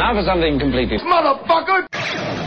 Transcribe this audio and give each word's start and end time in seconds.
now 0.00 0.14
for 0.14 0.24
something 0.24 0.58
completely... 0.58 0.96
Motherfucker! 0.96 2.39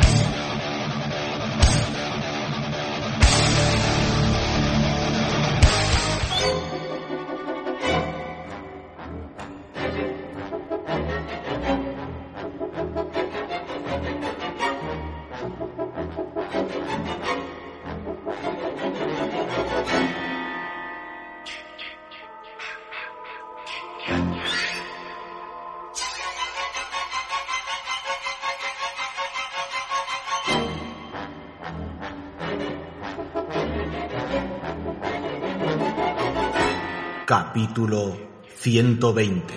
Capítulo 37.74 38.16
120 38.60 39.52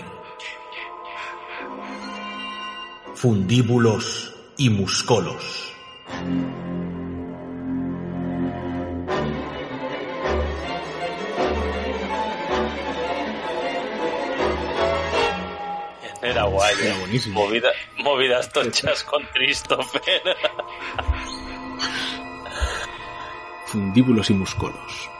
Fundíbulos 3.14 4.32
y 4.56 4.70
muscolos. 4.70 5.70
Era 16.22 16.44
guay. 16.44 16.74
Era 16.80 16.94
¿eh? 16.94 16.98
buenísimo. 17.00 17.40
Movida- 17.40 17.72
movidas 17.98 18.50
tochas 18.50 19.04
con 19.04 19.22
Christopher. 19.34 20.22
Fundíbulos 23.66 24.30
y 24.30 24.34
muscolos. 24.34 25.10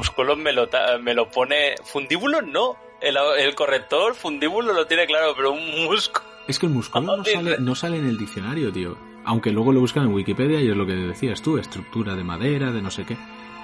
Musculos 0.00 0.38
me 0.38 0.52
lo, 0.52 0.66
me 1.02 1.12
lo 1.14 1.28
pone. 1.30 1.74
Fundíbulos 1.84 2.42
no. 2.46 2.76
El, 3.02 3.16
el 3.38 3.54
corrector 3.54 4.14
fundíbulo 4.14 4.72
lo 4.72 4.86
tiene 4.86 5.06
claro, 5.06 5.34
pero 5.36 5.52
un 5.52 5.84
musco. 5.84 6.22
Es 6.48 6.58
que 6.58 6.66
el 6.66 6.72
muscolo 6.72 7.18
no 7.18 7.24
sale, 7.24 7.56
no 7.58 7.74
sale 7.74 7.98
en 7.98 8.06
el 8.06 8.16
diccionario, 8.16 8.72
tío. 8.72 8.96
Aunque 9.26 9.50
luego 9.50 9.72
lo 9.72 9.80
buscan 9.80 10.04
en 10.04 10.14
Wikipedia 10.14 10.58
y 10.60 10.70
es 10.70 10.76
lo 10.76 10.86
que 10.86 10.94
decías 10.94 11.42
tú, 11.42 11.58
estructura 11.58 12.14
de 12.14 12.24
madera, 12.24 12.70
de 12.72 12.80
no 12.80 12.90
sé 12.90 13.04
qué. 13.04 13.12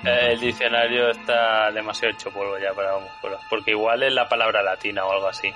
Eh, 0.04 0.32
El 0.32 0.40
diccionario 0.40 1.08
está 1.08 1.70
demasiado 1.72 2.12
hecho 2.14 2.30
polvo 2.30 2.58
ya 2.58 2.74
para 2.74 2.98
músculos. 2.98 3.40
Porque 3.48 3.70
igual 3.70 4.02
es 4.02 4.12
la 4.12 4.28
palabra 4.28 4.62
latina 4.62 5.06
o 5.06 5.12
algo 5.12 5.28
así. 5.28 5.50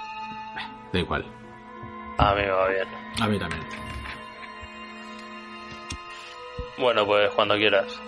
Da 0.92 0.98
igual. 0.98 1.26
A 2.16 2.34
mí 2.34 2.40
me 2.40 2.50
va 2.50 2.68
bien. 2.68 2.88
A 3.20 3.26
mí 3.28 3.38
también. 3.38 3.62
Bueno, 6.78 7.04
pues 7.06 7.30
cuando 7.32 7.56
quieras. 7.56 8.00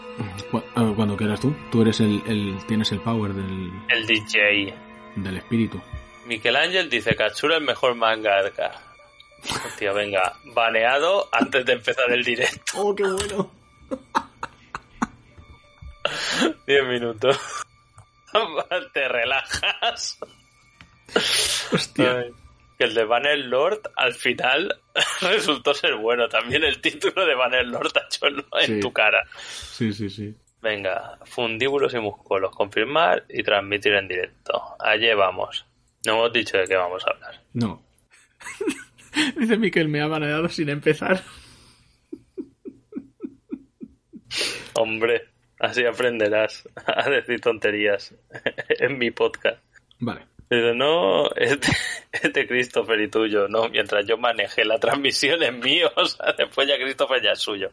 Ah, 0.74 0.92
Cuando 0.94 1.16
quieras 1.16 1.40
tú, 1.40 1.54
tú 1.70 1.80
eres 1.82 2.00
el, 2.00 2.22
el- 2.26 2.58
tienes 2.66 2.92
el 2.92 3.00
power 3.00 3.32
del, 3.32 3.72
El 3.88 4.06
DJ. 4.06 4.74
del 5.16 5.36
espíritu. 5.38 5.80
Ángel 6.56 6.88
dice 6.90 7.16
Katsura 7.16 7.56
el 7.56 7.64
mejor 7.64 7.94
manga 7.94 8.38
arca. 8.38 8.72
Hostia, 9.66 9.92
venga, 9.92 10.34
baneado 10.54 11.28
antes 11.32 11.64
de 11.66 11.72
empezar 11.72 12.10
el 12.12 12.22
directo. 12.24 12.72
¡Oh, 12.76 12.94
qué 12.94 13.02
bueno! 13.04 13.50
10 16.66 16.84
minutos. 16.86 17.38
Te 18.94 19.08
relajas. 19.08 20.18
Hostia. 21.72 22.18
Ay, 22.18 22.32
Que 22.82 22.88
el 22.88 22.94
de 22.94 23.04
Banner 23.04 23.38
Lord 23.38 23.80
al 23.94 24.12
final 24.12 24.80
resultó 25.20 25.72
ser 25.72 25.94
bueno. 25.94 26.28
También 26.28 26.64
el 26.64 26.80
título 26.80 27.24
de 27.24 27.36
Banner 27.36 27.64
Lord 27.64 27.92
ha 27.96 28.06
hecho 28.06 28.26
en 28.26 28.44
Sí. 28.66 28.80
tu 28.80 28.92
cara. 28.92 29.24
Sí, 29.34 29.92
sí, 29.92 30.10
sí. 30.10 30.34
Venga, 30.60 31.16
fundíbulos 31.24 31.94
y 31.94 31.98
músculos, 32.00 32.50
confirmar 32.50 33.24
y 33.28 33.44
transmitir 33.44 33.92
en 33.92 34.08
directo. 34.08 34.60
Allí 34.80 35.14
vamos. 35.14 35.64
No 36.04 36.14
hemos 36.14 36.32
dicho 36.32 36.58
de 36.58 36.64
qué 36.66 36.74
vamos 36.74 37.04
a 37.06 37.10
hablar. 37.12 37.40
No. 37.52 37.84
Dice 39.36 39.56
Miquel, 39.58 39.86
me 39.88 40.00
ha 40.00 40.08
baneado 40.08 40.48
sin 40.48 40.68
empezar. 40.68 41.22
Hombre, 44.74 45.28
así 45.60 45.84
aprenderás 45.84 46.68
a 46.86 47.08
decir 47.10 47.40
tonterías 47.40 48.12
en 48.70 48.98
mi 48.98 49.12
podcast. 49.12 49.62
Vale. 50.00 50.26
No, 50.74 51.30
es 51.34 51.58
de, 51.60 51.68
es 52.12 52.32
de 52.32 52.46
Christopher 52.46 53.00
y 53.00 53.08
tuyo, 53.08 53.48
no, 53.48 53.70
mientras 53.70 54.06
yo 54.06 54.18
manejé 54.18 54.66
la 54.66 54.78
transmisión 54.78 55.42
es 55.42 55.52
mío, 55.54 55.90
o 55.96 56.04
sea, 56.04 56.32
después 56.36 56.68
ya 56.68 56.76
Christopher 56.76 57.22
ya 57.22 57.32
es 57.32 57.38
suyo. 57.38 57.70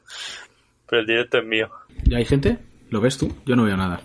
Pero 0.88 1.02
el 1.02 1.06
directo 1.06 1.40
es 1.40 1.46
mío. 1.46 1.70
¿Ya 2.06 2.18
hay 2.18 2.26
gente? 2.26 2.58
¿Lo 2.90 3.02
ves 3.02 3.18
tú? 3.18 3.36
Yo 3.46 3.56
no 3.56 3.64
veo 3.66 3.76
nada. 3.76 4.02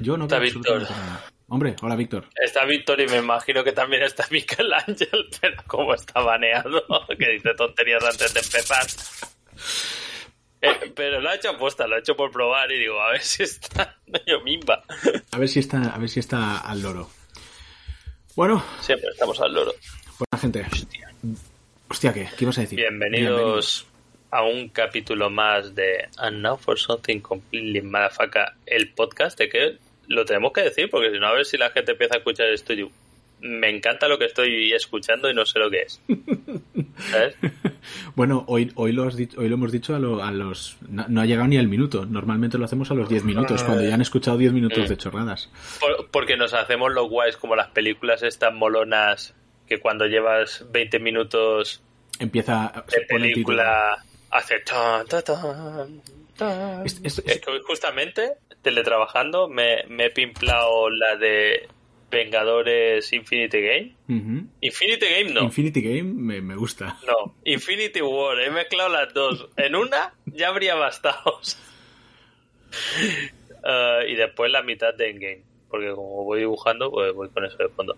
Yo 0.00 0.16
no 0.16 0.24
Está 0.24 0.38
veo 0.38 0.52
Víctor. 0.52 0.82
nada. 0.82 1.24
Hombre, 1.48 1.76
hola 1.82 1.94
Víctor. 1.94 2.24
Está 2.34 2.64
Víctor 2.64 3.00
y 3.00 3.06
me 3.06 3.18
imagino 3.18 3.62
que 3.62 3.72
también 3.72 4.02
está 4.02 4.26
Miquel 4.30 4.72
Ángel, 4.72 5.28
pero 5.40 5.62
como 5.66 5.94
está 5.94 6.20
baneado, 6.20 6.82
que 7.18 7.32
dice 7.32 7.54
tonterías 7.54 8.02
antes 8.02 8.32
de 8.32 8.40
empezar. 8.40 8.86
Eh, 10.60 10.92
pero 10.96 11.20
lo 11.20 11.28
ha 11.28 11.34
hecho 11.36 11.50
aposta, 11.50 11.86
lo 11.86 11.96
ha 11.96 11.98
hecho 12.00 12.16
por 12.16 12.32
probar 12.32 12.72
y 12.72 12.78
digo, 12.78 13.00
a 13.00 13.12
ver 13.12 13.20
si 13.20 13.42
está 13.44 13.96
yo 14.26 14.40
misma. 14.40 14.82
A 15.30 15.38
ver 15.38 15.48
si 15.48 15.60
está, 15.60 15.82
a 15.82 15.98
ver 15.98 16.08
si 16.08 16.18
está 16.18 16.58
al 16.58 16.82
loro. 16.82 17.08
Bueno, 18.38 18.62
Siempre 18.80 19.10
estamos 19.10 19.40
al 19.40 19.52
loro. 19.52 19.74
buena 20.16 20.40
gente. 20.40 20.64
Hostia, 21.90 22.12
¿qué? 22.12 22.28
¿Qué 22.38 22.44
ibas 22.44 22.56
a 22.58 22.60
decir? 22.60 22.78
Bienvenidos 22.78 23.84
a 24.30 24.44
un 24.44 24.68
capítulo 24.68 25.28
más 25.28 25.74
de 25.74 26.06
And 26.18 26.40
Now 26.40 26.56
for 26.56 26.78
Something 26.78 27.18
Completely 27.18 27.82
Motherfucker, 27.82 28.52
el 28.64 28.90
podcast 28.92 29.36
de 29.40 29.48
que 29.48 29.78
lo 30.06 30.24
tenemos 30.24 30.52
que 30.52 30.60
decir, 30.60 30.88
porque 30.88 31.10
si 31.10 31.18
no, 31.18 31.26
a 31.26 31.32
ver 31.32 31.46
si 31.46 31.58
la 31.58 31.70
gente 31.70 31.90
empieza 31.90 32.14
a 32.14 32.18
escuchar 32.18 32.46
esto 32.50 32.74
y 32.74 32.88
me 33.40 33.68
encanta 33.70 34.08
lo 34.08 34.18
que 34.18 34.24
estoy 34.26 34.72
escuchando 34.72 35.30
y 35.30 35.34
no 35.34 35.44
sé 35.46 35.58
lo 35.58 35.70
que 35.70 35.82
es. 35.82 36.00
¿Sabes? 37.10 37.34
Bueno, 38.14 38.44
hoy, 38.48 38.72
hoy, 38.74 38.92
lo, 38.92 39.04
has 39.04 39.16
dicho- 39.16 39.40
hoy 39.40 39.48
lo 39.48 39.54
hemos 39.54 39.72
dicho 39.72 39.94
a, 39.94 39.98
lo- 39.98 40.22
a 40.22 40.30
los... 40.30 40.76
No, 40.88 41.04
no 41.08 41.20
ha 41.20 41.26
llegado 41.26 41.46
ni 41.48 41.56
al 41.56 41.68
minuto. 41.68 42.04
Normalmente 42.06 42.58
lo 42.58 42.64
hacemos 42.64 42.90
a 42.90 42.94
los 42.94 43.08
10 43.08 43.24
minutos, 43.24 43.62
cuando 43.64 43.82
ya 43.84 43.94
han 43.94 44.00
escuchado 44.02 44.36
10 44.36 44.52
minutos 44.52 44.88
de 44.88 44.96
chorradas. 44.96 45.50
Por- 45.80 46.10
porque 46.10 46.36
nos 46.36 46.52
hacemos 46.54 46.92
los 46.92 47.08
guays 47.08 47.36
como 47.36 47.54
las 47.56 47.68
películas 47.68 48.22
estas 48.22 48.52
molonas 48.52 49.34
que 49.66 49.78
cuando 49.78 50.06
llevas 50.06 50.64
20 50.72 50.98
minutos 50.98 51.82
Empieza... 52.18 52.84
de 52.90 53.02
película 53.02 54.04
hace 54.30 54.58
tan, 54.60 55.06
tan, 55.06 55.22
tan. 56.36 56.86
Es- 56.86 57.00
es- 57.04 57.18
Es 57.24 57.40
que 57.40 57.50
hoy 57.50 57.60
justamente, 57.66 58.32
teletrabajando, 58.62 59.48
me, 59.48 59.84
me 59.88 60.06
he 60.06 60.10
pimplado 60.10 60.90
la 60.90 61.16
de 61.16 61.68
Vengadores 62.10 63.12
Infinity 63.12 63.60
Game. 63.60 63.94
Infinity 64.60 65.06
Game 65.06 65.34
no. 65.34 65.42
Infinity 65.42 65.82
Game 65.82 66.04
me, 66.14 66.40
me 66.40 66.56
gusta. 66.56 66.96
no, 67.06 67.34
Infinity 67.44 68.00
War. 68.00 68.40
He 68.40 68.50
mezclado 68.50 68.88
las 68.88 69.12
dos. 69.12 69.48
En 69.56 69.74
una 69.76 70.14
ya 70.26 70.48
habría 70.48 70.74
bastado. 70.74 71.40
Eh, 73.64 74.06
y 74.08 74.14
después 74.14 74.50
la 74.50 74.62
mitad 74.62 74.94
de 74.94 75.10
Endgame. 75.10 75.47
Porque 75.70 75.90
como 75.90 76.24
voy 76.24 76.40
dibujando, 76.40 76.90
pues 76.90 77.12
voy 77.12 77.28
con 77.28 77.44
eso 77.44 77.56
de 77.58 77.68
fondo. 77.68 77.96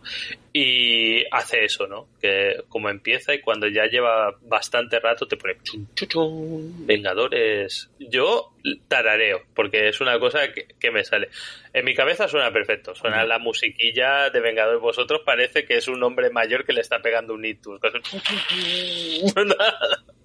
Y 0.53 1.23
hace 1.31 1.65
eso, 1.65 1.87
¿no? 1.87 2.09
Que 2.21 2.63
como 2.69 2.89
empieza 2.91 3.33
y 3.33 3.41
cuando 3.41 3.69
ya 3.69 3.87
lleva 3.87 4.35
bastante 4.43 4.99
rato 4.99 5.27
te 5.27 5.37
pone 5.37 5.57
chun, 5.63 5.89
chun, 5.95 6.09
chun, 6.09 6.87
Vengadores. 6.87 7.91
Yo 7.99 8.53
tarareo, 8.89 9.43
porque 9.55 9.89
es 9.89 10.01
una 10.01 10.19
cosa 10.19 10.53
que, 10.53 10.67
que 10.79 10.91
me 10.91 11.05
sale. 11.05 11.29
En 11.73 11.85
mi 11.85 11.95
cabeza 11.95 12.27
suena 12.27 12.53
perfecto. 12.53 12.95
Suena 12.95 13.25
la 13.25 13.39
musiquilla 13.39 14.31
de 14.31 14.41
Vengadores. 14.41 14.81
Vosotros 14.81 15.21
parece 15.25 15.65
que 15.65 15.77
es 15.77 15.87
un 15.89 16.03
hombre 16.03 16.31
mayor 16.31 16.65
que 16.65 16.73
le 16.73 16.81
está 16.81 17.01
pegando 17.01 17.35
un 17.35 17.45
ictus. 17.45 17.81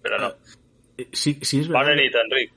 Pero 0.02 0.18
no. 0.20 0.34
Eh, 0.98 1.08
Sí, 1.12 1.38
sí 1.42 1.60
es 1.60 1.68
verdad. 1.68 1.82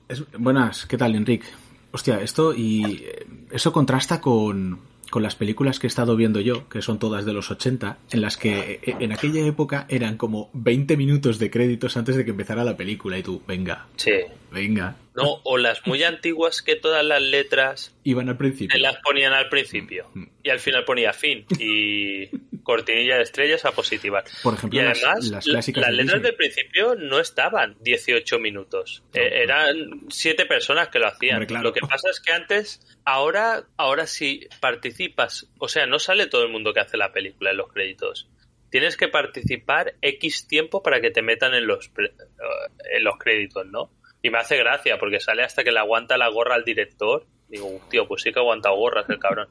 Es- 0.07 0.23
buenas, 0.31 0.85
¿qué 0.85 0.97
tal, 0.97 1.15
Enric? 1.15 1.43
Hostia, 1.91 2.21
esto 2.21 2.53
y 2.55 3.03
eh, 3.05 3.25
eso 3.51 3.71
contrasta 3.73 4.21
con, 4.21 4.79
con 5.09 5.23
las 5.23 5.35
películas 5.35 5.79
que 5.79 5.87
he 5.87 5.89
estado 5.89 6.15
viendo 6.15 6.39
yo, 6.39 6.67
que 6.69 6.81
son 6.81 6.99
todas 6.99 7.25
de 7.25 7.33
los 7.33 7.49
80, 7.51 7.97
en 8.11 8.21
las 8.21 8.37
que 8.37 8.79
eh, 8.83 8.95
en 8.99 9.11
aquella 9.11 9.45
época 9.45 9.85
eran 9.89 10.17
como 10.17 10.49
20 10.53 10.97
minutos 10.97 11.39
de 11.39 11.49
créditos 11.49 11.97
antes 11.97 12.15
de 12.15 12.25
que 12.25 12.31
empezara 12.31 12.63
la 12.63 12.77
película 12.77 13.17
y 13.17 13.23
tú, 13.23 13.41
venga, 13.47 13.87
Sí. 13.95 14.11
venga, 14.51 14.95
No, 15.23 15.41
o 15.43 15.57
las 15.57 15.85
muy 15.87 16.03
antiguas 16.03 16.61
que 16.61 16.75
todas 16.75 17.03
las 17.05 17.21
letras 17.21 17.95
iban 18.03 18.29
al 18.29 18.37
principio. 18.37 18.77
las 18.79 18.97
ponían 18.97 19.33
al 19.33 19.49
principio 19.49 20.09
Mm. 20.13 20.23
y 20.43 20.49
al 20.49 20.59
final 20.59 20.85
ponía 20.85 21.13
fin 21.13 21.45
y 21.59 22.27
cortinilla 22.63 23.17
de 23.17 23.23
estrellas 23.23 23.65
a 23.65 23.71
positivar. 23.71 24.23
Por 24.43 24.53
ejemplo, 24.53 24.79
y 24.79 24.83
las- 24.83 25.03
además, 25.03 25.25
las 25.27 25.45
la- 25.47 25.51
clásicas 25.53 25.81
las 25.81 25.89
de 25.91 25.95
letras 25.97 26.13
Disney. 26.21 26.31
del 26.31 26.35
principio 26.37 26.95
no 26.95 27.19
estaban 27.19 27.75
18 27.81 28.37
minutos. 28.39 29.03
Eh, 29.13 29.41
eran 29.43 30.01
siete 30.09 30.45
personas 30.45 30.89
que 30.89 30.99
lo 30.99 31.07
hacían. 31.07 31.35
Hombre, 31.37 31.47
claro. 31.47 31.63
Lo 31.63 31.73
que 31.73 31.81
pasa 31.81 32.09
es 32.09 32.19
que 32.19 32.31
antes, 32.31 32.81
ahora, 33.05 33.63
ahora 33.77 34.05
si 34.07 34.47
participas, 34.59 35.49
o 35.57 35.67
sea, 35.67 35.85
no 35.87 35.99
sale 35.99 36.27
todo 36.27 36.43
el 36.43 36.49
mundo 36.51 36.73
que 36.73 36.79
hace 36.81 36.97
la 36.97 37.11
película 37.11 37.51
en 37.51 37.57
los 37.57 37.71
créditos. 37.71 38.27
tienes 38.71 38.97
que 38.97 39.07
participar 39.07 39.95
X 40.03 40.47
tiempo 40.47 40.83
para 40.83 41.01
que 41.01 41.09
te 41.09 41.23
metan 41.23 41.55
en 41.55 41.65
los, 41.65 41.89
pre- 41.89 42.09
eh, 42.09 42.95
en 42.97 43.03
los 43.03 43.17
créditos, 43.17 43.65
¿no? 43.65 43.89
Y 44.21 44.29
me 44.29 44.39
hace 44.39 44.57
gracia 44.57 44.97
porque 44.99 45.19
sale 45.19 45.43
hasta 45.43 45.63
que 45.63 45.71
le 45.71 45.79
aguanta 45.79 46.17
la 46.17 46.29
gorra 46.29 46.55
al 46.55 46.65
director. 46.65 47.25
Digo, 47.47 47.81
tío, 47.89 48.07
pues 48.07 48.21
sí 48.21 48.31
que 48.31 48.39
ha 48.39 48.41
aguantado 48.41 48.75
gorras 48.75 49.09
el 49.09 49.19
cabrón. 49.19 49.47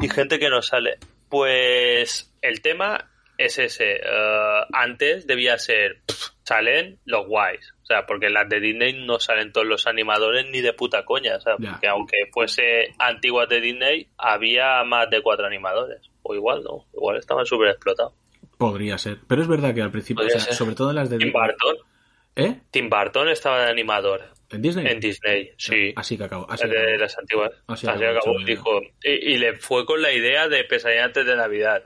Y 0.00 0.08
gente 0.08 0.38
que 0.38 0.50
no 0.50 0.62
sale. 0.62 0.98
Pues 1.28 2.34
el 2.42 2.60
tema 2.60 3.10
es 3.38 3.58
ese. 3.58 4.00
eh, 4.02 4.60
antes 4.72 5.26
debía 5.26 5.56
ser, 5.58 6.00
pff, 6.06 6.30
salen 6.42 6.98
los 7.04 7.26
guays. 7.26 7.72
O 7.82 7.86
sea, 7.86 8.06
porque 8.06 8.26
en 8.26 8.34
las 8.34 8.48
de 8.48 8.60
Disney 8.60 9.04
no 9.04 9.18
salen 9.18 9.52
todos 9.52 9.66
los 9.66 9.86
animadores 9.86 10.46
ni 10.50 10.60
de 10.60 10.72
puta 10.72 11.04
coña. 11.04 11.36
O 11.36 11.40
sea, 11.40 11.56
porque 11.56 11.88
aunque 11.88 12.16
fuese 12.32 12.94
antiguas 12.98 13.48
de 13.48 13.60
Disney, 13.60 14.08
había 14.18 14.82
más 14.84 15.08
de 15.10 15.22
cuatro 15.22 15.46
animadores. 15.46 16.10
O 16.22 16.34
igual 16.34 16.62
no, 16.62 16.86
igual 16.92 17.16
estaban 17.16 17.46
súper 17.46 17.68
explotados. 17.68 18.12
Podría 18.58 18.98
ser. 18.98 19.18
Pero 19.26 19.42
es 19.42 19.48
verdad 19.48 19.74
que 19.74 19.82
al 19.82 19.90
principio, 19.90 20.26
o 20.26 20.28
sea, 20.28 20.40
sobre 20.52 20.74
todo 20.74 20.90
en 20.90 20.96
las 20.96 21.08
de 21.08 21.18
Tim 21.18 21.32
Burton, 21.32 21.76
¿Eh? 22.36 22.60
Tim 22.70 22.88
Burton 22.88 23.28
estaba 23.28 23.64
de 23.64 23.70
animador 23.70 24.22
¿En 24.50 24.62
Disney? 24.62 24.86
en 24.86 25.00
Disney, 25.00 25.50
sí. 25.56 25.92
Así 25.96 26.16
que 26.16 26.24
acabó. 26.24 26.50
Así 26.50 26.66
de 26.68 26.78
acabó. 26.78 26.96
las 26.98 27.18
antiguas. 27.18 27.50
Así 27.66 27.86
Así, 27.86 28.04
acabó, 28.04 28.38
dijo. 28.44 28.80
Y, 29.02 29.10
y 29.34 29.38
le 29.38 29.56
fue 29.58 29.84
con 29.86 30.00
la 30.02 30.12
idea 30.12 30.48
de 30.48 30.64
pesadilla 30.64 31.04
antes 31.04 31.24
de 31.26 31.36
Navidad. 31.36 31.84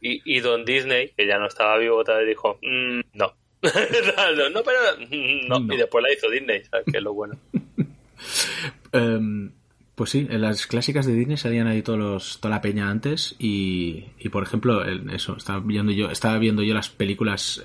Y, 0.00 0.20
y 0.24 0.40
Don 0.40 0.64
Disney, 0.64 1.10
que 1.16 1.26
ya 1.26 1.38
no 1.38 1.46
estaba 1.46 1.78
vivo 1.78 1.96
otra 1.96 2.18
vez, 2.18 2.28
dijo, 2.28 2.58
"Mm, 2.62 3.00
no. 3.14 3.34
no. 3.62 4.62
pero 4.64 4.78
mm, 5.10 5.46
no. 5.48 5.60
No. 5.60 5.74
Y 5.74 5.76
después 5.76 6.02
la 6.02 6.12
hizo 6.12 6.28
Disney, 6.28 6.64
¿sabes? 6.64 6.86
Que 6.90 6.98
es 6.98 7.02
lo 7.04 7.14
bueno. 7.14 7.38
Em, 8.92 9.52
pues 9.94 10.10
sí, 10.10 10.26
en 10.30 10.40
las 10.42 10.66
clásicas 10.66 11.06
de 11.06 11.14
Disney 11.14 11.36
salían 11.36 11.66
ahí 11.66 11.82
todos 11.82 11.98
los, 11.98 12.40
toda 12.40 12.54
la 12.56 12.60
peña 12.60 12.88
antes 12.90 13.34
y, 13.38 14.04
y 14.18 14.28
por 14.28 14.42
ejemplo, 14.42 14.84
eso, 15.12 15.36
estaba 15.36 15.60
viendo 15.60 15.92
yo, 15.92 16.10
estaba 16.10 16.38
viendo 16.38 16.62
yo 16.62 16.74
las 16.74 16.88
películas, 16.88 17.64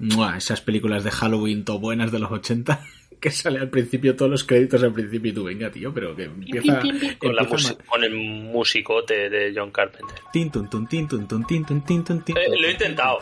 ¡mua! 0.00 0.36
esas 0.36 0.60
películas 0.60 1.04
de 1.04 1.12
Halloween 1.12 1.64
to 1.64 1.78
buenas 1.78 2.10
de 2.10 2.18
los 2.18 2.30
80, 2.32 2.80
que 3.20 3.30
sale 3.30 3.58
al 3.58 3.68
principio 3.68 4.16
todos 4.16 4.30
los 4.30 4.44
créditos 4.44 4.82
al 4.82 4.94
principio 4.94 5.30
y 5.30 5.34
tú, 5.34 5.44
venga 5.44 5.70
tío, 5.70 5.92
pero 5.92 6.16
que 6.16 6.24
empieza, 6.24 6.80
Con, 7.18 7.36
la 7.36 7.42
empieza 7.42 7.74
ma- 7.74 7.84
con 7.86 8.02
el 8.04 8.14
musicote 8.14 9.28
de 9.28 9.52
John 9.54 9.70
Carpenter. 9.70 10.16
tin, 10.32 10.50
tun, 10.50 10.70
tun, 10.70 10.86
tin, 10.86 11.06
tun, 11.06 11.28
tun, 11.28 11.46
tin, 11.46 11.64
tun, 11.66 11.84
tin, 11.84 12.02
tun, 12.02 12.24
Eh, 12.28 12.48
lo 12.58 12.66
he 12.66 12.70
intentado, 12.72 13.18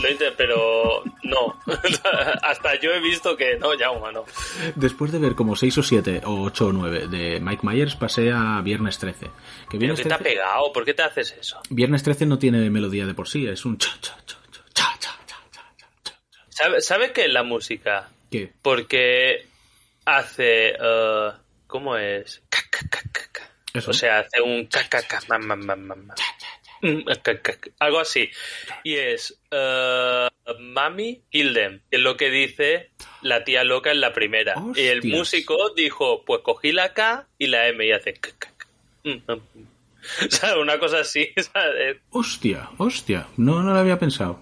lo 0.00 0.08
he 0.08 0.12
intent- 0.16 0.32
pero 0.38 1.02
no. 1.24 1.60
Hasta 2.42 2.80
yo 2.80 2.92
he 2.92 3.00
visto 3.00 3.36
que 3.36 3.58
no, 3.58 3.74
ya 3.78 3.90
humano. 3.90 4.24
Después 4.74 5.12
de 5.12 5.18
ver 5.18 5.34
como 5.34 5.54
6 5.54 5.76
o 5.78 5.82
7 5.82 6.22
o 6.24 6.42
8 6.44 6.66
o 6.68 6.72
9 6.72 7.08
de 7.08 7.38
Mike 7.40 7.66
Myers 7.66 7.94
pasé 7.96 8.32
a 8.32 8.60
Viernes 8.62 8.96
13. 8.98 9.26
Que 9.26 9.30
¿Pero 9.68 9.78
Viernes 9.80 10.00
qué 10.00 10.08
te 10.08 10.14
ha 10.14 10.18
13 10.18 10.34
pegado? 10.36 10.72
¿Por 10.72 10.84
qué 10.86 10.94
te 10.94 11.02
haces 11.02 11.36
eso? 11.38 11.58
Viernes 11.68 12.02
13 12.02 12.24
no 12.24 12.38
tiene 12.38 12.70
melodía 12.70 13.04
de 13.06 13.12
por 13.14 13.28
sí, 13.28 13.46
es 13.46 13.64
un 13.66 13.76
cha 13.76 13.90
cha 14.00 14.16
cha 14.24 14.36
cha. 16.54 16.64
¿Sabes 16.64 16.86
sabe 16.86 17.12
qué 17.12 17.24
es 17.24 17.32
la 17.32 17.42
música? 17.42 18.08
¿Qué? 18.30 18.50
Porque 18.62 19.46
hace. 20.04 20.74
eh, 20.80 21.30
¿Cómo 21.66 21.96
es? 21.96 22.42
Eso. 23.74 23.90
O 23.90 23.94
sea, 23.94 24.18
hace 24.20 24.40
un. 24.40 24.68
Algo 27.78 28.00
así. 28.00 28.28
Y 28.82 28.94
es. 28.96 29.38
eh, 29.50 30.28
Mami, 30.58 31.22
kill 31.30 31.54
them. 31.54 31.80
Que 31.90 31.96
es 31.96 32.02
lo 32.02 32.16
que 32.16 32.30
dice 32.30 32.90
la 33.22 33.44
tía 33.44 33.64
loca 33.64 33.90
en 33.92 34.00
la 34.00 34.12
primera. 34.12 34.54
Y 34.74 34.86
el 34.86 35.02
músico 35.04 35.70
dijo: 35.74 36.24
Pues 36.24 36.40
cogí 36.42 36.72
la 36.72 36.92
K 36.92 37.26
y 37.38 37.46
la 37.46 37.68
M 37.68 37.86
y 37.86 37.92
hace. 37.92 38.14
Mm, 39.04 39.10
mm, 39.10 39.32
mm. 39.32 39.66
O 40.26 40.30
sea, 40.30 40.58
una 40.58 40.78
cosa 40.78 41.00
así. 41.00 41.30
¿sabes? 41.52 41.98
Hostia, 42.10 42.68
hostia, 42.78 43.28
no, 43.36 43.62
no 43.62 43.72
lo 43.72 43.78
había 43.78 43.98
pensado. 43.98 44.40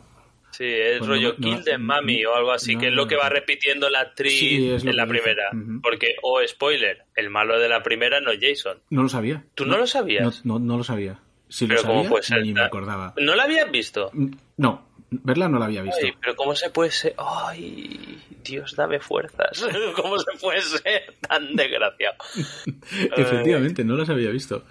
Sí, 0.53 0.65
es 0.67 0.99
Pues 0.99 1.09
rollo 1.09 1.35
no- 1.39 1.49
no- 1.49 1.55
Kill 1.57 1.65
them 1.65 1.83
Mami 1.83 2.25
o 2.25 2.35
algo 2.35 2.53
así, 2.53 2.75
no, 2.75 2.81
que 2.81 2.89
es 2.89 2.93
lo 2.93 3.07
que 3.07 3.17
va 3.17 3.29
repitiendo 3.29 3.89
la 3.89 4.01
actriz 4.01 4.33
Sí, 4.39 4.69
lo 4.85 4.91
en 4.91 4.97
la 4.97 5.07
primera. 5.07 5.51
Porque, 5.83 6.17
o 6.23 6.41
spoiler, 6.47 7.05
el 7.15 7.31
malo 7.31 7.59
de 7.59 7.69
la 7.69 7.83
primera 7.83 8.21
no 8.21 8.31
es 8.33 8.41
Jason. 8.41 8.79
No 8.91 9.03
lo 9.03 9.09
sabía. 9.09 9.45
¿Tú 9.55 9.65
no 9.67 9.79
lo 9.79 9.87
sabías? 9.87 10.45
No, 10.45 10.59
no, 10.59 10.77
lo 10.77 10.85
sabía. 10.85 11.19
Si 11.49 11.67
lo 11.67 11.75
Pero 11.77 11.83
¿cómo 11.83 11.95
sabía, 12.01 12.11
puede 12.11 12.23
ser? 12.25 12.43
ni 12.43 12.53
me 12.53 12.63
acordaba. 12.63 13.15
¿No 13.19 13.35
la 13.35 13.45
habías 13.45 13.71
visto? 13.71 14.11
Mm, 14.13 14.31
No, 14.59 14.89
verla 15.11 15.49
no 15.49 15.59
la 15.59 15.65
había 15.67 15.83
visto. 15.83 16.01
Ay, 16.05 16.13
pero 16.21 16.37
¿cómo 16.37 16.55
se 16.55 16.71
puede 16.71 16.91
ser? 16.93 17.15
Ay, 17.17 18.19
Dios, 18.45 18.75
dame 18.77 19.01
fuerzas. 19.01 19.65
¿Cómo 19.97 20.19
se 20.19 20.33
puede 20.41 20.61
ser 20.63 21.15
tan 21.29 21.55
desgraciado? 21.57 22.17
Efectivamente, 23.17 23.85
no 23.85 23.97
las 23.97 24.09
había 24.11 24.31
visto. 24.31 24.65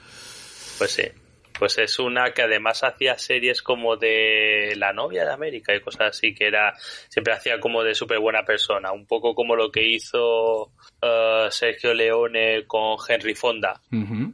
Pues 0.77 0.91
sí. 0.91 1.03
Pues 1.59 1.77
es 1.77 1.99
una 1.99 2.31
que 2.31 2.41
además 2.43 2.83
hacía 2.83 3.17
series 3.17 3.61
como 3.61 3.97
de 3.97 4.73
La 4.77 4.93
novia 4.93 5.25
de 5.25 5.33
América 5.33 5.75
y 5.75 5.81
cosas 5.81 6.17
así, 6.17 6.33
que 6.33 6.47
era 6.47 6.73
siempre 7.09 7.33
hacía 7.33 7.59
como 7.59 7.83
de 7.83 7.93
súper 7.93 8.19
buena 8.19 8.43
persona, 8.45 8.91
un 8.93 9.05
poco 9.05 9.35
como 9.35 9.55
lo 9.57 9.69
que 9.71 9.85
hizo 9.85 10.71
eh, 11.01 11.47
Sergio 11.51 11.93
Leone 11.93 12.65
con 12.65 12.95
Henry 13.07 13.35
Fonda, 13.35 13.81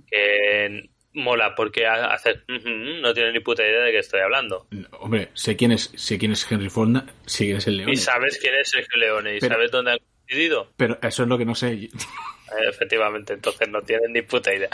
que 0.09 0.89
mola 1.13 1.55
porque 1.55 1.85
ha- 1.87 2.13
hace 2.13 2.31
"Ujú, 2.49 2.69
no 3.01 3.13
tiene 3.13 3.31
ni 3.31 3.39
puta 3.39 3.63
idea 3.63 3.79
de 3.81 3.91
qué 3.91 3.99
estoy 3.99 4.19
hablando. 4.19 4.67
Hombre, 4.99 5.29
sé 5.33 5.55
quién 5.55 5.71
es, 5.71 5.91
sé 5.95 6.17
quién 6.17 6.33
es 6.33 6.49
Henry 6.51 6.69
Fonda, 6.69 7.05
sé 7.25 7.45
quién 7.45 7.57
es 7.57 7.67
el 7.67 7.77
león. 7.77 7.89
Y 7.89 7.95
sabes 7.95 8.37
quién 8.39 8.53
es 8.55 8.69
Sergio 8.69 8.97
Leone 8.99 9.37
y 9.37 9.39
Pero- 9.39 9.55
sabes 9.55 9.71
dónde 9.71 9.91
han 9.93 9.97
coincidido. 9.99 10.71
Pero 10.77 10.99
eso 11.01 11.23
es 11.23 11.29
lo 11.29 11.37
que 11.37 11.45
no 11.45 11.55
sé. 11.55 11.89
Efectivamente, 12.69 13.33
entonces 13.33 13.69
no 13.69 13.81
tienen 13.81 14.13
ni 14.13 14.21
puta 14.21 14.53
idea. 14.53 14.69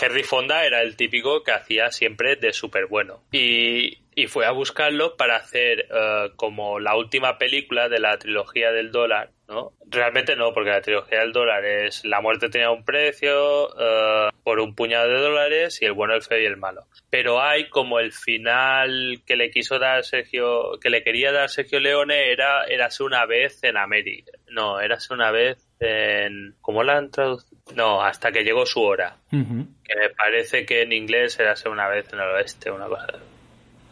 Henry 0.00 0.22
Fonda 0.22 0.64
era 0.64 0.82
el 0.82 0.96
típico 0.96 1.42
que 1.42 1.52
hacía 1.52 1.90
siempre 1.90 2.36
de 2.36 2.52
súper 2.52 2.86
bueno. 2.86 3.22
Y, 3.32 4.02
y 4.14 4.26
fue 4.26 4.46
a 4.46 4.52
buscarlo 4.52 5.16
para 5.16 5.36
hacer 5.36 5.86
eh, 5.90 6.30
como 6.36 6.78
la 6.78 6.96
última 6.96 7.38
película 7.38 7.88
de 7.88 7.98
la 7.98 8.18
trilogía 8.18 8.70
del 8.72 8.92
dólar, 8.92 9.30
¿no? 9.52 9.72
Realmente 9.86 10.36
no, 10.36 10.52
porque 10.52 10.70
la 10.70 10.80
trilogía 10.80 11.20
del 11.20 11.32
dólar 11.32 11.64
es 11.64 12.04
La 12.04 12.20
muerte 12.20 12.48
tenía 12.48 12.70
un 12.70 12.84
precio, 12.84 13.68
eh, 13.78 14.30
por 14.42 14.58
un 14.60 14.74
puñado 14.74 15.08
de 15.08 15.20
dólares 15.20 15.80
y 15.82 15.84
el 15.84 15.92
bueno, 15.92 16.14
el 16.14 16.22
feo 16.22 16.40
y 16.40 16.46
el 16.46 16.56
malo. 16.56 16.86
Pero 17.10 17.40
hay 17.40 17.68
como 17.68 18.00
el 18.00 18.12
final 18.12 19.22
que 19.26 19.36
le 19.36 19.50
quiso 19.50 19.78
dar 19.78 20.04
Sergio, 20.04 20.78
que 20.80 20.90
le 20.90 21.02
quería 21.02 21.32
dar 21.32 21.48
Sergio 21.48 21.78
Leone 21.78 22.32
era 22.32 22.64
Érase 22.64 23.04
una 23.04 23.26
vez 23.26 23.62
en 23.62 23.76
América. 23.76 24.32
No, 24.48 24.80
Érase 24.80 25.14
una 25.14 25.30
vez 25.30 25.64
en... 25.78 26.54
¿Cómo 26.60 26.82
la 26.82 26.96
han 26.98 27.10
traducido? 27.10 27.60
No, 27.74 28.02
hasta 28.02 28.32
que 28.32 28.42
llegó 28.42 28.66
su 28.66 28.80
hora. 28.80 29.16
Que 29.30 29.96
me 29.96 30.10
parece 30.10 30.64
que 30.64 30.82
en 30.82 30.92
inglés 30.92 31.38
Érase 31.38 31.68
una 31.68 31.88
vez 31.88 32.12
en 32.12 32.20
el 32.20 32.28
oeste, 32.28 32.70
una 32.70 32.86
cosa. 32.86 33.06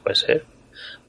Puede 0.02 0.16
ser. 0.16 0.59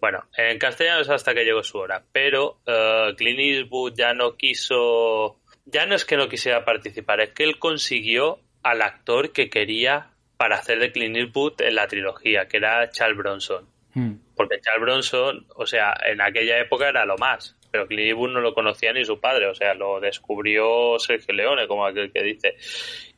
Bueno, 0.02 0.26
en 0.36 0.58
castellano 0.58 1.02
es 1.02 1.10
hasta 1.10 1.36
que 1.36 1.46
llegó 1.46 1.62
su 1.62 1.78
hora. 1.78 2.04
Pero 2.12 2.58
eh, 2.66 3.14
Clint 3.16 3.40
Eastwood 3.40 3.94
ya 3.96 4.14
no 4.14 4.36
quiso... 4.36 5.38
Ya 5.66 5.86
no 5.86 5.94
es 5.94 6.06
que 6.06 6.18
no 6.18 6.28
quisiera 6.28 6.66
participar, 6.66 7.22
es 7.22 7.30
que 7.30 7.44
él 7.44 7.60
consiguió 7.60 8.40
al 8.64 8.82
actor 8.82 9.32
que 9.32 9.52
quería 9.52 10.10
para 10.38 10.56
hacer 10.56 10.80
de 10.80 10.92
Clint 10.92 11.16
Eastwood 11.16 11.62
en 11.62 11.76
la 11.76 11.88
trilogía, 11.88 12.48
que 12.48 12.58
era 12.58 12.90
Charles 12.90 13.16
Bronson. 13.16 13.70
Mm. 13.94 14.14
Porque 14.36 14.60
Charles 14.60 14.82
Bronson, 14.82 15.46
o 15.56 15.68
sea, 15.68 15.94
en 16.04 16.20
aquella 16.20 16.60
época 16.60 16.90
era 16.90 17.06
lo 17.06 17.16
más. 17.18 17.56
Pero 17.70 17.86
Clint 17.86 18.10
Eastwood 18.10 18.32
no 18.32 18.42
lo 18.42 18.56
conocía 18.56 18.92
ni 18.94 19.06
su 19.06 19.20
padre, 19.20 19.48
o 19.48 19.54
sea, 19.54 19.76
lo 19.76 20.00
descubrió 20.00 20.98
Sergio 20.98 21.36
Leone, 21.36 21.68
como 21.68 21.86
aquel 21.86 22.12
que 22.12 22.24
dice. 22.24 22.56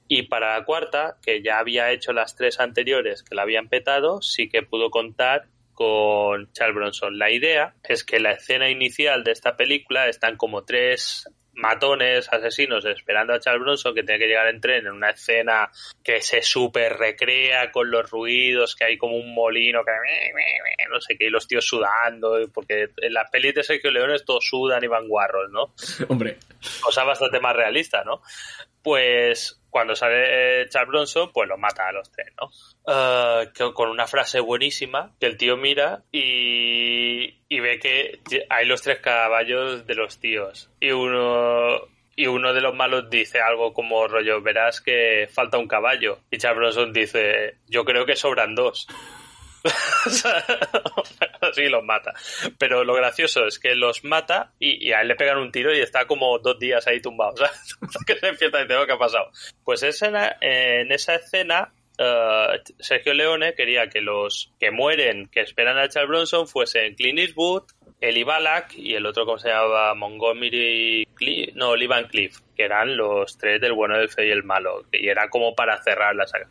Y 0.10 0.24
para 0.24 0.60
la 0.60 0.66
cuarta, 0.66 1.16
que 1.24 1.42
ya 1.42 1.60
había 1.60 1.92
hecho 1.92 2.12
las 2.12 2.36
tres 2.36 2.60
anteriores 2.60 3.24
que 3.24 3.36
la 3.36 3.44
habían 3.44 3.70
petado, 3.70 4.22
sí 4.22 4.50
que 4.50 4.64
pudo 4.64 4.92
contar 4.92 5.48
con 5.74 6.52
Charles 6.54 6.76
Bronson. 6.76 7.18
La 7.18 7.32
idea 7.32 7.76
es 7.84 8.04
que 8.04 8.20
la 8.20 8.32
escena 8.32 8.70
inicial 8.70 9.24
de 9.24 9.32
esta 9.32 9.56
película 9.58 10.08
están 10.08 10.38
como 10.38 10.64
tres 10.64 11.28
matones, 11.56 12.32
asesinos, 12.32 12.84
esperando 12.86 13.34
a 13.34 13.40
Charles 13.40 13.62
Bronson 13.62 13.94
que 13.94 14.04
tiene 14.04 14.20
que 14.20 14.28
llegar 14.28 14.48
en 14.48 14.60
tren 14.60 14.88
en 14.88 14.94
una 14.94 15.12
escena 15.12 15.70
que 16.04 16.22
se 16.22 16.42
super 16.42 16.98
recrea 16.98 17.72
con 17.72 17.92
los 17.92 18.10
ruidos, 18.10 18.76
que 18.76 18.86
hay 18.86 18.98
como 18.98 19.16
un 19.16 19.34
molino 19.34 19.84
que 19.86 19.92
no 20.90 21.00
sé 21.00 21.16
qué, 21.18 21.26
y 21.26 21.30
los 21.30 21.48
tíos 21.48 21.66
sudando, 21.66 22.40
porque 22.54 22.90
en 22.98 23.14
las 23.14 23.30
pelis 23.30 23.54
de 23.56 23.64
Sergio 23.64 23.92
Leone 23.92 24.18
todos 24.20 24.46
sudan 24.46 24.84
y 24.84 24.88
van 24.88 25.08
guarros, 25.08 25.52
¿no? 25.52 25.74
Hombre, 26.10 26.38
Cosa 26.82 27.04
bastante 27.04 27.40
más 27.40 27.56
realista, 27.56 28.04
¿no? 28.04 28.22
Pues 28.82 29.63
cuando 29.74 29.96
sale 29.96 30.70
Charles 30.70 30.88
Bronson, 30.90 31.32
pues 31.34 31.50
lo 31.50 31.58
mata 31.58 31.88
a 31.88 31.92
los 31.92 32.10
tres, 32.12 32.28
¿no? 32.40 32.50
Que- 33.52 33.74
con 33.74 33.90
una 33.90 34.06
frase 34.08 34.40
buenísima, 34.40 35.12
que 35.20 35.26
el 35.26 35.36
tío 35.36 35.58
mira 35.58 36.04
y, 36.12 37.40
y 37.50 37.60
ve 37.60 37.80
que 37.80 38.20
hay 38.50 38.66
los 38.68 38.82
tres 38.84 39.00
caballos 39.00 39.86
de 39.88 39.96
los 39.96 40.20
tíos. 40.20 40.70
Y 40.80 40.92
uno, 40.92 41.82
y 42.16 42.28
uno 42.28 42.54
de 42.54 42.62
los 42.62 42.76
malos 42.76 43.10
dice 43.10 43.42
algo 43.42 43.74
como 43.74 44.08
rollo, 44.08 44.42
verás 44.42 44.80
que 44.80 45.28
falta 45.34 45.58
un 45.58 45.68
caballo. 45.68 46.20
Y 46.30 46.38
Charles 46.38 46.60
Bronson 46.76 46.94
dice, 46.94 47.56
yo 47.68 47.84
creo 47.84 48.06
que 48.06 48.16
sobran 48.16 48.54
dos. 48.54 48.88
Así 51.42 51.64
los 51.70 51.84
mata. 51.84 52.14
Pero 52.58 52.84
lo 52.84 52.94
gracioso 52.94 53.46
es 53.46 53.60
que 53.60 53.76
los 53.76 54.04
mata 54.04 54.52
y, 54.60 54.92
a 54.92 55.02
él 55.02 55.08
le 55.08 55.16
pegan 55.16 55.38
un 55.38 55.52
tiro 55.52 55.74
y 55.74 55.80
está 55.80 56.06
como 56.06 56.38
dos 56.40 56.60
días 56.60 56.86
ahí 56.88 57.02
tumbado. 57.02 57.36
Sea, 57.38 57.50
que 58.06 58.20
se 58.20 58.28
empieza 58.28 58.60
y 58.60 58.64
dice, 58.64 58.76
"Oh, 58.76 58.86
¿qué 58.86 58.94
ha 58.94 58.98
pasado? 58.98 59.30
Pues 59.64 59.84
esa, 59.84 60.38
en 60.42 60.92
esa 60.92 61.16
escena 61.16 61.72
eh, 61.98 62.62
Sergio 62.80 63.14
Leone 63.14 63.54
quería 63.54 63.88
que 63.88 64.02
los 64.02 64.52
que 64.60 64.72
mueren, 64.72 65.28
que 65.28 65.42
esperan 65.42 65.78
a 65.78 65.88
Charles 65.90 66.10
Bronson, 66.10 66.48
fuesen 66.48 66.96
Clint 66.96 67.20
Eastwood, 67.20 67.64
Eli 68.02 68.24
Balak 68.24 68.74
y 68.76 68.96
el 68.96 69.06
otro, 69.06 69.26
¿cómo 69.26 69.38
se 69.38 69.50
llamaba? 69.50 69.94
Montgomery 69.94 71.08
Cliff, 71.14 71.56
no, 71.56 71.76
Lee 71.76 71.88
Van 71.88 72.08
Cliff, 72.08 72.40
que 72.56 72.64
eran 72.64 72.98
los 72.98 73.38
tres 73.38 73.62
del 73.62 73.74
bueno, 73.74 73.98
del 73.98 74.10
feo 74.10 74.26
y 74.26 74.32
el 74.32 74.44
malo, 74.44 74.84
y 74.92 75.08
era 75.08 75.30
como 75.30 75.56
para 75.56 75.82
cerrar 75.82 76.16
la 76.16 76.28
saga. 76.28 76.48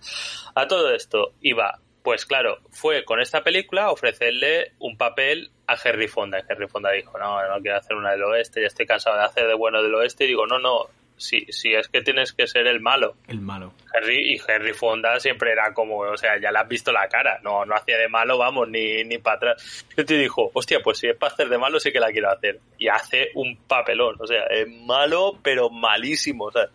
A 0.54 0.66
todo 0.66 0.95
esto 0.95 1.35
iba, 1.42 1.78
pues 2.02 2.26
claro, 2.26 2.59
fue 2.71 3.04
con 3.04 3.21
esta 3.21 3.42
película 3.42 3.90
ofrecerle 3.90 4.73
un 4.78 4.97
papel 4.97 5.50
a 5.66 5.76
Henry 5.82 6.09
Fonda. 6.09 6.42
Henry 6.49 6.68
Fonda 6.68 6.90
dijo, 6.90 7.18
no, 7.18 7.47
no 7.49 7.61
quiero 7.61 7.78
hacer 7.78 7.97
una 7.97 8.12
del 8.12 8.25
oeste, 8.25 8.61
ya 8.61 8.66
estoy 8.66 8.87
cansado 8.87 9.16
de 9.16 9.25
hacer 9.25 9.47
de 9.47 9.54
bueno 9.54 9.82
del 9.82 9.94
oeste. 9.94 10.25
Y 10.25 10.28
digo, 10.28 10.47
no, 10.47 10.59
no, 10.59 10.88
si, 11.16 11.47
si 11.50 11.75
es 11.75 11.88
que 11.88 12.02
tienes 12.02 12.32
que 12.32 12.47
ser 12.47 12.66
el 12.66 12.80
malo. 12.80 13.14
El 13.28 13.40
malo. 13.40 13.73
Henry, 13.94 14.35
y 14.35 14.40
Henry 14.47 14.73
Fonda 14.73 15.18
siempre 15.21 15.52
era 15.52 15.73
como, 15.73 15.99
o 15.99 16.16
sea, 16.16 16.40
ya 16.40 16.50
le 16.50 16.59
has 16.59 16.68
visto 16.68 16.92
la 16.92 17.09
cara, 17.09 17.38
no, 17.42 17.64
no 17.64 17.75
hacía 17.75 17.99
de 17.99 18.09
malo, 18.09 18.38
vamos, 18.38 18.68
ni, 18.68 19.04
ni 19.04 19.18
para 19.18 19.37
atrás. 19.37 19.87
Y 19.97 20.04
te 20.04 20.18
dijo, 20.18 20.50
hostia, 20.54 20.80
pues 20.82 20.99
si 20.99 21.09
es 21.09 21.16
para 21.16 21.32
hacer 21.32 21.49
de 21.49 21.59
malo, 21.59 21.78
sí 21.78 21.92
que 21.92 22.00
la 22.00 22.11
quiero 22.11 22.30
hacer. 22.30 22.59
Y 22.78 22.88
hace 22.88 23.30
un 23.35 23.56
papelón, 23.56 24.16
o 24.18 24.26
sea, 24.26 24.44
es 24.47 24.68
malo, 24.68 25.38
pero 25.42 25.71
malísimo, 25.71 26.47
o 26.47 26.52
sea, 26.52 26.68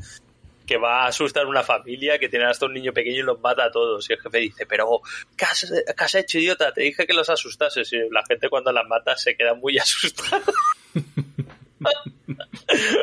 que 0.67 0.77
va 0.77 1.03
a 1.03 1.07
asustar 1.07 1.45
a 1.45 1.47
una 1.47 1.63
familia, 1.63 2.19
que 2.19 2.27
tiene 2.29 2.45
hasta 2.45 2.65
un 2.65 2.73
niño 2.73 2.91
pequeño 2.93 3.19
y 3.19 3.23
los 3.23 3.39
mata 3.39 3.63
a 3.63 3.71
todos. 3.71 4.07
Y 4.09 4.13
el 4.13 4.19
jefe 4.19 4.37
dice, 4.39 4.65
pero, 4.67 4.99
¿qué 5.37 5.45
has, 5.45 5.71
qué 5.97 6.03
has 6.03 6.15
hecho, 6.15 6.37
idiota? 6.39 6.73
Te 6.73 6.81
dije 6.81 7.07
que 7.07 7.13
los 7.13 7.29
asustases. 7.29 7.91
Y 7.93 7.97
la 8.11 8.23
gente 8.27 8.49
cuando 8.49 8.71
las 8.73 8.85
mata 8.87 9.15
se 9.17 9.35
queda 9.35 9.53
muy 9.55 9.77
asustada. 9.79 10.41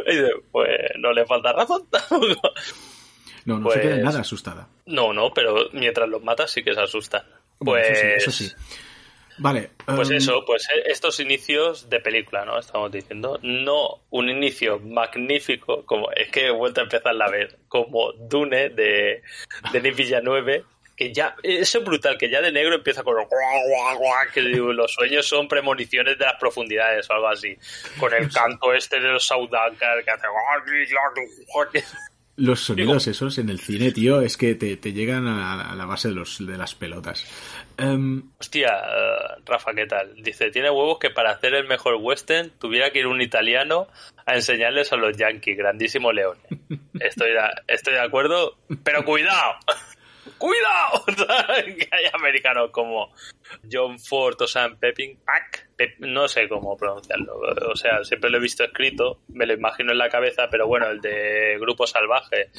y 0.06 0.10
dice, 0.16 0.30
pues 0.52 0.68
no 0.98 1.12
le 1.12 1.24
falta 1.26 1.52
razón 1.52 1.86
tampoco. 1.90 2.52
No, 3.46 3.58
no 3.58 3.64
Pues- 3.64 3.76
se 3.76 3.82
queda 3.82 3.96
nada 3.98 4.20
asustada. 4.20 4.68
No, 4.86 5.12
no, 5.12 5.32
pero 5.32 5.68
mientras 5.72 6.08
los 6.08 6.22
matas 6.22 6.50
sí 6.50 6.62
que 6.62 6.74
se 6.74 6.80
asusta. 6.80 7.26
Bueno, 7.58 7.86
Pues, 7.88 7.98
eso 7.98 8.30
sí, 8.30 8.44
eso 8.44 8.54
sí. 8.60 8.64
Vale. 9.38 9.70
pues 9.84 10.10
em, 10.10 10.16
eso, 10.16 10.44
pues 10.46 10.68
eh, 10.70 10.82
estos 10.86 11.18
inicios 11.20 11.88
de 11.90 12.00
película, 12.00 12.44
¿no? 12.44 12.58
Estamos 12.58 12.90
diciendo. 12.92 13.38
No 13.42 14.00
un 14.10 14.28
inicio 14.28 14.78
magnífico, 14.78 15.84
como 15.84 16.10
es 16.12 16.30
que 16.30 16.46
he 16.46 16.50
vuelto 16.50 16.80
a 16.80 16.84
empezar 16.84 17.14
la 17.14 17.28
vez, 17.28 17.56
como 17.68 18.12
Dune 18.12 18.70
de 18.70 19.22
Denis 19.72 19.96
Villeneuve, 19.96 20.64
que 20.96 21.12
ya, 21.12 21.34
eso 21.42 21.78
es 21.78 21.84
brutal, 21.84 22.16
que 22.16 22.30
ya 22.30 22.40
de 22.40 22.52
negro 22.52 22.76
empieza 22.76 23.02
con 23.02 23.16
los 23.16 23.28
guau, 23.28 23.68
guau, 23.68 23.98
guau, 23.98 24.26
que 24.32 24.40
digo, 24.42 24.72
los 24.72 24.92
sueños 24.92 25.26
son 25.26 25.48
premoniciones 25.48 26.18
de 26.18 26.24
las 26.24 26.36
profundidades 26.38 27.08
o 27.10 27.14
algo 27.14 27.28
así. 27.28 27.56
Con 27.98 28.14
el 28.14 28.30
canto 28.30 28.72
este 28.72 29.00
de 29.00 29.08
los 29.08 29.26
Saudankar 29.26 30.04
que 30.04 30.10
hace 30.10 30.26
Los 32.36 32.60
sonidos 32.60 33.06
esos 33.06 33.38
en 33.38 33.48
el 33.48 33.60
cine, 33.60 33.90
tío, 33.92 34.20
es 34.20 34.36
que 34.36 34.54
te, 34.54 34.76
te 34.76 34.92
llegan 34.92 35.26
a, 35.26 35.70
a 35.70 35.74
la 35.74 35.86
base 35.86 36.08
de, 36.08 36.14
los, 36.14 36.44
de 36.46 36.56
las 36.56 36.74
pelotas. 36.74 37.24
Em, 37.76 38.22
Hostia, 38.38 38.68
eh, 38.68 39.40
Rafa, 39.44 39.74
¿qué 39.74 39.86
tal? 39.86 40.14
Dice, 40.22 40.50
tiene 40.50 40.70
huevos 40.70 40.98
que 41.00 41.10
para 41.10 41.30
hacer 41.32 41.54
el 41.54 41.66
mejor 41.66 41.96
western 41.96 42.50
tuviera 42.58 42.90
que 42.90 43.00
ir 43.00 43.06
un 43.06 43.20
italiano 43.20 43.88
a 44.26 44.34
enseñarles 44.34 44.92
a 44.92 44.96
los 44.96 45.16
yankees, 45.16 45.56
grandísimo 45.56 46.12
león. 46.12 46.38
Estoy 47.00 47.32
de, 47.32 47.40
estoy 47.66 47.94
de 47.94 48.00
acuerdo, 48.00 48.58
pero 48.84 49.04
cuidado, 49.04 49.54
cuidado, 50.38 51.04
que 51.66 51.88
hay 51.90 52.04
americanos 52.12 52.70
como 52.70 53.12
John 53.70 53.98
Ford 53.98 54.40
o 54.40 54.46
Sam 54.46 54.78
Pepinpah, 54.78 55.32
Pep- 55.76 55.98
no 55.98 56.28
sé 56.28 56.48
cómo 56.48 56.76
pronunciarlo, 56.76 57.36
o 57.68 57.74
sea, 57.76 58.04
siempre 58.04 58.30
lo 58.30 58.38
he 58.38 58.40
visto 58.40 58.62
escrito, 58.62 59.20
me 59.28 59.46
lo 59.46 59.54
imagino 59.54 59.90
en 59.90 59.98
la 59.98 60.08
cabeza, 60.08 60.46
pero 60.48 60.68
bueno, 60.68 60.88
el 60.88 61.00
de 61.00 61.56
Grupo 61.58 61.86
Salvaje, 61.88 62.50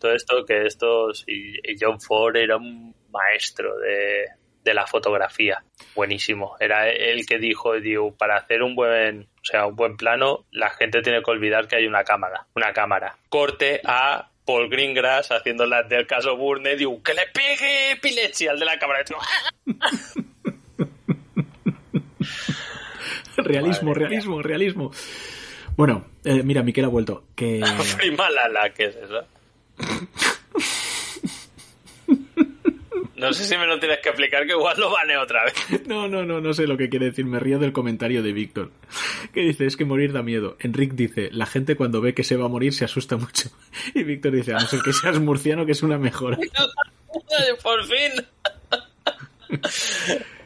todo 0.00 0.12
esto, 0.12 0.44
que 0.44 0.66
estos, 0.66 1.22
y, 1.28 1.58
y 1.62 1.76
John 1.80 2.00
Ford 2.00 2.34
era 2.36 2.56
un 2.56 2.92
maestro 3.12 3.78
de, 3.78 4.24
de 4.64 4.74
la 4.74 4.86
fotografía, 4.86 5.62
buenísimo, 5.94 6.56
era 6.58 6.88
el 6.88 7.26
que 7.26 7.38
dijo, 7.38 7.74
digo, 7.74 8.14
para 8.14 8.36
hacer 8.36 8.62
un 8.62 8.74
buen, 8.74 9.22
o 9.22 9.44
sea, 9.44 9.66
un 9.66 9.76
buen 9.76 9.96
plano, 9.96 10.44
la 10.50 10.70
gente 10.70 11.02
tiene 11.02 11.22
que 11.22 11.30
olvidar 11.30 11.68
que 11.68 11.76
hay 11.76 11.86
una 11.86 12.02
cámara, 12.02 12.46
una 12.54 12.72
cámara. 12.72 13.16
Corte 13.28 13.80
a 13.84 14.30
Paul 14.44 14.68
Greengrass 14.68 15.30
haciendo 15.32 15.66
las 15.66 15.88
del 15.88 16.06
caso 16.06 16.36
Burne, 16.36 16.76
digo, 16.76 17.02
que 17.02 17.14
le 17.14 17.26
pegue 17.32 17.92
epilepsia 17.92 18.52
al 18.52 18.58
de 18.58 18.64
la 18.64 18.78
cámara. 18.78 19.04
Realismo, 23.36 23.90
mía. 23.90 23.98
realismo, 23.98 24.42
realismo. 24.42 24.90
Bueno, 25.76 26.04
eh, 26.24 26.42
mira, 26.44 26.62
Miquel 26.62 26.84
ha 26.84 26.88
vuelto. 26.88 27.24
Que... 27.34 27.60
Prima 27.98 28.30
Lala, 28.30 28.70
¿qué 28.70 28.86
es 28.86 28.96
eso? 28.96 29.26
No 33.24 33.32
sé 33.32 33.44
si 33.44 33.56
me 33.56 33.66
lo 33.66 33.78
tienes 33.78 34.00
que 34.00 34.10
explicar, 34.10 34.46
que 34.46 34.52
igual 34.52 34.78
lo 34.78 34.90
baneo 34.90 35.22
otra 35.22 35.44
vez. 35.44 35.54
No, 35.86 36.08
no, 36.08 36.24
no, 36.24 36.40
no 36.40 36.52
sé 36.54 36.66
lo 36.66 36.76
que 36.76 36.88
quiere 36.88 37.06
decir. 37.06 37.24
Me 37.24 37.38
río 37.38 37.58
del 37.58 37.72
comentario 37.72 38.22
de 38.22 38.32
Víctor. 38.32 38.70
Que 39.32 39.40
dice, 39.40 39.66
es 39.66 39.76
que 39.76 39.84
morir 39.84 40.12
da 40.12 40.22
miedo. 40.22 40.56
Enric 40.60 40.92
dice, 40.92 41.30
la 41.32 41.46
gente 41.46 41.76
cuando 41.76 42.00
ve 42.00 42.14
que 42.14 42.24
se 42.24 42.36
va 42.36 42.46
a 42.46 42.48
morir 42.48 42.72
se 42.72 42.84
asusta 42.84 43.16
mucho. 43.16 43.48
Y 43.94 44.02
Víctor 44.02 44.32
dice, 44.32 44.52
a 44.52 44.58
no 44.58 44.66
ser 44.66 44.80
que 44.80 44.92
seas 44.92 45.18
murciano, 45.20 45.64
que 45.66 45.72
es 45.72 45.82
una 45.82 45.98
mejora. 45.98 46.38
Por 47.62 47.84
fin. 47.84 48.24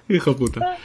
Hijo 0.08 0.37
puta. 0.37 0.78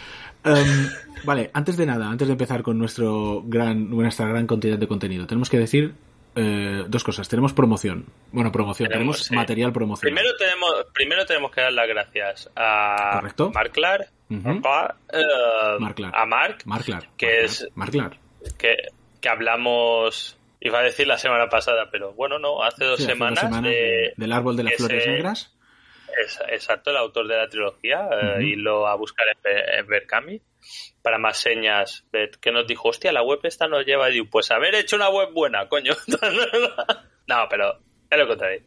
Em, 0.44 0.90
vale, 1.24 1.52
antes 1.54 1.78
de 1.78 1.86
nada, 1.86 2.10
antes 2.10 2.28
de 2.28 2.34
empezar 2.34 2.64
con 2.64 2.78
nuestro 2.78 3.44
gran, 3.46 3.90
nuestra 3.90 4.28
gran 4.28 4.48
cantidad 4.48 4.78
de 4.78 4.88
contenido, 4.88 5.28
tenemos 5.28 5.50
que 5.50 5.60
decir 5.60 5.94
eh, 6.36 6.84
dos 6.88 7.04
cosas. 7.04 7.28
Tenemos 7.30 7.54
promoción. 7.54 8.06
Bueno, 8.32 8.52
promoción. 8.52 8.90
Tenemos, 8.90 9.18
Tenemos, 9.18 9.28
sí. 9.28 9.36
material 9.36 9.72
promocional. 9.74 10.14
Primero 10.16 10.36
tenemos, 10.38 10.86
primero 10.94 11.26
tenemos 11.26 11.52
que 11.52 11.62
dar 11.62 11.74
las 11.74 11.88
gracias 11.88 12.50
a 12.56 13.12
Correcto. 13.20 13.52
Mark 13.54 13.72
Clark, 13.72 14.08
Ujú. 14.30 14.62
a, 14.68 14.96
eh, 15.12 15.78
Mark 15.80 15.96
Clark. 15.96 16.16
a 16.16 16.26
Mark, 16.26 16.58
Mark 16.66 16.86
Clark. 16.86 17.10
que 17.18 17.44
es- 17.46 17.60
Clark, 17.60 17.74
Mark 17.76 17.92
Clark. 17.92 18.18
que, 18.58 18.76
que 19.22 19.30
hablamos, 19.30 20.38
iba 20.60 20.80
a 20.80 20.84
decir 20.84 21.08
la 21.08 21.18
semana 21.18 21.48
pasada, 21.50 21.90
pero 21.92 22.14
bueno, 22.14 22.40
no, 22.40 22.64
hace 22.64 22.86
dos 22.86 22.98
Sí, 22.98 23.04
hace 23.04 23.14
semanas, 23.14 23.40
semanas 23.40 23.64
de- 23.64 23.70
de- 23.70 24.14
del 24.18 24.32
árbol 24.32 24.56
de 24.58 24.64
las 24.64 24.74
flores 24.76 25.08
negras. 25.08 25.56
Es- 26.22 26.40
exacto, 26.50 26.92
el 26.92 26.98
autor 26.98 27.28
de 27.28 27.38
la 27.38 27.48
trilogía, 27.48 28.08
eh, 28.12 28.32
Ujú. 28.34 28.42
y 28.42 28.56
lo 28.56 28.88
a 28.88 28.96
buscar 28.96 29.28
en, 29.28 29.80
en 29.80 29.88
Berkami. 29.88 30.42
Para 31.02 31.18
más 31.18 31.38
señas, 31.38 32.06
que 32.42 32.52
nos 32.52 32.66
dijo, 32.66 32.90
hostia, 32.90 33.12
la 33.12 33.22
web 33.24 33.40
esta 33.44 33.68
nos 33.68 33.86
lleva. 33.86 34.10
Y 34.12 34.22
pues 34.24 34.50
haber 34.52 34.76
hecho 34.76 34.96
una 34.96 35.10
web 35.10 35.32
buena, 35.34 35.68
coño. 35.68 35.94
no, 37.28 37.48
pero 37.50 37.80
es 38.10 38.18
lo 38.18 38.28
contrario. 38.28 38.62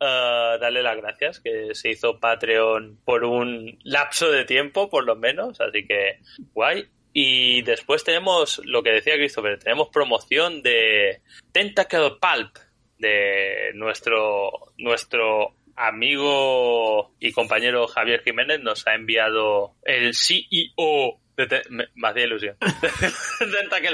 Eh, 0.00 0.56
darle 0.60 0.82
las 0.82 0.96
gracias, 0.96 1.40
que 1.40 1.74
se 1.74 1.90
hizo 1.90 2.18
Patreon 2.20 3.00
por 3.04 3.24
un 3.24 3.78
lapso 3.84 4.30
de 4.30 4.44
tiempo, 4.44 4.88
por 4.88 5.04
lo 5.04 5.16
menos, 5.16 5.60
así 5.60 5.86
que 5.86 6.20
guay. 6.54 6.88
Y 7.12 7.62
después 7.62 8.04
tenemos 8.04 8.60
lo 8.64 8.82
que 8.82 8.92
decía 8.92 9.16
Christopher, 9.16 9.58
tenemos 9.58 9.88
promoción 9.88 10.62
de 10.62 11.20
Tentacle 11.52 12.12
Pulp, 12.20 12.56
de 12.98 13.72
nuestro, 13.74 14.50
nuestro 14.78 15.54
amigo 15.78 17.12
y 17.20 17.32
compañero 17.32 17.86
Javier 17.86 18.22
Jiménez 18.22 18.60
nos 18.60 18.86
ha 18.86 18.94
enviado 18.94 19.74
el 19.84 20.14
CEO 20.14 21.20
de 21.36 21.46
Te- 21.46 21.62
me, 21.70 21.84
hacía 22.02 22.24
ilusión. 22.24 22.56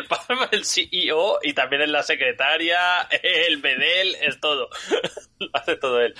Pulp, 0.08 0.52
el 0.52 0.64
CEO 0.64 1.38
y 1.42 1.52
también 1.52 1.82
es 1.82 1.90
la 1.90 2.02
secretaria 2.02 3.02
el 3.22 3.58
Bedel, 3.58 4.14
es 4.22 4.40
todo. 4.40 4.68
Lo 5.38 5.48
hace 5.52 5.76
todo 5.76 6.00
él. 6.00 6.14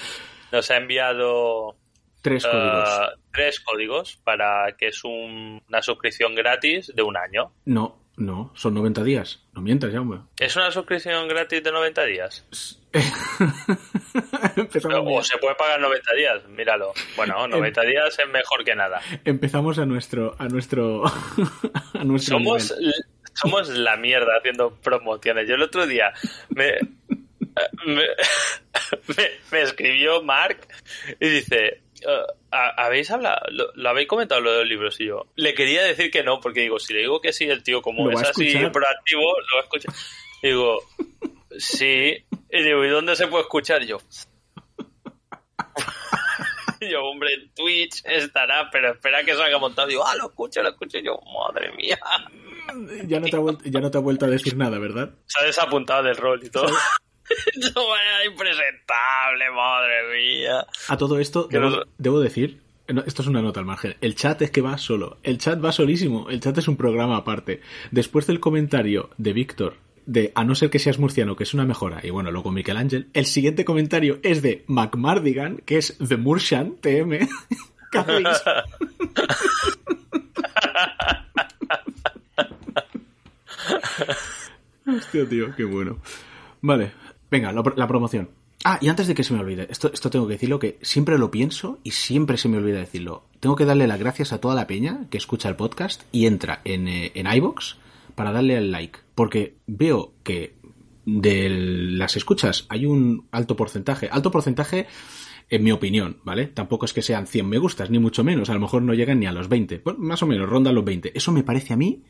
Nos 0.53 0.71
ha 0.71 0.77
enviado 0.77 1.77
Tres 2.23 2.45
códigos. 2.47 2.89
eh, 2.89 3.19
tres 3.33 3.61
códigos 3.61 4.17
para 4.25 4.77
que 4.79 4.89
es 4.89 5.03
un- 5.05 5.63
una 5.69 5.83
suscripción 5.83 6.35
gratis 6.35 6.93
de 6.95 7.03
un 7.03 7.17
año. 7.17 7.53
No, 7.65 8.04
no, 8.17 8.53
son 8.55 8.75
90 8.75 9.03
días. 9.05 9.43
No 9.55 9.61
mientas, 9.61 9.93
ya, 9.93 10.01
hombre. 10.01 10.21
¿Es 10.39 10.55
una 10.57 10.71
suscripción 10.71 11.27
gratis 11.29 11.63
de 11.63 11.73
90 11.73 12.05
días? 12.05 12.47
O 15.07 15.23
se 15.23 15.39
puede 15.39 15.55
pagar 15.57 15.81
90 15.81 16.15
días, 16.15 16.49
míralo. 16.49 16.93
Bueno, 17.17 17.47
90 17.49 17.83
días 17.83 18.19
es 18.19 18.29
mejor 18.29 18.65
que 18.65 18.75
nada. 18.75 19.01
empezamos 19.25 19.79
a 19.79 19.87
nuestro, 19.87 20.35
a 20.39 20.47
nuestro, 20.49 21.05
a 21.95 22.05
nuestro 22.05 22.37
Somos, 22.39 22.77
nivel. 22.79 22.95
somos 23.35 23.69
la 23.71 23.97
mierda 23.97 24.37
haciendo 24.39 24.75
promociones. 24.77 25.49
Yo 25.49 25.55
el 25.57 25.63
otro 25.63 25.87
día 25.87 26.13
me, 26.51 26.75
me, 27.87 27.95
me- 29.17 29.31
me 29.53 29.63
escribió 29.63 30.23
Mark 30.23 30.59
y 31.21 31.29
dice, 31.29 31.67
"Eh, 31.67 31.81
¿ha- 32.07 32.27
¿habéis 32.55 33.11
hablado? 33.11 33.41
Lo, 33.51 33.73
lo 33.75 33.89
habéis 33.89 34.09
comentado 34.09 34.41
lo 34.41 34.53
de 34.53 34.59
los 34.59 34.69
libros? 34.69 35.01
Y 35.01 35.07
yo 35.07 35.27
le 35.37 35.55
quería 35.55 35.83
decir 35.83 36.11
que 36.11 36.23
no, 36.23 36.41
porque 36.41 36.61
digo, 36.61 36.79
si 36.79 36.95
le 36.95 37.01
digo 37.01 37.21
que 37.21 37.33
sí, 37.33 37.45
el 37.45 37.63
tío 37.63 37.83
como 37.83 38.11
es 38.11 38.23
así 38.23 38.55
proactivo, 38.73 39.23
lo 39.23 39.57
va 39.57 39.61
a 39.61 39.65
escuchar. 39.65 39.95
Digo, 40.43 40.79
sí. 41.59 42.25
Y 42.51 42.63
digo, 42.63 42.85
¿y 42.85 42.89
dónde 42.89 43.17
se 43.17 43.27
puede 43.27 43.43
escuchar? 43.43 43.83
Y 43.83 43.89
yo, 43.89 43.99
Y 46.81 46.91
yo, 46.91 47.05
hombre, 47.05 47.35
en 47.35 47.53
Twitch 47.55 48.03
estará, 48.05 48.69
pero 48.71 48.93
espera 48.93 49.25
que 49.25 49.35
salga 49.35 49.59
montado. 49.59 49.89
Digo, 49.89 50.07
ah, 50.07 50.15
lo 50.17 50.27
escucho, 50.27 50.63
lo 50.63 50.71
escucho. 50.71 50.99
Y 50.99 51.05
yo, 51.05 51.19
madre 51.39 51.73
mía. 51.73 51.99
Ya 53.07 53.21
no, 53.21 53.27
te 53.27 53.37
ha 53.37 53.41
vuelto, 53.41 53.65
ya 53.67 53.81
no 53.81 53.91
te 53.91 53.99
ha 53.99 54.01
vuelto 54.01 54.25
a 54.25 54.29
decir 54.29 54.57
nada, 54.57 54.79
¿verdad? 54.79 55.11
Se 55.27 55.41
ha 55.41 55.47
desapuntado 55.47 56.03
del 56.03 56.17
rol 56.17 56.41
y 56.43 56.51
todo. 56.51 56.73
No 57.75 57.89
vaya 57.89 58.25
impresentable, 58.27 59.51
madre 59.55 59.95
mía. 60.17 60.67
A 60.89 60.97
todo 60.97 61.19
esto, 61.19 61.49
debo, 61.51 61.71
no- 61.71 61.83
debo 61.99 62.21
decir, 62.21 62.61
esto 63.07 63.23
es 63.23 63.29
una 63.29 63.41
nota 63.43 63.61
al 63.61 63.67
margen, 63.67 63.97
el 64.01 64.15
chat 64.15 64.43
es 64.43 64.51
que 64.51 64.61
va 64.61 64.77
solo, 64.79 65.17
el 65.23 65.39
chat 65.39 65.63
va 65.65 65.73
solísimo, 65.73 66.29
el 66.29 66.41
chat 66.41 66.59
es 66.59 66.69
un 66.69 66.77
programa 66.77 67.17
aparte. 67.17 67.61
Después 67.91 68.27
del 68.27 68.41
comentario 68.41 69.11
de 69.17 69.33
Víctor, 69.33 69.77
de 70.07 70.33
a 70.35 70.45
no 70.45 70.55
ser 70.55 70.69
que 70.69 70.79
seas 70.79 70.99
murciano, 70.99 71.35
que 71.35 71.45
es 71.45 71.55
una 71.55 71.65
mejora, 71.65 72.01
y 72.03 72.11
bueno, 72.11 72.31
luego 72.31 72.51
Miguel 72.53 72.77
Ángel, 72.77 73.09
el 73.15 73.25
siguiente 73.25 73.65
comentario 73.65 74.19
es 74.23 74.43
de 74.43 74.65
McMardigan, 74.67 75.59
que 75.65 75.79
es 75.79 75.97
The 76.07 76.19
Murcian, 76.19 76.77
TM. 76.77 77.27
¿Qué 77.91 77.99
hacéis? 77.99 78.29
Hostia, 84.87 85.29
tío, 85.29 85.55
qué 85.57 85.65
bueno. 85.65 85.99
Vale, 86.61 86.93
venga, 87.35 87.53
la, 87.53 87.63
la 87.75 87.89
promoción. 87.89 88.31
Ah, 88.65 88.79
y 88.81 88.89
antes 88.89 89.09
de 89.09 89.15
que 89.15 89.25
se 89.25 89.35
me 89.35 89.41
olvide, 89.41 89.67
esto, 89.69 89.91
esto 89.93 90.09
tengo 90.09 90.29
que 90.29 90.35
decirlo 90.35 90.61
que 90.61 90.79
siempre 90.83 91.19
lo 91.19 91.33
pienso 91.33 91.81
y 91.83 91.91
siempre 91.91 92.39
se 92.39 92.49
me 92.49 92.59
olvida 92.59 92.79
decirlo. 92.79 93.25
Tengo 93.41 93.57
que 93.57 93.65
darle 93.65 93.89
las 93.89 93.99
gracias 93.99 94.33
a 94.33 94.41
toda 94.41 94.55
la 94.55 94.69
peña 94.69 95.07
que 95.11 95.19
escucha 95.19 95.49
el 95.49 95.57
podcast 95.57 96.03
y 96.13 96.27
entra 96.27 96.61
en, 96.65 96.87
eh, 96.87 97.11
en 97.15 97.27
iVoox 97.27 97.75
para 98.15 98.31
darle 98.31 98.57
al 98.57 98.71
like. 98.71 99.01
Porque 99.17 99.57
veo 99.67 100.15
que 100.23 100.55
de 101.05 101.49
las 101.51 102.17
escuchas 102.17 102.67
hay 102.69 102.87
un 102.87 103.27
alto 103.33 103.57
porcentaje. 103.57 104.09
Alto 104.11 104.31
porcentaje, 104.31 104.87
en 105.51 105.65
mi 105.65 105.73
opinión, 105.73 106.19
¿vale? 106.23 106.47
Tampoco 106.47 106.87
es 106.87 106.93
que 106.93 107.03
sean 107.03 107.27
100 107.27 107.49
me 107.49 107.59
gustas, 107.59 107.91
ni 107.91 107.99
mucho 107.99 108.23
menos. 108.23 108.49
A 108.49 108.55
lo 108.55 108.61
mejor 108.61 108.83
no 108.83 108.95
llegan 108.95 109.19
ni 109.19 109.27
a 109.27 109.33
los 109.33 109.49
20. 109.49 109.83
Bueno, 109.85 109.99
más 109.99 110.23
o 110.23 110.27
menos, 110.27 110.49
rondan 110.49 110.77
los 110.77 110.85
20. 110.85 111.13
Eso 111.19 111.33
me 111.33 111.43
parece 111.43 111.73
a 111.73 111.77
mí 111.77 112.05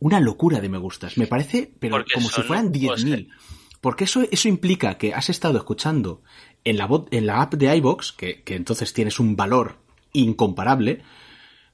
una 0.00 0.18
locura 0.18 0.60
de 0.60 0.68
me 0.68 0.78
gustas. 0.78 1.16
Me 1.16 1.28
parece, 1.28 1.72
pero 1.78 1.96
Porque 1.96 2.14
como 2.14 2.28
si 2.28 2.42
fueran 2.42 2.72
10.000. 2.72 3.28
Porque 3.80 4.04
eso, 4.04 4.22
eso 4.30 4.48
implica 4.48 4.98
que 4.98 5.14
has 5.14 5.28
estado 5.28 5.58
escuchando 5.58 6.22
en 6.64 6.78
la, 6.78 6.88
en 7.10 7.26
la 7.26 7.42
app 7.42 7.54
de 7.54 7.76
iBox, 7.76 8.12
que, 8.12 8.42
que 8.42 8.56
entonces 8.56 8.92
tienes 8.92 9.20
un 9.20 9.36
valor 9.36 9.76
incomparable, 10.12 11.02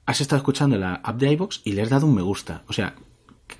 has 0.05 0.21
estado 0.21 0.37
escuchando 0.37 0.77
la 0.77 0.95
app 0.95 1.17
de 1.17 1.31
iBox 1.31 1.61
y 1.63 1.73
le 1.73 1.81
has 1.81 1.89
dado 1.89 2.05
un 2.05 2.15
me 2.15 2.21
gusta. 2.21 2.63
O 2.67 2.73
sea, 2.73 2.95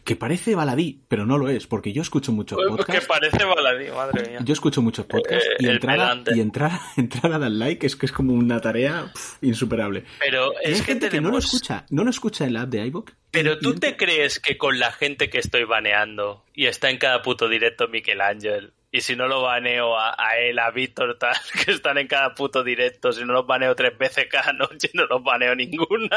que- 0.03 0.13
que 0.13 0.15
parece 0.15 0.55
baladí, 0.55 1.01
pero 1.07 1.25
no 1.25 1.37
lo 1.37 1.49
es, 1.49 1.65
porque 1.67 1.93
yo 1.93 2.01
escucho 2.01 2.31
muchos 2.31 2.59
Que 2.59 2.65
podcasts. 2.69 3.07
parece 3.07 3.43
baladí, 3.45 3.89
madre 3.91 4.29
mía. 4.29 4.39
Yo 4.43 4.53
escucho 4.53 4.81
muchos 4.81 5.05
podcasts 5.05 5.47
Eh, 5.49 5.55
y, 5.59 5.65
el 5.65 5.71
entrar 5.75 5.99
a, 5.99 6.23
y 6.35 6.39
entrar, 6.41 6.71
entrar 6.97 7.31
a 7.33 7.39
dar 7.39 7.51
like 7.51 7.85
es 7.87 7.95
que 7.95 8.05
es 8.05 8.11
como 8.11 8.33
una 8.33 8.59
tarea 8.61 9.11
insuperable. 9.41 10.03
Pero 10.19 10.53
Y 10.63 10.67
hay 10.67 10.73
es 10.73 10.79
que 10.81 10.85
gente 10.93 11.09
que 11.09 11.21
no 11.21 11.29
lo 11.31 11.37
escucha, 11.37 11.85
no 11.89 12.03
lo 12.03 12.09
escucha 12.09 12.45
en 12.45 12.53
la 12.53 12.61
app 12.63 12.69
de 12.69 12.85
iBox. 12.87 13.13
Pero 13.31 13.53
y- 13.53 13.59
tú 13.59 13.71
y- 13.71 13.79
te 13.79 13.95
crees 13.97 14.39
que 14.39 14.57
con 14.57 14.79
la 14.79 14.91
gente 14.91 15.29
que 15.29 15.39
estoy 15.39 15.63
baneando 15.63 16.45
y 16.53 16.65
está 16.67 16.89
en 16.89 16.97
cada 16.97 17.21
puto 17.21 17.47
directo 17.49 17.87
Miquel 17.87 18.21
Ángel 18.21 18.73
y 18.91 19.01
si 19.01 19.15
no 19.15 19.27
lo 19.27 19.41
baneo 19.41 19.97
a, 19.97 20.13
a 20.17 20.37
él, 20.37 20.59
a 20.59 20.69
Víctor, 20.69 21.17
tal, 21.19 21.35
que 21.65 21.71
están 21.71 21.97
en 21.97 22.07
cada 22.07 22.35
puto 22.35 22.63
directo, 22.63 23.11
si 23.11 23.25
no 23.25 23.33
los 23.33 23.47
baneo 23.47 23.73
tres 23.75 23.97
veces 23.97 24.27
cada 24.29 24.53
noche, 24.53 24.91
no 24.93 25.05
los 25.07 25.23
baneo 25.23 25.55
ninguna. 25.55 26.15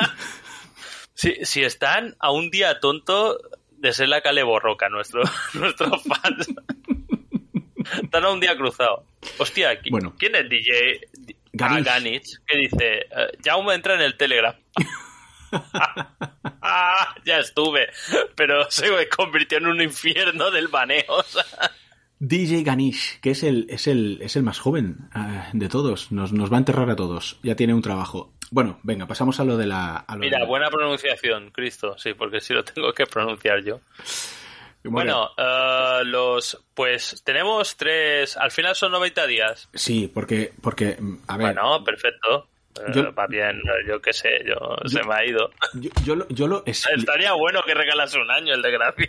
Si, 1.14 1.34
si 1.46 1.62
están 1.64 2.14
a 2.18 2.30
un 2.30 2.50
día 2.50 2.78
tonto 2.78 3.38
de 3.78 3.92
ser 3.92 4.08
la 4.08 4.20
Cale 4.20 4.42
Borroca, 4.42 4.88
nuestro, 4.88 5.22
nuestros 5.54 6.02
fans. 6.02 6.48
Están 8.02 8.24
a 8.24 8.30
un 8.32 8.40
día 8.40 8.56
cruzado. 8.56 9.06
Hostia, 9.38 9.80
¿qui- 9.80 9.90
Bueno. 9.90 10.14
¿quién 10.18 10.34
es 10.34 10.48
DJ? 10.48 11.00
Ganich. 11.52 11.86
Ah, 11.88 11.92
Ganich, 11.94 12.28
que 12.46 12.58
dice, 12.58 12.98
eh, 12.98 13.38
Jaume 13.44 13.74
entra 13.74 13.94
en 13.94 14.00
el 14.02 14.16
Telegram. 14.16 14.54
Ah, 15.52 17.14
ya 17.24 17.38
estuve, 17.38 17.88
pero 18.34 18.70
se 18.70 19.08
convirtió 19.08 19.58
en 19.58 19.66
un 19.66 19.80
infierno 19.80 20.50
del 20.50 20.68
baneo. 20.68 21.04
DJ 22.18 22.62
Ganish, 22.62 23.20
que 23.20 23.30
es 23.30 23.42
el, 23.42 23.66
es 23.68 23.86
el, 23.86 24.18
es 24.22 24.36
el 24.36 24.42
más 24.42 24.58
joven 24.58 25.08
ah, 25.12 25.48
de 25.52 25.68
todos. 25.68 26.10
Nos, 26.12 26.32
nos 26.32 26.50
va 26.50 26.56
a 26.56 26.58
enterrar 26.58 26.90
a 26.90 26.96
todos. 26.96 27.38
Ya 27.42 27.56
tiene 27.56 27.74
un 27.74 27.82
trabajo. 27.82 28.32
Bueno, 28.50 28.78
venga, 28.82 29.06
pasamos 29.06 29.38
a 29.40 29.44
lo 29.44 29.56
de 29.56 29.66
la. 29.66 29.96
a 29.96 30.14
lo 30.14 30.20
Mira, 30.20 30.38
de- 30.40 30.46
buena 30.46 30.70
pronunciación, 30.70 31.50
Cristo, 31.50 31.96
sí, 31.98 32.14
porque 32.14 32.40
sí 32.40 32.54
lo 32.54 32.64
tengo 32.64 32.92
que 32.92 33.06
pronunciar 33.06 33.62
yo. 33.64 33.80
Bueno, 34.84 35.30
eh, 35.36 36.02
los, 36.04 36.64
pues 36.74 37.22
tenemos 37.24 37.76
tres, 37.76 38.36
al 38.36 38.52
final 38.52 38.76
son 38.76 38.92
90 38.92 39.26
días. 39.26 39.68
Sí, 39.74 40.08
porque, 40.12 40.52
porque 40.62 40.96
a 41.26 41.36
ver, 41.36 41.54
Bueno, 41.54 41.82
perfecto. 41.82 42.48
Eh, 42.76 42.92
Yo- 42.94 43.12
va 43.14 43.26
bien, 43.26 43.56
eh, 43.56 43.88
yo 43.88 44.00
qué 44.02 44.12
sé, 44.12 44.44
yo, 44.46 44.76
se 44.86 45.02
me 45.02 45.14
ha 45.14 45.24
ido. 45.26 45.50
yo, 45.74 45.90
yo 46.04 46.14
lo, 46.14 46.28
yo 46.28 46.46
lo 46.46 46.62
Estaría 46.66 47.32
bueno 47.32 47.62
que 47.66 47.74
regalas 47.74 48.14
un 48.14 48.30
año 48.30 48.54
el 48.54 48.60
de 48.62 48.70
gracia. 48.70 49.08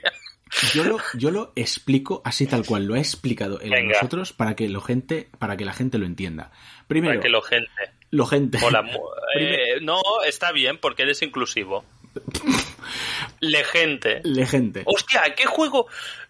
yo 0.73 0.85
lo, 0.85 0.97
yo 1.15 1.29
lo 1.31 1.51
explico 1.55 2.21
así 2.23 2.47
tal 2.47 2.65
cual 2.65 2.85
lo 2.85 2.95
he 2.95 2.99
explicado 2.99 3.59
en 3.61 3.89
nosotros 3.89 4.31
para 4.33 4.55
que 4.55 4.69
lo 4.69 4.79
gente, 4.81 5.29
para 5.37 5.57
que 5.57 5.65
la 5.65 5.73
gente 5.73 5.97
lo 5.97 6.05
entienda. 6.05 6.49
Primero, 6.87 7.15
Para 7.15 7.21
que 7.23 7.29
lo 7.29 7.41
gente. 7.41 7.69
Lo 8.11 8.25
gente. 8.25 8.59
Hola, 8.63 8.83
eh, 9.39 9.79
no, 9.81 10.01
está 10.25 10.51
bien 10.51 10.77
porque 10.77 11.03
eres 11.03 11.21
inclusivo. 11.21 11.85
Le 13.39 13.63
gente. 13.63 14.21
Le 14.23 14.45
gente. 14.45 14.83
Hostia, 14.85 15.35
¿qué 15.35 15.45
juego? 15.45 15.87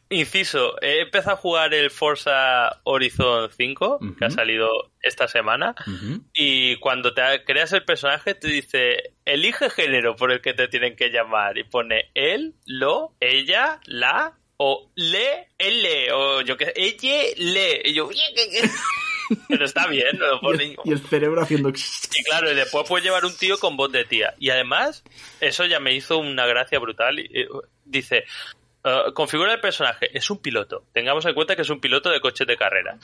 Inciso, 0.09 0.81
he 0.81 1.01
empezado 1.01 1.35
a 1.35 1.39
jugar 1.39 1.73
el 1.73 1.91
Forza 1.91 2.79
Horizon 2.83 3.49
5, 3.51 3.99
que 4.17 4.25
ha 4.25 4.29
salido 4.29 4.91
esta 5.01 5.27
semana, 5.27 5.75
Ujú. 5.85 6.23
y 6.33 6.77
cuando 6.77 7.13
te 7.13 7.43
creas 7.43 7.73
el 7.73 7.83
personaje 7.83 8.33
te 8.33 8.47
dice, 8.47 9.11
elige 9.25 9.69
género 9.69 10.15
por 10.15 10.31
el 10.31 10.39
que 10.39 10.53
te 10.53 10.69
tienen 10.69 10.95
que 10.95 11.09
llamar, 11.09 11.57
y 11.57 11.65
pone 11.65 12.09
él, 12.13 12.55
lo, 12.65 13.15
ella, 13.19 13.81
la, 13.83 14.37
o 14.55 14.89
le, 14.95 15.49
ele, 15.57 16.13
o 16.13 16.39
yo 16.39 16.55
qué 16.55 16.67
sé, 16.67 16.73
ella, 16.77 17.23
le, 17.35 17.81
y 17.83 17.93
yo, 17.93 18.09
pero 19.49 19.65
está 19.65 19.87
bien, 19.87 20.17
lo 20.19 20.35
Y 20.37 20.39
pone... 20.39 20.63
el, 20.63 20.77
y 20.85 20.91
el 20.91 20.99
cerebro 20.99 21.41
haciendo. 21.41 21.69
Y 21.69 22.23
claro, 22.23 22.51
y 22.51 22.55
después 22.55 22.87
puedes 22.87 23.05
llevar 23.05 23.25
un 23.25 23.35
tío 23.35 23.57
con 23.59 23.75
voz 23.77 23.91
de 23.91 24.05
tía. 24.05 24.33
Y 24.39 24.49
además, 24.49 25.03
eso 25.41 25.65
ya 25.65 25.79
me 25.79 25.93
hizo 25.93 26.17
una 26.17 26.45
gracia 26.45 26.79
brutal. 26.79 27.19
Eh, 27.19 27.47
dice, 27.85 28.23
eh, 28.83 28.95
configura 29.13 29.53
el 29.53 29.59
personaje, 29.59 30.09
es 30.17 30.29
un 30.29 30.39
piloto. 30.41 30.83
Tengamos 30.93 31.25
en 31.25 31.33
cuenta 31.33 31.55
que 31.55 31.61
es 31.63 31.69
un 31.69 31.79
piloto 31.79 32.09
de 32.09 32.19
coches 32.21 32.47
de 32.47 32.57
carrera. 32.57 32.97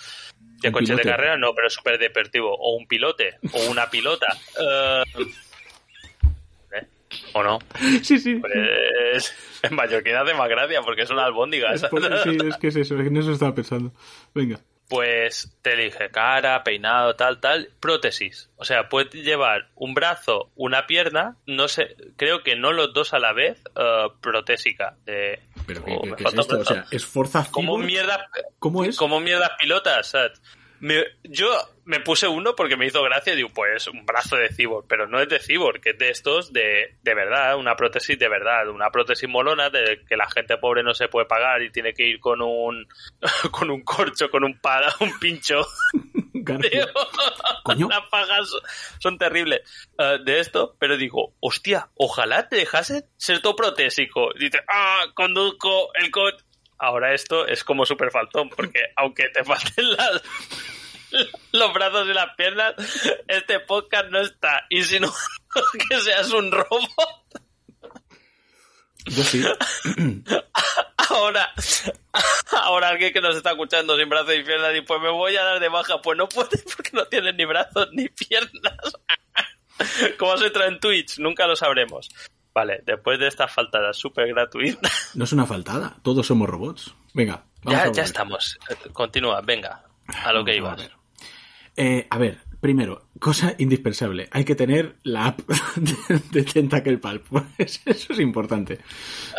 De 0.61 0.71
coches 0.71 0.89
de 0.89 0.95
pilote. 1.01 1.09
carrera 1.09 1.37
no, 1.37 1.53
pero 1.53 1.67
es 1.67 1.73
súper 1.73 1.97
deportivo. 1.99 2.55
O 2.57 2.75
un 2.77 2.87
pilote, 2.87 3.37
o 3.51 3.69
una 3.69 3.89
pilota. 3.89 4.27
Eh, 4.59 5.03
¿eh? 6.73 6.87
¿O 7.33 7.43
no? 7.43 7.59
Sí, 8.01 8.17
sí. 8.17 8.35
Pues 8.35 9.35
en 9.61 9.75
mallorquín 9.75 10.15
hace 10.15 10.33
más 10.33 10.49
gracia 10.49 10.81
porque 10.81 11.01
es 11.03 11.09
una 11.09 11.25
albóndiga. 11.25 11.73
Es 11.73 11.83
por- 11.85 12.01
sí, 12.23 12.37
es 12.47 12.57
que 12.57 12.67
es 12.67 12.75
eso, 12.77 12.97
en 12.99 13.15
eso 13.17 13.31
estaba 13.31 13.53
pensando. 13.53 13.91
Venga. 14.33 14.59
Pues 14.89 15.57
te 15.61 15.73
elige 15.73 16.09
cara, 16.11 16.63
peinado, 16.63 17.15
tal, 17.15 17.39
tal, 17.39 17.69
prótesis. 17.79 18.49
O 18.57 18.65
sea, 18.65 18.89
puedes 18.89 19.13
llevar 19.13 19.69
un 19.75 19.93
brazo, 19.93 20.51
una 20.55 20.85
pierna, 20.87 21.37
no 21.47 21.67
sé, 21.67 21.95
creo 22.17 22.43
que 22.43 22.55
no 22.55 22.71
los 22.73 22.93
dos 22.93 23.13
a 23.13 23.19
la 23.19 23.33
vez, 23.33 23.61
eh, 23.75 24.07
protésica. 24.21 24.95
De, 25.05 25.39
¿Pero 25.65 25.83
qué, 25.85 25.99
qué- 26.17 26.23
es 26.25 26.33
esto? 26.33 26.59
O 26.59 26.65
sea, 26.65 26.85
¿es 26.91 27.05
Forza 27.05 27.47
¿Cómo 27.51 27.73
Cyborg? 27.75 27.85
mierda, 27.87 28.29
¿Cómo 28.59 28.83
es? 28.83 28.97
cómo 28.97 29.19
mierdas 29.19 29.51
pilotas? 29.59 30.07
¿sabes? 30.07 30.41
Me- 30.83 31.05
yo 31.23 31.47
me 31.85 32.01
puse 32.01 32.27
uno 32.27 32.55
porque 32.57 32.75
me 32.75 32.85
hizo 32.85 33.01
gracia 33.03 33.31
y 33.31 33.37
digo, 33.37 33.47
pues 33.55 33.87
un 33.87 34.05
brazo 34.05 34.35
de 34.35 34.49
cyborg, 34.49 34.85
pero 34.85 35.07
no 35.07 35.21
es 35.21 35.29
de 35.29 35.39
cyborg, 35.39 35.79
que 35.79 35.91
es 35.91 35.97
de 35.97 36.09
estos 36.09 36.51
de, 36.51 36.97
de 37.01 37.13
verdad, 37.15 37.55
una 37.55 37.77
prótesis 37.77 38.19
de 38.19 38.27
verdad, 38.27 38.67
una 38.67 38.89
prótesis 38.91 39.29
molona 39.29 39.69
de 39.69 40.01
que 40.07 40.17
la 40.17 40.29
gente 40.29 40.57
pobre 40.57 40.83
no 40.83 40.93
se 40.93 41.07
puede 41.07 41.25
pagar 41.25 41.61
y 41.61 41.71
tiene 41.71 41.93
que 41.93 42.05
ir 42.05 42.19
con 42.19 42.41
un 42.41 42.85
con 43.51 43.69
un 43.71 43.81
corcho, 43.83 44.29
con 44.29 44.43
un 44.43 44.59
para, 44.59 44.93
un 44.99 45.17
pincho 45.19 45.65
tío. 46.33 46.85
Coño. 47.63 47.87
Las 47.87 48.09
pagas 48.09 48.49
son 48.99 49.17
terribles 49.17 49.61
eh, 49.97 50.17
de 50.25 50.39
esto, 50.39 50.75
pero 50.79 50.97
digo, 50.97 51.33
hostia, 51.39 51.89
ojalá 51.95 52.49
te 52.49 52.57
dejase 52.57 53.05
ser 53.15 53.41
todo 53.41 53.55
protésico. 53.55 54.33
Dice, 54.37 54.59
ah, 54.67 55.05
conduzco 55.13 55.93
el 55.95 56.11
coche. 56.11 56.43
Ahora 56.83 57.13
esto 57.13 57.47
es 57.47 57.63
como 57.63 57.85
super 57.85 58.11
faltón, 58.11 58.49
porque 58.49 58.81
aunque 58.97 59.29
te 59.29 59.41
falten 59.45 59.89
las, 59.91 60.21
los 61.53 61.73
brazos 61.73 62.09
y 62.09 62.13
las 62.13 62.35
piernas, 62.35 62.75
este 63.25 63.61
podcast 63.61 64.09
no 64.09 64.19
está. 64.19 64.65
Y 64.69 64.83
si 64.83 64.99
no, 64.99 65.09
que 65.89 66.01
seas 66.01 66.29
un 66.33 66.51
robot. 66.51 66.89
Yo 69.05 69.23
sí. 69.23 69.45
Ahora, 71.09 71.53
ahora 72.51 72.87
alguien 72.87 73.13
que 73.13 73.21
nos 73.21 73.35
está 73.35 73.51
escuchando 73.51 73.95
sin 73.97 74.09
brazos 74.09 74.33
y 74.35 74.43
piernas 74.43 74.73
y 74.75 74.81
pues 74.81 74.99
me 75.01 75.09
voy 75.09 75.35
a 75.35 75.43
dar 75.43 75.59
de 75.59 75.67
baja, 75.67 76.01
pues 76.01 76.17
no 76.17 76.27
puede 76.27 76.57
porque 76.75 76.89
no 76.93 77.05
tiene 77.05 77.33
ni 77.33 77.45
brazos 77.45 77.89
ni 77.91 78.07
piernas. 78.07 78.93
¿Cómo 80.17 80.37
se 80.37 80.49
trae 80.49 80.69
en 80.69 80.79
Twitch? 80.79 81.19
Nunca 81.19 81.45
lo 81.45 81.55
sabremos. 81.55 82.09
Vale, 82.53 82.81
después 82.85 83.17
de 83.19 83.27
esta 83.27 83.47
faltada 83.47 83.93
súper 83.93 84.27
gratuita, 84.27 84.89
No 85.15 85.23
es 85.23 85.33
una 85.33 85.45
faltada. 85.45 85.97
Todos 86.03 86.27
somos 86.27 86.47
robots. 86.49 86.93
Venga. 87.13 87.43
Vamos 87.63 87.79
ya, 87.95 88.03
a 88.03 88.05
ya 88.05 88.23
volver. 88.23 88.91
continúa, 88.91 89.41
venga, 89.41 89.83
a 90.23 90.33
lo 90.33 90.43
que 90.45 90.51
a 90.51 90.55
ibas. 90.55 90.77
ver. 90.77 90.91
Eh, 91.75 92.05
a 92.09 92.17
ver, 92.17 92.39
primero, 92.59 93.07
cosa 93.19 93.55
indispensable. 93.57 94.27
Hay 94.31 94.43
que 94.45 94.53
tener 94.55 94.97
la 95.03 95.27
app 95.27 95.39
de, 95.75 96.19
de 96.31 96.43
Tentacle 96.43 96.97
Pulp. 96.99 97.25
Pues 97.57 97.81
eso 97.85 98.13
es 98.13 98.19
importante. 98.19 98.79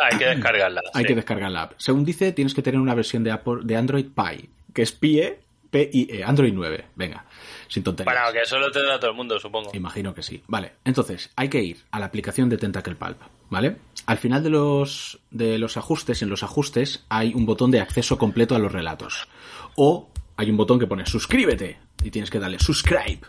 Hay 0.03 0.18
que 0.18 0.24
descargarla. 0.27 0.81
Hay 0.94 1.03
sí. 1.03 1.09
que 1.09 1.14
descargar 1.14 1.50
la 1.50 1.62
app. 1.62 1.72
Según 1.77 2.05
dice, 2.05 2.33
tienes 2.33 2.55
que 2.55 2.62
tener 2.62 2.81
una 2.81 2.94
versión 2.94 3.22
de, 3.22 3.31
Apple- 3.31 3.61
de 3.62 3.77
Android 3.77 4.07
Pie. 4.14 4.48
que 4.72 4.83
es 4.83 4.90
PIE, 4.92 5.38
P-I-E, 5.70 6.24
Android 6.24 6.53
9. 6.53 6.85
Venga, 6.96 7.24
sin 7.68 7.83
tonterías. 7.83 8.14
Bueno, 8.14 8.33
que 8.33 8.42
eso 8.42 8.59
lo 8.59 8.70
tendrá 8.70 8.98
todo 8.98 9.11
el 9.11 9.16
mundo, 9.16 9.38
supongo. 9.38 9.70
Imagino 9.74 10.14
que 10.14 10.22
sí. 10.22 10.42
Vale, 10.46 10.72
entonces 10.85 11.31
hay 11.37 11.48
que 11.48 11.62
ir 11.62 11.79
a 11.90 11.98
la 12.00 12.07
aplicación 12.07 12.48
de 12.48 12.59
Tentacle 12.59 12.94
Pulp, 12.94 13.18
¿vale? 13.50 13.77
Al 14.07 14.18
final 14.18 14.42
de 14.42 14.50
los, 14.50 15.18
de 15.31 15.59
los 15.59 15.77
ajustes, 15.77 16.22
en 16.22 16.29
los 16.31 16.42
ajustes, 16.42 17.05
hay 17.09 17.33
un 17.35 17.46
botón 17.46 17.70
de 17.70 17.81
acceso 17.81 18.18
completo 18.18 18.55
a 18.55 18.59
los 18.59 18.72
relatos. 18.72 19.29
O 19.77 20.11
hay 20.37 20.50
un 20.50 20.57
botón 20.57 20.79
que 20.79 20.87
pone 20.87 21.07
suscríbete 21.07 21.79
y 22.03 22.11
tienes 22.11 22.31
que 22.31 22.38
darle 22.38 22.59
subscribe. 22.59 23.20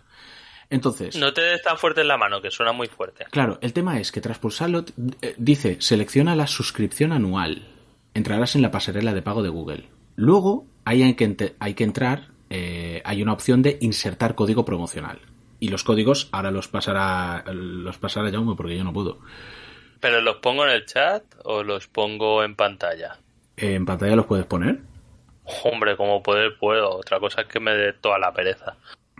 Entonces, 0.69 1.15
No 1.15 1.31
te 1.33 1.41
des 1.41 1.61
tan 1.61 1.77
fuerte 1.77 2.01
en 2.01 2.07
la 2.07 2.17
mano, 2.17 2.41
que 2.41 2.49
suena 2.49 2.71
muy 2.71 2.87
fuerte. 2.87 3.25
claro, 3.29 3.59
el 3.61 3.73
tema 3.73 3.99
es 3.99 4.11
que 4.11 4.21
tras 4.21 4.39
pulsarlo 4.39 4.83
eh, 5.21 5.35
dice 5.37 5.77
selecciona 5.79 6.35
la 6.35 6.47
suscripción 6.47 7.11
anual. 7.11 7.67
Entrarás 8.13 8.55
en 8.55 8.61
la 8.61 8.71
pasarela 8.71 9.13
de 9.13 9.21
pago 9.21 9.43
de 9.43 9.49
Google. 9.49 9.89
Luego 10.15 10.65
hay 10.85 11.13
que, 11.15 11.55
hay 11.59 11.73
que 11.73 11.83
entrar, 11.83 12.29
eh, 12.49 13.01
hay 13.05 13.21
una 13.21 13.33
opción 13.33 13.61
de 13.61 13.77
insertar 13.81 14.35
código 14.35 14.65
promocional. 14.65 15.19
Y 15.59 15.69
los 15.69 15.83
códigos 15.83 16.29
ahora 16.31 16.51
los 16.51 16.67
pasará, 16.67 17.43
los 17.47 17.97
pasará 17.97 18.29
Jaume 18.29 18.55
porque 18.55 18.77
yo 18.77 18.83
no 18.83 18.93
puedo. 18.93 19.19
¿Pero 19.99 20.21
los 20.21 20.37
pongo 20.37 20.65
en 20.65 20.71
el 20.71 20.85
chat 20.85 21.23
o 21.43 21.63
los 21.63 21.87
pongo 21.87 22.43
en 22.43 22.55
pantalla? 22.55 23.17
¿En 23.57 23.85
pantalla 23.85 24.15
los 24.15 24.25
puedes 24.25 24.45
poner? 24.45 24.79
Hombre, 25.63 25.95
como 25.95 26.21
poder 26.21 26.57
puedo. 26.57 26.97
Otra 26.97 27.19
cosa 27.19 27.41
es 27.41 27.47
que 27.47 27.59
me 27.59 27.71
dé 27.71 27.93
toda 27.93 28.19
la 28.19 28.33
pereza. 28.33 28.75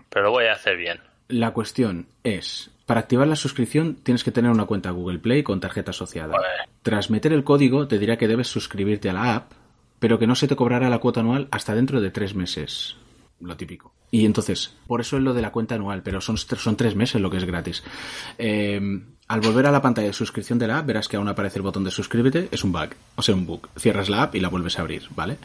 Pero 0.08 0.26
lo 0.26 0.30
voy 0.32 0.46
a 0.46 0.52
hacer 0.52 0.76
bien. 0.76 1.00
La 1.28 1.52
cuestión 1.52 2.06
es, 2.22 2.70
para 2.84 3.00
activar 3.00 3.26
la 3.26 3.36
suscripción 3.36 3.96
tienes 3.96 4.22
que 4.22 4.30
tener 4.30 4.50
una 4.50 4.66
cuenta 4.66 4.90
Google 4.90 5.18
Play 5.18 5.42
con 5.42 5.60
tarjeta 5.60 5.90
asociada. 5.90 6.34
Vale. 6.34 6.70
Tras 6.82 7.10
meter 7.10 7.32
el 7.32 7.44
código 7.44 7.88
te 7.88 7.98
dirá 7.98 8.16
que 8.16 8.28
debes 8.28 8.48
suscribirte 8.48 9.10
a 9.10 9.12
la 9.12 9.34
app, 9.34 9.52
pero 9.98 10.18
que 10.18 10.26
no 10.26 10.34
se 10.34 10.46
te 10.46 10.56
cobrará 10.56 10.88
la 10.88 10.98
cuota 10.98 11.20
anual 11.20 11.48
hasta 11.50 11.74
dentro 11.74 12.00
de 12.00 12.10
tres 12.10 12.34
meses. 12.34 12.96
Lo 13.40 13.56
típico. 13.56 13.92
Y 14.10 14.24
entonces, 14.24 14.74
por 14.86 15.00
eso 15.00 15.16
es 15.18 15.22
lo 15.22 15.34
de 15.34 15.42
la 15.42 15.52
cuenta 15.52 15.74
anual, 15.74 16.02
pero 16.02 16.20
son, 16.20 16.38
son 16.38 16.76
tres 16.76 16.94
meses 16.94 17.20
lo 17.20 17.28
que 17.30 17.36
es 17.36 17.44
gratis. 17.44 17.82
Eh, 18.38 18.80
al 19.28 19.40
volver 19.40 19.66
a 19.66 19.70
la 19.72 19.82
pantalla 19.82 20.06
de 20.06 20.12
suscripción 20.12 20.58
de 20.58 20.68
la 20.68 20.78
app, 20.78 20.86
verás 20.86 21.08
que 21.08 21.16
aún 21.16 21.28
aparece 21.28 21.58
el 21.58 21.62
botón 21.62 21.84
de 21.84 21.90
suscríbete, 21.90 22.48
es 22.50 22.64
un 22.64 22.72
bug, 22.72 22.90
o 23.16 23.22
sea, 23.22 23.34
un 23.34 23.44
bug. 23.46 23.68
Cierras 23.78 24.08
la 24.08 24.22
app 24.22 24.34
y 24.36 24.40
la 24.40 24.48
vuelves 24.48 24.78
a 24.78 24.82
abrir, 24.82 25.06
¿vale? 25.10 25.36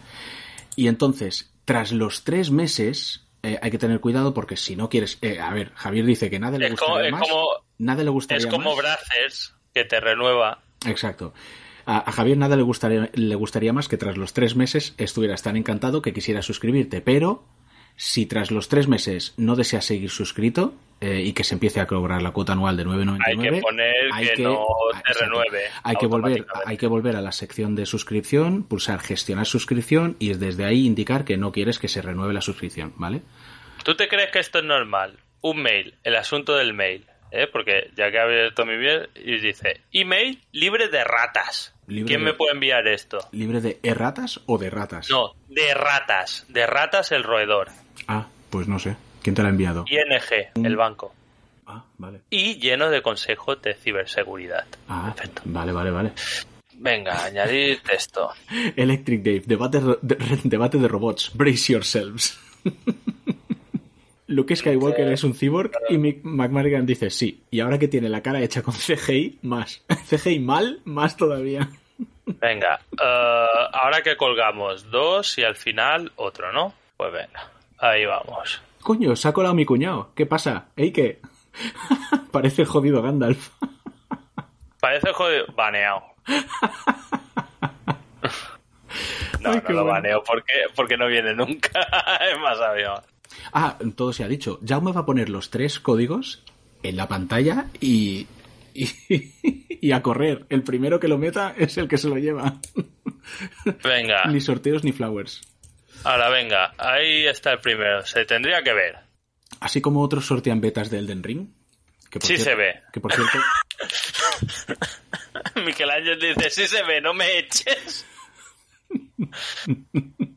Y 0.76 0.88
entonces, 0.88 1.52
tras 1.66 1.92
los 1.92 2.24
tres 2.24 2.52
meses, 2.52 3.26
eh, 3.44 3.60
hay 3.62 3.72
que 3.72 3.78
tener 3.80 4.00
cuidado 4.00 4.34
porque 4.34 4.56
si 4.56 4.76
no 4.76 4.88
quieres. 4.90 5.18
eh, 5.22 5.40
a 5.40 5.54
ver, 5.54 5.72
Javier 5.76 6.06
dice 6.06 6.30
que 6.30 6.40
nada 6.40 6.58
le 6.58 6.68
Es 6.68 6.76
como- 6.80 6.92
gustaría 6.94 7.12
más. 7.12 7.22
como- 7.28 7.48
nada 7.80 8.04
le 8.04 8.10
gustaría 8.12 8.46
Es 8.46 8.52
como 8.54 8.70
más. 8.70 8.78
Brazzers, 8.78 9.56
que 9.74 9.84
te 9.84 10.00
renueva. 10.00 10.62
Exacto. 10.86 11.34
A, 11.86 12.08
a 12.08 12.12
Javier 12.12 12.38
nada 12.38 12.56
le 12.56 12.62
gustaría, 12.62 13.10
le 13.14 13.36
gustaría 13.36 13.74
más 13.74 13.88
que 13.88 13.98
tras 13.98 14.16
los 14.16 14.34
tres 14.34 14.56
meses 14.56 14.94
estuvieras 14.98 15.42
tan 15.42 15.58
encantado 15.58 16.02
que 16.04 16.14
quisiera 16.14 16.44
suscribirte, 16.44 17.02
pero 17.02 17.44
si 18.04 18.26
tras 18.26 18.50
los 18.50 18.68
tres 18.68 18.88
meses 18.88 19.36
no 19.38 19.56
deseas 19.56 19.86
seguir 19.86 20.10
suscrito 20.10 20.74
eh, 21.02 21.22
y 21.24 21.34
que 21.34 21.44
se 21.44 21.54
empiece 21.54 21.80
a 21.80 21.86
cobrar 21.86 22.24
la 22.24 22.32
cuota 22.32 22.54
anual 22.54 22.76
de 22.76 22.84
9,99, 22.86 23.20
Hay 23.28 23.38
que 23.38 23.62
poner 23.62 23.96
hay 24.12 24.28
que, 24.28 24.34
que- 24.34 24.44
no 24.44 24.66
te 24.92 24.98
exacto. 25.00 25.24
renueve. 25.26 25.62
hay 25.84 25.96
que 25.98 26.06
volver 26.08 26.46
hay 26.66 26.78
que 26.78 26.88
volver 26.88 27.16
a 27.16 27.22
la 27.22 27.32
sección 27.32 27.76
de 27.76 27.86
suscripción, 27.86 28.64
pulsar 28.64 29.02
gestionar 29.02 29.46
suscripción 29.46 30.16
y 30.18 30.34
desde 30.34 30.66
ahí 30.66 30.88
indicar 30.88 31.26
que 31.26 31.38
no 31.38 31.52
quieres 31.52 31.78
que 31.78 31.88
se 31.88 32.02
renueve 32.02 32.34
la 32.34 32.42
suscripción, 32.42 32.94
¿vale? 32.98 33.22
¿Tú 33.84 33.94
te 33.96 34.08
crees 34.08 34.32
que 34.32 34.40
esto 34.40 34.58
es 34.60 34.66
normal? 34.66 35.20
Un 35.42 35.62
mail, 35.62 35.94
el 36.04 36.16
asunto 36.16 36.56
del 36.56 36.74
mail. 36.74 37.06
¿eh? 37.32 37.48
Porque 37.52 37.92
ya 37.96 38.10
que 38.10 38.18
he 38.18 38.20
abierto 38.20 38.66
mi 38.66 38.78
mail 38.78 39.10
y 39.16 39.38
dice, 39.40 39.82
email 39.92 40.42
libre 40.52 40.88
de 40.88 41.04
ratas. 41.04 41.74
Libre 41.88 42.08
¿Quién 42.10 42.20
de- 42.22 42.26
me 42.32 42.34
puede 42.34 42.54
enviar 42.54 42.88
esto? 42.88 43.20
¿Libre 43.32 43.62
de 43.62 43.80
erratas 43.84 44.40
o 44.48 44.58
de 44.58 44.70
ratas? 44.72 45.08
No, 45.10 45.34
de 45.50 45.74
ratas. 45.76 46.46
De 46.50 46.66
ratas 46.68 47.12
el 47.12 47.24
roedor. 47.24 47.70
Ah, 48.08 48.28
pues 48.50 48.68
no 48.68 48.80
sé. 48.80 48.96
¿Quién 49.22 49.36
te 49.36 49.42
la 49.44 49.50
ha 49.50 49.52
enviado? 49.52 49.86
ING, 49.88 50.66
el 50.66 50.76
banco. 50.76 51.14
Ah, 51.68 51.84
vale. 51.98 52.22
Y 52.30 52.56
lleno 52.60 52.90
de 52.90 53.02
consejos 53.02 53.62
de 53.62 53.74
ciberseguridad. 53.76 54.66
Ah, 54.90 55.14
Perfecto. 55.16 55.42
vale, 55.46 55.72
vale, 55.72 55.92
vale. 55.92 56.12
Venga, 56.74 57.24
añadir 57.24 57.82
texto. 57.82 58.32
Electric 58.76 59.22
Dave, 59.22 59.44
debate 59.46 59.80
de, 59.80 60.18
debate 60.44 60.78
de 60.80 60.88
robots. 60.88 61.32
Brace 61.34 61.74
yourselves. 61.74 62.38
Luke 64.28 64.56
Skywalker 64.56 65.10
es 65.10 65.24
un 65.26 65.34
cyborg 65.34 65.72
y 65.90 65.98
Mick 65.98 66.24
McMarrigan 66.24 66.86
dice 66.86 67.10
sí. 67.10 67.44
Y 67.52 67.60
ahora 67.60 67.78
que 67.78 67.90
tiene 67.90 68.08
la 68.08 68.22
cara 68.22 68.42
hecha 68.42 68.62
con 68.62 68.74
CGI, 68.74 69.40
más. 69.42 69.84
CGI 70.10 70.40
mal, 70.40 70.80
más 70.86 71.18
todavía. 71.18 71.70
Venga, 72.26 72.80
eh, 72.94 73.46
ahora 73.74 74.02
que 74.02 74.16
colgamos 74.16 74.90
dos 74.90 75.38
y 75.38 75.44
al 75.44 75.58
final 75.58 76.14
otro, 76.16 76.54
¿no? 76.54 76.74
Pues 76.96 77.12
venga, 77.12 77.52
ahí 77.82 78.06
vamos. 78.06 78.62
Coño, 78.82 79.16
se 79.16 79.28
ha 79.28 79.34
colado 79.34 79.54
mi 79.54 79.66
cuñado. 79.66 80.12
¿Qué 80.16 80.26
pasa? 80.26 80.68
¿Ey 80.76 80.92
qué? 80.92 81.20
Parece 82.32 82.66
jodido 82.66 83.02
Gandalf. 83.02 83.50
Parece 84.80 85.12
jodido. 85.14 85.46
Baneado. 85.56 86.02
No, 89.42 89.50
Ay, 89.54 89.62
no 89.64 89.70
lo 89.74 89.84
bueno. 89.84 89.86
baneo 89.86 90.24
porque, 90.24 90.54
porque 90.76 90.98
no 90.98 91.08
viene 91.08 91.34
nunca. 91.34 91.72
es 92.32 92.40
más 92.40 92.60
avión. 92.60 93.00
Ah, 93.54 93.76
todo 93.96 94.14
se 94.14 94.24
ha 94.24 94.28
dicho. 94.28 94.60
Jaume 94.64 94.92
va 94.92 95.02
a 95.02 95.06
poner 95.06 95.30
los 95.30 95.50
tres 95.50 95.80
códigos 95.80 96.44
en 96.84 96.96
la 96.96 97.08
pantalla 97.08 97.66
y, 97.80 98.28
y, 98.76 98.88
y 99.82 99.92
a 99.94 100.04
correr. 100.04 100.46
El 100.50 100.62
primero 100.62 101.00
que 101.00 101.08
lo 101.08 101.18
meta 101.18 101.56
es 101.58 101.76
el 101.80 101.88
que 101.88 101.98
se 101.98 102.08
lo 102.10 102.18
lleva. 102.18 102.58
Venga, 103.84 104.26
Ni 104.26 104.42
sorteos 104.42 104.84
ni 104.84 104.92
flowers. 104.92 105.42
Ahora 106.04 106.30
venga, 106.30 106.74
ahí 106.78 107.26
está 107.28 107.54
el 107.54 107.60
primero. 107.60 108.06
Se 108.06 108.26
tendría 108.26 108.62
que 108.64 108.74
ver. 108.74 108.98
Así 109.60 109.82
como 109.82 110.02
otros 110.02 110.26
sortean 110.26 110.62
betas 110.62 110.90
de 110.90 111.00
Elden 111.00 111.24
Ring. 111.24 111.48
Que 112.10 112.20
por 112.20 112.28
Sí 112.28 112.38
se 112.38 112.56
ve. 112.56 112.82
Que 112.92 113.00
por 113.00 113.14
cierto, 113.14 113.38
Miquel 115.66 115.90
Ángel 115.90 116.20
dice, 116.20 116.50
sí 116.50 116.68
se 116.68 116.84
ve, 116.84 117.00
no 117.02 117.14
me 117.14 117.38
eches. 117.38 118.06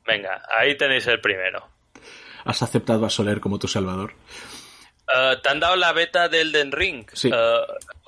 Venga, 0.07 0.42
ahí 0.57 0.77
tenéis 0.77 1.07
el 1.07 1.20
primero. 1.20 1.66
has 2.44 2.62
aceptado 2.62 3.05
a 3.07 3.11
Soler 3.11 3.40
como 3.40 3.59
tu 3.59 3.66
salvador. 3.68 4.14
Eh, 5.14 5.37
¿Te 5.42 5.48
han 5.48 5.61
dado 5.61 5.77
la 5.77 5.92
beta 5.92 6.29
del 6.29 6.48
Elden 6.55 6.72
Ring? 6.72 7.07
Sí. 7.12 7.29
Eh, 7.29 7.57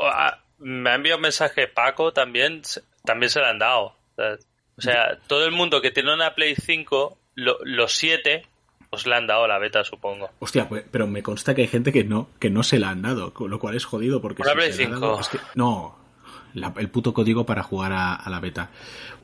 ah, 0.01 0.39
me 0.59 0.91
ha 0.91 0.95
enviado 0.95 1.17
un 1.19 1.23
mensaje 1.23 1.67
Paco 1.69 2.13
también, 2.13 2.63
también 3.05 3.31
se 3.31 3.41
la 3.41 3.51
han 3.51 3.59
dado. 3.59 3.97
Eh, 4.19 4.37
O 4.79 4.81
sea, 4.81 5.19
todo 5.27 5.45
el 5.47 5.53
mundo 5.53 5.81
que 5.81 5.91
tiene 5.91 6.13
una 6.15 6.35
Play 6.35 6.55
5, 6.55 7.19
lo- 7.37 7.59
los 7.65 7.93
siete, 7.93 8.45
os 8.91 9.07
le 9.07 9.15
han 9.15 9.27
dado 9.29 9.47
la 9.47 9.59
beta, 9.59 9.85
supongo. 9.85 10.31
Hostia, 10.41 10.69
pues- 10.69 10.85
pero 10.91 11.07
me 11.07 11.23
consta 11.23 11.55
que 11.55 11.63
hay 11.63 11.69
gente 11.69 11.93
que 11.93 12.03
no, 12.05 12.29
que 12.41 12.51
no 12.51 12.63
se 12.65 12.79
la 12.81 12.91
han 12.91 13.03
dado, 13.03 13.33
lo 13.39 13.59
cual 13.61 13.77
es 13.77 13.85
jodido 13.85 14.21
porque 14.21 14.43
si 14.43 14.49
se 14.49 14.55
la 14.57 14.63
ha 14.65 14.73
5. 14.73 15.01
dado- 15.01 15.21
es 15.21 15.29
que- 15.29 15.39
no, 15.55 15.97
la- 16.55 16.75
el 16.77 16.89
puto 16.91 17.15
código 17.15 17.47
para 17.47 17.63
jugar 17.63 17.93
a, 17.93 18.15
a 18.15 18.29
la 18.31 18.41
beta. 18.41 18.71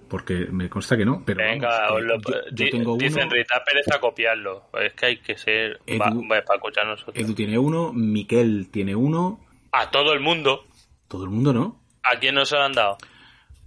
Porque 0.08 0.46
me 0.50 0.68
consta 0.68 0.94
que 0.94 1.06
no, 1.06 1.22
pero 1.24 1.38
Venga, 1.42 1.68
vamos, 1.88 2.02
lo- 2.02 2.16
yo, 2.20 2.34
yo 2.52 2.68
tengo 2.70 2.96
dicen 2.98 3.22
uno, 3.28 3.30
Rita 3.34 3.64
pereza 3.64 3.98
copiarlo. 3.98 4.64
Es 4.78 4.92
que 4.92 5.06
hay 5.06 5.16
que 5.16 5.38
ser... 5.38 5.80
Edu- 5.86 6.28
Va, 6.30 6.36
va, 6.38 6.60
ya 6.76 6.84
nosotros. 6.84 7.16
Edu 7.16 7.32
tiene 7.32 7.58
uno, 7.58 7.94
Miquel 7.94 8.68
tiene 8.70 8.94
uno, 8.94 9.40
A 9.70 9.90
todo 9.90 10.12
el 10.12 10.20
mundo. 10.20 10.66
todo 11.08 11.24
el 11.24 11.30
mundo 11.30 11.54
no. 11.54 11.80
¿A 12.04 12.18
quién 12.18 12.34
no 12.34 12.44
se 12.44 12.56
lo 12.56 12.62
han 12.64 12.72
dado? 12.74 12.98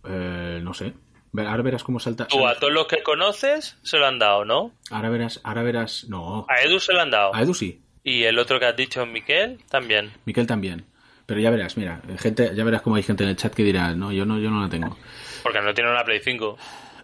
Eh, 0.07 0.59
no 0.61 0.71
sé. 0.75 0.93
Ahora 1.37 1.63
verás 1.63 1.83
cómo 1.83 1.99
salta. 1.99 2.27
Tú, 2.27 2.45
a 2.47 2.55
todos 2.59 2.73
los 2.73 2.87
que 2.87 3.03
conoces, 3.03 3.77
se 3.83 3.97
lo 3.97 4.05
han 4.07 4.19
dado, 4.19 4.45
¿no? 4.45 4.71
Ahora 4.91 5.09
verás, 5.09 5.39
ahora 5.43 5.63
verás. 5.63 6.05
No. 6.09 6.45
A 6.49 6.61
Edu 6.61 6.79
se 6.79 6.93
lo 6.93 7.01
han 7.01 7.11
dado. 7.11 7.33
A 7.35 7.41
Edu 7.41 7.53
sí. 7.53 7.81
Y 8.03 8.23
el 8.23 8.37
otro 8.39 8.59
que 8.59 8.65
has 8.67 8.75
dicho, 8.75 9.05
Miquel, 9.05 9.59
también. 9.69 10.11
Miquel 10.25 10.45
también. 10.47 10.85
Pero 11.25 11.39
ya 11.39 11.49
verás, 11.49 11.75
mira, 11.75 12.01
gente, 12.19 12.51
ya 12.55 12.63
verás 12.63 12.83
cómo 12.83 12.95
hay 12.97 13.03
gente 13.03 13.23
en 13.23 13.29
el 13.31 13.35
chat 13.35 13.53
que 13.53 13.63
dirá, 13.63 13.95
no, 13.95 14.11
yo 14.11 14.25
no, 14.25 14.37
yo 14.37 14.51
no 14.51 14.61
la 14.61 14.69
tengo. 14.69 14.95
Porque 15.41 15.59
no 15.59 15.73
tiene 15.73 15.89
una 15.91 16.03
Play 16.03 16.19
5. 16.23 16.57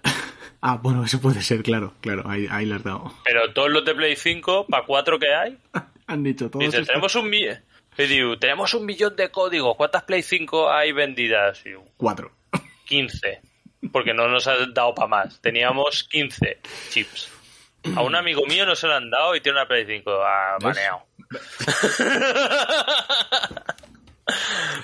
Ah, 0.63 0.79
bueno, 0.79 1.03
eso 1.03 1.19
puede 1.19 1.41
ser, 1.41 1.63
claro, 1.63 1.95
claro, 2.01 2.21
ahí, 2.29 2.45
ahí 2.51 2.67
la 2.67 2.75
has 2.75 2.83
dado. 2.83 3.11
Pero 3.25 3.51
todos 3.51 3.71
los 3.71 3.83
de 3.83 3.95
Play 3.95 4.15
5, 4.15 4.67
para 4.69 4.85
cuatro 4.85 5.17
que 5.17 5.33
hay, 5.33 5.57
Han 6.05 6.21
dicho 6.21 6.51
todos. 6.51 6.63
dice, 6.63 6.85
tenemos 6.85 7.15
un, 7.15 7.31
mi- 7.31 7.47
y 7.97 8.03
digo, 8.05 8.37
tenemos 8.37 8.71
un 8.75 8.85
millón 8.85 9.15
de 9.15 9.31
códigos. 9.31 9.75
¿Cuántas 9.75 10.03
Play 10.03 10.21
5 10.21 10.71
hay 10.71 10.91
vendidas? 10.91 11.63
Cuatro. 11.97 12.31
15. 12.85 13.41
Porque 13.91 14.13
no 14.13 14.27
nos 14.27 14.47
han 14.47 14.73
dado 14.73 14.93
para 14.93 15.07
más. 15.07 15.41
Teníamos 15.41 16.03
15 16.05 16.59
chips. 16.89 17.31
A 17.95 18.01
un 18.03 18.15
amigo 18.15 18.45
mío 18.45 18.65
no 18.65 18.75
se 18.75 18.87
lo 18.87 18.95
han 18.95 19.09
dado 19.09 19.35
y 19.35 19.41
tiene 19.41 19.57
una 19.57 19.67
Play 19.67 19.85
5. 19.85 20.11
Ah, 20.23 20.57
baneado. 20.61 21.03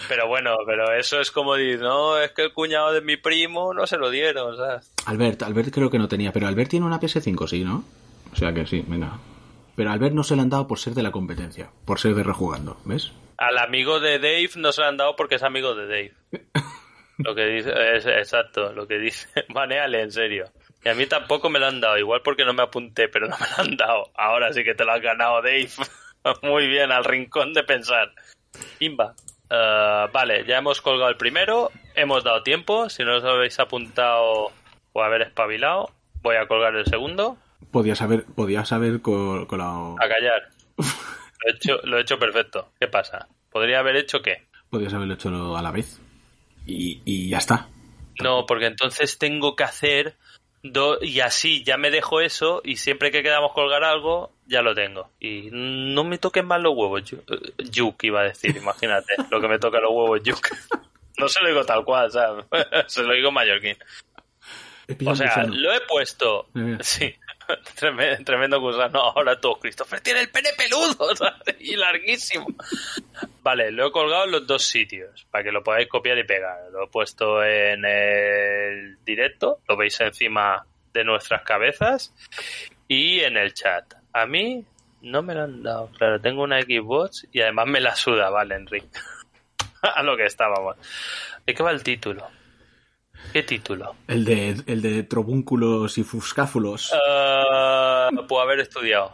Pero 0.08 0.28
bueno, 0.28 0.56
pero 0.66 0.94
eso 0.94 1.20
es 1.20 1.32
como 1.32 1.56
decir, 1.56 1.80
no, 1.80 2.20
es 2.20 2.32
que 2.32 2.44
el 2.44 2.54
cuñado 2.54 2.92
de 2.92 3.02
mi 3.02 3.18
primo 3.18 3.74
no 3.74 3.86
se 3.88 3.98
lo 3.98 4.10
dieron, 4.10 4.58
¿sabes? 4.58 4.92
Albert, 5.06 5.44
Albert 5.44 5.74
creo 5.74 5.90
que 5.90 6.00
no 6.00 6.08
tenía, 6.08 6.32
pero 6.32 6.48
Albert 6.48 6.72
tiene 6.72 6.86
una 6.86 7.00
PS5, 7.00 7.48
sí, 7.48 7.64
¿no? 7.64 7.84
O 8.32 8.36
sea 8.36 8.54
que 8.54 8.66
sí, 8.66 8.84
venga. 8.88 9.20
Pero 9.76 9.90
a 9.90 9.94
Albert 9.94 10.16
no 10.16 10.24
se 10.24 10.36
le 10.36 10.42
han 10.42 10.50
dado 10.50 10.68
por 10.68 10.80
ser 10.80 10.94
de 10.94 11.04
la 11.04 11.12
competencia, 11.12 11.70
por 11.86 12.00
ser 12.00 12.16
de 12.16 12.24
rejugando, 12.24 12.78
¿ves? 12.86 13.12
Al 13.38 13.58
amigo 13.60 14.00
de 14.00 14.18
Dave 14.18 14.50
no 14.56 14.72
se 14.72 14.82
lo 14.82 14.88
han 14.88 14.98
dado 14.98 15.16
porque 15.16 15.36
es 15.36 15.44
amigo 15.44 15.76
de 15.76 15.86
Dave. 15.86 16.14
Lo 17.18 17.34
que 17.36 17.46
dice, 17.46 17.72
es 17.96 18.06
exacto, 18.06 18.72
lo 18.74 18.88
que 18.88 19.00
dice. 19.00 19.28
Baneale, 19.50 20.02
en 20.02 20.12
serio. 20.12 20.46
Y 20.84 20.90
a 20.90 20.94
mí 20.94 21.06
tampoco 21.08 21.50
me 21.50 21.60
lo 21.60 21.66
han 21.68 21.82
dado, 21.82 21.98
igual 21.98 22.22
porque 22.24 22.46
no 22.46 22.54
me 22.54 22.64
apunté, 22.64 23.08
pero 23.10 23.28
no 23.28 23.36
me 23.40 23.46
lo 23.58 23.64
han 23.64 23.78
dado. 23.78 24.12
Ahora 24.16 24.54
sí 24.54 24.64
que 24.64 24.76
te 24.76 24.86
lo 24.86 24.92
has 24.94 25.02
ganado, 25.02 25.42
Dave. 25.42 25.70
Muy 26.44 26.68
bien, 26.68 26.92
al 26.92 27.04
rincón 27.04 27.54
de 27.54 27.64
pensar. 27.64 28.12
Imba. 28.80 29.16
Eh, 29.50 30.06
vale, 30.12 30.46
ya 30.46 30.58
hemos 30.58 30.82
colgado 30.82 31.10
el 31.10 31.18
primero, 31.18 31.72
hemos 31.96 32.24
dado 32.24 32.44
tiempo. 32.44 32.90
Si 32.90 33.04
no 33.04 33.16
os 33.18 33.24
habéis 33.24 33.60
apuntado 33.60 34.52
o 34.94 35.04
haber 35.04 35.22
espabilado, 35.24 35.90
voy 36.22 36.36
a 36.36 36.48
colgar 36.48 36.76
el 36.76 36.86
segundo. 36.86 37.38
Podías 37.72 38.02
haber, 38.02 38.26
podías 38.26 38.72
haber 38.72 39.02
col- 39.02 39.48
colado. 39.48 39.96
A 40.00 40.08
callar. 40.08 40.50
Lo 40.78 41.52
he 41.52 41.56
hecho, 41.56 41.78
lo 41.84 41.98
he 41.98 42.02
hecho 42.02 42.18
perfecto. 42.20 42.72
¿Qué 42.80 42.88
pasa? 42.88 43.28
¿Podría 43.52 43.80
haber 43.80 43.96
hecho 43.96 44.22
qué? 44.24 44.48
Podías 44.72 44.94
haberlo 44.94 45.14
hecho 45.14 45.56
a 45.56 45.62
la 45.62 45.72
vez. 45.72 46.02
Y, 46.68 47.02
y 47.06 47.30
ya 47.30 47.38
está. 47.40 47.68
No, 48.22 48.46
porque 48.46 48.66
entonces 48.68 49.18
tengo 49.18 49.56
que 49.56 49.64
hacer 49.64 50.16
do- 50.64 51.00
y 51.02 51.22
así 51.22 51.64
ya 51.64 51.78
me 51.78 51.90
dejo 51.92 52.20
eso 52.22 52.62
y 52.64 52.76
siempre 52.78 53.10
que 53.12 53.24
quedamos 53.24 53.54
colgar 53.54 53.84
algo 53.84 54.34
ya 54.46 54.62
lo 54.62 54.76
tengo. 54.76 55.10
Y 55.20 55.50
no 55.52 56.04
me 56.04 56.18
toquen 56.18 56.46
más 56.46 56.62
los 56.62 56.74
huevos, 56.76 57.04
eh, 57.14 57.18
Yuk 57.72 58.04
iba 58.04 58.22
a 58.22 58.26
decir, 58.26 58.56
imagínate 58.58 59.14
lo 59.32 59.40
que 59.42 59.48
me 59.48 59.60
toca 59.60 59.80
los 59.80 59.92
huevos 59.92 60.22
Yuk. 60.24 60.48
No 61.18 61.28
se 61.28 61.42
lo 61.42 61.48
digo 61.48 61.64
tal 61.66 61.84
cual, 61.84 62.12
¿sabes? 62.12 62.46
Se 62.88 63.02
lo 63.02 63.14
digo 63.14 63.32
mallorquín. 63.32 63.76
O 65.06 65.16
sea, 65.16 65.44
lo 65.46 65.74
he 65.74 65.82
puesto. 65.82 66.48
Sí, 66.82 67.14
tremendo, 67.76 68.24
tremendo 68.24 68.60
gusano. 68.60 69.00
Ahora 69.00 69.40
todo, 69.40 69.60
Christopher 69.60 70.02
tiene 70.02 70.22
el 70.22 70.30
pene 70.30 70.50
peludo 70.58 71.10
y 71.60 71.76
larguísimo. 71.76 72.48
Vale, 73.42 73.72
lo 73.72 73.88
he 73.88 73.92
colgado 73.92 74.26
en 74.26 74.32
los 74.32 74.48
dos 74.48 74.64
sitios 74.64 75.26
para 75.32 75.44
que 75.44 75.52
lo 75.52 75.64
podáis 75.64 75.88
copiar 75.88 76.18
y 76.18 76.24
pegar. 76.24 76.70
Lo 76.72 76.86
he 76.86 76.88
puesto 76.88 77.44
en 77.44 77.86
el 77.86 78.98
directo, 79.04 79.60
lo 79.68 79.78
veis 79.78 80.00
encima 80.02 80.66
de 80.94 81.04
nuestras 81.04 81.44
cabezas 81.44 82.14
y 82.88 83.20
en 83.22 83.38
el 83.38 83.54
chat. 83.54 83.94
A 84.14 84.26
mí 84.26 84.66
no 85.02 85.22
me 85.22 85.34
lo 85.34 85.44
han 85.44 85.64
dado. 85.64 85.90
Claro, 85.98 86.20
tengo 86.20 86.44
una 86.44 86.62
Xbox 86.62 87.28
y 87.32 87.42
además 87.42 87.68
me 87.68 87.80
la 87.80 87.96
suda, 87.96 88.30
vale, 88.30 88.56
Enrique. 88.56 88.88
A 89.82 90.02
lo 90.04 90.18
que 90.18 90.26
estábamos. 90.26 90.76
¿De 91.46 91.54
qué 91.54 91.64
va 91.64 91.72
el 91.72 91.84
título? 91.84 92.28
¿Qué 93.34 93.44
título? 93.44 93.96
El 94.08 94.26
de, 94.26 94.62
el 94.68 94.82
de 94.82 95.04
trobúnculos 95.04 95.98
y 95.98 96.04
fuscáfulos. 96.04 96.92
Ah, 96.94 98.10
puedo 98.28 98.42
haber 98.42 98.60
estudiado. 98.60 99.14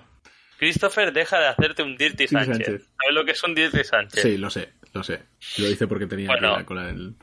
Christopher, 0.58 1.12
deja 1.12 1.40
de 1.40 1.48
hacerte 1.48 1.84
un 1.84 1.98
Dirty 1.98 2.28
Sánchez. 2.28 2.56
Sánchez. 2.58 2.90
¿Sabes 3.02 3.14
lo 3.14 3.26
que 3.26 3.32
es 3.32 3.44
un 3.44 3.56
Dirty 3.56 3.84
Sánchez? 3.84 4.22
sí, 4.22 4.38
lo 4.38 4.50
sé, 4.50 4.74
lo 4.94 5.04
sé. 5.04 5.24
Lo 5.58 5.68
hice 5.68 5.88
porque 5.88 6.06
tenía 6.06 6.28
Bueno. 6.28 6.50
que 6.50 6.56
ir 6.56 6.62
a 6.62 6.66
colar 6.66 6.90
el. 6.90 7.16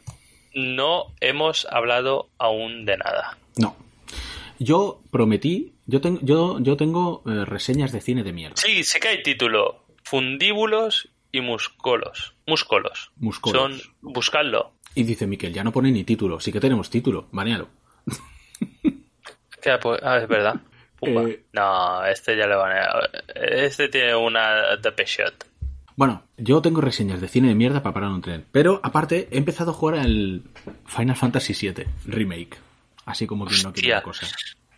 No 0.54 1.14
hemos 1.20 1.64
hablado 1.70 2.30
aún 2.38 2.84
de 2.84 2.96
nada. 2.98 3.38
No. 3.56 3.76
Yo 4.58 5.00
prometí. 5.10 5.74
Yo, 5.86 6.00
tengo 6.00 6.20
yo, 6.22 6.58
yo 6.60 6.76
tengo 6.76 7.22
eh, 7.26 7.44
reseñas 7.44 7.92
de 7.92 8.00
cine 8.00 8.22
de 8.24 8.32
mierda. 8.32 8.56
Sí, 8.56 8.84
sí 8.84 9.00
que 9.00 9.08
hay 9.08 9.22
título. 9.22 9.86
Fundíbulos 10.04 11.08
y 11.32 11.40
muscolos. 11.40 12.34
Múscolos. 12.46 13.12
Muscolos. 13.16 13.62
Son... 13.80 13.80
Buscadlo. 14.02 14.72
Y 14.94 15.04
dice 15.04 15.26
Miquel, 15.26 15.52
ya 15.52 15.64
no 15.64 15.72
pone 15.72 15.90
ni 15.90 16.04
título. 16.04 16.40
Sí 16.40 16.52
que 16.52 16.60
tenemos 16.60 16.90
título. 16.90 17.28
Banealo. 17.32 17.68
Pues, 19.82 20.00
ah, 20.02 20.18
es 20.18 20.28
verdad. 20.28 20.60
Eh. 21.02 21.44
No, 21.52 22.04
este 22.06 22.36
ya 22.36 22.46
van 22.46 22.72
a... 22.72 22.88
Este 23.34 23.88
tiene 23.88 24.14
una 24.14 24.80
The 24.80 25.04
Shot. 25.04 25.46
Bueno, 25.96 26.22
yo 26.38 26.62
tengo 26.62 26.80
reseñas 26.80 27.20
de 27.20 27.28
cine 27.28 27.48
de 27.48 27.54
mierda 27.54 27.82
para 27.82 27.92
parar 27.92 28.10
un 28.10 28.22
tren. 28.22 28.46
Pero 28.52 28.80
aparte, 28.82 29.28
he 29.30 29.38
empezado 29.38 29.72
a 29.72 29.74
jugar 29.74 29.98
al 29.98 30.42
Final 30.86 31.16
Fantasy 31.16 31.52
VII 31.52 31.86
Remake. 32.06 32.56
Así 33.04 33.26
como 33.26 33.46
que 33.46 33.56
no 33.62 33.72
quiere 33.72 34.00
cosa. 34.02 34.26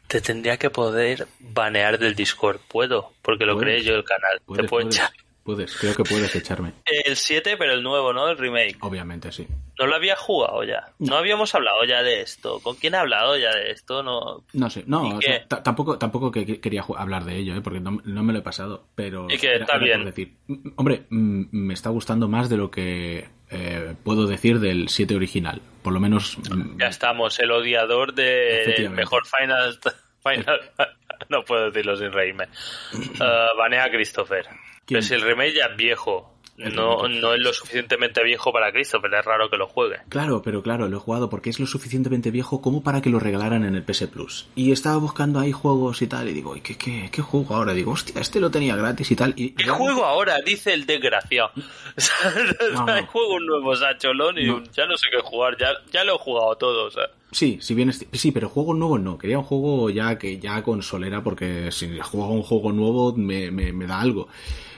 Te 0.09 0.21
tendría 0.21 0.57
que 0.57 0.71
poder 0.71 1.29
banear 1.39 1.99
del 1.99 2.15
Discord. 2.15 2.61
Puedo, 2.67 3.13
porque 3.23 3.47
lo 3.47 3.57
creé 3.57 3.83
yo 3.83 3.95
el 3.95 4.05
canal. 4.05 4.41
Te 4.55 4.65
puedo 4.65 4.89
echar. 4.89 5.11
Puedes, 5.43 5.75
creo 5.77 5.95
que 5.95 6.05
puedes 6.05 6.35
echarme. 6.37 6.73
El 6.85 7.17
7, 7.17 7.57
pero 7.57 7.73
el 7.73 7.83
nuevo, 7.83 8.13
¿no? 8.13 8.29
El 8.29 8.37
remake. 8.37 8.77
Obviamente, 8.81 9.33
sí. 9.33 9.47
¿No 9.79 9.87
lo 9.87 9.97
había 9.97 10.17
jugado 10.17 10.63
ya? 10.65 10.93
¿No 10.99 11.17
habíamos 11.17 11.55
hablado 11.55 11.85
ya 11.85 12.03
de 12.03 12.21
esto? 12.21 12.61
¿Con 12.61 12.77
quién 12.77 12.95
he 12.95 12.99
hablado 12.99 13.37
ya 13.39 13.55
de 13.55 13.71
esto? 13.71 14.03
No. 14.03 14.45
No 14.53 14.71
sé, 14.71 14.85
no, 14.87 15.19
tampoco, 15.63 15.99
tampoco 15.99 16.31
que 16.31 16.43
que 16.45 16.61
quería 16.61 16.85
hablar 16.97 17.25
de 17.25 17.37
ello, 17.37 17.55
¿eh? 17.57 17.61
porque 17.61 17.81
no, 17.81 18.01
no 18.05 18.23
me 18.23 18.33
lo 18.33 18.41
he 18.41 18.43
pasado, 18.43 18.87
pero 18.95 19.27
Y 19.31 19.39
que 19.39 19.55
está 19.55 19.79
bien. 19.79 20.05
decir. 20.05 20.37
Hombre, 20.77 21.07
me 21.11 21.75
está 21.75 21.91
gustando 21.91 22.29
más 22.29 22.49
de 22.49 22.57
lo 22.57 22.71
que 22.71 23.29
eh, 23.51 23.95
puedo 24.03 24.27
decir 24.27 24.61
del 24.61 24.89
7 24.89 25.15
original, 25.15 25.61
por 25.83 25.93
lo 25.93 26.01
menos 26.01 26.39
mm, 26.39 26.79
Ya 26.79 26.87
estamos, 26.87 27.39
el 27.39 27.51
odiador 27.51 28.15
de 28.15 28.89
mejor 28.91 29.23
Final. 29.27 29.79
Final 30.23 30.61
no 31.29 31.45
puedo 31.45 31.67
decirlo 31.67 31.97
sin 31.97 32.13
reírme. 32.13 32.45
Uh, 32.95 33.57
banea 33.59 33.85
a 33.85 33.91
Christopher. 33.91 34.47
¿Quién? 34.87 35.01
Pero 35.01 35.03
si 35.03 35.15
el 35.15 35.21
remake 35.23 35.55
ya 35.55 35.67
es 35.67 35.77
viejo. 35.77 36.29
El 36.59 36.77
No, 36.77 37.03
remake. 37.05 37.21
no 37.23 37.33
es 37.33 37.41
lo 37.41 37.53
suficientemente 37.55 38.23
viejo 38.23 38.53
para 38.53 38.71
Christopher, 38.73 39.13
es 39.15 39.25
raro 39.25 39.49
que 39.49 39.57
lo 39.57 39.67
juegue. 39.67 39.97
Claro, 40.11 40.43
pero 40.43 40.63
claro, 40.63 40.87
lo 40.87 40.99
he 40.99 41.01
jugado 41.01 41.31
porque 41.31 41.49
es 41.49 41.59
lo 41.59 41.67
suficientemente 41.67 42.31
viejo 42.31 42.61
como 42.61 42.83
para 42.83 43.01
que 43.01 43.09
lo 43.09 43.19
regalaran 43.19 43.65
en 43.65 43.75
el 43.75 43.83
PS 43.83 44.07
Plus. 44.09 44.47
Y 44.55 44.71
estaba 44.71 44.99
buscando 44.99 45.41
ahí 45.41 45.51
juegos 45.51 46.03
y 46.03 46.07
tal, 46.09 46.29
y 46.29 46.35
digo, 46.35 46.55
¿y 46.55 46.61
qué, 46.61 46.77
qué, 46.77 47.09
qué 47.11 47.23
juego 47.23 47.55
ahora? 47.57 47.73
Digo, 47.73 47.93
hostia, 47.93 48.21
este 48.21 48.39
lo 48.39 48.51
tenía 48.51 48.77
gratis 48.77 49.11
y 49.11 49.17
tal. 49.17 49.33
Y 49.35 49.51
¿Qué 49.53 49.65
realmente- 49.65 49.93
juego 49.95 50.05
ahora? 50.07 50.37
Dice 50.45 50.75
el 50.75 50.85
desgraciado. 50.85 51.53
No, 52.75 52.87
no. 52.87 52.93
Hay 52.93 53.07
juegos 53.07 53.43
nuevos, 53.43 53.81
Sacholón, 53.81 54.39
y 54.39 54.45
No. 54.47 54.63
ya 54.73 54.87
no 54.87 54.97
sé 54.97 55.09
qué 55.11 55.21
jugar. 55.23 55.57
Ya, 55.59 55.69
ya 55.91 56.05
lo 56.05 56.15
he 56.17 56.19
jugado 56.19 56.55
todo. 56.57 56.85
O 56.87 56.91
sea. 56.91 57.05
Sí, 57.31 57.59
si 57.63 57.75
bien 57.75 57.89
es- 57.91 58.07
sí, 58.13 58.31
pero 58.31 58.49
juegos 58.51 58.77
nuevos 58.77 59.01
no. 59.01 59.17
Quería 59.19 59.39
un 59.39 59.45
juego 59.45 59.89
ya 59.91 60.19
que 60.19 60.39
ya 60.39 60.63
consolera 60.63 61.23
porque 61.23 61.73
si 61.73 61.99
juego 61.99 62.29
un 62.29 62.43
juego 62.43 62.73
nuevo 62.73 63.15
me, 63.15 63.51
me, 63.51 63.73
me 63.73 63.87
da 63.87 64.01
algo. 64.01 64.29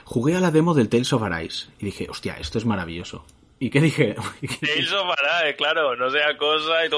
Jugué 0.05 0.35
a 0.35 0.39
la 0.39 0.51
demo 0.51 0.73
del 0.73 0.87
Tales 0.87 1.11
of 1.13 1.23
Arise 1.23 1.67
y 1.79 1.85
dije, 1.85 2.07
hostia, 2.09 2.35
esto 2.39 2.57
es 2.57 2.65
maravilloso. 2.65 3.25
¿Y 3.59 3.69
qué 3.69 3.81
dije? 3.81 4.15
Tales 4.61 4.91
of 4.93 5.07
Arise, 5.09 5.55
claro, 5.57 5.95
no 5.95 6.09
sea 6.09 6.37
cosa 6.37 6.85
y 6.85 6.89
tú. 6.89 6.97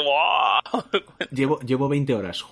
llevo, 1.31 1.59
llevo 1.61 1.87
20 1.87 2.13
horas. 2.15 2.43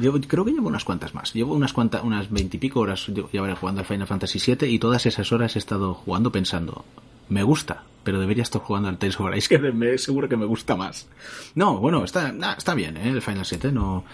llevo- 0.00 0.20
creo 0.26 0.44
que 0.44 0.50
llevo 0.52 0.68
unas 0.68 0.84
cuantas 0.84 1.14
más. 1.14 1.32
Llevo 1.34 1.54
unas 1.54 1.72
cuantas, 1.72 2.02
unas 2.02 2.30
20 2.30 2.56
y 2.56 2.60
pico 2.60 2.80
horas 2.80 3.06
llevaré 3.32 3.54
jugando 3.54 3.80
al 3.80 3.86
Final 3.86 4.06
Fantasy 4.06 4.38
VII 4.54 4.68
y 4.68 4.78
todas 4.78 5.06
esas 5.06 5.32
horas 5.32 5.56
he 5.56 5.58
estado 5.58 5.94
jugando 5.94 6.32
pensando, 6.32 6.84
me 7.28 7.42
gusta, 7.42 7.84
pero 8.04 8.20
debería 8.20 8.42
estar 8.42 8.60
jugando 8.60 8.88
al 8.88 8.98
Tales 8.98 9.18
of 9.20 9.26
Arise, 9.26 9.48
que 9.56 9.58
me, 9.58 9.96
seguro 9.98 10.28
que 10.28 10.36
me 10.36 10.44
gusta 10.46 10.76
más. 10.76 11.08
No, 11.54 11.78
bueno, 11.78 12.04
está, 12.04 12.32
nah, 12.32 12.54
está 12.54 12.74
bien, 12.74 12.96
¿eh? 12.96 13.08
El 13.08 13.22
Final 13.22 13.46
7 13.46 13.72
no, 13.72 14.04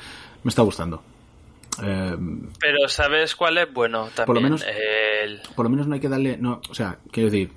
me 0.45 0.49
está 0.51 0.63
gustando. 0.63 1.03
Eh, 1.83 2.17
Pero 2.61 2.89
¿sabes 2.89 3.35
cuál 3.35 3.59
es? 3.59 3.73
Bueno, 3.73 4.09
también. 4.15 4.27
Por 4.27 4.35
lo 4.37 4.41
menos- 4.41 4.65
el... 4.67 5.41
por 5.55 5.65
lo 5.67 5.71
menos 5.71 5.87
no 5.87 5.95
hay 5.95 6.01
que 6.01 6.09
darle, 6.09 6.37
no, 6.39 6.61
o 6.71 6.75
sea, 6.75 6.99
quiero 7.11 7.31
decir, 7.31 7.51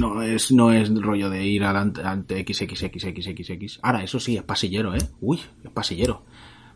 no 0.00 0.22
es, 0.22 0.52
no 0.52 0.72
es 0.72 0.94
rollo 1.02 1.30
de 1.30 1.44
ir 1.44 1.64
adelante 1.64 2.02
ante 2.02 2.44
XXXXX. 2.46 3.80
Ahora, 3.82 4.02
eso 4.02 4.18
sí, 4.20 4.36
es 4.36 4.42
pasillero, 4.42 4.94
¿eh? 4.94 4.98
Uy, 5.20 5.40
es 5.64 5.70
pasillero. 5.70 6.24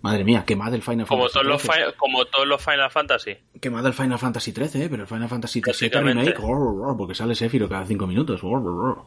Madre 0.02 0.24
mía, 0.24 0.44
quemad 0.44 0.72
el 0.74 0.82
Final 0.82 1.06
Como, 1.06 1.22
Fantasy 1.28 1.66
todos 1.66 1.78
los 1.86 1.94
como 1.96 2.24
todos 2.26 2.46
los 2.46 2.62
Final 2.62 2.90
Fantasy. 2.90 3.36
Quemad 3.60 3.84
el 3.86 3.94
Final 3.94 4.18
Fantasy 4.18 4.52
13, 4.52 4.84
¿eh? 4.84 4.88
Pero 4.88 5.02
el 5.02 5.08
Final 5.08 5.28
Fantasy 5.28 5.60
7 5.64 5.70
Básicamente. 5.70 6.32
Remake, 6.32 6.40
oh, 6.44 6.94
porque 6.96 7.14
sale 7.14 7.34
Sephiroth 7.34 7.70
cada 7.70 7.86
5 7.86 8.06
minutos. 8.06 8.40
oh. 8.44 9.06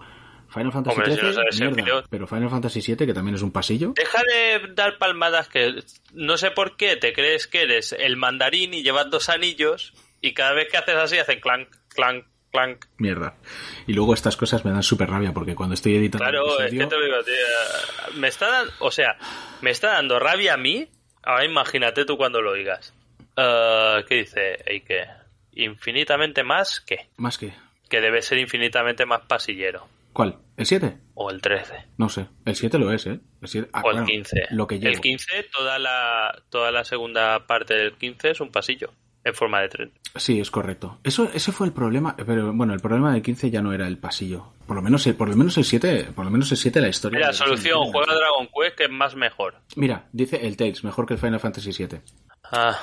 Final 0.49 0.71
Fantasy 0.71 0.95
Hombre, 0.97 1.15
si 1.15 1.21
no 1.21 1.31
13, 1.31 1.33
sale 1.33 1.49
mierda. 1.51 1.75
Sephiroth. 1.75 2.05
Pero 2.09 2.27
Final 2.27 2.49
Fantasy 2.49 2.81
7, 2.81 3.05
que 3.05 3.13
también 3.13 3.35
es 3.35 3.41
un 3.41 3.51
pasillo. 3.51 3.93
Deja 3.95 4.21
de 4.23 4.73
dar 4.73 4.97
palmadas 4.97 5.47
que 5.47 5.83
no 6.13 6.37
sé 6.37 6.51
por 6.51 6.75
qué 6.77 6.95
te 6.95 7.13
crees 7.13 7.47
que 7.47 7.63
eres 7.63 7.93
el 7.93 8.17
mandarín 8.17 8.73
y 8.73 8.83
llevas 8.83 9.09
dos 9.09 9.29
anillos 9.29 9.93
y 10.21 10.33
cada 10.33 10.53
vez 10.53 10.67
que 10.69 10.77
haces 10.77 10.95
así 10.95 11.17
hacen 11.17 11.39
clank, 11.39 11.69
clank, 11.89 12.25
clank. 12.51 12.85
Mierda. 12.97 13.35
Y 13.87 13.93
luego 13.93 14.13
estas 14.13 14.35
cosas 14.35 14.65
me 14.65 14.71
dan 14.71 14.83
súper 14.83 15.09
rabia 15.09 15.33
porque 15.33 15.55
cuando 15.55 15.75
estoy 15.75 15.95
editando 15.95 16.25
Claro, 16.25 16.59
es 16.59 16.71
que 16.71 16.85
te 16.85 16.95
lo 16.97 17.05
digo, 17.05 17.23
tío. 17.23 18.19
Me 18.19 18.27
está 18.27 18.49
dando, 18.49 18.73
o 18.79 18.91
sea, 18.91 19.17
me 19.61 19.69
está 19.71 19.93
dando 19.93 20.19
rabia 20.19 20.55
a 20.55 20.57
mí. 20.57 20.89
Ahora 21.23 21.45
imagínate 21.45 22.05
tú 22.05 22.17
cuando 22.17 22.41
lo 22.41 22.51
oigas. 22.51 22.93
Eh, 23.35 24.03
¿Qué 24.07 24.15
dice 24.15 24.63
Eike? 24.65 25.07
Infinitamente 25.53 26.43
más 26.43 26.79
que. 26.81 27.09
Más 27.17 27.37
que... 27.37 27.53
Que 27.89 28.01
debe 28.01 28.21
ser 28.21 28.37
infinitamente 28.37 29.05
más 29.05 29.21
pasillero. 29.21 29.87
¿Cuál? 30.19 30.37
¿El 30.57 30.65
7? 30.65 30.97
O 31.13 31.29
el 31.31 31.39
13. 31.41 31.75
No 31.97 32.09
sé. 32.09 32.27
El 32.43 32.53
7 32.53 32.77
lo 32.77 32.91
es, 32.91 33.05
¿eh? 33.07 33.21
El 33.41 33.47
7... 33.47 33.69
ah, 33.71 33.83
o 33.85 33.91
el 33.91 33.93
bueno, 33.93 34.05
15. 34.05 34.47
Lo 34.49 34.67
que 34.67 34.77
llevo. 34.77 34.91
el 34.93 34.99
15, 34.99 35.43
toda 35.57 35.79
la, 35.79 36.43
toda 36.49 36.71
la 36.73 36.83
segunda 36.83 37.47
parte 37.47 37.73
del 37.75 37.93
15 37.93 38.31
es 38.31 38.41
un 38.41 38.51
pasillo. 38.51 38.91
En 39.23 39.33
forma 39.33 39.61
de 39.61 39.69
tren. 39.69 39.93
Sí, 40.17 40.41
es 40.41 40.51
correcto. 40.51 40.99
Eso, 41.05 41.29
ese 41.33 41.53
fue 41.53 41.67
el 41.67 41.71
problema, 41.73 42.17
pero 42.17 42.51
bueno, 42.51 42.73
el 42.73 42.81
problema 42.81 43.13
del 43.13 43.21
15 43.21 43.49
ya 43.49 43.61
no 43.61 43.71
era 43.71 43.87
el 43.87 43.97
pasillo. 43.97 44.51
Por 44.67 44.75
lo 44.75 44.81
menos, 44.81 45.07
el- 45.07 45.15
por 45.15 45.29
lo 45.29 45.37
menos 45.37 45.57
el 45.57 45.63
7, 45.63 46.09
por 46.13 46.25
lo 46.25 46.31
menos 46.31 46.51
el 46.51 46.57
7 46.57 46.81
la 46.81 46.89
historia. 46.89 47.19
Mira, 47.19 47.31
solución, 47.31 47.79
juega 47.93 48.13
Dragon 48.13 48.49
Quest 48.53 48.75
que 48.77 48.83
es 48.85 48.89
más 48.91 49.15
mejor. 49.15 49.55
Mira, 49.77 50.09
dice 50.11 50.45
el 50.45 50.57
Tales, 50.57 50.83
mejor 50.83 51.05
que 51.05 51.13
el 51.13 51.19
Final 51.21 51.39
Fantasy 51.39 51.71
7. 51.71 52.01
Ah, 52.51 52.77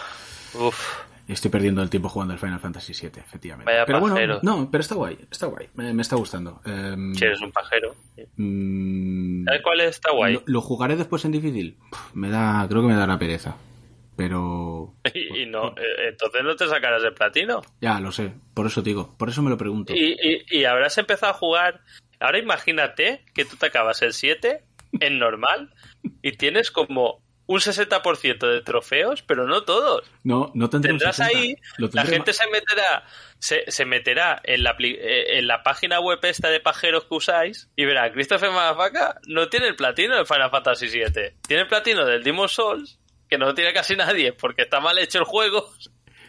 uf. 0.55 1.03
Estoy 1.29 1.51
perdiendo 1.51 1.83
el 1.83 1.91
tiempo 1.91 2.09
jugando 2.09 2.35
al 2.35 2.39
Final 2.41 2.61
Fantasy 2.61 2.93
VII, 2.93 3.21
efectivamente. 3.21 3.71
Vaya 3.73 3.85
pero 3.85 3.99
bueno, 4.01 4.39
no, 4.43 4.71
pero 4.71 4.81
está 4.81 4.95
guay, 4.95 5.19
está 5.31 5.47
guay. 5.47 5.69
Me, 5.75 5.93
me 5.93 6.03
está 6.03 6.15
gustando. 6.17 6.61
Em, 6.65 7.12
Si 7.15 7.25
eres 7.25 7.41
un 7.41 7.51
pajero. 7.51 7.95
mm, 8.37 9.45
¿Sabes 9.45 9.62
cuál 9.62 9.81
está 9.81 10.12
guay? 10.12 10.35
Lo, 10.35 10.43
lo 10.47 10.61
jugaré 10.61 10.97
después 10.97 11.25
en 11.25 11.33
difícil. 11.33 11.79
Me 12.15 12.31
da, 12.31 12.65
creo 12.69 12.83
que 12.83 12.89
me 12.89 12.95
dará 12.95 13.19
pereza. 13.19 13.57
Pero 14.17 14.95
Y, 15.15 15.43
y 15.43 15.47
no, 15.47 15.69
eh, 15.71 16.09
entonces 16.09 16.43
no 16.43 16.57
te 16.57 16.67
sacarás 16.69 17.03
el 17.05 17.12
platino. 17.12 17.61
ya 17.81 18.01
lo 18.01 18.12
sé, 18.12 18.33
por 18.55 18.67
eso 18.67 18.81
digo, 18.83 19.15
por 19.19 19.29
eso 19.29 19.43
me 19.43 19.51
lo 19.51 19.59
pregunto. 19.59 19.93
Y, 19.95 20.17
y, 20.23 20.59
y 20.61 20.65
habrás 20.65 20.97
empezado 20.99 21.33
a 21.33 21.37
jugar. 21.37 21.81
Ahora 22.19 22.39
imagínate 22.39 23.25
que 23.35 23.45
tú 23.45 23.57
te 23.57 23.67
acabas 23.67 24.01
el 24.03 24.15
7 24.15 24.62
en 25.01 25.19
normal 25.19 25.75
y 26.23 26.33
tienes 26.33 26.71
como 26.71 27.21
un 27.47 27.61
60% 27.61 28.39
de 28.53 28.61
trofeos, 28.63 29.23
pero 29.23 29.47
no 29.47 29.63
todos. 29.63 30.03
No, 30.25 30.51
no 30.55 30.69
Tendrás 30.69 31.17
60. 31.17 31.25
ahí, 31.39 31.57
Lo 31.79 31.89
la 31.93 32.05
gente 32.05 32.33
se 32.33 32.45
meterá, 32.49 33.05
se, 33.39 33.65
se 33.71 33.85
meterá 33.85 34.41
en 34.45 34.65
la, 34.65 34.75
eh, 34.81 35.39
en 35.39 35.47
la 35.47 35.63
página 35.63 36.01
web 36.01 36.19
esta 36.23 36.49
de 36.49 36.59
pajeros 36.61 37.05
que 37.05 37.15
usáis 37.15 37.69
y 37.77 37.85
verá, 37.85 38.11
Christopher 38.13 38.51
Madafaka 38.51 39.21
no 39.29 39.49
tiene 39.49 39.69
el 39.69 39.77
platino 39.77 40.17
de 40.17 40.25
Final 40.25 40.51
Fantasy 40.51 40.87
VII. 40.89 41.05
Tiene 41.47 41.63
el 41.63 41.69
platino 41.69 42.05
del 42.05 42.23
Demon 42.25 42.49
Souls, 42.49 42.99
que 43.29 43.39
no 43.39 43.47
lo 43.47 43.55
tiene 43.55 43.73
casi 43.73 43.95
nadie 43.97 44.33
porque 44.33 44.63
está 44.63 44.81
mal 44.81 44.99
hecho 44.99 45.19
el 45.19 45.25
juego, 45.25 45.69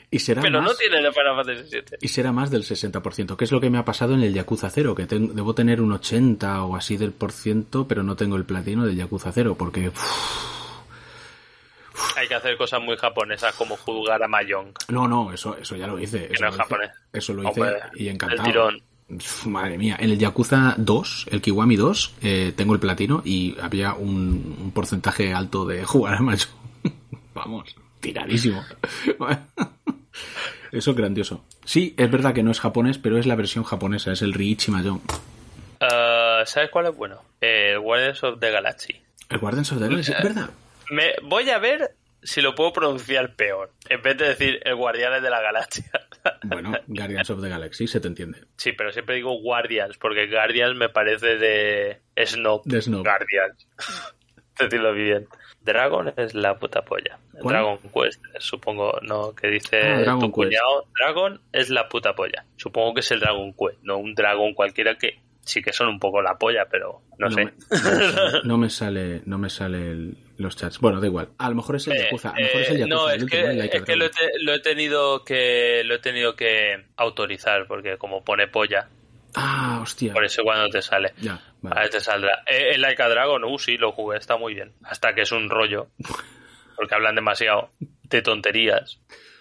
y 0.10 0.20
será 0.20 0.42
pero 0.42 0.62
más, 0.62 0.72
no 0.72 0.78
tiene 0.78 1.00
el 1.00 1.12
Final 1.14 1.36
Fantasy 1.36 1.64
VII. 1.70 1.98
y 2.00 2.08
será 2.08 2.32
más 2.32 2.50
del 2.52 2.64
60%, 2.64 3.36
que 3.36 3.44
es 3.44 3.52
lo 3.52 3.60
que 3.60 3.70
me 3.70 3.78
ha 3.78 3.84
pasado 3.86 4.14
en 4.14 4.22
el 4.22 4.34
Yakuza 4.34 4.70
0, 4.70 4.94
que 4.96 5.06
ten- 5.06 5.36
debo 5.36 5.54
tener 5.56 5.82
un 5.82 5.92
80 5.92 6.64
o 6.64 6.76
así 6.76 6.96
del 6.96 7.12
por 7.12 7.32
ciento, 7.32 7.88
pero 7.88 8.04
no 8.04 8.16
tengo 8.16 8.36
el 8.38 8.46
platino 8.46 8.86
del 8.86 8.96
Yakuza 8.96 9.32
0, 9.34 9.56
porque 9.60 9.92
Hay 12.16 12.28
que 12.28 12.36
hacer 12.36 12.58
cosas 12.58 12.82
muy 12.82 12.96
japonesas 12.98 13.54
como 13.56 13.76
jugar 13.78 14.22
a 14.24 14.28
Mahjong. 14.28 14.74
no, 14.90 15.08
no, 15.08 15.32
eso 15.34 15.58
eso 15.58 15.76
ya 15.76 15.88
lo 15.88 16.00
hice, 16.00 16.28
eso 16.32 16.44
no 16.44 16.48
lo 16.48 16.50
es 16.50 16.56
hice, 16.56 16.64
japonés. 16.64 16.92
eso 17.14 17.34
lo 17.34 17.42
hice 17.50 17.62
Hombre, 17.62 17.80
y 17.96 18.08
encantado. 18.10 18.42
el 18.42 18.46
tirón. 18.46 18.82
Madre 19.46 19.78
mía, 19.78 19.96
en 20.00 20.10
el 20.10 20.18
Yakuza 20.20 20.76
2, 20.78 21.28
el 21.32 21.42
Kiwami 21.42 21.78
2, 21.78 22.16
eh, 22.24 22.54
tengo 22.58 22.74
el 22.74 22.80
platino 22.82 23.22
y 23.24 23.56
había 23.62 23.94
un, 23.94 24.58
un 24.60 24.72
porcentaje 24.72 25.34
alto 25.34 25.66
de 25.66 25.86
jugar 25.86 26.16
a 26.16 26.22
Mahjong. 26.22 26.50
Vamos, 27.34 27.74
tiradísimo. 28.02 28.64
Eso 30.72 30.92
es 30.92 30.98
grandioso. 30.98 31.44
Sí, 31.64 31.94
es 31.98 32.12
verdad 32.12 32.34
que 32.34 32.44
no 32.44 32.52
es 32.52 32.60
japonés, 32.60 32.98
pero 32.98 33.18
es 33.18 33.26
la 33.26 33.36
versión 33.36 33.64
japonesa, 33.64 34.12
es 34.12 34.22
el 34.22 34.34
Riichi 34.34 34.72
Mahjong. 34.72 35.00
Ah, 35.80 36.44
¿Sabes 36.46 36.70
cuál 36.70 36.88
es 36.88 36.96
bueno? 36.98 37.22
El 37.40 37.80
Guardians 37.80 38.24
of 38.24 38.40
the 38.40 38.52
Galaxy. 38.52 38.94
El 39.30 39.38
Guardians 39.40 39.72
of 39.72 39.80
the 39.80 39.88
Galaxy, 39.88 40.12
es 40.12 40.24
verdad. 40.24 40.50
Me 40.90 41.14
voy 41.24 41.50
a 41.50 41.60
ver 41.60 41.92
si 42.24 42.42
lo 42.42 42.56
puedo 42.56 42.74
pronunciar 42.74 43.36
peor, 43.36 43.72
en 43.90 44.02
vez 44.02 44.18
de 44.18 44.28
decir 44.30 44.60
el 44.64 44.76
Guardianes 44.76 45.22
de 45.22 45.30
la 45.30 45.42
Galaxia. 45.42 45.86
Bueno, 46.44 46.74
Guardians 46.88 47.30
of 47.30 47.42
the 47.42 47.48
Galaxy, 47.48 47.88
se 47.88 48.02
te 48.02 48.08
entiende. 48.10 48.42
Sí, 48.58 48.74
pero 48.74 48.92
siempre 48.92 49.16
digo 49.16 49.40
Guardians, 49.40 49.98
porque 49.98 50.28
Guardians 50.28 50.76
me 50.76 50.90
parece 50.90 51.38
de 51.38 52.02
Snob. 52.26 52.64
De 52.66 52.82
Snob. 52.82 53.06
Guardians. 53.06 53.66
Decirlo 54.60 54.92
bien. 54.94 55.26
Dragon 55.62 56.14
es 56.18 56.34
la 56.34 56.58
puta 56.60 56.82
polla. 56.84 57.18
¿Cuál? 57.40 57.54
Dragon 57.54 57.78
Quest, 57.94 58.22
supongo, 58.40 59.00
no, 59.04 59.34
que 59.34 59.48
dice 59.48 59.80
Ah, 59.82 60.00
Dragon 60.02 60.20
tu 60.20 60.26
Quest. 60.28 60.36
cuñado. 60.36 60.86
Dragon 61.00 61.42
es 61.54 61.70
la 61.70 61.88
puta 61.88 62.14
polla. 62.14 62.44
Supongo 62.58 62.96
que 62.96 63.00
es 63.02 63.12
el 63.12 63.22
Dragon 63.22 63.54
Quest, 63.54 63.80
no 63.84 63.98
un 63.98 64.14
dragón 64.14 64.54
cualquiera 64.54 64.96
que 64.98 65.22
sí 65.42 65.62
que 65.62 65.72
son 65.72 65.88
un 65.88 66.00
poco 66.00 66.22
la 66.22 66.38
polla, 66.38 66.66
pero 66.70 67.04
no, 67.20 67.30
sé. 67.32 67.46
Me, 67.46 67.54
no 68.44 68.58
me 68.58 68.70
sale, 68.70 69.22
no 69.26 69.38
me 69.38 69.50
sale 69.50 69.92
el- 69.92 70.18
los 70.38 70.56
chats. 70.56 70.80
Bueno, 70.80 71.00
da 71.02 71.08
igual. 71.08 71.30
A 71.38 71.50
lo 71.50 71.56
mejor 71.56 71.76
es 71.78 71.88
el 71.88 71.94
Eh, 71.94 72.04
Yakuza. 72.06 72.30
A 72.30 72.36
lo 72.40 72.46
mejor 72.46 72.62
es 72.62 72.70
el 72.70 72.76
eh, 72.76 72.80
Yakuza. 72.80 72.96
no, 72.96 73.10
el 73.10 73.24
es 73.24 73.30
que, 73.30 73.42
el 73.42 73.58
Like 73.58 73.78
a 73.78 73.80
es 73.80 73.86
que 73.86 73.96
lo, 73.96 74.06
he 74.06 74.10
te- 74.10 74.32
lo 74.44 74.54
he 74.54 74.60
tenido 74.60 75.24
que 75.24 75.82
lo 75.86 75.96
he 75.96 76.00
tenido 76.00 76.36
que 76.36 76.86
autorizar 76.96 77.68
porque 77.68 77.98
como 77.98 78.24
pone 78.24 78.48
polla, 78.48 78.88
Ah, 79.36 79.80
hostia. 79.82 80.14
por 80.14 80.24
eso 80.26 80.44
cuando 80.44 80.70
te 80.70 80.82
sale. 80.82 81.14
Ya, 81.22 81.34
A 81.34 81.42
vale. 81.62 81.90
te 81.90 82.00
saldrá. 82.00 82.44
Eh, 82.48 82.72
el 82.76 82.82
Like 82.82 83.02
a 83.04 83.10
Dragon, 83.10 83.44
uh, 83.44 83.60
sí, 83.60 83.78
lo 83.78 83.92
jugué, 83.92 84.18
está 84.18 84.38
muy 84.38 84.54
bien. 84.54 84.74
Hasta 84.84 85.14
que 85.14 85.22
es 85.22 85.32
un 85.32 85.50
rollo. 85.50 85.88
Porque 86.76 86.94
hablan 86.96 87.16
demasiado 87.16 87.72
de 88.04 88.22
tonterías. 88.22 89.00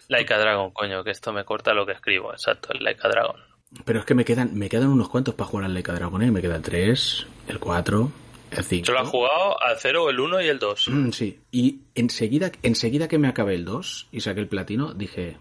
Like 0.09 0.33
a 0.33 0.39
Dragon, 0.39 0.71
coño, 0.71 1.03
que 1.05 1.11
esto 1.11 1.33
me 1.33 1.45
corta 1.45 1.75
lo 1.75 1.85
que 1.85 1.93
escribo. 1.93 2.33
Exacto, 2.33 2.73
el 2.73 2.83
Like 2.85 3.01
a 3.05 3.09
Dragon. 3.11 3.37
Pero 3.85 3.99
es 3.99 4.05
que 4.07 4.15
me 4.15 4.25
quedan, 4.25 4.55
me 4.57 4.69
quedan 4.69 4.89
unos 4.89 5.09
cuantos 5.09 5.35
para 5.35 5.49
jugar 5.49 5.67
al 5.67 5.75
Like 5.75 5.91
a 5.91 5.95
Dragon, 5.95 6.23
¿eh? 6.23 6.31
Me 6.31 6.41
queda 6.41 6.57
el 6.57 6.63
3, 6.63 7.27
el 7.49 7.59
4, 7.59 8.11
el 8.51 8.65
5. 8.65 8.87
Yo 8.87 8.93
lo 8.93 9.03
he 9.03 9.07
jugado 9.07 9.63
al 9.63 9.77
0, 9.79 10.11
el 10.11 10.21
1 10.21 10.43
y 10.43 10.49
el 10.49 10.59
2. 10.59 10.89
Mm, 10.89 11.11
sí. 11.11 11.39
Y 11.51 11.81
enseguida, 11.95 12.53
enseguida 12.63 13.09
que 13.09 13.19
me 13.19 13.29
acabé 13.29 13.55
el 13.55 13.65
2 13.65 14.09
y 14.13 14.21
saqué 14.21 14.41
el 14.41 14.49
platino, 14.49 14.95
dije, 14.95 15.37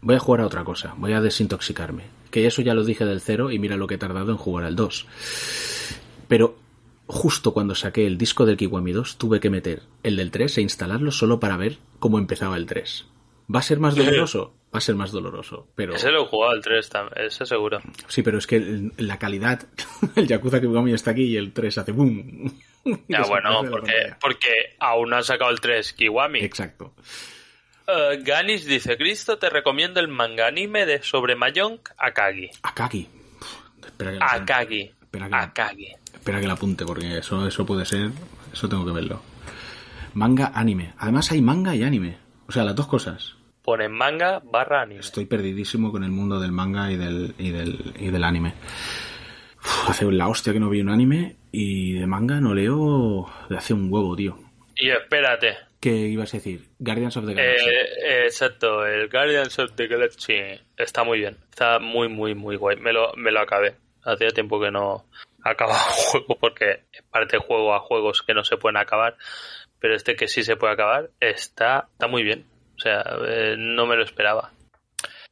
voy 0.00 0.16
a 0.16 0.20
jugar 0.20 0.42
a 0.42 0.46
otra 0.46 0.64
cosa, 0.64 0.94
voy 0.96 1.12
a 1.12 1.20
desintoxicarme. 1.20 2.04
Que 2.30 2.46
eso 2.46 2.62
ya 2.62 2.74
lo 2.74 2.84
dije 2.84 3.04
del 3.04 3.20
0 3.20 3.50
y 3.50 3.58
mira 3.58 3.76
lo 3.76 3.86
que 3.86 3.94
he 3.94 3.98
tardado 3.98 4.30
en 4.30 4.38
jugar 4.38 4.64
al 4.64 4.76
2. 4.76 5.06
Pero 6.28 6.56
justo 7.06 7.52
cuando 7.52 7.74
saqué 7.74 8.06
el 8.06 8.16
disco 8.16 8.46
del 8.46 8.56
Kiwami 8.56 8.92
2 8.92 9.18
tuve 9.18 9.40
que 9.40 9.50
meter 9.50 9.82
el 10.02 10.16
del 10.16 10.30
3 10.30 10.58
e 10.58 10.62
instalarlo 10.62 11.10
solo 11.10 11.40
para 11.40 11.56
ver 11.56 11.78
cómo 11.98 12.18
empezaba 12.18 12.56
el 12.56 12.66
3. 12.66 13.06
¿Va 13.54 13.58
a 13.58 13.62
ser 13.62 13.80
más 13.80 13.96
doloroso? 13.96 14.54
Va 14.74 14.78
a 14.78 14.80
ser 14.80 14.94
más 14.94 15.12
doloroso, 15.12 15.68
pero... 15.74 15.94
Ese 15.94 16.10
lo 16.10 16.22
he 16.22 16.26
jugado 16.26 16.52
al 16.52 16.62
3 16.62 16.88
también, 16.88 17.26
ese 17.26 17.44
seguro. 17.44 17.80
Sí, 18.08 18.22
pero 18.22 18.38
es 18.38 18.46
que 18.46 18.56
el- 18.56 18.92
la 18.96 19.18
calidad, 19.18 19.66
el 20.16 20.26
Yakuza 20.26 20.60
Kiwami 20.60 20.92
está 20.94 21.10
aquí 21.10 21.24
y 21.24 21.36
el 21.36 21.52
3 21.52 21.78
hace 21.78 21.92
boom. 21.92 22.52
Ya 23.06 23.22
bueno, 23.28 23.60
porque, 23.70 24.12
porque 24.20 24.48
aún 24.80 25.10
no 25.10 25.16
han 25.16 25.22
sacado 25.22 25.50
el 25.52 25.60
3 25.60 25.92
Kiwami. 25.92 26.40
Exacto. 26.40 26.94
Eh, 27.86 28.18
Ganis 28.24 28.64
dice, 28.64 28.96
Cristo, 28.96 29.38
te 29.38 29.50
recomiendo 29.50 30.00
el 30.00 30.08
manga 30.08 30.48
anime 30.48 30.84
de 30.86 31.00
sobre 31.02 31.36
Mahjong 31.36 31.78
Akagi. 31.96 32.50
Akagi. 32.62 33.08
Pff, 33.38 33.84
Espera 33.86 34.10
que 34.12 34.18
la. 34.18 34.26
Akagi. 34.26 34.80
Espera 35.00 35.28
que, 35.28 35.34
Akagi. 35.36 35.88
espera 36.12 36.40
que 36.40 36.46
la 36.48 36.52
apunte, 36.54 36.84
porque 36.84 37.18
eso, 37.18 37.46
eso 37.46 37.64
puede 37.64 37.84
ser. 37.84 38.10
Eso 38.52 38.68
tengo 38.68 38.84
que 38.84 38.92
verlo. 38.92 39.22
Manga, 40.14 40.50
anime. 40.54 40.94
Además 40.98 41.30
hay 41.30 41.40
manga 41.40 41.76
y 41.76 41.84
anime. 41.84 42.18
O 42.48 42.52
sea, 42.52 42.64
las 42.64 42.74
dos 42.74 42.88
cosas. 42.88 43.36
Ponen 43.62 43.92
manga 43.92 44.40
barra 44.44 44.82
anime. 44.82 45.00
Estoy 45.00 45.26
perdidísimo 45.26 45.92
con 45.92 46.02
el 46.04 46.10
mundo 46.10 46.40
del 46.40 46.52
manga 46.52 46.90
y 46.90 46.96
del, 46.96 47.34
y 47.38 47.50
del, 47.50 47.94
y 47.98 48.10
del 48.10 48.24
anime. 48.24 48.54
Uf, 49.58 49.90
hace 49.90 50.10
la 50.10 50.28
hostia 50.28 50.52
que 50.52 50.60
no 50.60 50.68
vi 50.68 50.80
un 50.80 50.88
anime 50.88 51.36
y 51.52 51.92
de 51.92 52.06
manga 52.06 52.40
no 52.40 52.54
leo 52.54 53.30
de 53.48 53.56
hace 53.56 53.74
un 53.74 53.92
huevo, 53.92 54.16
tío. 54.16 54.36
Y 54.74 54.90
espérate. 54.90 55.56
¿Qué 55.78 55.90
ibas 55.90 56.32
a 56.34 56.36
decir? 56.38 56.68
Guardians 56.78 57.16
of 57.16 57.26
the 57.26 57.34
Galaxy. 57.34 57.68
Eh, 57.68 57.82
eh, 58.04 58.22
exacto, 58.24 58.86
el 58.86 59.08
Guardians 59.08 59.58
of 59.58 59.72
the 59.74 59.86
Galaxy 59.86 60.34
está 60.76 61.04
muy 61.04 61.18
bien. 61.18 61.36
Está 61.50 61.78
muy, 61.78 62.08
muy, 62.08 62.34
muy 62.34 62.56
guay. 62.56 62.76
Me 62.76 62.92
lo, 62.92 63.12
me 63.16 63.32
lo 63.32 63.40
acabé. 63.40 63.74
Hacía 64.04 64.30
tiempo 64.30 64.60
que 64.60 64.70
no 64.70 65.04
acababa 65.42 65.84
un 65.88 66.04
juego 66.04 66.38
porque 66.40 66.84
parte 67.10 67.38
juego 67.38 67.74
a 67.74 67.80
juegos 67.80 68.22
que 68.22 68.34
no 68.34 68.44
se 68.44 68.56
pueden 68.56 68.76
acabar. 68.76 69.16
Pero 69.78 69.94
este 69.94 70.14
que 70.14 70.28
sí 70.28 70.44
se 70.44 70.56
puede 70.56 70.72
acabar 70.72 71.10
está, 71.20 71.88
está 71.92 72.06
muy 72.06 72.22
bien. 72.22 72.44
O 72.82 72.84
sea, 72.84 73.04
eh, 73.28 73.54
no 73.56 73.86
me 73.86 73.94
lo 73.94 74.02
esperaba. 74.02 74.50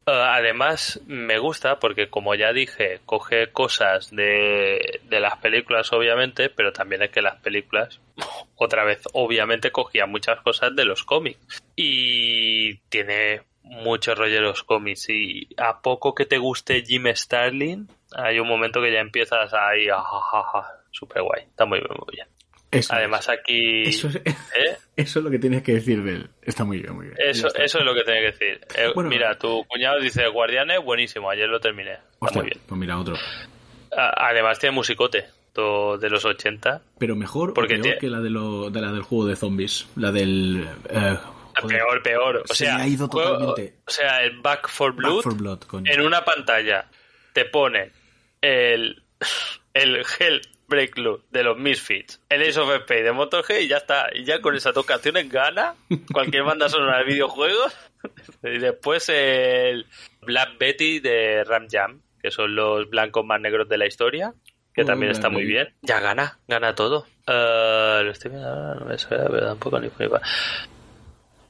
Eh, 0.07 0.13
además, 0.13 1.01
me 1.09 1.41
gusta 1.41 1.81
porque, 1.81 2.09
como 2.09 2.37
ya 2.37 2.53
dije, 2.53 3.01
coge 3.07 3.51
cosas 3.51 4.15
de, 4.15 5.01
las 5.11 5.39
películas, 5.39 5.93
obviamente, 5.93 6.49
pero 6.49 6.73
también 6.73 7.03
es 7.03 7.11
que 7.11 7.23
las 7.23 7.41
películas, 7.41 8.01
otra 8.55 8.85
vez, 8.85 9.03
obviamente, 9.15 9.73
cogían 9.73 10.13
muchas 10.13 10.41
cosas 10.43 10.77
de 10.77 10.85
los 10.85 11.03
cómics. 11.03 11.61
Y 11.75 12.77
tiene 12.89 13.43
mucho 13.65 14.15
rollo 14.15 14.37
de 14.37 14.43
los 14.43 14.63
cómics. 14.63 15.09
Y 15.09 15.49
a 15.57 15.81
poco 15.83 16.15
que 16.15 16.27
te 16.27 16.39
guste 16.39 16.85
Jim 16.87 17.07
Starlin, 17.13 17.89
hay 18.15 18.39
un 18.39 18.47
momento 18.47 18.81
que 18.81 18.93
ya 18.93 19.01
empiezas 19.01 19.53
ahí, 19.55 19.89
ajajaja, 19.89 20.85
super 20.93 21.23
guay. 21.23 21.43
Está 21.47 21.65
muy 21.65 21.81
bien, 21.81 21.97
muy 21.99 22.15
bien. 22.15 22.29
Eso 22.71 22.95
Además, 22.95 23.29
aquí. 23.29 23.83
es. 23.83 23.97
Eso 23.97 24.09
es, 24.09 24.17
¿eh? 24.17 24.77
eso 24.97 25.19
es 25.19 25.25
lo 25.25 25.31
que 25.31 25.39
tienes 25.41 25.63
que 25.63 25.75
decir 25.75 26.03
de 26.03 26.13
él. 26.13 26.31
Está 26.43 26.65
muy 26.65 26.79
bien, 26.81 26.95
muy 26.95 27.07
bien. 27.07 27.17
Eso, 27.19 27.49
eso 27.55 27.79
es 27.79 27.85
lo 27.85 27.95
que 27.95 28.03
tenía 28.05 28.21
que 28.21 28.27
decir. 28.39 28.61
Eh, 28.77 28.93
Bueno. 28.95 29.11
mira, 29.11 29.37
tu 29.39 29.65
cuñado 29.67 29.99
dice 30.01 30.27
Guardianes, 30.29 30.81
buenísimo, 30.83 31.29
ayer 31.31 31.49
lo 31.49 31.59
terminé. 31.61 31.93
Está 31.95 32.07
Hostia, 32.21 32.43
muy 32.43 32.51
bien. 32.51 32.63
Pues 32.69 32.79
mira, 32.81 32.99
otro. 32.99 33.17
Además 33.97 34.59
tiene 34.59 34.75
musicote 34.75 35.25
todo 35.53 35.99
de 35.99 36.09
los 36.11 36.25
80. 36.25 36.81
Pero 36.99 37.17
mejor 37.17 37.55
Porque 37.55 37.75
o 37.75 37.83
peor 37.83 37.97
tie- 37.97 37.99
que 37.99 38.09
la, 38.09 38.21
de 38.21 38.31
lo, 38.31 38.71
de 38.71 38.81
la 38.81 38.93
del 38.93 39.03
juego 39.03 39.27
de 39.27 39.35
zombies. 39.35 39.89
La 39.97 40.13
del. 40.13 40.65
eh, 40.89 41.17
Peor, 41.67 42.03
peor. 42.03 42.37
O 42.37 42.55
Se 42.55 42.65
sea, 42.67 42.77
ha 42.77 42.87
ido 42.87 43.09
totalmente. 43.09 43.75
o 43.87 43.91
sea, 43.91 44.23
el 44.23 44.39
Back 44.41 44.69
for 44.69 44.93
Back 44.93 44.97
Blood, 45.05 45.23
for 45.23 45.37
Blood, 45.37 45.59
en 45.87 46.01
una 46.01 46.25
pantalla 46.25 46.87
te 47.33 47.45
pone 47.47 47.91
el, 48.41 49.03
el 49.75 50.05
Loop 50.97 51.25
de 51.31 51.43
los 51.43 51.59
Misfits, 51.59 52.21
el 52.29 52.43
Ace 52.43 52.59
of 52.59 52.75
Spades 52.83 53.05
de 53.05 53.13
MotoG 53.13 53.51
y 53.61 53.69
ya 53.69 53.79
está. 53.79 54.09
Y 54.15 54.25
ya 54.25 54.41
con 54.41 54.55
esas 54.55 54.75
dos 54.75 54.87
canciones 54.87 55.29
gana 55.29 55.75
cualquier 56.13 56.45
banda 56.45 56.69
sonora 56.69 56.99
de 56.99 57.05
videojuegos. 57.05 57.77
y 58.43 58.59
después 58.59 59.09
el 59.09 59.87
Black 60.23 60.59
Betty 60.59 61.01
de 61.01 61.45
Ram 61.45 61.67
Jam, 61.71 62.01
que 62.23 62.31
son 62.31 62.55
los 62.55 62.89
blancos 62.89 63.25
más 63.25 63.41
negros 63.41 63.69
de 63.69 63.79
la 63.79 63.87
historia. 63.87 64.33
Que 64.73 64.83
Oh, 64.83 64.87
también 64.87 65.11
está 65.11 65.29
muy 65.29 65.45
bien. 65.45 65.75
Ya 65.83 65.99
gana, 65.99 66.39
gana 66.47 66.75
todo. 66.75 67.07
Eh, 67.27 68.01
lo 68.05 68.11
estoy 68.11 68.31
viendo 68.31 68.49
ahora, 68.49 68.75
no 68.77 68.87
me 68.87 68.99
suena, 68.99 69.25
pero 69.29 69.47
tampoco 69.47 69.81
ni 69.81 69.91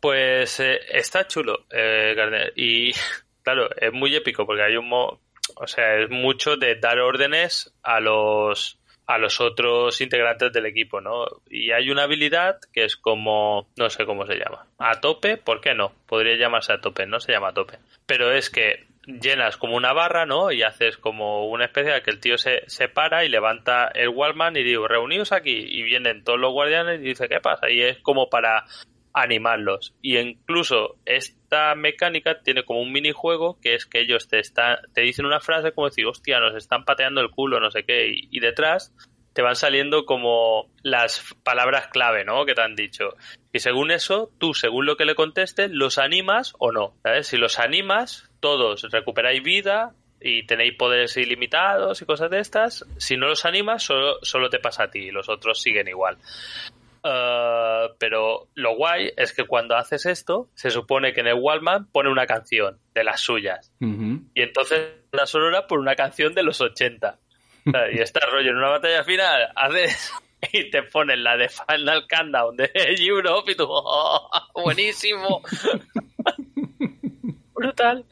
Pues 0.00 0.60
eh, 0.60 0.80
está 0.90 1.26
chulo, 1.28 1.66
eh, 1.70 2.14
Gardner. 2.16 2.52
Y 2.56 2.92
claro, 3.42 3.68
es 3.76 3.92
muy 3.92 4.16
épico 4.16 4.46
porque 4.46 4.62
hay 4.62 4.76
un... 4.76 4.88
Mo 4.88 5.20
o 5.56 5.66
sea, 5.66 5.96
es 5.96 6.10
mucho 6.10 6.56
de 6.56 6.76
dar 6.76 7.00
órdenes 7.00 7.74
a 7.82 8.00
los 8.00 8.79
a 9.10 9.18
los 9.18 9.40
otros 9.40 10.00
integrantes 10.00 10.52
del 10.52 10.66
equipo, 10.66 11.00
¿no? 11.00 11.24
Y 11.50 11.72
hay 11.72 11.90
una 11.90 12.04
habilidad 12.04 12.60
que 12.72 12.84
es 12.84 12.96
como, 12.96 13.66
no 13.76 13.90
sé 13.90 14.06
cómo 14.06 14.24
se 14.24 14.36
llama, 14.36 14.66
a 14.78 15.00
tope, 15.00 15.36
¿por 15.36 15.60
qué 15.60 15.74
no? 15.74 15.92
Podría 16.06 16.36
llamarse 16.36 16.72
a 16.72 16.80
tope, 16.80 17.06
no 17.06 17.18
se 17.18 17.32
llama 17.32 17.48
a 17.48 17.52
tope. 17.52 17.78
Pero 18.06 18.30
es 18.30 18.50
que 18.50 18.86
llenas 19.06 19.56
como 19.56 19.76
una 19.76 19.92
barra, 19.92 20.26
¿no? 20.26 20.52
Y 20.52 20.62
haces 20.62 20.96
como 20.96 21.48
una 21.48 21.64
especie 21.64 21.92
de 21.92 22.02
que 22.02 22.12
el 22.12 22.20
tío 22.20 22.38
se, 22.38 22.62
se 22.68 22.88
para 22.88 23.24
y 23.24 23.28
levanta 23.28 23.88
el 23.92 24.10
Wallman 24.10 24.56
y 24.56 24.62
digo, 24.62 24.86
reunidos 24.86 25.32
aquí. 25.32 25.56
Y 25.56 25.82
vienen 25.82 26.22
todos 26.22 26.38
los 26.38 26.52
guardianes 26.52 27.00
y 27.00 27.04
dice, 27.04 27.28
¿qué 27.28 27.40
pasa? 27.40 27.68
Y 27.68 27.80
es 27.80 27.98
como 27.98 28.30
para 28.30 28.64
animarlos. 29.12 29.92
Y 30.02 30.18
incluso 30.18 30.98
esta 31.50 31.74
mecánica 31.74 32.40
tiene 32.44 32.62
como 32.62 32.80
un 32.80 32.92
minijuego 32.92 33.58
que 33.60 33.74
es 33.74 33.84
que 33.84 34.00
ellos 34.00 34.28
te, 34.28 34.40
te 34.94 35.00
dicen 35.00 35.26
una 35.26 35.40
frase 35.40 35.72
como 35.72 35.88
decir, 35.88 36.06
hostia, 36.06 36.38
nos 36.38 36.54
están 36.54 36.84
pateando 36.84 37.20
el 37.20 37.30
culo, 37.30 37.58
no 37.58 37.72
sé 37.72 37.82
qué, 37.82 38.08
y, 38.08 38.28
y 38.30 38.38
detrás 38.38 38.94
te 39.32 39.42
van 39.42 39.56
saliendo 39.56 40.06
como 40.06 40.70
las 40.84 41.34
palabras 41.42 41.88
clave, 41.88 42.24
¿no? 42.24 42.44
Que 42.46 42.54
te 42.54 42.62
han 42.62 42.76
dicho. 42.76 43.16
Y 43.52 43.58
según 43.58 43.90
eso, 43.90 44.30
tú, 44.38 44.54
según 44.54 44.86
lo 44.86 44.96
que 44.96 45.04
le 45.04 45.16
contestes, 45.16 45.72
los 45.72 45.98
animas 45.98 46.52
o 46.60 46.70
no. 46.70 46.94
¿sabes? 47.02 47.26
Si 47.26 47.36
los 47.36 47.58
animas, 47.58 48.30
todos 48.38 48.86
recuperáis 48.90 49.42
vida 49.42 49.92
y 50.20 50.46
tenéis 50.46 50.74
poderes 50.76 51.16
ilimitados 51.16 52.00
y 52.00 52.06
cosas 52.06 52.30
de 52.30 52.38
estas. 52.38 52.84
Si 52.98 53.16
no 53.16 53.26
los 53.26 53.44
animas, 53.44 53.82
solo, 53.82 54.18
solo 54.22 54.50
te 54.50 54.60
pasa 54.60 54.84
a 54.84 54.90
ti 54.90 55.00
y 55.00 55.10
los 55.10 55.28
otros 55.28 55.60
siguen 55.60 55.88
igual. 55.88 56.16
Uh, 57.02 57.94
pero 57.98 58.48
lo 58.54 58.76
guay 58.76 59.12
es 59.16 59.32
que 59.32 59.44
cuando 59.44 59.76
haces 59.76 60.04
esto, 60.04 60.48
se 60.54 60.70
supone 60.70 61.12
que 61.14 61.20
en 61.20 61.28
el 61.28 61.38
Wallman 61.40 61.86
pone 61.90 62.10
una 62.10 62.26
canción 62.26 62.78
de 62.94 63.04
las 63.04 63.20
suyas. 63.20 63.72
Uh 63.80 63.86
-huh. 63.86 64.24
Y 64.34 64.42
entonces 64.42 64.92
la 65.12 65.26
sonora 65.26 65.66
por 65.66 65.78
una 65.78 65.96
canción 65.96 66.34
de 66.34 66.42
los 66.42 66.60
80. 66.60 67.18
O 67.66 67.70
sea, 67.70 67.90
y 67.90 67.98
está 68.00 68.20
rollo 68.26 68.50
en 68.50 68.56
una 68.56 68.68
batalla 68.68 69.02
final, 69.04 69.48
haces 69.56 70.12
y 70.52 70.70
te 70.70 70.82
ponen 70.82 71.22
la 71.24 71.36
de 71.36 71.48
Final 71.48 72.06
Countdown 72.08 72.56
de 72.56 72.70
Europe 72.98 73.52
y 73.52 73.54
tú, 73.54 73.66
oh, 73.68 74.30
buenísimo. 74.54 75.42
Brutal. 77.60 78.06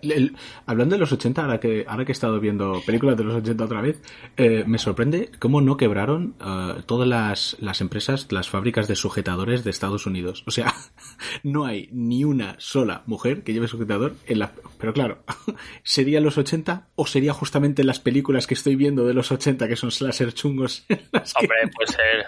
El, 0.00 0.34
hablando 0.64 0.94
de 0.94 0.98
los 0.98 1.12
80, 1.12 1.42
ahora 1.42 1.60
que, 1.60 1.84
ahora 1.86 2.06
que 2.06 2.12
he 2.12 2.14
estado 2.14 2.40
viendo 2.40 2.80
películas 2.86 3.18
de 3.18 3.24
los 3.24 3.34
80 3.34 3.64
otra 3.64 3.82
vez, 3.82 4.00
eh, 4.38 4.64
me 4.66 4.78
sorprende 4.78 5.30
cómo 5.38 5.60
no 5.60 5.76
quebraron 5.76 6.34
uh, 6.40 6.80
todas 6.86 7.06
las, 7.06 7.56
las, 7.60 7.82
empresas, 7.82 8.32
las 8.32 8.48
fábricas 8.48 8.88
de 8.88 8.96
sujetadores 8.96 9.62
de 9.62 9.70
Estados 9.70 10.06
Unidos. 10.06 10.42
O 10.46 10.50
sea, 10.50 10.74
no 11.42 11.66
hay 11.66 11.90
ni 11.92 12.24
una 12.24 12.56
sola 12.58 13.02
mujer 13.04 13.42
que 13.42 13.52
lleve 13.52 13.68
sujetador 13.68 14.14
en 14.24 14.38
la... 14.38 14.52
Pero 14.78 14.94
claro, 14.94 15.18
¿sería 15.82 16.22
los 16.22 16.38
80 16.38 16.88
o 16.94 17.06
sería 17.06 17.34
justamente 17.34 17.84
las 17.84 18.00
películas 18.00 18.46
que 18.46 18.54
estoy 18.54 18.74
viendo 18.74 19.06
de 19.06 19.12
los 19.12 19.30
80 19.30 19.68
que 19.68 19.76
son 19.76 19.90
slasher 19.90 20.32
chungos? 20.32 20.86
Hombre, 20.88 21.58
que... 21.62 21.70
pues 21.76 21.90
ser... 21.90 22.24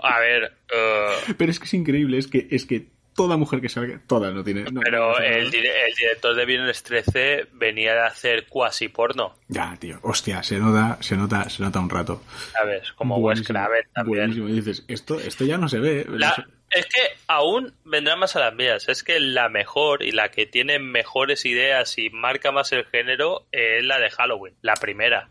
A 0.00 0.20
ver... 0.20 0.52
Uh... 0.70 1.34
Pero 1.36 1.50
es 1.50 1.58
que 1.58 1.64
es 1.64 1.74
increíble, 1.74 2.18
es 2.18 2.28
que, 2.28 2.46
es 2.52 2.66
que 2.66 2.94
toda 3.14 3.36
mujer 3.36 3.60
que 3.60 3.68
salga, 3.68 4.00
toda 4.06 4.30
no 4.30 4.44
tiene. 4.44 4.64
No, 4.64 4.80
pero 4.80 5.12
no 5.12 5.18
el, 5.18 5.44
el, 5.44 5.50
director 5.50 6.34
de 6.34 6.44
Viernes 6.44 6.82
13 6.82 7.48
venía 7.52 7.94
de 7.94 8.00
hacer 8.00 8.46
cuasi 8.46 8.88
porno. 8.88 9.34
Ya, 9.48 9.76
tío, 9.78 9.98
hostia, 10.02 10.42
se 10.42 10.58
nota, 10.58 10.98
se 11.00 11.16
nota, 11.16 11.48
se 11.48 11.62
nota 11.62 11.80
un 11.80 11.90
rato. 11.90 12.22
¿Sabes? 12.52 12.92
Como 12.92 13.18
Wes 13.18 13.42
Craven 13.42 13.84
también. 13.94 14.18
Buenísimo. 14.18 14.48
Y 14.48 14.52
dices, 14.52 14.84
esto, 14.88 15.18
esto 15.20 15.44
ya 15.44 15.58
no 15.58 15.68
se 15.68 15.78
ve. 15.78 16.06
La, 16.08 16.34
es 16.70 16.86
que 16.86 17.02
aún 17.28 17.72
vendrá 17.84 18.16
más 18.16 18.34
a 18.36 18.40
las 18.40 18.54
mías. 18.54 18.88
Es 18.88 19.04
que 19.04 19.20
la 19.20 19.48
mejor 19.48 20.02
y 20.02 20.10
la 20.10 20.30
que 20.30 20.46
tiene 20.46 20.78
mejores 20.78 21.44
ideas 21.44 21.96
y 21.98 22.10
marca 22.10 22.52
más 22.52 22.72
el 22.72 22.84
género 22.86 23.46
es 23.52 23.84
la 23.84 23.98
de 23.98 24.10
Halloween, 24.10 24.54
la 24.60 24.74
primera. 24.74 25.28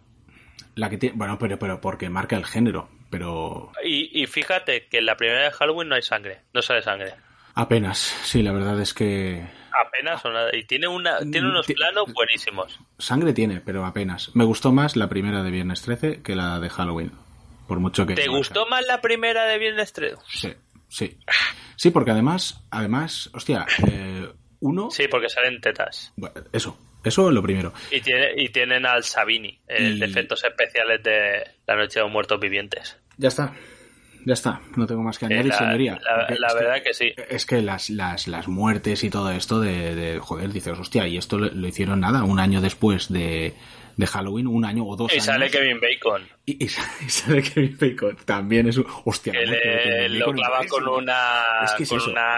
La 0.76 0.90
que 0.90 0.98
tiene, 0.98 1.16
bueno, 1.18 1.38
pero, 1.38 1.60
pero 1.60 1.82
porque 1.82 2.10
marca 2.10 2.36
el 2.36 2.46
género, 2.46 2.90
pero. 3.10 3.72
Y, 3.84 4.24
y 4.24 4.26
fíjate 4.26 4.88
que 4.88 5.00
en 5.00 5.06
la 5.06 5.18
primera 5.18 5.44
de 5.44 5.52
Halloween 5.52 5.90
no 5.90 5.96
hay 5.96 6.02
sangre, 6.02 6.40
no 6.54 6.62
sale 6.62 6.82
sangre. 6.82 7.14
Apenas, 7.56 7.98
sí, 8.24 8.42
la 8.42 8.52
verdad 8.52 8.80
es 8.82 8.94
que. 8.94 9.46
Apenas 9.86 10.24
o 10.26 10.32
nada. 10.32 10.50
Y 10.56 10.66
tiene, 10.66 10.88
una, 10.88 11.20
tiene 11.20 11.48
unos 11.48 11.66
planos 11.68 12.12
buenísimos. 12.14 12.80
Sangre 12.98 13.34
tiene, 13.34 13.62
pero 13.62 13.86
apenas. 13.86 14.36
Me 14.36 14.44
gustó 14.44 14.72
más 14.72 14.96
la 14.96 15.10
primera 15.10 15.44
de 15.44 15.52
Viernes 15.52 15.82
13 15.82 16.22
que 16.22 16.36
la 16.36 16.60
de 16.60 16.70
Halloween. 16.70 17.12
Por 17.68 17.80
mucho 17.80 18.06
que. 18.06 18.16
¿Te 18.16 18.28
gustó 18.28 18.66
más 18.68 18.86
la 18.88 19.02
primera 19.02 19.46
de 19.46 19.58
Viernes 19.58 19.94
13? 19.94 20.18
Sí, 20.28 20.54
sí. 20.90 21.18
Sí, 21.76 21.92
porque 21.92 22.12
además, 22.12 22.64
además, 22.72 23.30
hostia, 23.34 23.66
eh, 23.88 24.30
uno. 24.60 24.90
Sí, 24.92 25.08
porque 25.10 25.30
salen 25.30 25.60
tetas. 25.62 26.14
Bueno, 26.16 26.36
eso, 26.54 26.78
eso 27.04 27.28
es 27.30 27.34
lo 27.34 27.42
primero. 27.42 27.74
Y, 27.92 28.02
tiene, 28.02 28.32
y 28.38 28.50
tienen 28.50 28.86
al 28.86 29.04
Sabini, 29.04 29.60
el 29.68 29.98
Y- 29.98 30.00
de 30.00 30.06
efectos 30.06 30.44
especiales 30.44 31.02
de 31.04 31.44
La 31.68 31.76
Noche 31.76 32.00
de 32.00 32.04
los 32.06 32.12
Muertos 32.12 32.40
Vivientes. 32.40 32.98
Ya 33.18 33.28
está. 33.30 33.54
Ya 34.26 34.34
está. 34.34 34.62
No 34.76 34.86
tengo 34.88 35.02
más 35.04 35.18
que 35.20 35.26
Eh, 35.26 35.28
añadir, 35.28 35.48
la, 35.52 35.58
señoría. 35.58 36.00
la- 36.02 36.16
Porque 36.28 36.40
la 36.40 36.48
es 36.48 36.54
verdad 36.56 36.84
que 36.84 36.94
sí. 36.94 37.14
Es 37.30 37.46
que 37.46 37.62
las, 37.62 37.90
las, 37.90 38.28
las 38.28 38.48
muertes 38.48 39.04
y 39.04 39.10
todo 39.10 39.32
esto 39.32 39.60
de, 39.60 39.96
de- 39.96 40.20
joder, 40.20 40.52
dices, 40.52 40.78
hostia, 40.80 41.08
y 41.08 41.18
esto 41.18 41.38
lo, 41.38 41.50
lo 41.50 41.68
hicieron 41.68 42.00
nada, 42.00 42.24
un 42.24 42.40
año 42.40 42.62
después 42.62 43.12
de, 43.12 43.54
de 43.98 44.08
Halloween, 44.08 44.48
un 44.48 44.66
año 44.66 44.86
o 44.86 44.96
dos 44.96 45.12
Y 45.12 45.16
años. 45.16 45.26
sale 45.26 45.50
Kevin 45.52 45.80
Bacon, 45.82 46.28
Y, 46.46 46.64
y 46.64 46.68
sa- 46.70 46.90
y 47.06 47.10
sale 47.10 47.42
Kevin 47.44 47.78
Bacon. 47.80 48.18
También 48.26 48.68
es 48.70 48.78
un, 48.78 48.86
hostia, 49.06 49.34
que 49.34 49.46
le, 49.46 50.10
lo 50.10 50.32
clava 50.32 50.62
es 50.62 50.72
con 50.72 50.84
un- 50.88 51.04
una... 51.04 51.44
Es 51.66 51.72
que 51.74 51.84
es 51.84 51.90
con 51.90 51.98
eso. 52.00 52.12
una 52.12 52.38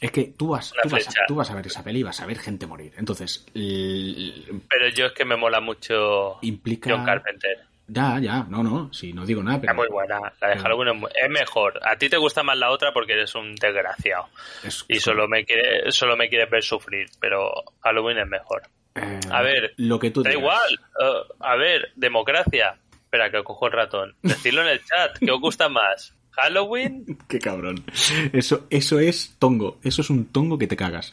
Es 0.00 0.10
que 0.10 0.24
tú 0.36 0.48
vas, 0.48 0.72
tú 0.82 0.88
vas, 0.90 1.08
a, 1.08 1.12
tú 1.28 1.34
vas 1.36 1.50
a 1.50 1.54
ver 1.54 1.66
esa 1.68 1.82
peli 1.84 2.00
y 2.00 2.02
vas 2.02 2.20
a 2.20 2.26
ver 2.26 2.38
gente 2.38 2.66
morir. 2.66 2.92
Entonces, 2.98 3.46
Pero 3.54 4.88
yo 4.94 5.06
es 5.06 5.12
que 5.12 5.24
me 5.24 5.36
mola 5.36 5.60
mucho 5.60 6.38
implica... 6.42 6.90
John 6.90 7.04
Carpenter. 7.04 7.58
Ya, 7.86 8.18
ya, 8.18 8.44
no, 8.48 8.62
no, 8.62 8.92
sí, 8.94 9.12
no 9.12 9.26
digo 9.26 9.42
nada, 9.42 9.60
pero... 9.60 9.72
Es 9.72 9.76
muy 9.76 9.88
buena. 9.88 10.18
La 10.40 10.48
de 10.48 10.56
Halloween 10.58 10.88
es, 10.88 10.94
muy- 10.96 11.10
es 11.22 11.30
mejor. 11.30 11.78
A 11.86 11.96
ti 11.96 12.08
te 12.08 12.16
gusta 12.16 12.42
más 12.42 12.56
la 12.56 12.70
otra 12.70 12.92
porque 12.94 13.12
eres 13.12 13.34
un 13.34 13.54
desgraciado. 13.56 14.28
es- 14.62 14.84
Y 14.88 15.00
solo 15.00 15.28
me 15.28 15.44
quiere, 15.44 15.92
solo 15.92 16.16
me 16.16 16.28
quieres 16.28 16.48
ver 16.50 16.62
sufrir. 16.62 17.08
Pero 17.20 17.52
Halloween 17.82 18.18
es 18.18 18.26
mejor. 18.26 18.62
eh, 18.94 19.20
A 19.30 19.42
ver, 19.42 19.74
lo 19.76 19.98
que 19.98 20.10
tú 20.10 20.22
Da 20.22 20.30
digas. 20.30 20.40
igual. 20.42 20.80
eh, 21.00 21.32
a 21.40 21.56
ver, 21.56 21.92
democracia. 21.96 22.76
Espera, 23.04 23.30
que 23.30 23.44
cojo 23.44 23.66
el 23.66 23.72
ratón. 23.72 24.16
Decidlo 24.22 24.62
en 24.62 24.68
el 24.68 24.84
chat. 24.84 25.18
¿Qué 25.18 25.30
os 25.30 25.40
gusta 25.40 25.68
más? 25.68 26.14
¿Halloween? 26.30 27.04
Qué 27.28 27.38
cabrón. 27.38 27.84
Eso, 28.32 28.66
eso 28.70 28.98
es 28.98 29.36
tongo. 29.38 29.78
Eso 29.84 30.00
es 30.02 30.08
un 30.10 30.32
tongo 30.32 30.56
que 30.58 30.66
te 30.66 30.76
cagas. 30.76 31.12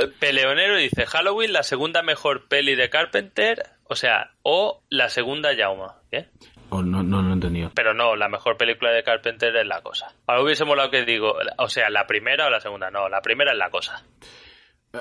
Eh, 0.00 0.08
Peleonero 0.18 0.76
dice 0.76 1.06
Halloween, 1.06 1.52
la 1.52 1.62
segunda 1.62 2.02
mejor 2.02 2.46
peli 2.48 2.74
de 2.74 2.90
Carpenter. 2.90 3.62
O 3.86 3.94
sea, 3.94 4.30
o 4.42 4.82
la 4.88 5.08
segunda 5.08 5.50
Jauma. 5.56 5.96
¿Qué? 6.10 6.26
O 6.70 6.82
no, 6.82 7.02
no, 7.02 7.22
no 7.22 7.30
he 7.30 7.32
entendido. 7.34 7.70
Pero 7.74 7.92
no, 7.94 8.16
la 8.16 8.28
mejor 8.28 8.56
película 8.56 8.90
de 8.90 9.02
Carpenter 9.04 9.54
es 9.56 9.66
la 9.66 9.82
cosa. 9.82 10.12
Ahora 10.26 10.42
hubiese 10.42 10.64
molado 10.64 10.90
que 10.90 11.04
digo, 11.04 11.34
o 11.58 11.68
sea, 11.68 11.90
la 11.90 12.06
primera 12.06 12.46
o 12.46 12.50
la 12.50 12.60
segunda. 12.60 12.90
No, 12.90 13.08
la 13.08 13.20
primera 13.20 13.52
es 13.52 13.58
la 13.58 13.70
cosa. 13.70 14.02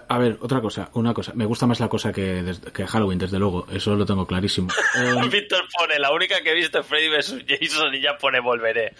A 0.10 0.18
ver, 0.18 0.38
otra 0.42 0.60
cosa, 0.60 0.90
una 0.96 1.14
cosa. 1.14 1.34
Me 1.36 1.46
gusta 1.46 1.68
más 1.68 1.80
la 1.80 1.88
cosa 1.88 2.12
que, 2.12 2.44
que 2.74 2.88
Halloween, 2.88 3.20
desde 3.20 3.38
luego. 3.38 3.68
Eso 3.72 3.96
lo 3.96 4.06
tengo 4.06 4.26
clarísimo. 4.26 4.70
Eh, 4.96 5.28
Víctor 5.32 5.64
pone, 5.78 5.98
la 6.00 6.12
única 6.12 6.42
que 6.42 6.52
he 6.52 6.56
visto 6.56 6.80
es 6.80 6.86
Freddy 6.86 7.10
vs. 7.10 7.46
Jason 7.48 7.94
y 7.96 8.02
ya 8.02 8.18
pone 8.18 8.40
volveré. 8.40 8.94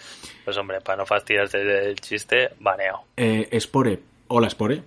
Pues 0.44 0.56
hombre, 0.56 0.80
para 0.80 0.98
no 0.98 1.06
fastidiarte 1.06 1.64
del 1.64 1.96
chiste, 2.00 2.50
baneado. 2.60 3.02
eh, 3.16 3.48
Spore, 3.60 4.00
hola 4.28 4.48
Spore, 4.50 4.82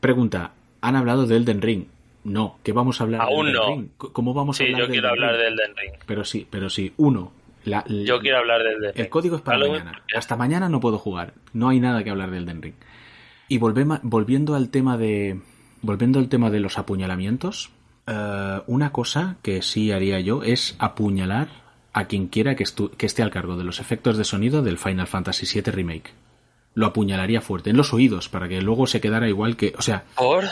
pregunta, 0.00 0.52
¿han 0.80 0.96
hablado 0.96 1.26
de 1.26 1.36
Elden 1.36 1.60
Ring? 1.62 1.86
No, 2.26 2.58
¿qué 2.62 2.72
vamos 2.72 3.00
a 3.00 3.04
hablar 3.04 3.20
Aún 3.22 3.46
de 3.46 3.52
Elden 3.52 3.62
no. 3.62 3.68
Ring? 3.76 3.88
¿Cómo 3.96 4.34
vamos 4.34 4.56
a 4.56 4.58
Sí, 4.58 4.64
hablar 4.66 4.80
yo 4.82 4.88
quiero 4.88 5.08
hablar 5.10 5.36
del 5.36 5.56
Den 5.56 5.76
Ring. 5.76 5.92
Pero 6.06 6.24
sí, 6.24 6.46
pero 6.50 6.68
sí. 6.68 6.92
Uno, 6.96 7.32
la- 7.64 7.84
Yo 7.86 8.18
quiero 8.20 8.38
hablar 8.38 8.62
del 8.62 8.80
Den 8.80 8.92
El 8.96 9.08
código 9.08 9.36
es 9.36 9.42
para 9.42 9.58
mañana. 9.58 10.02
Hasta 10.14 10.36
mañana 10.36 10.68
no 10.68 10.80
puedo 10.80 10.98
jugar. 10.98 11.34
No 11.52 11.68
hay 11.68 11.80
nada 11.80 12.02
que 12.04 12.10
hablar 12.10 12.30
del 12.30 12.44
Den 12.46 12.62
Ring. 12.62 12.74
Y 13.48 13.58
volvema- 13.58 14.00
volviendo 14.02 14.54
al 14.54 14.70
tema 14.70 14.96
de. 14.98 15.40
Volviendo 15.82 16.18
al 16.18 16.28
tema 16.28 16.50
de 16.50 16.60
los 16.60 16.78
apuñalamientos. 16.78 17.70
eh, 18.08 18.60
una 18.68 18.92
cosa 18.92 19.36
que 19.42 19.62
sí 19.62 19.90
haría 19.92 20.20
yo 20.20 20.42
es 20.44 20.76
apuñalar 20.78 21.48
a 21.92 22.06
quien 22.06 22.26
quiera 22.28 22.54
que, 22.54 22.64
que 22.96 23.06
esté 23.06 23.22
al 23.22 23.30
cargo 23.30 23.56
de 23.56 23.64
los 23.64 23.80
efectos 23.80 24.16
de 24.16 24.24
sonido 24.24 24.62
del 24.62 24.78
Final 24.78 25.06
Fantasy 25.06 25.46
VII 25.60 25.72
Remake. 25.72 26.12
Lo 26.74 26.86
apuñalaría 26.86 27.40
fuerte, 27.40 27.70
en 27.70 27.76
los 27.76 27.92
oídos, 27.94 28.28
para 28.28 28.48
que 28.48 28.60
luego 28.62 28.86
se 28.86 29.00
quedara 29.00 29.28
igual 29.28 29.56
que. 29.56 29.74
O 29.78 29.82
sea, 29.82 30.04
¿Por? 30.16 30.44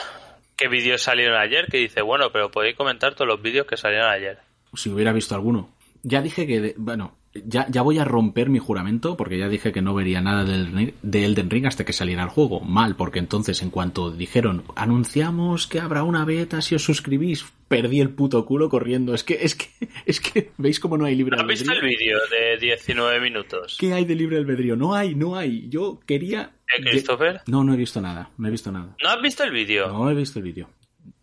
¿Qué 0.57 0.69
vídeos 0.69 1.03
salieron 1.03 1.37
ayer? 1.37 1.67
Que 1.71 1.79
dice, 1.79 2.03
bueno, 2.03 2.31
pero 2.33 2.51
podéis 2.51 2.77
comentar 2.77 3.15
todos 3.15 3.29
los 3.29 3.43
vídeos 3.43 3.67
que 3.67 3.77
salieron 3.77 4.09
ayer. 4.11 4.39
si 4.75 4.91
hubiera 4.91 5.13
visto 5.13 5.35
alguno. 5.35 5.71
Ya 6.03 6.21
dije 6.21 6.47
que, 6.47 6.61
de- 6.61 6.75
bueno, 6.77 7.17
ya, 7.33 7.67
ya 7.71 7.83
voy 7.83 7.99
a 7.99 8.05
romper 8.05 8.51
mi 8.51 8.59
juramento 8.59 9.17
porque 9.17 9.39
ya 9.39 9.49
dije 9.49 9.73
que 9.73 9.81
no 9.83 9.95
vería 9.95 10.21
nada 10.21 10.45
del, 10.45 10.93
de 11.03 11.25
Elden 11.25 11.49
Ring 11.51 11.67
hasta 11.67 11.85
que 11.85 11.93
saliera 11.95 12.23
el 12.23 12.29
juego. 12.29 12.61
Mal, 12.61 12.95
porque 12.95 13.19
entonces 13.19 13.63
en 13.63 13.71
cuanto 13.71 14.11
dijeron, 14.11 14.65
anunciamos 14.77 15.67
que 15.67 15.81
habrá 15.81 16.03
una 16.05 16.25
beta 16.25 16.61
si 16.63 16.75
os 16.75 16.83
suscribís, 16.85 17.45
perdí 17.69 18.01
el 18.01 18.11
puto 18.11 18.45
culo 18.47 18.69
corriendo. 18.69 19.15
Es 19.15 19.25
que, 19.25 19.39
es 19.43 19.55
que, 19.55 19.67
es 20.07 20.21
que, 20.21 20.51
¿veis 20.59 20.79
cómo 20.79 20.97
no 20.99 21.07
hay 21.07 21.15
libre 21.17 21.37
¿Has 21.41 21.47
visto 21.47 21.73
el 21.73 21.79
albedrío? 21.79 21.99
vídeo 21.99 22.19
de 22.31 22.59
19 22.59 23.21
minutos? 23.21 23.77
¿Qué 23.81 23.93
hay 23.95 24.05
de 24.05 24.15
libre 24.15 24.37
albedrío? 24.37 24.77
No 24.77 24.95
hay, 24.95 25.15
no 25.15 25.37
hay. 25.37 25.69
Yo 25.69 26.01
quería... 26.07 26.53
¿Eh, 26.79 26.91
Christopher? 26.91 27.41
No, 27.47 27.65
no 27.65 27.75
he 27.75 27.77
visto 27.77 28.01
nada. 28.01 28.31
No 28.39 28.49
he 28.49 28.51
visto 28.51 28.71
nada. 28.73 28.97
¿No 29.03 29.09
has 29.09 29.21
visto 29.23 29.45
el 29.45 29.51
vídeo? 29.51 29.89
No 29.89 30.11
he 30.11 30.15
visto 30.15 30.39
el 30.39 30.45
vídeo. 30.45 30.71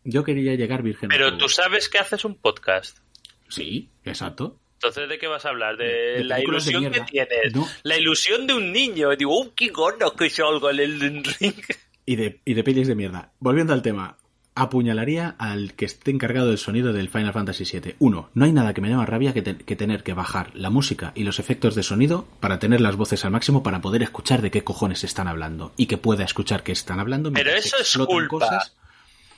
Yo 0.04 0.24
quería 0.24 0.56
llegar 0.56 0.82
virgen. 0.82 1.10
Pero 1.10 1.38
tú 1.38 1.48
sabes 1.48 1.90
que 1.90 2.00
haces 2.00 2.26
un 2.26 2.36
podcast. 2.36 2.98
Sí, 3.50 3.90
exacto. 4.04 4.58
Entonces, 4.76 5.10
¿de 5.10 5.20
qué 5.20 5.28
vas 5.28 5.46
a 5.46 5.50
hablar? 5.50 5.78
De, 5.78 5.86
De 5.86 6.24
la 6.24 6.38
de 6.38 6.44
ilusión 6.44 6.92
que 6.92 7.02
tienes. 7.02 7.54
No. 7.54 7.68
La 7.84 7.98
ilusión 7.98 8.48
de 8.48 8.56
un 8.56 8.72
niño. 8.72 9.10
Digo, 9.16 9.40
¡uh, 9.40 9.54
qué 9.56 9.68
gordo 9.68 10.16
que 10.16 10.30
salgo 10.30 10.72
en 10.72 10.80
el 10.80 11.24
ring! 11.24 11.64
Y 12.04 12.16
de, 12.16 12.42
y 12.44 12.56
de 12.56 12.64
pelis 12.64 12.88
de 12.88 12.96
mierda. 12.96 13.32
Volviendo 13.40 13.74
al 13.74 13.84
tema. 13.84 14.18
Apuñalaría 14.62 15.36
al 15.40 15.74
que 15.74 15.86
esté 15.86 16.12
encargado 16.12 16.48
del 16.50 16.58
sonido 16.58 16.94
del 16.94 17.10
Final 17.10 17.34
Fantasy 17.34 17.64
VII. 17.64 17.96
Uno, 18.00 18.30
no 18.34 18.46
hay 18.46 18.54
nada 18.54 18.74
que 18.74 18.82
me 18.82 18.90
dé 18.90 18.96
más 18.96 19.10
rabia 19.10 19.34
que, 19.34 19.42
te- 19.42 19.58
que 19.58 19.76
tener 19.76 20.04
que 20.04 20.14
bajar 20.14 20.52
la 20.56 20.70
música 20.70 21.12
y 21.16 21.24
los 21.24 21.40
efectos 21.40 21.76
de 21.76 21.84
sonido 21.84 22.28
para 22.40 22.60
tener 22.60 22.80
las 22.82 22.96
voces 22.96 23.26
al 23.26 23.32
máximo 23.32 23.64
para 23.64 23.82
poder 23.82 24.04
escuchar 24.04 24.42
de 24.42 24.52
qué 24.52 24.64
cojones 24.64 25.04
están 25.04 25.28
hablando 25.28 25.74
y 25.78 25.88
que 25.88 25.98
pueda 25.98 26.24
escuchar 26.24 26.64
que 26.64 26.72
están 26.72 27.00
hablando. 27.00 27.32
Pero 27.34 27.52
eso 27.52 27.78
es 27.78 27.98
culpa. 27.98 28.46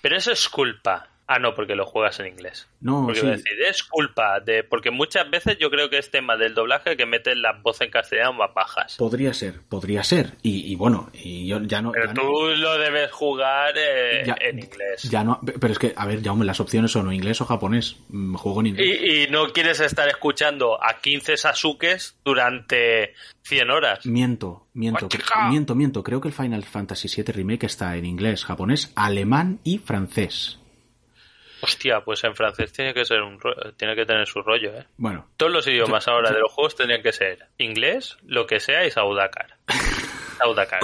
Pero 0.02 0.18
eso 0.18 0.32
es 0.32 0.50
culpa. 0.50 1.08
Ah, 1.26 1.40
no, 1.40 1.56
porque 1.56 1.74
lo 1.76 1.86
juegas 1.86 2.20
en 2.20 2.28
inglés. 2.28 2.68
No, 2.82 3.06
Porque 3.06 3.22
sí. 3.22 3.26
decir, 3.28 3.54
es 3.66 3.82
culpa 3.84 4.42
de. 4.42 4.64
Porque 4.66 4.92
muchas 4.92 5.30
veces 5.32 5.58
yo 5.58 5.70
creo 5.72 5.90
que 5.90 5.98
es 5.98 6.12
tema 6.12 6.36
del 6.36 6.54
doblaje 6.54 6.98
que 6.98 7.06
meten 7.06 7.42
las 7.42 7.62
voces 7.62 7.84
en 7.88 7.92
castellano 7.92 8.34
más 8.34 8.54
bajas. 8.54 8.98
Podría 8.98 9.34
ser, 9.34 9.62
podría 9.70 10.04
ser. 10.04 10.34
Y, 10.42 10.70
y 10.70 10.76
bueno, 10.76 11.10
y 11.14 11.48
yo 11.48 11.62
ya 11.62 11.82
no. 11.82 11.94
Pero 11.94 12.08
ya 12.08 12.14
no- 12.14 12.22
tú 12.22 12.48
lo 12.58 12.78
debes 12.78 13.10
jugar 13.12 13.74
eh, 13.78 14.24
ya- 14.26 14.36
en 14.42 14.60
inglés. 14.60 15.04
Ya 15.04 15.24
no, 15.24 15.40
pero 15.62 15.72
es 15.72 15.80
que, 15.80 15.94
a 15.96 16.06
ver, 16.06 16.22
Jaume, 16.22 16.44
las 16.44 16.60
opciones 16.60 16.92
son 16.92 17.08
o 17.08 17.14
inglés 17.14 17.40
o 17.40 17.46
japonés. 17.46 17.96
Mm, 18.10 18.36
Juego 18.36 18.60
en 18.60 18.68
inglés. 18.68 19.00
Y, 19.02 19.24
y 19.24 19.28
no 19.28 19.48
quieres 19.54 19.80
estar 19.80 20.10
escuchando 20.10 20.78
a 20.84 21.00
15 21.00 21.38
Sasukes 21.38 22.18
durante 22.26 23.14
100 23.44 23.72
horas. 23.72 24.06
Miento, 24.06 24.68
miento, 24.74 25.08
miento, 25.50 25.74
miento. 25.76 26.04
Creo 26.04 26.20
que 26.20 26.28
el 26.28 26.34
Final 26.34 26.64
Fantasy 26.66 27.08
VII 27.08 27.32
Remake 27.34 27.66
está 27.66 27.96
en 27.96 28.06
inglés, 28.06 28.44
japonés, 28.44 28.92
alemán 28.98 29.60
y 29.64 29.78
francés. 29.78 30.60
Hostia, 31.64 32.02
pues 32.02 32.22
en 32.26 32.36
francés 32.36 32.74
tiene 32.74 32.94
que 32.94 33.06
ser 33.06 33.22
un 33.22 33.40
tiene 33.78 33.96
que 33.96 34.06
tener 34.06 34.28
su 34.28 34.42
rollo, 34.42 34.70
¿eh? 34.78 34.86
Bueno, 34.98 35.28
Todos 35.38 35.52
los 35.52 35.66
idiomas 35.68 36.06
Yo- 36.06 36.12
ahora 36.12 36.30
yo- 36.30 36.36
de 36.36 36.42
los 36.42 36.52
juegos 36.52 36.76
tendrían 36.76 37.02
que 37.02 37.14
ser 37.14 37.48
inglés, 37.58 38.18
lo 38.26 38.46
que 38.46 38.60
sea 38.60 38.86
y 38.86 38.92
Saudakar. 38.92 39.56
Saudakar. 40.40 40.82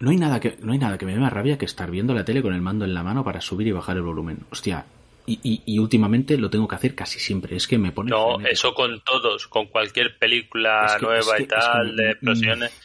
no 0.00 0.10
hay 0.10 0.16
nada 0.16 0.38
que 0.40 0.56
no 0.60 0.72
hay 0.72 0.78
nada 0.78 0.98
que 0.98 1.06
me 1.06 1.12
dé 1.14 1.18
más 1.18 1.32
rabia 1.32 1.58
que 1.58 1.64
estar 1.64 1.90
viendo 1.90 2.14
la 2.14 2.24
tele 2.24 2.42
con 2.42 2.54
el 2.54 2.60
mando 2.60 2.84
en 2.84 2.94
la 2.94 3.02
mano 3.02 3.24
para 3.24 3.40
subir 3.40 3.66
y 3.66 3.72
bajar 3.72 3.96
el 3.96 4.02
volumen. 4.02 4.38
Hostia, 4.50 4.84
y, 5.26 5.40
y, 5.42 5.62
y 5.66 5.78
últimamente 5.78 6.36
lo 6.38 6.50
tengo 6.50 6.68
que 6.68 6.76
hacer 6.76 6.94
casi 6.94 7.18
siempre. 7.18 7.56
Es 7.56 7.66
que 7.66 7.78
me 7.78 7.90
pone. 7.92 8.10
No, 8.10 8.34
frenético. 8.36 8.52
eso 8.52 8.74
con 8.74 9.00
todos, 9.02 9.48
con 9.48 9.66
cualquier 9.66 10.18
película 10.18 10.84
Es 10.86 10.94
que- 10.96 11.00
nueva 11.06 11.18
es 11.20 11.26
que- 11.26 11.42
y 11.42 11.42
es 11.42 11.48
que 11.48 11.54
tal, 11.56 11.96
de 11.96 12.10
explosiones. 12.10 12.82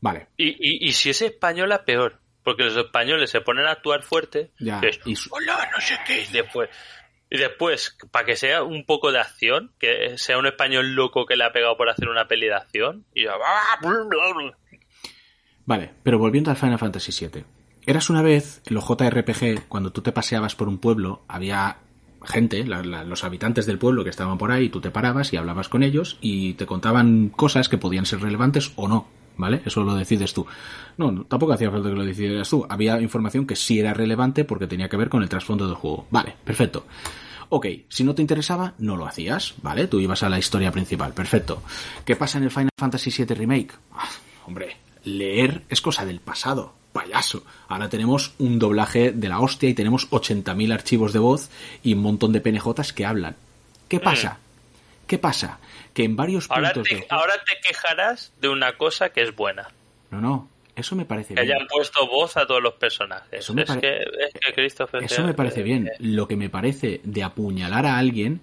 Vale, 0.00 0.28
Y, 0.36 0.48
y, 0.50 0.88
y 0.88 0.92
si 0.92 1.10
es 1.10 1.20
española, 1.22 1.84
peor. 1.84 2.18
Porque 2.48 2.64
los 2.64 2.76
españoles 2.76 3.28
se 3.28 3.42
ponen 3.42 3.66
a 3.66 3.72
actuar 3.72 4.02
fuerte. 4.02 4.52
Ya, 4.58 4.80
que 4.80 4.88
es, 4.88 5.00
y 5.04 5.14
hola, 5.30 5.68
no 5.70 5.80
sé 5.82 5.98
qué. 6.06 6.22
Y 6.22 6.32
después, 6.32 6.70
y 7.28 7.36
después, 7.36 7.94
para 8.10 8.24
que 8.24 8.36
sea 8.36 8.62
un 8.62 8.86
poco 8.86 9.12
de 9.12 9.18
acción, 9.18 9.70
que 9.78 10.16
sea 10.16 10.38
un 10.38 10.46
español 10.46 10.94
loco 10.94 11.26
que 11.26 11.36
le 11.36 11.44
ha 11.44 11.52
pegado 11.52 11.76
por 11.76 11.90
hacer 11.90 12.08
una 12.08 12.26
peli 12.26 12.46
de 12.46 12.54
acción. 12.54 13.04
Y 13.12 13.24
ya, 13.24 13.32
Vale, 15.66 15.90
pero 16.02 16.18
volviendo 16.18 16.50
al 16.50 16.56
Final 16.56 16.78
Fantasy 16.78 17.12
VII. 17.26 17.44
Eras 17.86 18.08
una 18.08 18.22
vez, 18.22 18.62
en 18.66 18.74
los 18.74 18.84
JRPG, 18.88 19.68
cuando 19.68 19.92
tú 19.92 20.00
te 20.00 20.12
paseabas 20.12 20.54
por 20.54 20.68
un 20.68 20.78
pueblo, 20.78 21.22
había 21.28 21.76
gente, 22.24 22.64
la- 22.64 22.82
la- 22.82 23.04
los 23.04 23.24
habitantes 23.24 23.66
del 23.66 23.78
pueblo 23.78 24.04
que 24.04 24.10
estaban 24.10 24.38
por 24.38 24.50
ahí, 24.50 24.70
tú 24.70 24.80
te 24.80 24.90
parabas 24.90 25.32
y 25.32 25.36
hablabas 25.36 25.68
con 25.68 25.82
ellos 25.82 26.16
y 26.20 26.54
te 26.54 26.66
contaban 26.66 27.28
cosas 27.28 27.68
que 27.68 27.78
podían 27.78 28.06
ser 28.06 28.20
relevantes 28.20 28.72
o 28.76 28.88
no, 28.88 29.08
¿vale? 29.38 29.62
Eso 29.64 29.82
lo 29.82 29.94
decides 29.94 30.34
tú. 30.34 30.46
No, 30.98 31.10
no, 31.10 31.24
tampoco 31.24 31.54
hacía 31.54 31.70
falta 31.70 31.88
que 31.88 31.94
lo 31.94 32.04
decidieras 32.04 32.50
tú. 32.50 32.66
Había 32.68 33.00
información 33.00 33.46
que 33.46 33.56
sí 33.56 33.80
era 33.80 33.94
relevante 33.94 34.44
porque 34.44 34.66
tenía 34.66 34.88
que 34.88 34.98
ver 34.98 35.08
con 35.08 35.22
el 35.22 35.28
trasfondo 35.30 35.66
del 35.66 35.76
juego. 35.76 36.06
Vale, 36.10 36.34
perfecto. 36.44 36.84
Ok, 37.48 37.66
si 37.88 38.04
no 38.04 38.14
te 38.14 38.20
interesaba, 38.20 38.74
no 38.78 38.96
lo 38.96 39.06
hacías, 39.06 39.54
¿vale? 39.62 39.86
Tú 39.86 40.00
ibas 40.00 40.22
a 40.22 40.28
la 40.28 40.38
historia 40.38 40.70
principal, 40.70 41.14
perfecto. 41.14 41.62
¿Qué 42.04 42.14
pasa 42.14 42.36
en 42.36 42.44
el 42.44 42.50
Final 42.50 42.68
Fantasy 42.76 43.10
VII 43.10 43.34
Remake? 43.34 43.72
Ah, 43.94 44.08
hombre, 44.46 44.76
leer 45.04 45.62
es 45.70 45.80
cosa 45.80 46.04
del 46.04 46.20
pasado, 46.20 46.74
payaso. 46.92 47.44
Ahora 47.68 47.88
tenemos 47.88 48.34
un 48.38 48.58
doblaje 48.58 49.12
de 49.12 49.28
la 49.30 49.40
hostia 49.40 49.70
y 49.70 49.74
tenemos 49.74 50.10
80.000 50.10 50.74
archivos 50.74 51.14
de 51.14 51.20
voz 51.20 51.48
y 51.82 51.94
un 51.94 52.02
montón 52.02 52.32
de 52.32 52.42
PNJs 52.42 52.92
que 52.92 53.06
hablan. 53.06 53.36
¿Qué 53.88 53.98
pasa? 53.98 54.38
¿Qué 55.06 55.16
pasa? 55.16 55.58
Que 55.98 56.04
en 56.04 56.14
varios. 56.14 56.46
Ahora 56.48 56.72
puntos 56.72 56.88
te, 56.88 57.06
ahora 57.10 57.32
te 57.44 57.54
quejarás 57.66 58.32
de 58.40 58.48
una 58.48 58.76
cosa 58.78 59.10
que 59.10 59.22
es 59.22 59.34
buena. 59.34 59.68
No, 60.12 60.20
no, 60.20 60.48
eso 60.76 60.94
me 60.94 61.04
parece 61.04 61.34
Que 61.34 61.42
bien. 61.42 61.56
hayan 61.56 61.66
puesto 61.66 62.06
voz 62.06 62.36
a 62.36 62.46
todos 62.46 62.62
los 62.62 62.74
personajes. 62.74 63.40
Eso 63.40 63.52
me 63.52 63.62
es, 63.62 63.68
pare- 63.68 63.80
que, 63.80 63.96
es 63.98 64.32
que 64.46 64.52
Christopher... 64.54 65.02
Eso 65.02 65.24
me 65.24 65.34
parece 65.34 65.60
eh, 65.60 65.64
bien. 65.64 65.88
eh, 65.88 65.96
Lo 65.98 66.28
que 66.28 66.36
me 66.36 66.48
parece 66.48 67.00
de 67.02 67.24
apuñalar 67.24 67.84
a 67.84 67.98
alguien 67.98 68.40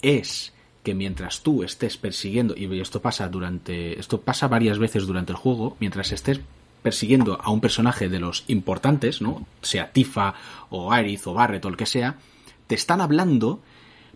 es 0.00 0.54
que 0.84 0.94
mientras 0.94 1.42
tú 1.42 1.62
estés 1.64 1.96
persiguiendo, 1.96 2.54
y 2.56 2.80
esto 2.80 3.02
pasa 3.02 3.28
durante, 3.28 3.98
esto 3.98 4.20
pasa 4.20 4.46
varias 4.48 4.78
veces 4.78 5.06
durante 5.06 5.32
el 5.32 5.38
juego, 5.38 5.76
mientras 5.80 6.12
estés 6.12 6.40
persiguiendo 6.82 7.40
a 7.42 7.50
un 7.50 7.60
personaje 7.60 8.08
de 8.08 8.18
los 8.20 8.44
importantes, 8.48 9.20
¿no? 9.22 9.46
Sea 9.60 9.92
Tifa, 9.92 10.34
o 10.70 10.92
Aerith, 10.92 11.26
o 11.26 11.34
Barret, 11.34 11.64
o 11.64 11.68
el 11.68 11.76
que 11.76 11.86
sea, 11.86 12.16
te 12.66 12.74
están 12.74 13.00
hablando, 13.00 13.60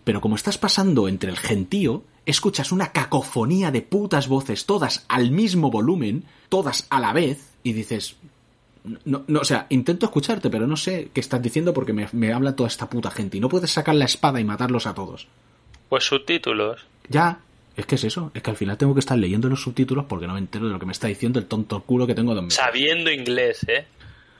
pero 0.03 0.19
como 0.19 0.35
estás 0.35 0.57
pasando 0.57 1.07
entre 1.07 1.29
el 1.29 1.37
gentío, 1.37 2.03
escuchas 2.27 2.71
una 2.71 2.91
cacofonía 2.91 3.71
de 3.71 3.81
putas 3.81 4.27
voces, 4.27 4.65
todas 4.65 5.05
al 5.07 5.31
mismo 5.31 5.71
volumen, 5.71 6.25
todas 6.49 6.85
a 6.89 6.99
la 6.99 7.13
vez, 7.13 7.53
y 7.63 7.73
dices, 7.73 8.17
no, 9.05 9.23
no, 9.27 9.39
o 9.39 9.45
sea, 9.45 9.65
intento 9.69 10.05
escucharte, 10.05 10.49
pero 10.49 10.67
no 10.67 10.75
sé 10.75 11.09
qué 11.13 11.21
estás 11.21 11.41
diciendo 11.41 11.73
porque 11.73 11.93
me, 11.93 12.07
me 12.11 12.33
habla 12.33 12.55
toda 12.55 12.67
esta 12.67 12.89
puta 12.89 13.09
gente 13.09 13.37
y 13.37 13.39
no 13.39 13.49
puedes 13.49 13.71
sacar 13.71 13.95
la 13.95 14.05
espada 14.05 14.39
y 14.39 14.43
matarlos 14.43 14.87
a 14.87 14.93
todos. 14.93 15.27
Pues 15.87 16.03
subtítulos. 16.03 16.85
Ya, 17.07 17.39
es 17.77 17.85
que 17.85 17.95
es 17.95 18.03
eso, 18.03 18.31
es 18.33 18.43
que 18.43 18.51
al 18.51 18.57
final 18.57 18.77
tengo 18.77 18.93
que 18.93 18.99
estar 18.99 19.17
leyendo 19.17 19.47
los 19.47 19.61
subtítulos 19.61 20.05
porque 20.05 20.27
no 20.27 20.33
me 20.33 20.39
entero 20.39 20.67
de 20.67 20.73
lo 20.73 20.79
que 20.79 20.85
me 20.85 20.91
está 20.91 21.07
diciendo 21.07 21.39
el 21.39 21.45
tonto 21.45 21.81
culo 21.83 22.05
que 22.05 22.15
tengo 22.15 22.35
de. 22.35 22.51
Sabiendo 22.51 23.09
inglés, 23.09 23.65
¿eh? 23.69 23.85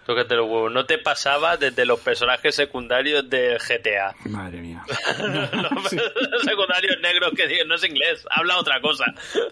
Tócate 0.08 0.36
los 0.36 0.46
huevos. 0.50 0.72
No 0.72 0.86
te 0.86 0.98
pasaba 0.98 1.58
desde 1.58 1.86
los 1.86 2.00
personajes 2.00 2.56
secundarios 2.56 3.30
del 3.30 3.60
GTA. 3.60 4.16
Madre 4.26 4.62
mía. 4.62 4.82
los 5.20 6.44
secundarios 6.44 6.98
negros 7.02 7.34
que 7.36 7.46
digan, 7.48 7.68
no 7.68 7.76
es 7.76 7.84
inglés, 7.84 8.26
habla 8.30 8.58
otra 8.58 8.80
cosa. 8.82 9.04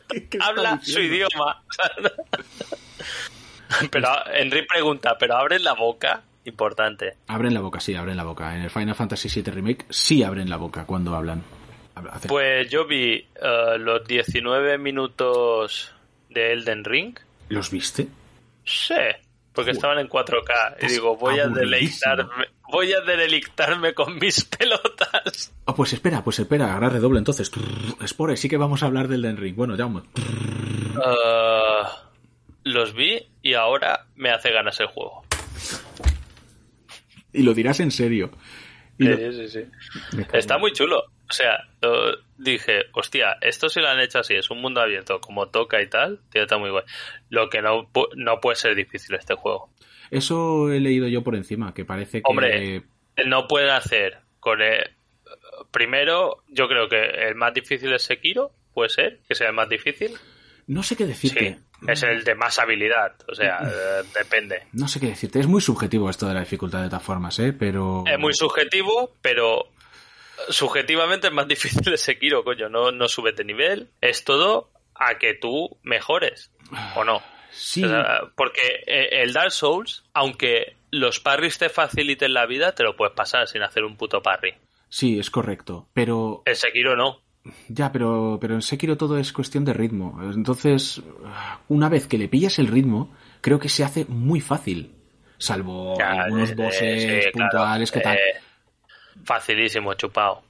¿Qué- 0.08 0.28
qué 0.30 0.38
está 0.38 0.48
habla 0.48 0.80
su 0.82 1.02
idioma. 1.02 1.62
pero 3.92 4.08
Henry 4.34 4.66
pregunta, 4.66 5.18
¿pero 5.20 5.36
abres 5.36 5.62
la 5.62 5.74
boca? 5.74 6.22
Importante. 6.46 7.18
Abren 7.28 7.54
la 7.54 7.60
boca, 7.60 7.80
sí, 7.80 7.96
abren 7.96 8.16
la 8.18 8.24
boca. 8.24 8.56
En 8.56 8.62
el 8.62 8.70
Final 8.70 8.96
Fantasy 8.96 9.28
VII 9.42 9.52
Remake 9.52 9.86
sí 9.90 10.24
abren 10.24 10.50
la 10.50 10.58
boca 10.58 10.86
cuando 10.86 11.16
hablan. 11.16 11.44
Pues 12.28 12.70
yo 12.70 12.86
vi 12.86 13.16
eh, 13.42 13.78
los 13.80 14.06
19 14.06 14.78
minutos 14.78 15.94
de 16.30 16.54
Elden 16.54 16.84
Ring. 16.84 17.18
¿Los 17.50 17.72
viste? 17.72 18.08
Sí, 18.64 18.94
porque 19.56 19.72
estaban 19.72 19.98
en 20.00 20.08
4K. 20.10 20.76
Y 20.82 20.88
digo, 20.88 21.16
voy 21.18 21.40
a 21.40 21.48
deleitarme, 21.48 22.48
voy 22.72 22.92
a 22.94 23.02
deleitarme 23.02 23.94
con 23.94 24.18
mis 24.20 24.44
pelotas. 24.58 25.54
Ah, 25.66 25.74
pues 25.74 25.94
espera, 25.94 26.24
pues 26.24 26.38
espera, 26.40 26.74
ahora 26.74 26.90
redoble 26.90 27.18
entonces. 27.20 27.50
Trrr, 27.50 28.08
Spore, 28.08 28.38
sí 28.38 28.50
que 28.50 28.58
vamos 28.58 28.84
a 28.84 28.88
hablar 28.88 29.08
del 29.08 29.22
Den 29.22 29.38
Ring. 29.38 29.56
Bueno, 29.56 29.76
ya. 29.76 29.86
Eh, 29.86 31.84
los 32.64 32.94
vi 32.94 33.20
y 33.42 33.54
ahora 33.54 34.06
me 34.16 34.32
hace 34.32 34.52
ganas 34.52 34.80
el 34.80 34.88
juego. 34.88 35.24
Y 37.34 37.44
lo 37.44 37.54
dirás 37.54 37.80
en 37.80 37.92
serio. 37.92 38.32
Lo- 38.98 39.16
Sí, 39.18 39.48
sí, 39.48 39.50
sí. 39.50 40.18
Está 40.34 40.58
muy 40.58 40.72
chulo. 40.72 41.00
O 41.30 41.34
sea, 41.34 41.58
lo- 41.82 42.16
dije, 42.38 42.84
hostia, 42.94 43.38
esto 43.42 43.70
si 43.70 43.80
lo 43.80 43.88
han 43.90 44.00
hecho 44.00 44.20
así, 44.20 44.36
es 44.36 44.50
un 44.50 44.62
mundo 44.62 44.82
abierto, 44.82 45.20
como 45.20 45.48
toca 45.50 45.82
y 45.82 45.88
tal, 45.88 46.20
tío, 46.32 46.44
está 46.44 46.58
muy 46.58 46.70
guay. 46.70 46.84
Lo 47.30 47.50
que 47.50 47.62
no, 47.62 47.90
no 48.16 48.40
puede 48.42 48.56
ser 48.56 48.76
difícil 48.76 49.16
este 49.16 49.36
juego. 49.36 49.70
Eso 50.12 50.72
he 50.72 50.80
leído 50.80 51.08
yo 51.08 51.24
por 51.24 51.36
encima, 51.36 51.74
que 51.74 51.86
parece 51.86 52.20
que... 52.22 52.30
Hombre. 52.30 52.84
No 53.26 53.48
pueden 53.48 53.70
hacer 53.70 54.20
con 54.40 54.62
el... 54.62 54.84
Primero, 55.72 56.44
yo 56.50 56.68
creo 56.68 56.88
que 56.88 57.04
el 57.28 57.36
más 57.36 57.54
difícil 57.54 57.92
es 57.94 58.04
Sekiro, 58.04 58.52
puede 58.74 58.90
ser, 58.90 59.20
que 59.28 59.36
sea 59.36 59.48
el 59.50 59.54
más 59.54 59.70
difícil. 59.70 60.12
No 60.68 60.84
sé 60.84 60.96
qué 60.96 61.04
Sí, 61.06 61.10
decirte. 61.10 61.60
es 61.88 62.04
el 62.04 62.24
de 62.24 62.36
más 62.36 62.58
habilidad, 62.60 63.14
o 63.28 63.36
sea, 63.36 63.60
eh, 63.64 64.04
depende. 64.18 64.64
No 64.74 64.88
sé 64.88 65.00
qué 65.00 65.08
decirte. 65.08 65.40
Es 65.40 65.48
muy 65.48 65.62
subjetivo 65.62 66.10
esto 66.10 66.28
de 66.28 66.34
la 66.34 66.40
dificultad 66.42 66.82
de 66.84 66.90
todas 66.90 67.04
formas, 67.04 67.38
¿eh? 67.40 67.54
Pero... 67.54 68.04
Es 68.08 68.20
muy 68.20 68.34
subjetivo, 68.34 69.14
pero 69.22 69.66
subjetivamente 70.50 71.28
es 71.28 71.34
más 71.34 71.48
difícil 71.48 71.82
de 71.84 71.98
Sekiro, 71.98 72.44
coño. 72.44 72.70
No, 72.70 72.92
no 72.92 73.08
subes 73.08 73.36
de 73.36 73.44
nivel. 73.44 73.90
Es 74.02 74.24
todo 74.24 74.70
a 74.96 75.18
que 75.18 75.34
tú 75.34 75.78
mejores, 75.84 76.52
¿o 76.96 77.04
no? 77.04 77.22
Sí, 77.52 77.84
O 77.84 77.88
sea, 77.90 78.22
porque 78.36 78.62
eh, 78.86 79.22
el 79.24 79.32
Dark 79.34 79.52
Souls, 79.52 80.04
aunque 80.14 80.76
los 80.92 81.20
parries 81.20 81.58
te 81.58 81.70
faciliten 81.70 82.34
la 82.34 82.46
vida, 82.46 82.74
te 82.74 82.84
lo 82.84 82.96
puedes 82.96 83.14
pasar 83.16 83.48
sin 83.48 83.62
hacer 83.62 83.84
un 83.84 83.96
puto 83.98 84.22
parry. 84.22 84.54
sí, 84.90 85.20
es 85.20 85.30
correcto. 85.30 85.88
Pero... 85.94 86.44
El 86.46 86.56
Sekiro 86.56 86.96
no. 86.96 87.22
Ya, 87.68 87.92
pero, 87.92 88.38
pero 88.42 88.56
en 88.56 88.62
Sekiro 88.62 88.98
todo 88.98 89.18
es 89.20 89.32
cuestión 89.32 89.64
de 89.66 89.74
ritmo. 89.74 90.20
Entonces, 90.34 91.02
una 91.68 91.90
vez 91.90 92.08
que 92.08 92.18
le 92.18 92.28
pillas 92.28 92.58
el 92.60 92.68
ritmo, 92.68 93.16
creo 93.42 93.60
que 93.60 93.70
se 93.70 93.84
hace 93.84 94.06
muy 94.06 94.42
fácil. 94.42 94.94
Salvo 95.38 95.96
Ya, 96.00 96.12
algunos 96.24 96.52
eh, 96.52 96.56
bosses 96.56 97.06
claro, 97.06 97.32
puntuales 97.34 97.92
que 97.92 98.00
tal. 98.00 98.16
eh, 98.18 98.42
facilísimo, 99.24 99.94
chupado. 99.94 100.44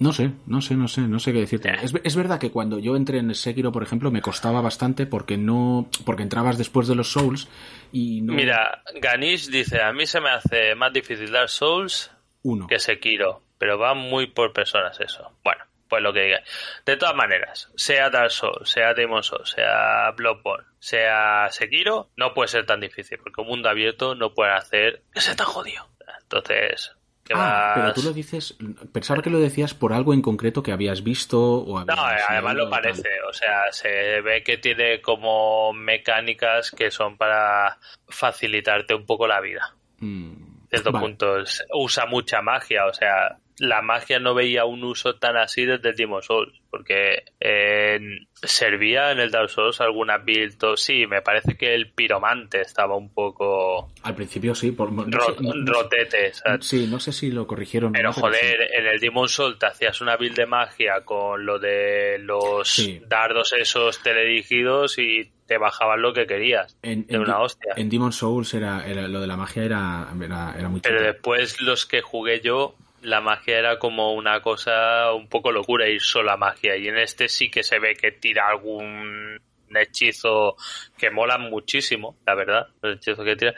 No 0.00 0.12
sé, 0.12 0.32
no 0.46 0.60
sé, 0.60 0.74
no 0.74 0.88
sé, 0.88 1.02
no 1.02 1.20
sé 1.20 1.32
qué 1.32 1.40
decirte. 1.40 1.68
Eh. 1.68 1.76
Es, 1.82 1.94
es 2.02 2.16
verdad 2.16 2.40
que 2.40 2.50
cuando 2.50 2.80
yo 2.80 2.96
entré 2.96 3.18
en 3.18 3.32
Sekiro, 3.34 3.70
por 3.70 3.84
ejemplo, 3.84 4.10
me 4.10 4.20
costaba 4.20 4.60
bastante 4.60 5.06
porque 5.06 5.36
no, 5.36 5.88
porque 6.04 6.24
entrabas 6.24 6.58
después 6.58 6.88
de 6.88 6.96
los 6.96 7.12
Souls 7.12 7.48
y 7.92 8.22
no 8.22 8.32
Mira, 8.32 8.82
Ganish 9.00 9.48
dice, 9.50 9.80
a 9.80 9.92
mí 9.92 10.06
se 10.06 10.20
me 10.20 10.30
hace 10.30 10.74
más 10.74 10.92
difícil 10.92 11.30
Dark 11.30 11.48
Souls 11.48 12.10
uno. 12.42 12.66
que 12.66 12.80
Sekiro, 12.80 13.42
pero 13.58 13.78
va 13.78 13.94
muy 13.94 14.26
por 14.26 14.52
personas 14.52 14.98
eso. 15.00 15.30
Bueno, 15.44 15.62
pues 15.88 16.02
lo 16.02 16.12
que 16.12 16.22
diga. 16.22 16.42
De 16.84 16.96
todas 16.96 17.14
maneras, 17.14 17.70
sea 17.76 18.10
Dark 18.10 18.32
Souls, 18.32 18.68
sea 18.68 18.94
Demon 18.94 19.22
Souls, 19.22 19.50
sea 19.50 20.10
Bloodborne, 20.16 20.66
sea 20.80 21.48
Sekiro, 21.50 22.08
no 22.16 22.34
puede 22.34 22.48
ser 22.48 22.66
tan 22.66 22.80
difícil, 22.80 23.18
porque 23.18 23.42
un 23.42 23.46
mundo 23.48 23.68
abierto 23.68 24.16
no 24.16 24.34
puede 24.34 24.52
hacer 24.52 25.02
que 25.12 25.20
sea 25.20 25.36
tan 25.36 25.46
jodido. 25.46 25.86
Entonces, 26.22 26.96
¿qué 26.96 27.01
Ah, 27.34 27.72
pero 27.74 27.94
tú 27.94 28.02
lo 28.02 28.12
dices, 28.12 28.56
pensaba 28.92 29.22
que 29.22 29.30
lo 29.30 29.38
decías 29.38 29.74
por 29.74 29.92
algo 29.92 30.12
en 30.12 30.22
concreto 30.22 30.62
que 30.62 30.72
habías 30.72 31.02
visto 31.02 31.40
o 31.40 31.78
habías 31.78 31.96
No, 31.96 32.10
eh, 32.10 32.16
además 32.28 32.54
lo 32.56 32.68
tal. 32.68 32.82
parece, 32.82 33.08
o 33.28 33.32
sea, 33.32 33.70
se 33.72 34.20
ve 34.20 34.42
que 34.42 34.58
tiene 34.58 35.00
como 35.00 35.72
mecánicas 35.72 36.70
que 36.70 36.90
son 36.90 37.16
para 37.16 37.78
facilitarte 38.08 38.94
un 38.94 39.06
poco 39.06 39.26
la 39.26 39.40
vida. 39.40 39.74
Mm, 39.98 40.32
ciertos 40.68 40.92
vale. 40.92 41.06
puntos. 41.06 41.64
Usa 41.72 42.06
mucha 42.06 42.42
magia, 42.42 42.86
o 42.86 42.92
sea, 42.92 43.38
la 43.58 43.82
magia 43.82 44.18
no 44.18 44.34
veía 44.34 44.64
un 44.64 44.82
uso 44.84 45.16
tan 45.16 45.36
así 45.36 45.64
desde 45.66 45.90
el 45.90 45.96
Demon 45.96 46.22
Souls, 46.22 46.52
porque 46.70 47.22
eh, 47.40 48.00
servía 48.34 49.12
en 49.12 49.20
el 49.20 49.30
Dark 49.30 49.50
Souls 49.50 49.80
alguna 49.80 50.18
build, 50.18 50.56
sí, 50.76 51.06
me 51.06 51.22
parece 51.22 51.56
que 51.56 51.74
el 51.74 51.90
piromante 51.92 52.60
estaba 52.60 52.96
un 52.96 53.12
poco 53.12 53.90
Al 54.02 54.14
principio 54.14 54.54
sí, 54.54 54.72
por, 54.72 54.90
no 54.92 55.04
ro- 55.04 55.34
sé, 55.36 55.42
no- 55.42 55.54
no- 55.54 55.72
rotete, 55.72 56.32
¿sabes? 56.34 56.66
sí, 56.66 56.86
no 56.90 56.98
sé 56.98 57.12
si 57.12 57.30
lo 57.30 57.46
corrigieron. 57.46 57.92
Pero 57.92 58.08
¿no? 58.08 58.12
joder, 58.14 58.40
sí. 58.40 58.74
en 58.78 58.86
el 58.86 58.98
Demon 59.00 59.28
Souls 59.28 59.58
te 59.58 59.66
hacías 59.66 60.00
una 60.00 60.16
build 60.16 60.36
de 60.36 60.46
magia 60.46 61.04
con 61.04 61.44
lo 61.44 61.58
de 61.58 62.18
los 62.20 62.68
Sí. 62.68 63.00
dardos 63.06 63.52
esos 63.52 64.02
teledirigidos 64.02 64.98
y 64.98 65.30
te 65.46 65.58
bajaban 65.58 66.00
lo 66.00 66.12
que 66.14 66.26
querías. 66.26 66.76
en, 66.82 67.06
de 67.06 67.14
en 67.16 67.20
una 67.20 67.40
hostia. 67.40 67.74
En 67.76 67.88
Demon 67.90 68.12
Souls 68.12 68.54
era, 68.54 68.86
era- 68.86 69.06
lo 69.08 69.20
de 69.20 69.26
la 69.26 69.36
magia 69.36 69.64
era, 69.64 70.08
era, 70.20 70.54
era 70.58 70.68
muy 70.68 70.80
Pero 70.80 71.02
después 71.02 71.60
los 71.60 71.84
que 71.84 72.00
jugué 72.00 72.40
yo, 72.40 72.74
la 73.02 73.20
magia 73.20 73.58
era 73.58 73.78
como 73.78 74.14
una 74.14 74.40
cosa 74.40 75.12
un 75.12 75.28
poco 75.28 75.52
locura 75.52 75.88
ir 75.88 76.00
solo 76.00 76.30
a 76.30 76.36
magia. 76.36 76.76
Y 76.76 76.88
en 76.88 76.98
este 76.98 77.28
sí 77.28 77.50
que 77.50 77.62
se 77.62 77.78
ve 77.78 77.94
que 77.94 78.12
tira 78.12 78.48
algún 78.48 79.40
hechizo 79.74 80.56
que 80.96 81.10
mola 81.10 81.38
muchísimo, 81.38 82.16
la 82.26 82.34
verdad, 82.34 82.68
los 82.82 82.96
hechizos 82.96 83.24
que 83.24 83.36
tira. 83.36 83.54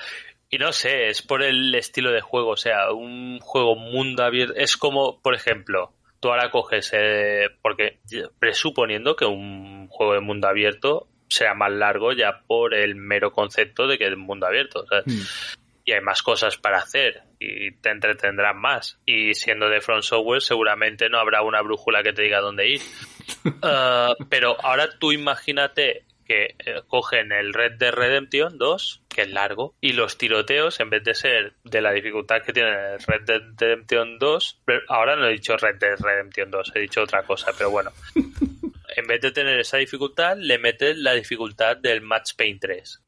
Y 0.50 0.58
no 0.58 0.72
sé, 0.72 1.08
es 1.08 1.22
por 1.22 1.42
el 1.42 1.74
estilo 1.74 2.12
de 2.12 2.20
juego, 2.20 2.50
o 2.50 2.56
sea, 2.56 2.92
un 2.92 3.38
juego 3.40 3.76
mundo 3.76 4.24
abierto. 4.24 4.54
Es 4.56 4.76
como, 4.76 5.20
por 5.20 5.34
ejemplo, 5.34 5.92
tú 6.20 6.28
ahora 6.28 6.50
coges, 6.50 6.90
eh, 6.94 7.48
porque 7.60 7.98
presuponiendo 8.38 9.16
que 9.16 9.24
un 9.24 9.88
juego 9.88 10.14
de 10.14 10.20
mundo 10.20 10.48
abierto 10.48 11.08
sea 11.28 11.54
más 11.54 11.72
largo 11.72 12.12
ya 12.12 12.42
por 12.46 12.74
el 12.74 12.94
mero 12.94 13.32
concepto 13.32 13.86
de 13.86 13.98
que 13.98 14.06
es 14.06 14.16
mundo 14.16 14.46
abierto. 14.46 14.80
o 14.80 14.86
sea, 14.86 15.02
Mm. 15.04 15.22
Y 15.84 15.92
hay 15.92 16.00
más 16.00 16.22
cosas 16.22 16.56
para 16.56 16.78
hacer 16.78 17.22
y 17.38 17.72
te 17.72 17.90
entretendrán 17.90 18.58
más. 18.58 18.98
Y 19.04 19.34
siendo 19.34 19.68
de 19.68 19.80
Front 19.80 20.02
Software 20.02 20.40
seguramente 20.40 21.08
no 21.08 21.18
habrá 21.18 21.42
una 21.42 21.60
brújula 21.60 22.02
que 22.02 22.12
te 22.12 22.22
diga 22.22 22.40
dónde 22.40 22.68
ir. 22.68 22.80
Ah, 23.62 24.14
pero 24.28 24.56
ahora 24.62 24.88
tú 24.98 25.10
imagínate 25.12 26.04
que 26.26 26.54
eh, 26.58 26.82
cogen 26.86 27.32
el 27.32 27.54
Red 27.54 27.78
Dead 27.78 27.92
Redemption 27.92 28.58
2, 28.58 29.02
que 29.08 29.22
es 29.22 29.30
largo, 29.30 29.74
y 29.80 29.92
los 29.92 30.18
tiroteos, 30.18 30.80
en 30.80 30.90
vez 30.90 31.04
de 31.04 31.14
ser 31.14 31.54
de 31.64 31.80
la 31.80 31.92
dificultad 31.92 32.42
que 32.42 32.52
tiene 32.52 32.70
el 32.70 32.98
Red 33.06 33.22
Dead 33.22 33.42
Redemption 33.56 34.18
2, 34.18 34.62
pero 34.64 34.80
ahora 34.88 35.16
no 35.16 35.26
he 35.26 35.32
dicho 35.32 35.56
Red 35.56 35.76
Dead 35.76 35.98
Redemption 35.98 36.50
2, 36.50 36.72
he 36.74 36.80
dicho 36.80 37.02
otra 37.02 37.22
cosa, 37.22 37.52
pero 37.56 37.70
bueno. 37.70 37.90
En 38.96 39.08
vez 39.08 39.20
de 39.20 39.32
tener 39.32 39.58
esa 39.58 39.78
dificultad, 39.78 40.36
le 40.36 40.56
metes 40.56 40.96
la 40.96 41.14
dificultad 41.14 41.78
del 41.78 42.00
Match 42.00 42.36
Paint 42.36 42.60
3 42.60 43.03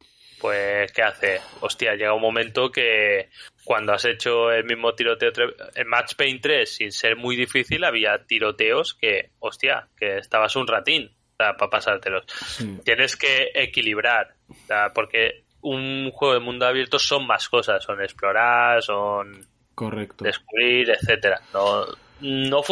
pues 0.47 0.93
¿qué 0.93 1.03
hace? 1.03 1.41
Hostia, 1.59 1.97
llega 1.97 2.15
un 2.15 2.23
momento 2.23 2.71
que 2.71 3.31
cuando 3.65 3.93
has 3.95 4.05
hecho 4.05 4.53
el 4.53 4.63
mismo 4.63 4.95
tiroteo 4.95 5.33
en 5.75 5.89
Match 5.89 6.15
Paint 6.15 6.41
3 6.41 6.73
sin 6.73 6.93
ser 6.93 7.17
muy 7.17 7.35
difícil 7.35 7.83
había 7.83 8.25
tiroteos 8.25 8.95
que, 8.95 9.31
hostia, 9.41 9.89
que 9.97 10.19
estabas 10.19 10.55
un 10.55 10.69
ratín 10.69 11.11
para 11.37 11.57
pasártelos. 11.57 12.27
Sí. 12.29 12.79
Tienes 12.85 13.17
que 13.17 13.51
equilibrar, 13.55 14.37
porque 14.95 15.47
un 15.63 16.13
juego 16.13 16.35
de 16.35 16.41
mundo 16.41 16.65
abierto 16.65 17.01
son 17.01 17.27
más 17.27 17.49
cosas, 17.49 17.83
son 17.83 18.01
explorar, 18.01 18.85
son 18.85 19.45
Correcto. 19.75 20.23
descubrir, 20.23 20.91
etcétera. 20.91 21.41
No, 21.53 21.87
no 22.21 22.63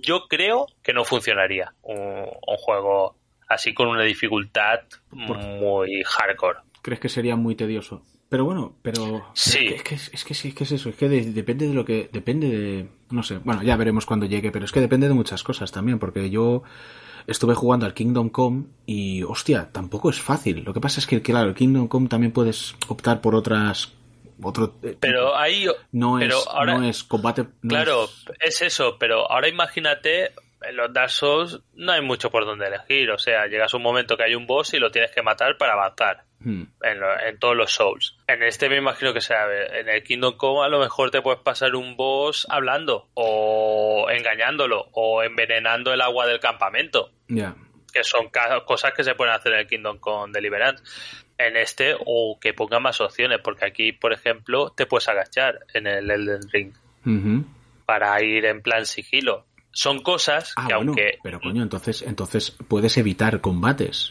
yo 0.00 0.28
creo 0.28 0.68
que 0.84 0.92
no 0.92 1.04
funcionaría 1.04 1.74
un, 1.82 2.28
un 2.46 2.56
juego 2.58 3.16
así 3.48 3.74
con 3.74 3.88
una 3.88 4.04
dificultad 4.04 4.82
muy 5.10 6.04
hardcore. 6.04 6.60
¿Crees 6.84 7.00
que 7.00 7.08
sería 7.08 7.34
muy 7.34 7.54
tedioso? 7.56 8.02
Pero 8.28 8.44
bueno, 8.44 8.74
pero 8.82 9.26
Sí. 9.32 9.68
es 9.68 9.82
que 9.82 9.94
es 9.94 10.08
que, 10.10 10.16
es 10.16 10.24
que 10.24 10.34
sí, 10.34 10.48
es 10.48 10.54
que 10.54 10.64
es 10.64 10.72
eso, 10.72 10.88
es 10.90 10.96
que 10.96 11.08
de- 11.08 11.32
depende 11.32 11.66
de 11.66 11.72
lo 11.74 11.84
que 11.84 12.10
depende 12.12 12.48
de 12.48 12.88
no 13.10 13.22
sé, 13.22 13.38
bueno, 13.38 13.62
ya 13.62 13.76
veremos 13.76 14.04
cuando 14.06 14.26
llegue, 14.26 14.50
pero 14.52 14.64
es 14.66 14.72
que 14.72 14.80
depende 14.80 15.08
de 15.08 15.14
muchas 15.14 15.42
cosas 15.42 15.72
también, 15.72 15.98
porque 15.98 16.28
yo 16.30 16.62
estuve 17.26 17.54
jugando 17.54 17.86
al 17.86 17.94
Kingdom 17.94 18.28
Come 18.28 18.64
y 18.86 19.22
hostia, 19.22 19.70
tampoco 19.72 20.10
es 20.10 20.20
fácil. 20.20 20.62
Lo 20.62 20.74
que 20.74 20.80
pasa 20.80 21.00
es 21.00 21.06
que 21.06 21.22
claro, 21.22 21.48
el 21.48 21.54
Kingdom 21.54 21.88
Come 21.88 22.08
también 22.08 22.32
puedes 22.32 22.74
optar 22.88 23.20
por 23.22 23.34
otras 23.34 23.92
otro 24.42 24.74
eh, 24.82 24.96
Pero 25.00 25.36
ahí, 25.36 25.66
no 25.92 26.16
pero 26.18 26.38
es 26.38 26.46
ahora- 26.48 26.76
no 26.78 26.84
es 26.84 27.02
combate 27.04 27.44
no 27.62 27.68
claro, 27.70 28.04
es- 28.04 28.24
es 28.40 28.62
eso, 28.62 28.96
pero 28.98 29.30
ahora 29.30 29.48
imagínate, 29.48 30.32
en 30.60 30.76
los 30.76 30.92
Dark 30.92 31.10
Souls 31.10 31.60
no 31.74 31.92
hay 31.92 32.00
mucho 32.02 32.30
por 32.30 32.44
donde 32.44 32.66
elegir, 32.66 33.10
o 33.10 33.18
sea, 33.18 33.46
llegas 33.46 33.72
a 33.72 33.76
un 33.76 33.82
momento 33.84 34.16
que 34.16 34.24
hay 34.24 34.34
un 34.34 34.46
boss 34.46 34.74
y 34.74 34.78
lo 34.78 34.90
tienes 34.90 35.12
que 35.12 35.22
matar 35.22 35.56
para 35.56 35.74
avanzar. 35.74 36.24
Hmm, 36.44 36.64
En, 36.82 37.38
todos 37.38 37.56
los 37.56 37.72
Souls. 37.72 38.16
En 38.26 38.42
este 38.42 38.68
me 38.68 38.76
imagino 38.76 39.12
que 39.14 39.20
sea, 39.20 39.46
en 39.78 39.88
el 39.88 40.02
Kingdom 40.02 40.36
Come 40.36 40.64
a 40.64 40.68
lo 40.68 40.78
mejor 40.78 41.10
te 41.10 41.22
puedes 41.22 41.40
pasar 41.40 41.74
un 41.74 41.96
boss 41.96 42.46
hablando, 42.50 43.08
o 43.14 44.06
engañándolo, 44.10 44.88
o 44.92 45.22
envenenando 45.22 45.92
el 45.92 46.00
agua 46.02 46.26
del 46.26 46.40
campamento. 46.40 47.10
ya. 47.28 47.54
que 47.92 48.04
son 48.04 48.28
cosas 48.66 48.92
que 48.92 49.04
se 49.04 49.14
pueden 49.14 49.34
hacer 49.34 49.52
en 49.52 49.60
el 49.60 49.66
Kingdom 49.66 49.98
con 49.98 50.32
Deliverance. 50.32 50.82
En 51.38 51.56
este, 51.56 51.96
o 51.98 52.38
que 52.40 52.52
ponga 52.54 52.78
más 52.78 53.00
opciones, 53.00 53.40
porque 53.42 53.64
aquí, 53.66 53.92
por 53.92 54.12
ejemplo, 54.12 54.70
te 54.76 54.86
puedes 54.86 55.08
agachar 55.08 55.60
en 55.72 55.86
el 55.86 56.10
Elden 56.10 56.42
Ring 56.52 56.72
para 57.86 58.22
ir 58.22 58.44
en 58.46 58.62
plan 58.62 58.86
sigilo. 58.86 59.46
Son 59.72 60.00
cosas 60.02 60.52
Ah, 60.56 60.66
que 60.68 60.74
bueno, 60.76 60.92
aunque 60.92 61.18
pero 61.22 61.40
coño, 61.40 61.62
entonces 61.62 62.02
entonces 62.02 62.52
puedes 62.68 62.96
evitar 62.96 63.40
combates, 63.40 64.10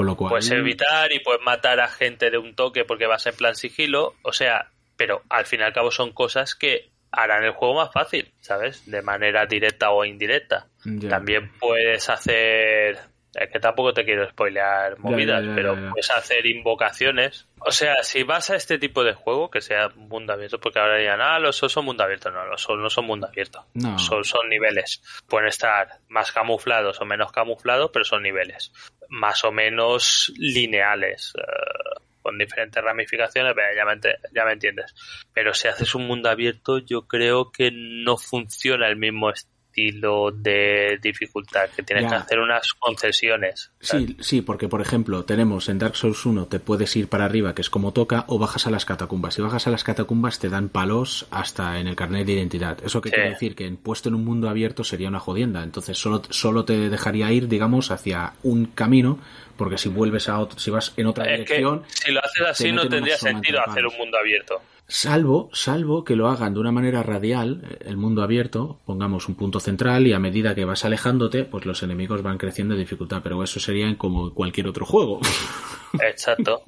con 0.00 0.06
lo 0.06 0.16
cual 0.16 0.30
puedes 0.30 0.50
evitar 0.50 1.12
y 1.12 1.20
puedes 1.20 1.42
matar 1.42 1.80
a 1.80 1.88
gente 1.88 2.30
de 2.30 2.38
un 2.38 2.54
toque 2.54 2.84
porque 2.84 3.06
vas 3.06 3.26
en 3.26 3.36
plan 3.36 3.54
sigilo, 3.54 4.14
o 4.22 4.32
sea, 4.32 4.70
pero 4.96 5.22
al 5.28 5.46
fin 5.46 5.60
y 5.60 5.62
al 5.62 5.72
cabo 5.72 5.90
son 5.90 6.12
cosas 6.12 6.54
que 6.54 6.90
harán 7.12 7.44
el 7.44 7.52
juego 7.52 7.74
más 7.74 7.92
fácil, 7.92 8.32
¿sabes? 8.40 8.88
De 8.90 9.02
manera 9.02 9.46
directa 9.46 9.90
o 9.90 10.04
indirecta. 10.04 10.68
Ya. 10.84 11.08
También 11.08 11.52
puedes 11.58 12.08
hacer. 12.08 12.98
Es 13.32 13.48
que 13.52 13.60
tampoco 13.60 13.92
te 13.92 14.04
quiero 14.04 14.28
spoilear 14.28 14.98
movidas, 14.98 15.42
ya, 15.42 15.50
ya, 15.50 15.54
pero 15.54 15.90
puedes 15.90 16.10
hacer 16.10 16.46
invocaciones. 16.46 17.46
O 17.60 17.70
sea, 17.70 18.02
si 18.02 18.24
vas 18.24 18.50
a 18.50 18.56
este 18.56 18.76
tipo 18.78 19.04
de 19.04 19.12
juego, 19.12 19.50
que 19.50 19.60
sea 19.60 19.88
mundo 19.90 20.32
abierto, 20.32 20.58
porque 20.58 20.80
ahora 20.80 20.96
dirán, 20.96 21.20
ah, 21.20 21.38
los 21.38 21.56
Souls 21.56 21.72
son 21.72 21.84
mundo 21.84 22.02
abierto. 22.02 22.30
No, 22.30 22.44
los 22.46 22.60
Souls 22.60 22.82
no 22.82 22.90
son 22.90 23.06
mundo 23.06 23.28
abierto. 23.28 23.66
No. 23.74 23.92
Los 23.92 24.04
Souls 24.04 24.28
son 24.28 24.48
niveles. 24.48 25.00
Pueden 25.28 25.48
estar 25.48 25.88
más 26.08 26.32
camuflados 26.32 27.00
o 27.00 27.04
menos 27.04 27.30
camuflados, 27.30 27.90
pero 27.92 28.04
son 28.04 28.22
niveles. 28.22 28.72
Más 29.10 29.44
o 29.44 29.52
menos 29.52 30.32
lineales. 30.36 31.32
eh, 31.36 32.00
con 32.22 32.38
diferentes 32.38 32.82
ramificaciones, 32.82 33.54
ya 33.74 33.84
me, 33.84 33.98
ya 34.34 34.44
me 34.44 34.52
entiendes. 34.52 34.94
Pero 35.32 35.54
si 35.54 35.68
haces 35.68 35.94
un 35.94 36.06
mundo 36.06 36.28
abierto, 36.28 36.78
yo 36.78 37.02
creo 37.06 37.50
que 37.50 37.70
no 37.72 38.16
funciona 38.16 38.88
el 38.88 38.96
mismo 38.96 39.30
de 39.74 40.98
dificultad, 41.02 41.68
que 41.74 41.82
tienes 41.82 42.04
Ya. 42.04 42.10
que 42.10 42.14
hacer 42.16 42.38
unas 42.40 42.72
concesiones. 42.74 43.70
¿sabes? 43.80 44.06
Sí, 44.08 44.16
sí, 44.20 44.42
porque 44.42 44.68
por 44.68 44.80
ejemplo, 44.80 45.24
tenemos 45.24 45.68
en 45.68 45.78
Dark 45.78 45.96
Souls 45.96 46.24
1 46.26 46.46
te 46.46 46.60
puedes 46.60 46.94
ir 46.96 47.08
para 47.08 47.24
arriba, 47.24 47.54
que 47.54 47.62
es 47.62 47.70
como 47.70 47.92
toca, 47.92 48.24
o 48.28 48.38
bajas 48.38 48.66
a 48.66 48.70
las 48.70 48.84
catacumbas. 48.84 49.34
Si 49.34 49.42
bajas 49.42 49.66
a 49.66 49.70
las 49.70 49.84
catacumbas 49.84 50.38
te 50.38 50.48
dan 50.48 50.68
palos 50.68 51.26
hasta 51.30 51.78
en 51.80 51.86
el 51.86 51.96
carnet 51.96 52.26
de 52.26 52.32
identidad. 52.34 52.78
Eso 52.84 53.00
que 53.00 53.08
Sí. 53.10 53.14
quiere 53.14 53.30
decir 53.30 53.54
que 53.54 53.66
en- 53.66 53.76
puesto 53.76 54.08
en 54.08 54.14
un 54.16 54.24
mundo 54.24 54.48
abierto 54.48 54.84
sería 54.84 55.08
una 55.08 55.20
jodienda. 55.20 55.62
Entonces 55.62 55.96
solo, 55.98 56.22
solo 56.30 56.64
te 56.64 56.88
dejaría 56.90 57.30
ir, 57.32 57.48
digamos, 57.48 57.90
hacia 57.90 58.34
un 58.42 58.66
camino, 58.66 59.18
porque 59.56 59.78
si 59.78 59.88
vuelves 59.88 60.28
a 60.28 60.38
otro, 60.38 60.58
si 60.58 60.70
vas 60.70 60.92
en 60.96 61.06
otra 61.06 61.24
Es 61.24 61.30
que 61.30 61.36
dirección, 61.54 61.82
si 61.88 62.12
lo 62.12 62.20
haces 62.20 62.46
así 62.48 62.64
te 62.64 62.72
no 62.72 62.88
tendría 62.88 63.16
sentido 63.16 63.60
hacer 63.66 63.86
un 63.86 63.96
mundo 63.98 64.18
abierto. 64.18 64.60
Salvo, 64.90 65.50
salvo 65.52 66.02
que 66.02 66.16
lo 66.16 66.26
hagan 66.28 66.52
de 66.52 66.58
una 66.58 66.72
manera 66.72 67.04
radial, 67.04 67.78
el 67.84 67.96
mundo 67.96 68.24
abierto, 68.24 68.80
pongamos 68.84 69.28
un 69.28 69.36
punto 69.36 69.60
central 69.60 70.04
y 70.08 70.12
a 70.12 70.18
medida 70.18 70.56
que 70.56 70.64
vas 70.64 70.84
alejándote, 70.84 71.44
pues 71.44 71.64
los 71.64 71.84
enemigos 71.84 72.22
van 72.22 72.38
creciendo 72.38 72.74
de 72.74 72.80
dificultad, 72.80 73.20
pero 73.22 73.40
eso 73.44 73.60
sería 73.60 73.96
como 73.96 74.34
cualquier 74.34 74.66
otro 74.66 74.84
juego. 74.84 75.20
Exacto. 76.02 76.64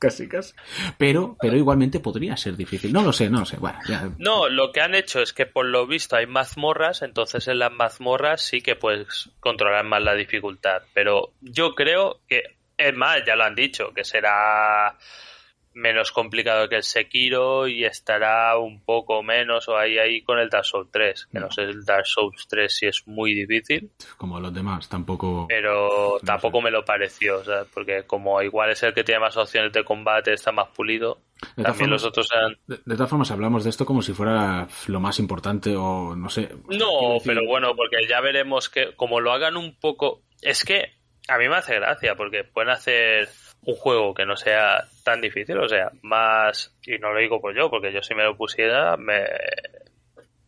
casi, 0.00 0.28
casi. 0.28 0.52
Pero, 0.98 1.36
pero 1.40 1.56
igualmente 1.56 2.00
podría 2.00 2.36
ser 2.36 2.56
difícil. 2.56 2.92
No 2.92 3.02
lo 3.02 3.12
sé, 3.12 3.30
no 3.30 3.38
lo 3.38 3.46
sé. 3.46 3.56
Bueno, 3.58 3.78
ya. 3.86 4.10
No, 4.18 4.48
lo 4.48 4.72
que 4.72 4.80
han 4.80 4.96
hecho 4.96 5.22
es 5.22 5.32
que 5.32 5.46
por 5.46 5.66
lo 5.66 5.86
visto 5.86 6.16
hay 6.16 6.26
mazmorras, 6.26 7.02
entonces 7.02 7.46
en 7.46 7.60
las 7.60 7.70
mazmorras 7.70 8.42
sí 8.42 8.62
que 8.62 8.74
puedes 8.74 9.30
controlar 9.38 9.84
más 9.84 10.02
la 10.02 10.14
dificultad. 10.14 10.82
Pero 10.92 11.30
yo 11.40 11.76
creo 11.76 12.18
que, 12.28 12.42
es 12.76 12.96
más, 12.96 13.18
ya 13.24 13.36
lo 13.36 13.44
han 13.44 13.54
dicho, 13.54 13.92
que 13.94 14.02
será 14.02 14.98
menos 15.74 16.12
complicado 16.12 16.68
que 16.68 16.76
el 16.76 16.82
Sekiro 16.82 17.66
y 17.68 17.84
estará 17.84 18.56
un 18.58 18.82
poco 18.84 19.22
menos 19.22 19.68
o 19.68 19.76
ahí 19.76 19.98
ahí 19.98 20.22
con 20.22 20.38
el 20.38 20.48
Dark 20.48 20.64
Souls 20.64 20.88
3. 20.92 21.26
Que 21.32 21.40
no, 21.40 21.50
sé 21.50 21.62
el 21.62 21.84
Dark 21.84 22.06
Souls 22.06 22.46
3 22.48 22.74
si 22.74 22.86
es 22.86 23.06
muy 23.06 23.34
difícil, 23.34 23.90
Como 24.16 24.38
los 24.40 24.54
demás, 24.54 24.88
tampoco. 24.88 25.46
pero 25.48 26.18
tampoco 26.24 26.60
me 26.62 26.70
lo 26.70 26.84
pareció, 26.84 27.42
sea, 27.44 27.64
porque 27.72 28.04
como 28.06 28.40
igual 28.42 28.70
es 28.70 28.82
el 28.82 28.94
que 28.94 29.04
tiene 29.04 29.20
más 29.20 29.36
opciones 29.36 29.72
de 29.72 29.84
combate, 29.84 30.32
está 30.32 30.52
más 30.52 30.68
pulido. 30.68 31.20
De 31.56 31.64
todas 31.64 31.68
los 31.68 31.76
formas- 31.78 32.04
otros 32.04 32.28
eran 32.32 32.56
De, 32.66 32.78
de 32.84 32.94
todas 32.94 33.10
formas, 33.10 33.30
hablamos 33.30 33.64
de 33.64 33.70
esto 33.70 33.84
como 33.84 34.00
si 34.00 34.12
fuera 34.12 34.66
lo 34.86 35.00
más 35.00 35.18
importante 35.18 35.74
o 35.76 36.14
no 36.16 36.28
sé. 36.30 36.48
No, 36.68 37.14
decir- 37.14 37.22
pero 37.26 37.46
bueno, 37.46 37.74
porque 37.76 38.06
ya 38.08 38.20
veremos 38.20 38.70
que 38.70 38.94
como 38.94 39.20
lo 39.20 39.32
hagan 39.32 39.56
un 39.56 39.76
poco... 39.78 40.22
Es 40.40 40.64
que 40.64 40.92
a 41.28 41.38
mí 41.38 41.48
me 41.48 41.56
hace 41.56 41.74
gracia, 41.74 42.14
porque 42.16 42.44
pueden 42.44 42.70
hacer 42.70 43.28
un 43.66 43.74
juego 43.76 44.14
que 44.14 44.26
no 44.26 44.36
sea 44.36 44.84
tan 45.02 45.20
difícil, 45.20 45.58
o 45.58 45.68
sea, 45.68 45.90
más... 46.02 46.74
Y 46.86 46.98
no 46.98 47.12
lo 47.12 47.20
digo 47.20 47.40
por 47.40 47.54
yo, 47.56 47.70
porque 47.70 47.92
yo 47.92 48.02
si 48.02 48.14
me 48.14 48.24
lo 48.24 48.36
pusiera, 48.36 48.96
me, 48.96 49.24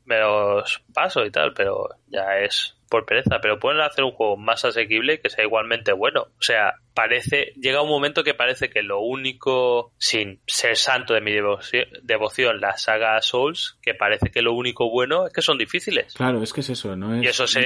me 0.05 0.21
los 0.21 0.83
paso 0.93 1.25
y 1.25 1.31
tal, 1.31 1.53
pero 1.53 1.89
ya 2.09 2.39
es 2.39 2.77
por 2.89 3.05
pereza. 3.05 3.39
Pero 3.43 3.59
pueden 3.59 3.81
hacer 3.81 4.05
un 4.05 4.13
juego 4.13 4.37
más 4.37 4.65
asequible 4.65 5.15
y 5.15 5.19
que 5.19 5.31
sea 5.31 5.45
igualmente 5.45 5.93
bueno. 5.93 6.23
O 6.23 6.43
sea, 6.43 6.75
parece... 6.95 7.53
Llega 7.57 7.83
un 7.83 7.89
momento 7.89 8.23
que 8.23 8.35
parece 8.35 8.71
que 8.71 8.83
lo 8.83 9.01
único, 9.01 9.93
sin 9.99 10.41
ser 10.47 10.77
santo 10.77 11.15
de 11.15 11.21
mi 11.21 11.33
devoción, 11.33 11.87
devoción 12.03 12.61
la 12.61 12.77
saga 12.77 13.21
Souls, 13.23 13.79
que 13.83 13.95
parece 13.95 14.31
que 14.31 14.43
lo 14.43 14.53
único 14.53 14.91
bueno 14.91 15.27
es 15.27 15.33
que 15.33 15.43
son 15.43 15.59
difíciles. 15.59 16.15
Claro, 16.15 16.43
es 16.43 16.53
que 16.53 16.61
es 16.61 16.71
eso, 16.71 16.95
no 16.97 17.17
es. 17.17 17.25
Y 17.25 17.27
eso 17.27 17.47
se, 17.47 17.65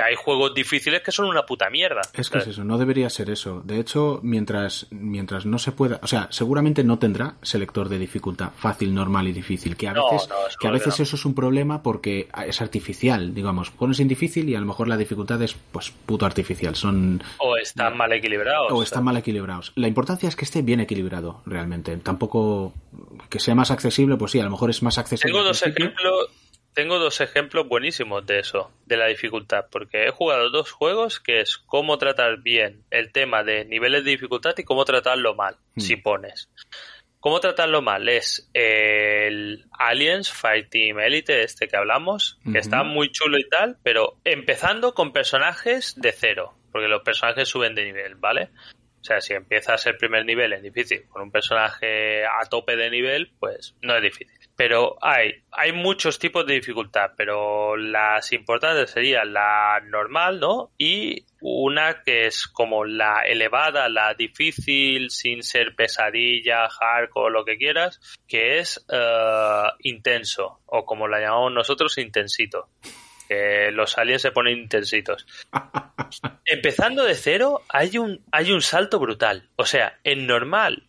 hay 0.00 0.14
juegos 0.14 0.54
difíciles 0.54 1.02
que 1.02 1.12
son 1.12 1.26
una 1.26 1.44
puta 1.46 1.70
mierda. 1.70 2.02
Es 2.14 2.30
que 2.30 2.38
es 2.38 2.46
eso, 2.46 2.64
no 2.64 2.78
debería 2.78 3.08
ser 3.10 3.30
eso. 3.30 3.60
De 3.64 3.78
hecho, 3.80 4.20
mientras, 4.22 4.86
mientras 4.90 5.46
no 5.46 5.58
se 5.58 5.72
pueda, 5.72 6.00
o 6.02 6.06
sea, 6.06 6.28
seguramente 6.30 6.84
no 6.84 6.98
tendrá 6.98 7.34
selector 7.42 7.88
de 7.88 7.98
dificultad 7.98 8.50
fácil, 8.56 8.94
normal 8.94 9.28
y 9.28 9.32
difícil, 9.32 9.76
que 9.76 9.88
a 9.88 9.92
No, 9.92 10.10
veces, 10.10 10.28
no, 10.28 10.34
que 10.60 10.66
a 10.68 10.70
que 10.70 10.78
veces 10.78 10.98
no. 10.98 11.02
eso 11.04 11.16
es 11.16 11.24
un 11.24 11.34
problema 11.34 11.82
porque 11.82 12.28
es 12.46 12.60
artificial, 12.60 13.34
digamos, 13.34 13.70
pones 13.70 14.00
en 14.00 14.08
difícil 14.08 14.48
y 14.48 14.54
a 14.54 14.60
lo 14.60 14.66
mejor 14.66 14.88
la 14.88 14.96
dificultad 14.96 15.40
es 15.42 15.54
pues 15.72 15.90
puto 16.06 16.26
artificial, 16.26 16.74
son 16.76 17.22
O 17.38 17.56
están 17.56 17.96
mal 17.96 18.12
equilibrados. 18.12 18.72
o 18.72 18.82
están 18.82 19.04
mal 19.04 19.16
equilibrados. 19.16 19.72
La 19.76 19.88
importancia 19.88 20.28
es 20.28 20.36
que 20.36 20.44
esté 20.44 20.62
bien 20.62 20.80
equilibrado 20.80 21.42
realmente. 21.46 21.96
Tampoco 21.98 22.72
que 23.28 23.38
sea 23.40 23.54
más 23.54 23.70
accesible, 23.70 24.16
pues 24.16 24.32
sí, 24.32 24.40
a 24.40 24.44
lo 24.44 24.50
mejor 24.50 24.70
es 24.70 24.82
más 24.82 24.98
accesible. 24.98 25.32
Tengo 25.32 25.44
dos 25.46 25.62
ejemplos. 25.62 26.28
Tengo 26.74 26.98
dos 26.98 27.20
ejemplos 27.20 27.66
buenísimos 27.68 28.24
de 28.24 28.38
eso, 28.38 28.72
de 28.86 28.96
la 28.96 29.06
dificultad, 29.06 29.66
porque 29.70 30.04
he 30.06 30.10
jugado 30.10 30.50
dos 30.50 30.70
juegos 30.70 31.18
que 31.18 31.40
es 31.40 31.58
cómo 31.58 31.98
tratar 31.98 32.38
bien 32.38 32.84
el 32.90 33.10
tema 33.10 33.42
de 33.42 33.64
niveles 33.64 34.04
de 34.04 34.12
dificultad 34.12 34.54
y 34.56 34.62
cómo 34.64 34.84
tratarlo 34.84 35.34
mal, 35.34 35.56
Hmm. 35.74 35.80
si 35.80 35.96
pones. 35.96 36.48
Cómo 37.20 37.40
tratarlo 37.40 37.82
mal 37.82 38.08
es 38.08 38.48
el 38.54 39.64
Aliens 39.72 40.30
Fireteam 40.30 41.00
Elite, 41.00 41.42
este 41.42 41.66
que 41.66 41.76
hablamos, 41.76 42.38
que 42.52 42.58
está 42.58 42.84
muy 42.84 43.10
chulo 43.10 43.38
y 43.38 43.48
tal, 43.48 43.76
pero 43.82 44.18
empezando 44.22 44.94
con 44.94 45.12
personajes 45.12 45.94
de 45.96 46.12
cero, 46.12 46.54
porque 46.70 46.86
los 46.86 47.02
personajes 47.02 47.48
suben 47.48 47.74
de 47.74 47.86
nivel, 47.86 48.14
¿vale? 48.14 48.50
O 49.00 49.04
sea, 49.04 49.20
si 49.20 49.34
empiezas 49.34 49.84
el 49.86 49.96
primer 49.96 50.24
nivel 50.24 50.52
en 50.52 50.62
difícil 50.62 51.06
con 51.08 51.22
un 51.22 51.32
personaje 51.32 52.24
a 52.24 52.44
tope 52.48 52.76
de 52.76 52.88
nivel, 52.88 53.32
pues 53.40 53.74
no 53.82 53.96
es 53.96 54.02
difícil. 54.02 54.37
Pero 54.58 54.96
hay, 55.00 55.34
hay 55.52 55.70
muchos 55.70 56.18
tipos 56.18 56.44
de 56.44 56.54
dificultad, 56.54 57.12
pero 57.16 57.76
las 57.76 58.32
importantes 58.32 58.90
serían 58.90 59.32
la 59.32 59.80
normal, 59.86 60.40
¿no? 60.40 60.72
Y 60.76 61.24
una 61.40 62.02
que 62.02 62.26
es 62.26 62.48
como 62.48 62.84
la 62.84 63.20
elevada, 63.20 63.88
la 63.88 64.14
difícil, 64.14 65.10
sin 65.10 65.44
ser 65.44 65.76
pesadilla, 65.76 66.68
hardcore, 66.68 67.32
lo 67.32 67.44
que 67.44 67.56
quieras, 67.56 68.00
que 68.26 68.58
es 68.58 68.84
eh, 68.90 69.62
intenso, 69.84 70.58
o 70.66 70.84
como 70.84 71.06
la 71.06 71.20
llamamos 71.20 71.52
nosotros, 71.52 71.96
intensito. 71.98 72.70
Que 73.28 73.70
los 73.70 73.96
aliens 73.96 74.22
se 74.22 74.32
ponen 74.32 74.58
intensitos. 74.58 75.24
Empezando 76.44 77.04
de 77.04 77.14
cero, 77.14 77.62
hay 77.68 77.96
un, 77.98 78.24
hay 78.32 78.50
un 78.50 78.62
salto 78.62 78.98
brutal. 78.98 79.50
O 79.54 79.66
sea, 79.66 80.00
en 80.02 80.26
normal 80.26 80.88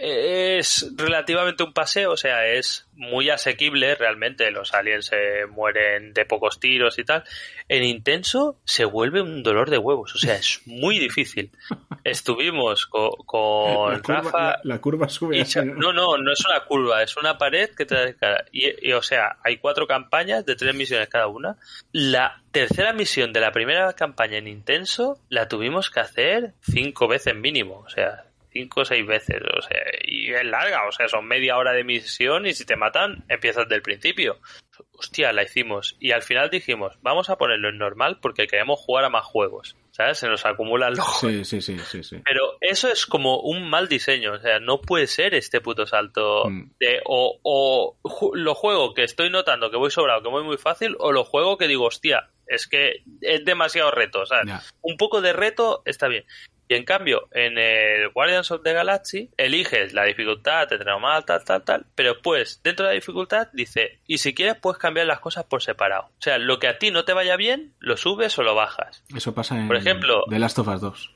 es 0.00 0.92
relativamente 0.96 1.62
un 1.62 1.72
paseo, 1.72 2.12
o 2.12 2.16
sea, 2.16 2.46
es 2.46 2.86
muy 2.94 3.30
asequible 3.30 3.94
realmente. 3.94 4.50
Los 4.50 4.74
aliens 4.74 5.06
se 5.06 5.46
mueren 5.48 6.12
de 6.12 6.24
pocos 6.24 6.58
tiros 6.60 6.98
y 6.98 7.04
tal. 7.04 7.24
En 7.68 7.84
intenso 7.84 8.58
se 8.64 8.84
vuelve 8.84 9.20
un 9.22 9.42
dolor 9.42 9.70
de 9.70 9.78
huevos, 9.78 10.14
o 10.14 10.18
sea, 10.18 10.34
es 10.36 10.60
muy 10.66 10.98
difícil. 10.98 11.50
Estuvimos 12.04 12.86
co- 12.86 13.16
con, 13.26 13.92
la, 13.92 14.00
curva, 14.00 14.20
Rafa. 14.22 14.38
la- 14.40 14.60
la 14.64 14.78
curva 14.80 15.08
sube 15.08 15.36
Y 15.38 15.44
¿no? 15.64 15.92
no, 15.92 16.16
no, 16.16 16.32
es 16.32 16.44
una 16.46 16.64
curva, 16.64 17.02
es 17.02 17.16
una 17.16 17.36
pared 17.38 17.70
que 17.76 17.84
te 17.84 17.94
da 17.94 18.12
cara. 18.14 18.44
Y, 18.52 18.88
y, 18.88 18.92
o 18.92 19.02
sea, 19.02 19.36
hay 19.44 19.58
cuatro 19.58 19.86
campañas 19.86 20.44
de 20.46 20.56
tres 20.56 20.74
misiones 20.74 21.08
cada 21.08 21.26
una. 21.28 21.56
La 21.92 22.42
tercera 22.52 22.92
misión 22.92 23.32
de 23.32 23.40
la 23.40 23.52
primera 23.52 23.92
campaña 23.92 24.38
en 24.38 24.48
intenso 24.48 25.18
la 25.28 25.48
tuvimos 25.48 25.90
que 25.90 26.00
hacer 26.00 26.54
cinco 26.62 27.06
veces 27.08 27.34
mínimo, 27.34 27.84
o 27.86 27.90
sea, 27.90 28.24
cinco 28.50 28.80
o 28.80 28.84
seis 28.84 29.06
veces, 29.06 29.40
o 29.56 29.62
sea, 29.62 29.78
y 30.04 30.32
es 30.32 30.44
larga, 30.44 30.86
o 30.88 30.92
sea, 30.92 31.08
son 31.08 31.26
media 31.26 31.56
hora 31.56 31.72
de 31.72 31.84
misión 31.84 32.46
y 32.46 32.54
si 32.54 32.64
te 32.64 32.76
matan 32.76 33.24
empiezas 33.28 33.68
del 33.68 33.82
principio. 33.82 34.38
Hostia, 34.92 35.32
la 35.32 35.42
hicimos. 35.42 35.96
Y 35.98 36.12
al 36.12 36.22
final 36.22 36.50
dijimos, 36.50 36.96
vamos 37.02 37.30
a 37.30 37.36
ponerlo 37.36 37.68
en 37.68 37.78
normal 37.78 38.18
porque 38.20 38.46
queremos 38.46 38.78
jugar 38.80 39.04
a 39.04 39.10
más 39.10 39.24
juegos. 39.24 39.76
¿Sabes? 39.90 40.18
Se 40.18 40.28
nos 40.28 40.46
acumulan 40.46 40.94
los 40.94 41.04
Sí, 41.20 41.44
sí, 41.44 41.60
sí, 41.60 41.76
sí, 41.80 42.04
sí. 42.04 42.22
pero 42.24 42.56
eso 42.60 42.88
es 42.88 43.04
como 43.04 43.40
un 43.40 43.68
mal 43.68 43.88
diseño, 43.88 44.34
o 44.34 44.38
sea, 44.38 44.60
no 44.60 44.80
puede 44.80 45.08
ser 45.08 45.34
este 45.34 45.60
puto 45.60 45.86
salto 45.86 46.44
Mm. 46.48 46.70
de 46.78 47.00
o, 47.04 47.40
o 47.42 47.96
ju- 48.04 48.36
lo 48.36 48.54
juego 48.54 48.94
que 48.94 49.02
estoy 49.02 49.28
notando 49.30 49.72
que 49.72 49.76
voy 49.76 49.90
sobrado, 49.90 50.22
que 50.22 50.28
voy 50.28 50.44
muy 50.44 50.56
fácil, 50.58 50.94
o 51.00 51.10
lo 51.10 51.24
juego 51.24 51.58
que 51.58 51.66
digo, 51.66 51.86
hostia, 51.86 52.28
es 52.46 52.68
que 52.68 53.02
es 53.22 53.44
demasiado 53.44 53.90
reto, 53.90 54.24
¿sabes? 54.24 54.46
Ya. 54.46 54.62
Un 54.82 54.96
poco 54.96 55.20
de 55.20 55.32
reto 55.32 55.82
está 55.84 56.06
bien. 56.06 56.24
Y 56.68 56.74
en 56.74 56.84
cambio, 56.84 57.28
en 57.32 57.56
el 57.58 58.10
Guardians 58.10 58.50
of 58.50 58.62
the 58.62 58.74
Galaxy, 58.74 59.30
eliges 59.38 59.94
la 59.94 60.04
dificultad, 60.04 60.68
te 60.68 60.76
normal, 60.78 61.24
tal, 61.24 61.42
tal, 61.42 61.64
tal, 61.64 61.86
pero 61.94 62.20
pues 62.20 62.60
dentro 62.62 62.84
de 62.86 62.92
la 62.92 62.94
dificultad 62.94 63.48
dice, 63.54 64.00
y 64.06 64.18
si 64.18 64.34
quieres 64.34 64.56
puedes 64.56 64.78
cambiar 64.78 65.06
las 65.06 65.20
cosas 65.20 65.44
por 65.44 65.62
separado. 65.62 66.04
O 66.04 66.20
sea, 66.20 66.36
lo 66.38 66.58
que 66.58 66.68
a 66.68 66.78
ti 66.78 66.90
no 66.90 67.04
te 67.06 67.14
vaya 67.14 67.36
bien, 67.36 67.72
lo 67.78 67.96
subes 67.96 68.38
o 68.38 68.42
lo 68.42 68.54
bajas. 68.54 69.02
Eso 69.16 69.34
pasa 69.34 69.58
en 69.58 69.66
Por 69.66 69.76
ejemplo- 69.76 70.24
The 70.28 70.38
Last 70.38 70.58
of 70.58 70.68
Us 70.68 70.80
2. 70.82 71.10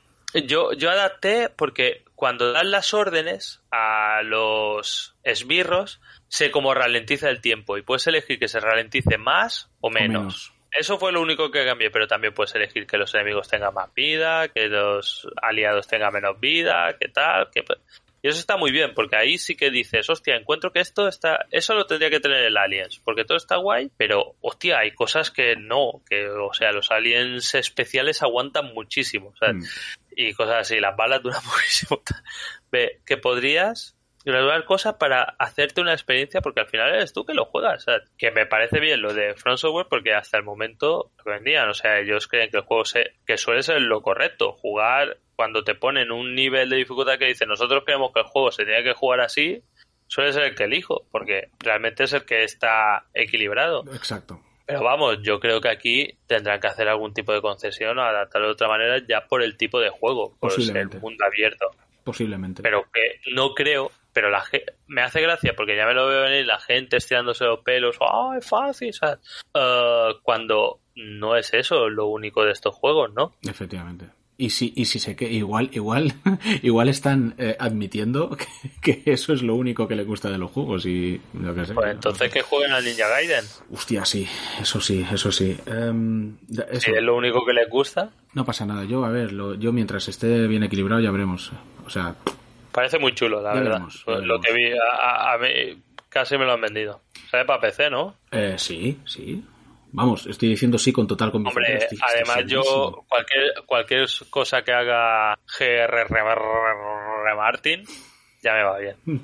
Yo, 0.47 0.73
yo 0.73 0.89
adapté 0.89 1.49
porque 1.49 2.03
cuando 2.15 2.51
dan 2.53 2.71
las 2.71 2.95
órdenes 2.95 3.61
a 3.69 4.21
los 4.23 5.15
esbirros, 5.23 6.01
se 6.27 6.49
como 6.49 6.73
ralentiza 6.73 7.29
el 7.29 7.41
tiempo 7.41 7.77
y 7.77 7.83
puedes 7.83 8.07
elegir 8.07 8.39
que 8.39 8.47
se 8.47 8.59
ralentice 8.59 9.19
más 9.19 9.69
o 9.81 9.89
O 9.89 9.91
menos. 9.91 10.53
Eso 10.73 10.97
fue 10.97 11.11
lo 11.11 11.21
único 11.21 11.51
que 11.51 11.65
cambié, 11.65 11.91
pero 11.91 12.07
también 12.07 12.33
puedes 12.33 12.55
elegir 12.55 12.87
que 12.87 12.97
los 12.97 13.13
enemigos 13.13 13.47
tengan 13.47 13.73
más 13.73 13.93
vida, 13.93 14.47
que 14.47 14.67
los 14.67 15.27
aliados 15.41 15.87
tengan 15.87 16.13
menos 16.13 16.39
vida, 16.39 16.97
que 16.99 17.09
tal, 17.09 17.49
que... 17.51 17.63
Y 18.23 18.29
eso 18.29 18.39
está 18.39 18.55
muy 18.55 18.71
bien, 18.71 18.93
porque 18.93 19.17
ahí 19.17 19.37
sí 19.37 19.55
que 19.55 19.69
dices, 19.69 20.09
hostia, 20.09 20.35
encuentro 20.35 20.71
que 20.71 20.79
esto 20.79 21.07
está... 21.07 21.45
Eso 21.51 21.75
lo 21.75 21.85
tendría 21.85 22.09
que 22.09 22.21
tener 22.21 22.43
el 22.43 22.57
Aliens, 22.57 22.99
porque 23.03 23.25
todo 23.25 23.37
está 23.37 23.57
guay, 23.57 23.91
pero, 23.97 24.35
hostia, 24.41 24.79
hay 24.79 24.91
cosas 24.91 25.29
que 25.29 25.55
no, 25.57 26.01
que, 26.09 26.29
o 26.29 26.53
sea, 26.53 26.71
los 26.71 26.89
aliens 26.89 27.53
especiales 27.53 28.23
aguantan 28.23 28.73
muchísimo, 28.73 29.33
¿sabes? 29.37 29.55
Mm. 29.57 30.13
y 30.15 30.33
cosas 30.33 30.61
así. 30.61 30.79
Las 30.79 30.95
balas 30.95 31.21
duran 31.21 31.41
muchísimo. 31.45 32.01
Ve, 32.71 33.01
que 33.05 33.17
podrías 33.17 33.95
graduar 34.25 34.65
cosas 34.65 34.95
para 34.95 35.23
hacerte 35.37 35.81
una 35.81 35.93
experiencia 35.93 36.41
porque 36.41 36.61
al 36.61 36.67
final 36.67 36.93
eres 36.93 37.13
tú 37.13 37.25
que 37.25 37.33
lo 37.33 37.45
juegas. 37.45 37.83
O 37.83 37.91
sea, 37.91 38.01
que 38.17 38.31
me 38.31 38.45
parece 38.45 38.79
bien 38.79 39.01
lo 39.01 39.13
de 39.13 39.33
Front 39.35 39.59
Software 39.59 39.87
porque 39.89 40.13
hasta 40.13 40.37
el 40.37 40.43
momento 40.43 41.11
lo 41.25 41.31
vendían. 41.31 41.69
O 41.69 41.73
sea, 41.73 41.99
ellos 41.99 42.27
creen 42.27 42.49
que 42.49 42.57
el 42.57 42.63
juego 42.63 42.85
se, 42.85 43.13
que 43.25 43.37
suele 43.37 43.63
ser 43.63 43.81
lo 43.81 44.01
correcto. 44.01 44.53
Jugar 44.53 45.17
cuando 45.35 45.63
te 45.63 45.75
ponen 45.75 46.11
un 46.11 46.35
nivel 46.35 46.69
de 46.69 46.77
dificultad 46.77 47.17
que 47.17 47.25
dice 47.25 47.45
nosotros 47.45 47.83
creemos 47.85 48.11
que 48.13 48.19
el 48.21 48.25
juego 48.27 48.51
se 48.51 48.65
tiene 48.65 48.83
que 48.83 48.93
jugar 48.93 49.19
así, 49.19 49.63
suele 50.07 50.31
ser 50.31 50.43
el 50.43 50.55
que 50.55 50.65
elijo 50.65 51.05
porque 51.11 51.49
realmente 51.59 52.03
es 52.03 52.13
el 52.13 52.25
que 52.25 52.43
está 52.43 53.05
equilibrado. 53.13 53.83
Exacto. 53.93 54.39
Pero 54.65 54.81
vamos, 54.81 55.17
yo 55.21 55.41
creo 55.41 55.59
que 55.59 55.69
aquí 55.69 56.17
tendrán 56.25 56.61
que 56.61 56.67
hacer 56.67 56.87
algún 56.87 57.13
tipo 57.13 57.33
de 57.33 57.41
concesión 57.41 57.97
o 57.97 58.01
adaptarlo 58.01 58.47
de 58.47 58.53
otra 58.53 58.69
manera 58.69 59.01
ya 59.07 59.27
por 59.27 59.43
el 59.43 59.57
tipo 59.57 59.79
de 59.79 59.89
juego, 59.89 60.37
por 60.39 60.51
ser 60.51 60.59
Posiblemente. 60.59 60.99
mundo 60.99 61.25
abierto. 61.25 61.71
Posiblemente. 62.03 62.61
Pero 62.61 62.85
que 62.93 63.19
no 63.33 63.53
creo 63.53 63.91
pero 64.13 64.29
la 64.29 64.43
me 64.87 65.01
hace 65.01 65.21
gracia 65.21 65.53
porque 65.55 65.75
ya 65.75 65.85
me 65.85 65.93
lo 65.93 66.07
veo 66.07 66.23
venir 66.23 66.45
la 66.45 66.59
gente 66.59 66.97
estirándose 66.97 67.45
los 67.45 67.59
pelos, 67.59 67.97
¡ah, 68.01 68.35
es 68.37 68.47
fácil! 68.47 68.93
¿sabes? 68.93 69.19
Eh, 69.53 70.09
cuando 70.21 70.79
no 70.95 71.35
es 71.35 71.53
eso 71.53 71.89
lo 71.89 72.07
único 72.07 72.45
de 72.45 72.51
estos 72.51 72.75
juegos, 72.75 73.11
¿no? 73.13 73.35
Efectivamente. 73.41 74.05
Y 74.35 74.49
si, 74.49 74.73
y 74.75 74.85
si 74.85 74.97
sé 74.97 75.15
que 75.15 75.31
igual, 75.31 75.69
igual, 75.73 76.11
igual 76.63 76.89
están 76.89 77.35
eh, 77.37 77.55
admitiendo 77.59 78.35
que, 78.81 79.01
que 79.03 79.11
eso 79.13 79.31
es 79.31 79.43
lo 79.43 79.53
único 79.55 79.87
que 79.87 79.95
le 79.95 80.03
gusta 80.03 80.29
de 80.31 80.39
los 80.39 80.49
juegos 80.51 80.85
y 80.87 81.21
lo 81.39 81.53
que 81.53 81.65
sé. 81.65 81.73
Pues 81.75 81.91
entonces 81.91 82.31
que 82.31 82.41
jueguen 82.41 82.71
al 82.73 82.83
Ninja 82.83 83.07
Gaiden. 83.09 83.45
Hostia, 83.71 84.05
sí, 84.05 84.27
eso 84.59 84.81
sí, 84.81 85.05
eso 85.11 85.31
sí. 85.31 85.55
Eso, 85.67 86.79
Si 86.79 86.91
es 86.91 87.01
lo 87.03 87.15
único 87.15 87.45
que 87.45 87.53
les 87.53 87.69
gusta, 87.69 88.09
No 88.33 88.43
pasa 88.43 88.65
nada. 88.65 88.83
Yo, 88.85 89.05
a 89.05 89.09
ver, 89.09 89.31
lo- 89.31 89.53
yo 89.55 89.71
mientras 89.71 90.07
esté 90.07 90.47
bien 90.47 90.63
equilibrado 90.63 90.99
ya 91.01 91.11
veremos. 91.11 91.51
O 91.85 91.89
sea, 91.91 92.15
parece 92.73 92.99
muy 92.99 93.13
chulo, 93.15 93.41
la 93.41 93.53
Ya 93.53 93.59
verdad. 93.61 93.71
veremos, 93.71 94.03
lo 94.25 94.41
que 94.41 94.51
vi, 94.53 94.71
a, 94.77 95.33
a- 95.33 95.37
mí 95.37 95.81
casi 96.09 96.37
me 96.37 96.45
lo 96.45 96.53
han 96.53 96.61
vendido. 96.61 97.01
Sale 97.31 97.45
para 97.45 97.61
PC, 97.61 97.89
¿no? 97.89 98.15
eh, 98.31 98.55
sí, 98.57 98.99
sí. 99.05 99.43
Vamos, 99.95 100.25
estoy 100.25 100.49
diciendo 100.49 100.77
sí 100.79 100.91
con 100.91 101.07
total 101.07 101.31
convicción. 101.31 101.63
Hombre, 101.63 101.77
Estoy- 101.77 101.97
estoy 101.97 102.09
además 102.35 102.51
yo 102.51 103.05
cualquier 103.07 103.43
cualquier 103.65 104.07
cosa 104.29 104.63
que 104.63 104.73
haga 104.73 105.37
GR 105.57 106.07
Martin 107.35 107.83
ya 108.41 108.53
me 108.53 108.63
va 108.63 108.77
bien. 108.79 108.95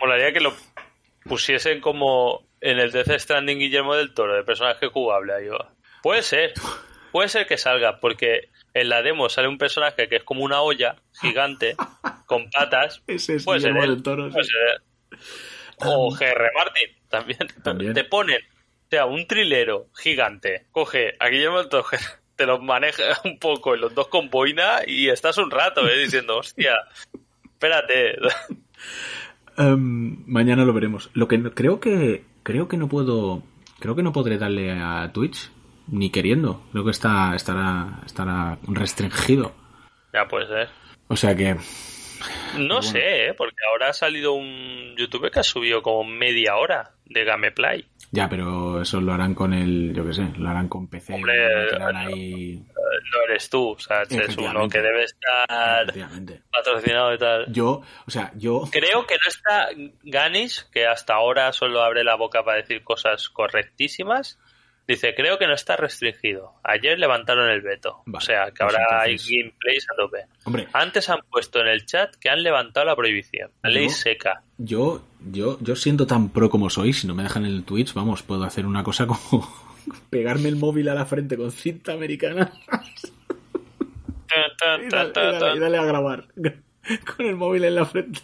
Molaría 0.00 0.32
que 0.32 0.40
lo 0.40 0.52
pusiesen 1.24 1.80
como 1.80 2.42
en 2.60 2.78
el 2.78 2.90
Death 2.92 3.10
Stranding 3.18 3.58
Guillermo 3.58 3.94
del 3.94 4.14
Toro 4.14 4.34
de 4.34 4.42
personaje 4.42 4.86
jugable 4.88 5.32
ahí 5.34 5.48
va. 5.48 5.72
Puede 6.02 6.22
ser, 6.22 6.52
puede 7.12 7.28
ser 7.28 7.46
que 7.46 7.56
salga 7.58 8.00
porque 8.00 8.48
en 8.74 8.88
la 8.88 9.02
demo 9.02 9.28
sale 9.28 9.48
un 9.48 9.58
personaje 9.58 10.08
que 10.08 10.16
es 10.16 10.24
como 10.24 10.42
una 10.44 10.60
olla 10.62 10.96
gigante 11.20 11.74
con 12.26 12.48
patas. 12.50 13.02
Ese 13.06 13.36
es 13.36 13.44
Puede 13.44 13.60
ser 13.60 13.74
del 13.74 14.02
Toro, 14.02 14.26
sí. 14.28 14.32
puede 14.32 14.44
ser. 14.46 15.18
O 15.84 16.10
GR 16.10 16.50
Martin 16.56 16.88
también. 17.08 17.38
También. 17.62 17.92
Te 17.94 18.04
ponen, 18.04 18.38
o 18.40 18.86
sea, 18.90 19.06
un 19.06 19.26
trilero 19.26 19.88
gigante. 19.94 20.66
Coge 20.70 21.14
a 21.18 21.28
Guillermo 21.28 21.58
del 21.58 21.68
Toro, 21.68 21.86
te 22.36 22.46
los 22.46 22.62
maneja 22.62 23.02
un 23.24 23.38
poco, 23.38 23.74
y 23.76 23.78
los 23.80 23.94
dos 23.94 24.08
con 24.08 24.30
boina, 24.30 24.80
y 24.86 25.08
estás 25.08 25.36
un 25.38 25.50
rato, 25.50 25.86
¿eh? 25.88 25.98
Diciendo, 25.98 26.38
hostia, 26.38 26.76
espérate. 27.44 28.16
Em, 29.58 30.24
mañana 30.26 30.64
lo 30.64 30.72
veremos. 30.72 31.10
Lo 31.12 31.28
que 31.28 31.36
no- 31.38 31.52
creo 31.52 31.78
que 31.78 32.24
creo 32.42 32.68
que 32.68 32.76
no 32.78 32.88
puedo, 32.88 33.42
creo 33.80 33.94
que 33.94 34.02
no 34.02 34.12
podré 34.12 34.38
darle 34.38 34.70
a 34.72 35.10
Twitch 35.12 35.50
ni 35.88 36.10
queriendo. 36.10 36.62
Creo 36.72 36.84
que 36.84 36.90
está 36.90 37.34
estará 37.34 38.00
estará 38.06 38.58
restringido. 38.68 39.52
ya 40.12 40.26
puede 40.26 40.46
ser. 40.46 40.68
O 41.08 41.16
sea 41.16 41.34
que 41.34 41.56
No 42.58 42.82
sé, 42.82 43.28
¿eh? 43.28 43.34
porque 43.34 43.56
ahora 43.68 43.88
ha 43.88 43.92
salido 43.92 44.32
un 44.32 44.94
youtuber 44.96 45.30
que 45.30 45.40
ha 45.40 45.44
subido 45.44 45.82
como 45.82 46.04
media 46.04 46.56
hora 46.56 46.92
de 47.04 47.24
Gameplay. 47.24 47.84
ya, 48.10 48.28
pero 48.28 48.82
eso 48.82 49.00
lo 49.00 49.12
harán 49.12 49.34
con 49.34 49.52
el, 49.52 49.92
yo 49.94 50.06
qué 50.06 50.14
sé, 50.14 50.28
lo 50.36 50.48
harán 50.48 50.68
con 50.68 50.88
PC. 50.88 51.14
Hombre, 51.14 51.78
lo 51.78 51.86
ahí. 51.96 52.62
No 53.12 53.22
eres 53.28 53.50
tú, 53.50 53.70
o 53.70 53.78
sea, 53.78 54.02
es 54.02 54.36
uno 54.36 54.68
que 54.68 54.80
debe 54.80 55.04
estar 55.04 55.86
patrocinado 56.50 57.14
y 57.14 57.18
tal. 57.18 57.52
Yo, 57.52 57.82
o 58.06 58.10
sea, 58.10 58.30
yo 58.36 58.62
Creo 58.70 59.06
que 59.06 59.14
no 59.14 59.28
está 59.28 59.68
Ganis, 60.02 60.68
que 60.72 60.86
hasta 60.86 61.14
ahora 61.14 61.52
solo 61.52 61.82
abre 61.82 62.04
la 62.04 62.14
boca 62.14 62.44
para 62.44 62.58
decir 62.58 62.84
cosas 62.84 63.28
correctísimas. 63.28 64.38
Dice, 64.86 65.14
creo 65.14 65.38
que 65.38 65.46
no 65.46 65.54
está 65.54 65.76
restringido. 65.76 66.54
Ayer 66.64 66.98
levantaron 66.98 67.48
el 67.48 67.60
veto. 67.62 68.02
Vale, 68.06 68.22
o 68.22 68.26
sea, 68.26 68.44
que 68.46 68.64
pues 68.64 68.74
ahora 68.74 69.04
entonces- 69.04 69.26
hay 69.30 69.42
gameplays 69.42 69.86
a 69.90 69.94
tope. 69.96 70.18
Hombre, 70.44 70.68
Antes 70.72 71.08
han 71.08 71.20
puesto 71.30 71.60
en 71.60 71.68
el 71.68 71.86
chat 71.86 72.14
que 72.16 72.28
han 72.28 72.42
levantado 72.42 72.86
la 72.86 72.96
prohibición. 72.96 73.50
La 73.62 73.70
ley 73.70 73.88
seca. 73.88 74.42
yo, 74.58 75.02
yo, 75.30 75.56
yo 75.60 75.76
siendo 75.76 76.06
tan 76.06 76.30
pro 76.30 76.50
como 76.50 76.68
soy, 76.68 76.92
si 76.92 77.06
no 77.06 77.14
me 77.14 77.22
dejan 77.22 77.46
en 77.46 77.52
el 77.52 77.64
Twitch, 77.64 77.94
vamos, 77.94 78.22
puedo 78.22 78.42
hacer 78.44 78.66
una 78.66 78.82
cosa 78.82 79.06
como 79.06 79.48
pegarme 80.10 80.48
el 80.48 80.56
móvil 80.56 80.88
a 80.88 80.94
la 80.94 81.06
frente 81.06 81.36
con 81.36 81.52
cinta 81.52 81.92
americana 81.92 82.52
y 84.28 84.56
tan, 84.58 84.88
dale, 84.90 85.10
tan, 85.12 85.24
y 85.24 85.26
dale- 85.26 85.36
y 85.36 85.38
tan. 85.40 85.60
dale 85.60 85.78
a 85.78 85.84
grabar 85.84 86.24
con 87.16 87.26
el 87.26 87.36
móvil 87.36 87.64
en 87.64 87.74
la 87.76 87.84
frente. 87.86 88.20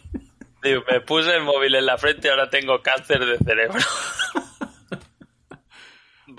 Digo, 0.62 0.82
me 0.90 1.00
puse 1.02 1.36
el 1.36 1.42
móvil 1.44 1.74
en 1.76 1.86
la 1.86 1.96
frente 1.98 2.26
y 2.28 2.30
ahora 2.30 2.50
tengo 2.50 2.82
cáncer 2.82 3.24
de 3.24 3.38
cerebro. 3.38 3.78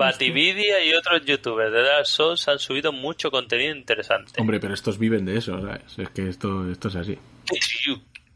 Batividia 0.00 0.84
y 0.84 0.94
otros 0.94 1.24
youtubers 1.26 1.72
de 1.72 1.82
Dark 1.82 2.06
Souls 2.06 2.48
han 2.48 2.58
subido 2.58 2.92
mucho 2.92 3.30
contenido 3.30 3.74
interesante. 3.74 4.40
Hombre, 4.40 4.58
pero 4.58 4.72
estos 4.72 4.98
viven 4.98 5.26
de 5.26 5.36
eso, 5.36 5.60
¿sabes? 5.60 5.98
Es 5.98 6.08
que 6.10 6.28
esto, 6.28 6.70
esto 6.70 6.88
es 6.88 6.96
así. 6.96 7.18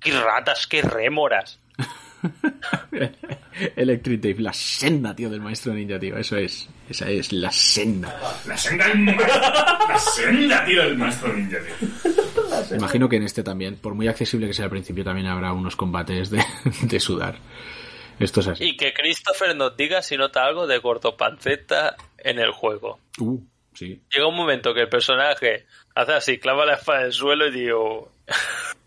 ¡Qué 0.01 0.13
ratas, 0.13 0.67
qué 0.67 0.83
rémoras! 0.83 1.59
Electric 3.77 4.21
Dave, 4.21 4.41
la 4.41 4.53
senda, 4.53 5.15
tío, 5.15 5.31
del 5.31 5.41
maestro 5.41 5.73
ninja, 5.73 5.99
tío. 5.99 6.17
Eso 6.17 6.37
es. 6.37 6.69
Esa 6.89 7.09
es 7.09 7.33
la 7.33 7.51
senda. 7.51 8.15
La 8.47 8.57
senda, 8.57 8.89
del 8.89 9.07
la 9.07 9.99
senda, 9.99 10.65
tío, 10.65 10.83
del 10.83 10.99
maestro 10.99 11.33
ninja, 11.33 11.59
tío. 11.59 12.77
Imagino 12.77 13.09
que 13.09 13.17
en 13.17 13.23
este 13.23 13.43
también, 13.43 13.77
por 13.77 13.95
muy 13.95 14.09
accesible 14.09 14.47
que 14.47 14.55
sea 14.55 14.67
al 14.67 14.71
principio, 14.71 15.05
también 15.05 15.29
habrá 15.29 15.53
unos 15.53 15.77
combates 15.77 16.31
de, 16.31 16.45
de 16.83 17.01
sudar. 17.01 17.37
Esto 18.19 18.41
es 18.41 18.49
así. 18.49 18.65
Y 18.65 18.77
que 18.77 18.93
Christopher 18.93 19.57
nos 19.57 19.77
diga 19.77 20.03
si 20.03 20.17
nota 20.17 20.45
algo 20.45 20.67
de 20.67 20.81
cortopanceta 20.81 21.97
en 22.19 22.39
el 22.39 22.53
juego. 22.53 23.01
Uh, 23.19 23.41
sí. 23.75 24.01
Llega 24.13 24.27
un 24.27 24.37
momento 24.37 24.73
que 24.75 24.83
el 24.83 24.89
personaje 24.89 25.67
hace 25.95 26.13
así, 26.13 26.39
clava 26.39 26.67
la 26.67 26.75
espada 26.75 27.01
en 27.01 27.07
el 27.07 27.13
suelo 27.13 27.47
y 27.49 27.53
digo... 27.53 28.13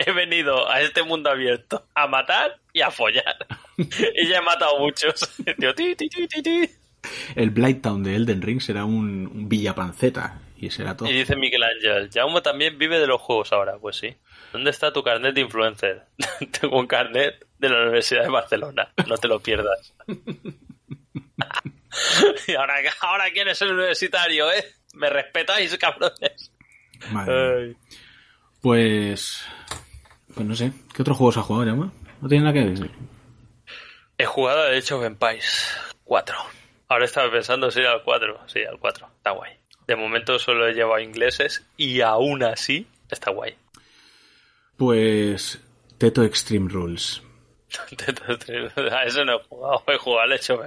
He 0.00 0.12
venido 0.12 0.70
a 0.70 0.80
este 0.80 1.02
mundo 1.02 1.28
abierto 1.28 1.84
a 1.92 2.06
matar 2.06 2.60
y 2.72 2.82
a 2.82 2.90
follar. 2.92 3.36
y 3.76 4.28
ya 4.28 4.38
he 4.38 4.42
matado 4.42 4.76
a 4.76 4.80
muchos. 4.80 5.28
Digo, 5.58 5.74
ti, 5.74 5.96
ti, 5.96 6.08
ti. 6.08 6.70
El 7.34 7.50
Blight 7.50 7.82
Town 7.82 8.04
de 8.04 8.14
Elden 8.14 8.40
Ring 8.40 8.60
será 8.60 8.84
un, 8.84 9.26
un 9.26 9.48
villapanceta. 9.48 10.40
Y 10.56 10.70
será 10.70 10.96
todo. 10.96 11.08
Y 11.08 11.12
dice 11.12 11.36
Miguel 11.36 11.62
Ángel, 11.62 12.10
Jaume 12.12 12.40
también 12.40 12.78
vive 12.78 12.98
de 12.98 13.06
los 13.06 13.20
juegos 13.20 13.52
ahora. 13.52 13.78
Pues 13.78 13.96
sí. 13.96 14.14
¿Dónde 14.52 14.70
está 14.70 14.92
tu 14.92 15.02
carnet 15.02 15.34
de 15.34 15.40
influencer? 15.42 16.04
Tengo 16.60 16.78
un 16.78 16.86
carnet 16.86 17.46
de 17.58 17.68
la 17.68 17.82
Universidad 17.82 18.22
de 18.22 18.30
Barcelona. 18.30 18.92
No 19.06 19.16
te 19.16 19.28
lo 19.28 19.40
pierdas. 19.40 19.92
y 22.46 22.54
ahora, 22.54 22.74
ahora 23.00 23.24
quién 23.32 23.48
es 23.48 23.60
el 23.62 23.72
universitario, 23.72 24.50
¿eh? 24.52 24.64
¿Me 24.94 25.10
respetáis, 25.10 25.76
cabrones? 25.78 26.52
Ay. 27.14 27.76
Pues. 28.60 29.42
Pues 30.34 30.46
no 30.46 30.54
sé. 30.54 30.72
¿Qué 30.94 31.02
otros 31.02 31.16
juegos 31.16 31.36
ha 31.36 31.42
jugado, 31.42 31.66
Llama? 31.66 31.92
No 32.20 32.28
tiene 32.28 32.44
nada 32.44 32.54
que 32.54 32.68
decir. 32.68 32.90
He 34.16 34.24
jugado 34.24 34.64
de 34.64 34.78
hecho 34.78 35.02
Empires 35.04 35.68
4. 36.04 36.36
Ahora 36.88 37.04
estaba 37.04 37.30
pensando 37.30 37.70
si 37.70 37.80
ir 37.80 37.86
al 37.86 38.02
4. 38.02 38.48
Sí, 38.48 38.64
al 38.64 38.78
4. 38.78 39.08
Está 39.16 39.30
guay. 39.30 39.52
De 39.86 39.96
momento 39.96 40.38
solo 40.38 40.66
he 40.66 40.74
llevado 40.74 41.00
ingleses 41.00 41.64
y 41.76 42.00
aún 42.00 42.42
así 42.42 42.86
está 43.10 43.30
guay. 43.30 43.54
Pues. 44.76 45.60
Teto 45.98 46.22
Extreme 46.22 46.68
Rules. 46.68 47.22
A 48.92 49.04
eso 49.04 49.24
no 49.24 49.36
he 49.36 49.44
jugado. 49.44 49.84
He 49.86 49.98
jugado 49.98 50.22
al 50.22 50.32
hecho. 50.32 50.60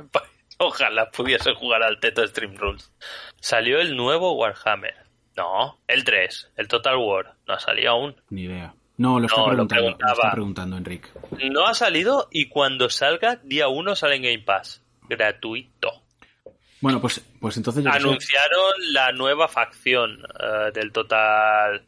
Ojalá 0.57 1.09
pudiese 1.09 1.53
jugar 1.55 1.83
al 1.83 1.99
Teto 1.99 2.25
Stream 2.27 2.55
Rules. 2.55 2.91
Salió 3.39 3.79
el 3.79 3.95
nuevo 3.95 4.33
Warhammer. 4.33 4.95
No, 5.35 5.79
el 5.87 6.03
3, 6.03 6.51
el 6.57 6.67
Total 6.67 6.97
War. 6.97 7.35
No 7.47 7.53
ha 7.55 7.59
salido 7.59 7.91
aún. 7.91 8.15
Ni 8.29 8.43
idea. 8.43 8.73
No, 8.97 9.19
lo 9.19 9.25
está 9.25 9.37
No, 9.37 9.43
lo 9.43 9.67
preguntando. 9.67 9.81
Lo, 9.81 9.97
preguntaba. 9.97 10.13
está 10.13 10.31
preguntando, 10.31 10.77
Enrique. 10.77 11.09
No 11.51 11.65
ha 11.65 11.73
salido 11.73 12.27
y 12.31 12.49
cuando 12.49 12.89
salga, 12.89 13.37
día 13.43 13.67
1 13.67 13.95
sale 13.95 14.17
en 14.17 14.23
Game 14.23 14.39
Pass. 14.39 14.83
Gratuito. 15.09 16.03
Bueno, 16.81 16.99
pues, 16.99 17.21
pues 17.39 17.57
entonces 17.57 17.83
sé. 17.83 17.89
Anunciaron 17.89 18.73
la 18.91 19.11
nueva 19.11 19.47
facción 19.47 20.23
eh, 20.39 20.71
del 20.73 20.91
Total 20.91 21.83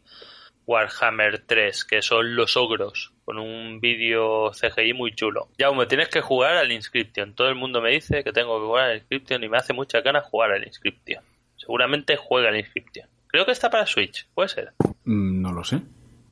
Warhammer 0.65 1.43
3, 1.45 1.85
que 1.85 2.01
son 2.01 2.35
los 2.35 2.55
ogros, 2.57 3.11
con 3.25 3.37
un 3.39 3.79
vídeo 3.79 4.51
CGI 4.51 4.93
muy 4.93 5.13
chulo. 5.13 5.49
Ya, 5.57 5.71
me 5.71 5.85
tienes 5.85 6.09
que 6.09 6.21
jugar 6.21 6.55
al 6.57 6.71
Inscription. 6.71 7.33
Todo 7.35 7.47
el 7.49 7.55
mundo 7.55 7.81
me 7.81 7.91
dice 7.91 8.23
que 8.23 8.31
tengo 8.31 8.59
que 8.59 8.65
jugar 8.65 8.89
al 8.89 8.95
Inscription 8.97 9.43
y 9.43 9.49
me 9.49 9.57
hace 9.57 9.73
mucha 9.73 10.01
ganas 10.01 10.25
jugar 10.25 10.51
al 10.51 10.65
Inscription. 10.65 11.23
Seguramente 11.57 12.15
juega 12.17 12.49
al 12.49 12.57
Inscription. 12.57 13.07
Creo 13.27 13.45
que 13.45 13.51
está 13.51 13.69
para 13.69 13.85
Switch, 13.85 14.27
puede 14.33 14.49
ser. 14.49 14.71
Mm, 15.05 15.41
No 15.41 15.51
lo 15.51 15.63
sé. 15.63 15.79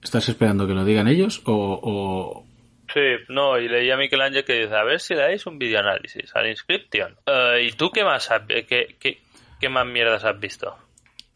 ¿Estás 0.04 0.28
esperando 0.30 0.66
que 0.68 0.74
lo 0.74 0.84
digan 0.86 1.08
ellos 1.08 1.42
o, 1.46 1.80
o- 1.82 2.46
Sí, 2.94 3.00
no, 3.30 3.58
y 3.58 3.70
leí 3.70 3.90
a 3.90 3.96
Miguel 3.96 4.20
Ángel 4.22 4.44
que 4.44 4.54
dice, 4.64 4.76
a 4.76 4.84
ver 4.84 5.00
si 5.00 5.14
le 5.14 5.22
dais 5.22 5.46
un 5.46 5.58
videoanálisis 5.58 6.36
al 6.36 6.50
Inscription. 6.50 7.16
Eh, 7.26 7.68
¿Y 7.70 7.72
tú 7.72 7.90
qué 7.92 8.04
más, 8.04 8.30
has- 8.32 8.42
qué, 8.48 8.96
qué, 9.00 9.22
qué 9.60 9.70
más 9.70 9.86
mierdas 9.86 10.26
has 10.26 10.38
visto? 10.40 10.76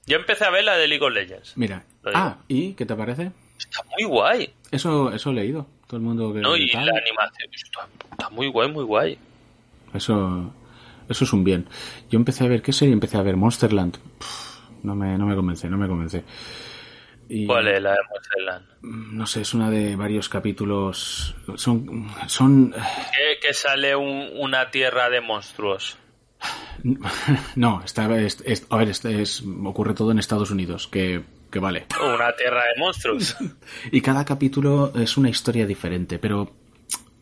Yo 0.06 0.18
empecé 0.18 0.44
a 0.46 0.50
ver 0.50 0.64
la 0.66 0.76
de 0.78 0.88
League 0.88 1.04
of 1.06 1.14
Legends. 1.14 1.56
Mira. 1.58 1.84
Ah, 2.14 2.38
¿y 2.48 2.74
qué 2.74 2.86
te 2.86 2.96
parece? 2.96 3.32
Está 3.58 3.82
muy 3.92 4.04
guay. 4.04 4.54
Eso, 4.72 5.12
eso 5.12 5.32
he 5.32 5.34
leído. 5.34 5.68
Todo 5.88 5.98
el 5.98 6.04
mundo 6.04 6.34
que. 6.34 6.40
¿no? 6.40 6.56
Y 6.56 6.72
tal. 6.72 6.86
la 6.86 7.00
animación 7.00 7.50
está, 7.54 7.88
está 8.12 8.30
muy 8.30 8.48
guay, 8.48 8.72
muy 8.72 8.84
guay. 8.84 9.18
Eso, 9.94 10.54
eso 11.08 11.24
es 11.24 11.34
un 11.34 11.44
bien. 11.44 11.68
Yo 12.10 12.18
empecé 12.18 12.44
a 12.44 12.48
ver, 12.48 12.62
¿qué 12.62 12.74
serie 12.74 12.94
empecé 12.94 13.18
a 13.18 13.22
ver? 13.22 13.38
Monsterland. 13.38 13.98
Pff, 13.98 14.60
no 14.84 14.96
me, 14.96 15.18
no 15.18 15.26
me 15.26 15.36
convence, 15.36 15.70
no 15.70 15.78
me 15.78 15.88
convence. 15.88 16.24
Y, 17.28 17.48
¿Cuál 17.48 17.68
es 17.70 17.82
la 17.82 17.94
de 17.94 18.00
Monsterland? 18.10 18.66
No 19.14 19.26
sé, 19.26 19.42
es 19.42 19.54
una 19.54 19.72
de 19.72 19.96
varios 19.96 20.30
capítulos. 20.30 21.36
Son. 21.56 22.08
son 22.28 22.72
que, 22.72 23.48
que 23.48 23.54
sale 23.54 23.96
un, 23.96 24.30
una 24.36 24.70
tierra 24.70 25.10
de 25.10 25.22
monstruos. 25.22 25.98
No, 27.56 27.82
está, 27.84 28.16
es, 28.18 28.44
es, 28.46 28.68
a 28.70 28.78
ver, 28.78 28.90
es, 28.90 29.44
ocurre 29.64 29.94
todo 29.94 30.12
en 30.12 30.20
Estados 30.20 30.52
Unidos, 30.52 30.88
que, 30.88 31.24
que 31.56 31.60
vale. 31.62 31.86
Una 32.04 32.36
tierra 32.36 32.64
de 32.66 32.78
monstruos. 32.82 33.38
y 33.92 34.02
cada 34.02 34.26
capítulo 34.26 34.92
es 34.94 35.16
una 35.16 35.30
historia 35.30 35.66
diferente, 35.66 36.20
pero 36.20 36.52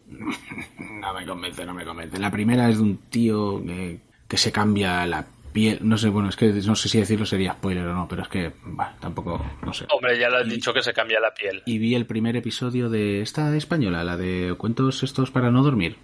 no 0.09 1.13
me 1.13 1.23
convence, 1.23 1.63
no 1.63 1.73
me 1.75 1.85
convence. 1.85 2.17
La 2.17 2.31
primera 2.31 2.67
es 2.67 2.77
de 2.77 2.83
un 2.83 2.97
tío 3.11 3.63
que, 3.63 3.99
que 4.27 4.37
se 4.37 4.51
cambia 4.51 5.05
la 5.05 5.23
piel. 5.53 5.77
No 5.83 5.99
sé, 5.99 6.09
bueno, 6.09 6.29
es 6.29 6.35
que 6.35 6.47
no 6.47 6.75
sé 6.75 6.89
si 6.89 6.97
decirlo 6.99 7.27
sería 7.27 7.53
spoiler 7.53 7.85
o 7.85 7.93
no, 7.93 8.07
pero 8.07 8.23
es 8.23 8.27
que 8.27 8.53
bah, 8.63 8.95
tampoco, 8.99 9.39
no 9.61 9.71
sé. 9.71 9.85
Hombre, 9.91 10.17
ya 10.17 10.31
lo 10.31 10.39
has 10.39 10.47
y, 10.47 10.49
dicho 10.49 10.73
que 10.73 10.81
se 10.81 10.93
cambia 10.93 11.19
la 11.19 11.31
piel. 11.31 11.61
Y 11.67 11.77
vi 11.77 11.93
el 11.93 12.07
primer 12.07 12.35
episodio 12.35 12.89
de 12.89 13.21
esta 13.21 13.55
española, 13.55 14.03
la 14.03 14.17
de 14.17 14.55
cuentos 14.57 15.03
estos 15.03 15.29
para 15.29 15.51
no 15.51 15.61
dormir. 15.61 15.97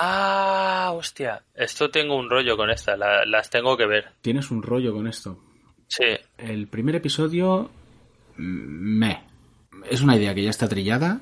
Ah, 0.00 0.90
hostia. 0.92 1.44
Esto 1.54 1.88
tengo 1.88 2.16
un 2.16 2.28
rollo 2.28 2.56
con 2.56 2.68
esta, 2.68 2.96
la, 2.96 3.24
las 3.26 3.48
tengo 3.48 3.76
que 3.76 3.86
ver. 3.86 4.08
¿Tienes 4.22 4.50
un 4.50 4.60
rollo 4.60 4.92
con 4.92 5.06
esto? 5.06 5.38
Sí. 5.90 6.04
El 6.38 6.68
primer 6.68 6.96
episodio. 6.96 7.70
Me. 8.36 9.24
Es 9.90 10.00
una 10.00 10.16
idea 10.16 10.34
que 10.34 10.42
ya 10.42 10.50
está 10.50 10.68
trillada. 10.68 11.20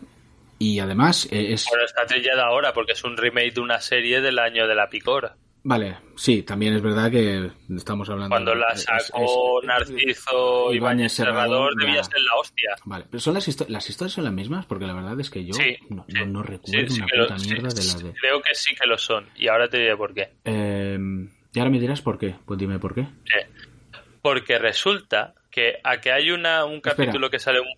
Y 0.58 0.78
además 0.78 1.26
es. 1.30 1.66
Bueno, 1.68 1.84
está 1.84 2.06
trillada 2.06 2.46
ahora 2.46 2.72
porque 2.72 2.92
es 2.92 3.02
un 3.02 3.16
remake 3.16 3.54
de 3.54 3.60
una 3.60 3.80
serie 3.80 4.20
del 4.20 4.38
año 4.38 4.66
de 4.66 4.74
la 4.74 4.88
picora. 4.88 5.36
Vale, 5.64 5.98
sí, 6.16 6.42
también 6.42 6.74
es 6.74 6.82
verdad 6.82 7.10
que 7.10 7.50
estamos 7.76 8.08
hablando. 8.08 8.30
Cuando 8.30 8.54
la 8.54 8.76
sacó 8.76 9.60
Narciso 9.64 10.72
Ibáñez 10.72 11.12
Serrador, 11.12 11.74
debía 11.76 12.02
ser 12.02 12.20
la 12.20 12.40
hostia. 12.40 12.76
Vale, 12.84 13.04
pero 13.10 13.20
son 13.20 13.34
las, 13.34 13.48
histo 13.48 13.66
las 13.68 13.88
historias 13.88 14.12
son 14.14 14.24
las 14.24 14.32
mismas 14.32 14.66
porque 14.66 14.86
la 14.86 14.94
verdad 14.94 15.18
es 15.20 15.30
que 15.30 15.44
yo 15.44 15.52
sí, 15.54 15.76
no, 15.90 16.06
sí. 16.08 16.14
no, 16.14 16.26
no, 16.26 16.42
recuerdo 16.42 16.88
sí, 16.88 17.00
una 17.02 17.06
lo, 17.14 17.26
puta 17.26 17.44
mierda 17.44 17.68
de 17.68 17.84
la 17.84 17.94
de. 17.94 18.12
Creo 18.14 18.40
que 18.40 18.54
sí 18.54 18.74
que 18.74 18.86
lo 18.86 18.96
son 18.96 19.28
y 19.36 19.48
ahora 19.48 19.68
te 19.68 19.78
diré 19.78 19.96
por 19.96 20.14
qué. 20.14 20.30
Eh, 20.44 20.98
y 21.52 21.58
ahora 21.58 21.70
me 21.70 21.80
dirás 21.80 22.02
por 22.02 22.18
qué. 22.18 22.36
Pues 22.46 22.58
dime 22.58 22.78
por 22.78 22.94
qué. 22.94 23.06
Porque 24.28 24.58
resulta 24.58 25.34
que 25.50 25.74
a 25.82 26.00
que 26.00 26.12
hay 26.12 26.30
una, 26.30 26.64
un 26.64 26.80
capítulo 26.80 27.26
Espera. 27.26 27.30
que 27.30 27.38
sale 27.38 27.60
un 27.60 27.68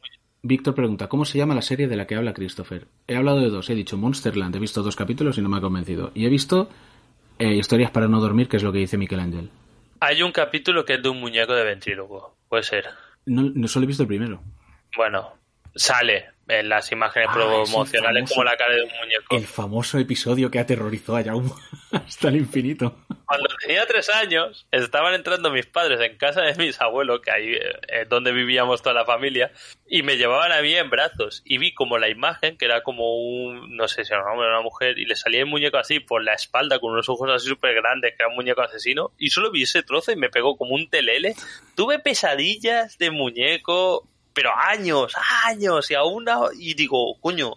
Víctor 0.43 0.75
pregunta, 0.75 1.07
¿cómo 1.09 1.25
se 1.27 1.37
llama 1.39 1.55
la 1.55 1.61
serie 1.63 1.87
de 1.87 1.97
la 1.97 2.07
que 2.07 2.15
habla 2.17 2.33
Christopher? 2.33 2.87
He 3.07 3.15
hablado 3.15 3.41
de 3.41 3.51
dos, 3.51 3.69
he 3.71 3.75
dicho 3.75 3.97
Monsterland, 3.99 4.57
he 4.57 4.59
visto 4.59 4.83
dos 4.83 4.97
capítulos 4.97 5.37
y 5.37 5.43
no 5.43 5.49
me 5.51 5.59
ha 5.59 5.61
convencido. 5.61 6.13
Y 6.15 6.25
he 6.25 6.29
visto 6.31 6.71
eh, 7.39 7.55
Historias 7.55 7.91
para 7.91 8.09
no 8.09 8.21
dormir, 8.21 8.49
que 8.49 8.57
es 8.57 8.63
lo 8.63 8.73
que 8.73 8.79
dice 8.79 8.97
Miquel 8.97 9.21
Ángel. 9.21 9.51
Hay 10.01 10.23
un 10.23 10.33
capítulo 10.33 10.85
que 10.85 10.95
es 10.95 11.03
de 11.03 11.11
un 11.11 11.21
muñeco 11.21 11.55
de 11.55 11.63
ventrílogo, 11.65 12.37
puede 12.49 12.63
ser. 12.63 12.87
No, 13.27 13.43
no 13.55 13.69
solo 13.69 13.85
he 13.85 13.87
visto 13.87 14.03
el 14.05 14.09
primero. 14.09 14.43
Bueno, 14.97 15.35
sale 15.75 16.31
en 16.49 16.69
las 16.71 16.91
imágenes 16.91 17.29
Ah, 17.31 17.35
promocionales 17.35 18.25
famoso- 18.25 18.35
como 18.35 18.45
la 18.45 18.57
cara 18.57 18.75
de 18.75 18.83
un 18.83 18.89
muñeco. 18.99 19.37
El 19.37 19.45
famoso 19.47 19.99
episodio 19.99 20.51
que 20.51 20.59
aterrorizó 20.59 21.17
a 21.17 21.23
Jaume 21.23 21.51
hasta 21.93 22.29
el 22.29 22.37
infinito. 22.37 22.97
Cuando 23.31 23.49
tenía 23.61 23.87
tres 23.87 24.09
años, 24.09 24.67
estaban 24.73 25.15
entrando 25.15 25.53
mis 25.53 25.65
padres 25.65 26.01
en 26.01 26.19
casa 26.19 26.41
de 26.41 26.53
mis 26.57 26.81
abuelos, 26.81 27.21
que 27.21 27.31
ahí 27.31 27.53
eh, 27.53 27.79
es 27.87 28.09
donde 28.09 28.33
vivíamos 28.33 28.83
toda 28.83 28.93
la 28.93 29.05
familia, 29.05 29.53
y 29.87 30.03
me 30.03 30.17
llevaban 30.17 30.51
a 30.51 30.61
mí 30.61 30.75
en 30.75 30.91
brazos. 30.91 31.41
Y 31.45 31.59
vi 31.59 31.73
como 31.73 31.97
la 31.99 32.09
imagen, 32.09 32.59
que 32.59 32.65
era 32.65 32.83
como 32.83 33.23
un, 33.23 33.77
no 33.77 33.87
sé 33.87 34.05
si 34.05 34.13
era 34.13 34.25
un 34.25 34.33
hombre 34.33 34.49
o 34.49 34.51
una 34.51 34.63
mujer, 34.63 34.99
y 34.99 35.05
le 35.05 35.15
salía 35.15 35.39
el 35.39 35.47
muñeco 35.47 35.79
así 35.79 36.01
por 36.01 36.25
la 36.25 36.35
espalda, 36.35 36.81
con 36.81 36.91
unos 36.91 37.09
ojos 37.09 37.31
así 37.33 37.47
súper 37.47 37.73
grandes, 37.77 38.17
que 38.17 38.17
era 38.19 38.31
un 38.31 38.35
muñeco 38.35 38.63
asesino, 38.63 39.13
y 39.17 39.31
solo 39.31 39.53
vi 39.53 39.63
ese 39.63 39.85
trozo 39.85 40.11
y 40.11 40.17
me 40.17 40.29
pegó 40.29 40.57
como 40.57 40.75
un 40.75 40.91
telele. 40.91 41.37
Tuve 41.77 42.01
pesadillas 42.01 42.99
de 42.99 43.13
muñeco, 43.13 44.09
pero 44.35 44.51
años, 44.57 45.15
años, 45.45 45.89
y 45.89 45.95
aún, 45.95 46.27
y 46.59 46.75
digo, 46.75 47.17
coño. 47.21 47.53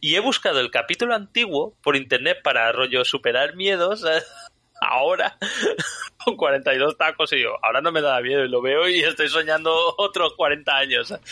Y 0.00 0.16
he 0.16 0.20
buscado 0.20 0.58
el 0.58 0.72
capítulo 0.72 1.14
antiguo 1.14 1.76
por 1.80 1.94
internet 1.94 2.38
para 2.42 2.72
rollo 2.72 3.04
superar 3.04 3.54
miedos. 3.54 4.04
ahora 4.84 5.36
con 6.24 6.36
42 6.36 6.96
tacos 6.96 7.32
y 7.32 7.42
yo, 7.42 7.56
ahora 7.62 7.80
no 7.80 7.90
me 7.92 8.00
da 8.00 8.20
miedo 8.20 8.44
y 8.44 8.48
lo 8.48 8.60
veo 8.62 8.88
y 8.88 9.00
estoy 9.00 9.28
soñando 9.28 9.74
otros 9.98 10.34
40 10.36 10.76
años. 10.76 11.14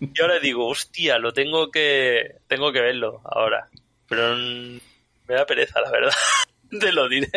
Y 0.00 0.22
ahora 0.22 0.38
digo, 0.40 0.66
hostia, 0.66 1.18
lo 1.18 1.30
tengo 1.32 1.70
que 1.70 2.36
tengo 2.48 2.72
que 2.72 2.80
verlo 2.80 3.20
ahora. 3.24 3.68
Pero 4.08 4.34
me 4.34 5.34
da 5.34 5.44
pereza, 5.44 5.78
la 5.82 5.90
verdad. 5.90 6.12
Te 6.80 6.90
lo 6.90 7.06
diré. 7.06 7.28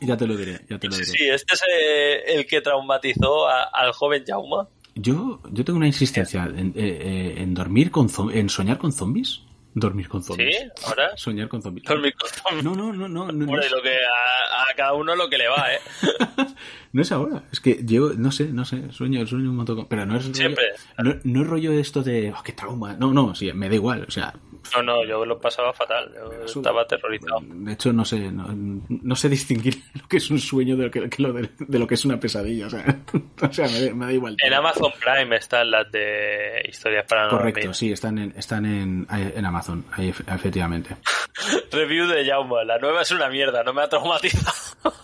Ya 0.00 0.16
te 0.16 0.26
lo 0.26 0.36
diré, 0.36 0.60
ya 0.70 0.78
te 0.78 0.86
lo 0.86 0.94
diré. 0.94 1.04
Sí, 1.06 1.28
este 1.28 1.54
es 1.54 1.62
eh, 1.68 2.22
el 2.36 2.46
que 2.46 2.60
traumatizó 2.60 3.48
a- 3.48 3.64
al 3.64 3.90
joven 3.92 4.22
Jauma. 4.24 4.68
Yo, 4.94 5.40
yo 5.50 5.64
tengo 5.64 5.78
una 5.78 5.88
insistencia 5.88 6.44
en, 6.44 6.68
eh, 6.68 6.72
eh, 6.76 7.34
en 7.38 7.54
dormir 7.54 7.90
con 7.90 8.08
en 8.32 8.48
soñar 8.48 8.78
con 8.78 8.92
zombies. 8.92 9.40
Dormir 9.74 10.08
con 10.08 10.22
zombies. 10.22 10.56
¿Sí? 10.56 10.68
¿Ahora? 10.86 11.16
Soñar 11.16 11.48
con 11.48 11.62
zombies. 11.62 11.86
Dormir 11.86 12.14
con- 12.14 12.62
No, 12.64 12.74
no, 12.74 12.92
no, 12.92 13.08
no, 13.08 13.08
no, 13.08 13.32
no, 13.32 13.46
Bueno, 13.46 13.62
es, 13.62 13.70
lo 13.70 13.80
que 13.82 13.94
a, 13.94 14.70
a 14.70 14.74
cada 14.76 14.92
uno 14.92 15.16
lo 15.16 15.30
que 15.30 15.38
le 15.38 15.48
va, 15.48 15.66
¿eh? 15.72 15.78
no 16.92 17.02
es 17.02 17.10
ahora. 17.12 17.44
Es 17.50 17.60
que 17.60 17.80
yo, 17.84 18.12
no 18.14 18.30
sé, 18.32 18.48
no 18.52 18.64
sé, 18.64 18.92
sueño, 18.92 19.26
sueño 19.26 19.50
un 19.50 19.56
montón. 19.56 19.76
con- 19.76 19.88
Pero 19.88 20.04
no 20.06 20.16
es 20.16 20.24
rollo- 20.26 20.34
Siempre. 20.34 20.64
no, 20.98 21.14
no 21.24 21.42
es 21.42 21.46
rollo 21.48 21.72
esto 21.72 22.02
de, 22.02 22.32
oh, 22.32 22.42
qué 22.42 22.52
trauma. 22.52 22.94
No, 22.94 23.12
no, 23.12 23.34
sí, 23.34 23.52
me 23.52 23.68
da 23.68 23.74
igual. 23.74 24.04
O 24.06 24.10
sea, 24.10 24.34
No, 24.76 24.82
no, 24.82 25.04
yo 25.04 25.24
lo 25.26 25.38
pasaba 25.40 25.72
fatal. 25.72 26.12
Yo 26.14 26.44
estaba 26.46 26.82
aterrorizado. 26.82 27.40
de 27.42 27.72
hecho, 27.72 27.92
no 27.92 28.04
sé, 28.04 28.30
no, 28.30 28.46
no 28.88 29.16
sé 29.16 29.28
distinguir 29.28 29.82
lo 30.00 30.06
que 30.08 30.16
es 30.18 30.30
un 30.30 30.38
sueño 30.38 30.76
de 30.76 30.84
lo 30.84 30.90
que, 30.90 31.00
de, 31.00 31.78
lo 31.78 31.86
que 31.86 31.94
es 31.94 32.04
una 32.04 32.18
pesadilla. 32.20 32.66
O 32.68 32.70
sea, 32.70 32.84
o 33.42 33.52
sea 33.52 33.66
me, 33.68 33.80
da- 33.80 33.94
me 33.94 34.06
da 34.06 34.12
igual. 34.12 34.36
En 34.42 34.54
Amazon 34.54 34.92
Prime 35.00 35.36
están 35.36 35.70
las 35.70 35.90
de 35.90 36.62
historias 36.68 37.04
para 37.08 37.24
no 37.24 37.30
Correcto, 37.30 37.74
sí, 37.74 37.92
están 37.92 38.18
en, 38.18 38.32
están 38.36 38.64
en, 38.64 39.06
en 39.10 39.44
Amazon, 39.44 39.84
ahí, 39.92 40.10
efe- 40.10 40.34
efectivamente. 40.34 40.96
Review 41.72 42.06
de 42.06 42.24
Jauma. 42.24 42.64
La 42.64 42.78
nueva 42.78 43.02
es 43.02 43.10
una 43.10 43.28
mierda, 43.28 43.62
no 43.64 43.72
me 43.72 43.82
ha 43.82 43.88
traumatizado. 43.88 44.94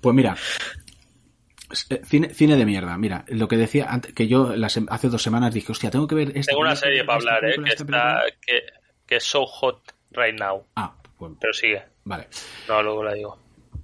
Pues 0.00 0.14
mira, 0.16 0.34
cine, 2.04 2.30
cine 2.34 2.56
de 2.56 2.66
mierda. 2.66 2.96
Mira, 2.98 3.24
lo 3.28 3.48
que 3.48 3.56
decía 3.56 3.86
antes, 3.88 4.12
que 4.12 4.28
yo 4.28 4.54
las 4.56 4.78
hace 4.88 5.08
dos 5.08 5.22
semanas 5.22 5.54
dije, 5.54 5.72
hostia, 5.72 5.90
tengo 5.90 6.06
que 6.06 6.14
ver 6.14 6.28
esta 6.36 6.50
Tengo 6.50 6.60
una 6.62 6.70
película, 6.70 6.76
serie 6.76 7.04
para 7.04 7.18
hablar, 7.18 7.44
¿eh? 7.44 7.54
Que 7.64 7.70
está. 7.70 8.22
Que, 8.44 8.62
que 9.06 9.16
es 9.16 9.24
so 9.24 9.46
hot 9.46 9.94
right 10.12 10.38
now. 10.38 10.64
Ah, 10.76 10.94
pues, 11.18 11.32
Pero 11.40 11.52
sigue. 11.52 11.82
vale. 12.04 12.28
No, 12.68 12.82
luego 12.82 13.04
la 13.04 13.14
digo. 13.14 13.38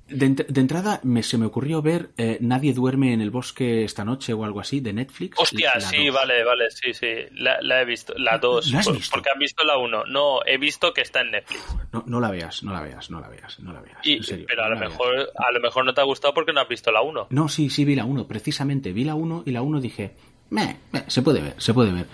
De, 0.08 0.26
ent- 0.26 0.46
de 0.46 0.60
entrada 0.60 1.00
me, 1.02 1.22
se 1.24 1.36
me 1.36 1.46
ocurrió 1.46 1.82
ver 1.82 2.10
eh, 2.16 2.38
Nadie 2.40 2.72
duerme 2.72 3.12
en 3.12 3.20
el 3.20 3.30
bosque 3.30 3.82
esta 3.82 4.04
noche 4.04 4.32
o 4.32 4.44
algo 4.44 4.60
así, 4.60 4.78
de 4.80 4.92
Netflix. 4.92 5.36
Hostia, 5.38 5.72
La- 5.74 5.80
la 5.80 5.88
sí, 5.88 6.06
dos. 6.06 6.14
vale, 6.14 6.44
vale, 6.44 6.70
sí, 6.70 6.94
sí. 6.94 7.08
La, 7.32 7.60
la 7.60 7.82
he 7.82 7.84
visto. 7.84 8.14
La 8.16 8.38
2. 8.38 8.70
¿La 8.70 8.78
has 8.80 8.92
visto? 8.92 9.10
Porque 9.14 9.30
han 9.32 9.38
visto 9.40 9.64
la 9.64 9.76
1. 9.78 10.04
No, 10.06 10.40
he 10.46 10.58
visto 10.58 10.92
que 10.94 11.00
está 11.00 11.22
en 11.22 11.32
Netflix. 11.32 11.60
No, 11.92 12.04
no 12.06 12.20
la 12.20 12.30
veas, 12.30 12.62
no 12.62 12.72
la 12.72 12.82
veas, 12.82 13.10
no 13.10 13.20
la 13.20 13.28
veas, 13.28 13.58
no 13.60 13.72
la 13.72 13.80
veas. 13.80 13.98
Y, 14.04 14.12
en 14.18 14.22
serio, 14.22 14.46
pero 14.48 14.62
a 14.62 14.68
no 14.68 14.74
lo 14.74 14.74
la 14.76 14.80
veas. 14.82 14.92
mejor 14.92 15.28
a 15.36 15.52
lo 15.52 15.60
mejor 15.60 15.84
no 15.84 15.92
te 15.94 16.00
ha 16.00 16.04
gustado 16.04 16.32
porque 16.34 16.52
no 16.52 16.60
has 16.60 16.68
visto 16.68 16.92
la 16.92 17.02
1. 17.02 17.26
No, 17.30 17.48
sí, 17.48 17.68
sí, 17.68 17.84
vi 17.84 17.96
la 17.96 18.04
1, 18.04 18.26
precisamente. 18.28 18.92
Vi 18.92 19.02
la 19.04 19.16
1 19.16 19.42
y 19.44 19.50
la 19.50 19.62
1 19.62 19.80
dije, 19.80 20.14
meh, 20.50 20.76
meh, 20.92 21.02
se 21.08 21.22
puede 21.22 21.40
ver, 21.42 21.54
se 21.58 21.74
puede 21.74 21.90
ver. 21.92 22.06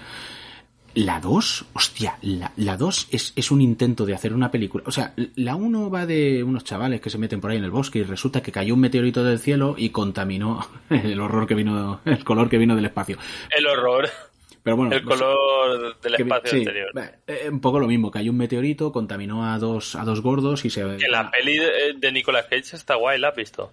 La 0.95 1.21
2, 1.21 1.65
hostia, 1.73 2.19
la, 2.23 2.53
la 2.57 2.77
2 2.77 3.09
es, 3.13 3.33
es 3.35 3.51
un 3.51 3.61
intento 3.63 4.05
de 4.05 4.15
hacer 4.15 4.35
una 4.35 4.51
película. 4.51 4.85
O 4.87 4.91
sea, 4.93 5.15
la 5.37 5.55
1 5.57 5.91
va 5.91 6.05
de 6.07 6.43
unos 6.43 6.65
chavales 6.65 7.01
que 7.01 7.09
se 7.11 7.17
meten 7.19 7.41
por 7.41 7.51
ahí 7.51 7.57
en 7.57 7.65
el 7.65 7.71
bosque 7.71 8.01
y 8.01 8.03
resulta 8.03 8.43
que 8.43 8.53
cayó 8.53 8.75
un 8.75 8.81
meteorito 8.81 9.25
del 9.25 9.39
cielo 9.39 9.75
y 9.79 9.89
contaminó 9.91 10.67
el 10.91 11.19
horror 11.21 11.47
que 11.47 11.55
vino, 11.55 12.01
el 12.05 12.23
color 12.25 12.51
que 12.51 12.59
vino 12.59 12.77
del 12.77 12.85
espacio. 12.85 13.17
El 13.57 13.67
horror. 13.67 14.09
Pero 14.63 14.77
bueno, 14.77 14.95
El 14.95 15.05
no 15.05 15.11
sé, 15.11 15.17
color 15.19 16.01
del 16.01 16.15
que 16.17 16.23
espacio 16.23 16.51
sí, 16.51 16.57
exterior. 16.59 16.91
eh, 16.97 17.11
eh, 17.27 17.49
un 17.51 17.61
poco 17.61 17.81
lo 17.81 17.89
mismo, 17.89 18.11
cayó 18.13 18.31
un 18.31 18.37
meteorito, 18.37 18.93
contaminó 18.93 19.45
a 19.51 19.59
dos, 19.59 19.97
a 19.97 20.05
dos 20.05 20.21
gordos 20.21 20.65
y 20.65 20.71
se... 20.71 20.83
Que 20.99 21.09
la 21.09 21.29
peli 21.33 21.57
de, 21.57 21.95
de 21.99 22.13
Nicolas 22.13 22.45
Cage 22.45 22.77
está 22.77 22.95
guay, 22.95 23.19
¿la 23.19 23.31
has 23.31 23.35
visto? 23.37 23.73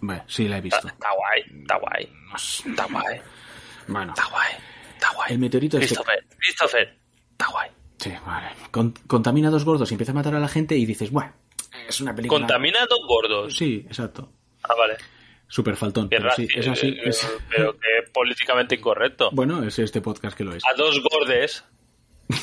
Bueno, 0.00 0.22
sí, 0.26 0.48
la 0.48 0.56
he 0.56 0.58
Está, 0.60 0.76
visto. 0.78 0.88
está 0.88 1.08
guay, 1.16 1.60
está 1.62 1.76
guay. 1.76 2.08
Está 2.66 2.84
guay, 2.86 3.20
Bueno, 3.88 4.12
está 4.16 4.24
guay, 4.30 4.48
está 5.04 5.14
guay. 5.16 5.32
el 5.32 5.38
meteorito 5.38 5.76
este... 5.78 5.86
Christopher, 5.88 6.24
Christopher, 6.38 6.96
está 7.32 7.46
guay. 7.50 7.70
Sí, 7.98 8.12
vale. 8.26 8.48
Con- 8.70 8.92
contamina 9.06 9.48
a 9.48 9.50
dos 9.50 9.64
gordos 9.64 9.90
y 9.90 9.94
empieza 9.94 10.12
a 10.12 10.14
matar 10.14 10.34
a 10.34 10.40
la 10.40 10.48
gente 10.48 10.76
y 10.76 10.84
dices, 10.86 11.10
bueno, 11.10 11.32
es 11.88 12.00
una 12.00 12.14
película... 12.14 12.40
Contamina 12.40 12.82
a 12.82 12.86
dos 12.86 13.00
gordos. 13.06 13.56
Sí, 13.56 13.84
exacto. 13.86 14.30
Ah, 14.62 14.74
vale. 14.76 14.94
Súper 15.46 15.76
faltón. 15.76 16.08
Pero 16.08 16.30
sí, 16.34 16.48
es 16.54 16.66
así. 16.66 16.88
eh, 16.88 17.00
es- 17.04 17.28
Pero 17.50 17.74
que 17.74 18.10
políticamente 18.12 18.74
incorrecto. 18.76 19.30
Bueno, 19.32 19.62
es 19.62 19.78
este 19.78 20.00
podcast 20.00 20.36
que 20.36 20.44
lo 20.44 20.54
es. 20.54 20.62
A 20.64 20.74
dos 20.76 21.00
gordes. 21.02 21.64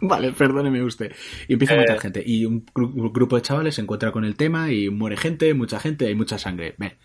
Vale, 0.00 0.32
perdóneme 0.32 0.82
usted. 0.82 1.14
Y 1.48 1.54
empieza 1.54 1.74
a 1.74 1.76
Eh. 1.76 1.80
matar 1.80 2.00
gente. 2.00 2.22
Y 2.24 2.44
un 2.44 2.64
gru- 2.66 3.12
grupo 3.12 3.36
de 3.36 3.42
chavales 3.42 3.74
se 3.74 3.80
encuentra 3.82 4.12
con 4.12 4.24
el 4.24 4.36
tema 4.36 4.70
y 4.72 4.88
muere 4.90 5.16
gente, 5.16 5.52
mucha 5.54 5.78
gente, 5.80 6.06
hay 6.06 6.14
mucha 6.14 6.38
sangre. 6.38 6.74
Ve. 6.78 6.96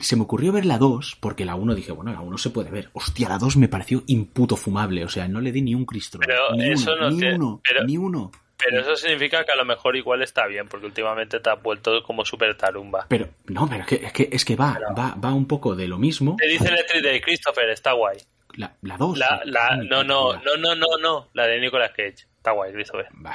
Se 0.00 0.16
me 0.16 0.22
ocurrió 0.22 0.52
ver 0.52 0.64
la 0.64 0.78
2 0.78 1.16
porque 1.20 1.44
la 1.44 1.54
1 1.54 1.74
dije, 1.74 1.92
bueno, 1.92 2.12
la 2.12 2.20
1 2.20 2.38
se 2.38 2.50
puede 2.50 2.70
ver. 2.70 2.90
Hostia, 2.92 3.28
la 3.28 3.38
2 3.38 3.56
me 3.56 3.68
pareció 3.68 4.02
imputo 4.06 4.56
fumable. 4.56 5.04
O 5.04 5.08
sea, 5.08 5.28
no 5.28 5.40
le 5.40 5.52
di 5.52 5.62
ni 5.62 5.74
un 5.74 5.84
cristo. 5.84 6.18
Pero 6.18 6.52
ni 6.56 6.70
eso 6.70 6.92
uno, 6.94 7.02
no 7.02 7.10
ni 7.10 7.20
te- 7.20 7.34
uno, 7.34 7.60
pero- 7.68 7.84
ni 7.84 7.96
uno. 7.96 8.30
pero 8.56 8.80
eso 8.80 8.96
significa 8.96 9.44
que 9.44 9.52
a 9.52 9.56
lo 9.56 9.64
mejor 9.64 9.96
igual 9.96 10.22
está 10.22 10.46
bien, 10.46 10.66
porque 10.68 10.86
últimamente 10.86 11.40
te 11.40 11.50
has 11.50 11.62
vuelto 11.62 12.02
como 12.02 12.24
súper 12.24 12.56
tarumba. 12.56 13.06
Pero, 13.08 13.28
no, 13.48 13.68
pero 13.68 13.82
es 13.82 13.86
que, 13.88 13.94
es 14.06 14.12
que, 14.12 14.28
es 14.32 14.44
que 14.44 14.56
va, 14.56 14.78
va, 14.96 15.14
va 15.22 15.34
un 15.34 15.46
poco 15.46 15.74
de 15.74 15.86
lo 15.88 15.98
mismo. 15.98 16.36
Te 16.38 16.46
dice 16.48 16.68
Electric 16.68 17.02
Day, 17.02 17.20
Christopher, 17.20 17.68
está 17.68 17.92
guay. 17.92 18.16
La, 18.56 18.72
la 18.82 18.96
dos. 18.96 19.18
La, 19.18 19.42
la, 19.44 19.76
no, 19.76 20.04
no, 20.04 20.34
no, 20.34 20.56
no, 20.56 20.74
no, 20.76 20.86
no, 21.02 21.28
la 21.34 21.46
de 21.46 21.60
Nicolas 21.60 21.90
Cage. 21.90 22.26
Está 22.36 22.52
guay, 22.52 22.72
Christopher. 22.72 23.06
Va, 23.24 23.34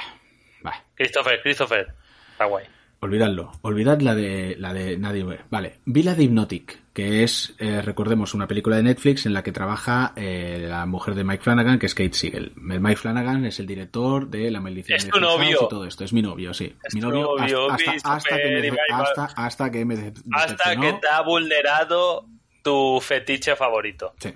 va. 0.66 0.72
Christopher, 0.94 1.40
Christopher. 1.42 1.94
Está 2.32 2.46
guay. 2.46 2.64
Olvidadlo. 3.02 3.52
Olvidad 3.62 4.00
la 4.02 4.14
de, 4.14 4.56
la 4.58 4.74
de 4.74 4.98
Nadie 4.98 5.24
ve. 5.24 5.40
Vale. 5.50 5.76
Vi 5.86 6.02
la 6.02 6.14
de 6.14 6.24
Hypnotic, 6.24 6.78
que 6.92 7.22
es, 7.22 7.54
eh, 7.58 7.80
recordemos, 7.80 8.34
una 8.34 8.46
película 8.46 8.76
de 8.76 8.82
Netflix 8.82 9.24
en 9.24 9.32
la 9.32 9.42
que 9.42 9.52
trabaja 9.52 10.12
eh, 10.16 10.66
la 10.68 10.84
mujer 10.84 11.14
de 11.14 11.24
Mike 11.24 11.42
Flanagan, 11.42 11.78
que 11.78 11.86
es 11.86 11.94
Kate 11.94 12.12
Siegel. 12.12 12.52
El 12.70 12.80
Mike 12.80 12.96
Flanagan 12.96 13.46
es 13.46 13.58
el 13.58 13.66
director 13.66 14.28
de 14.28 14.50
La 14.50 14.60
Maldición 14.60 14.98
Es 14.98 15.04
de 15.06 15.10
tu 15.12 15.18
novio. 15.20 15.60
y 15.64 15.68
todo 15.70 15.86
esto. 15.86 16.04
Es 16.04 16.12
mi 16.12 16.20
novio, 16.20 16.52
sí. 16.52 16.74
Es 16.84 16.94
mi 16.94 17.00
novio 17.00 17.22
novio, 17.38 17.70
hasta, 17.70 17.90
hasta, 17.92 18.12
hasta 18.16 18.36
que 18.36 18.48
me, 18.60 18.70
hasta, 18.92 19.24
hasta 19.34 19.70
que 19.70 19.84
me 19.86 20.12
Hasta 20.32 20.76
que 20.76 20.92
te 20.92 21.08
ha 21.08 21.22
vulnerado 21.22 22.26
tu 22.62 23.00
fetiche 23.00 23.56
favorito. 23.56 24.12
Sí, 24.20 24.28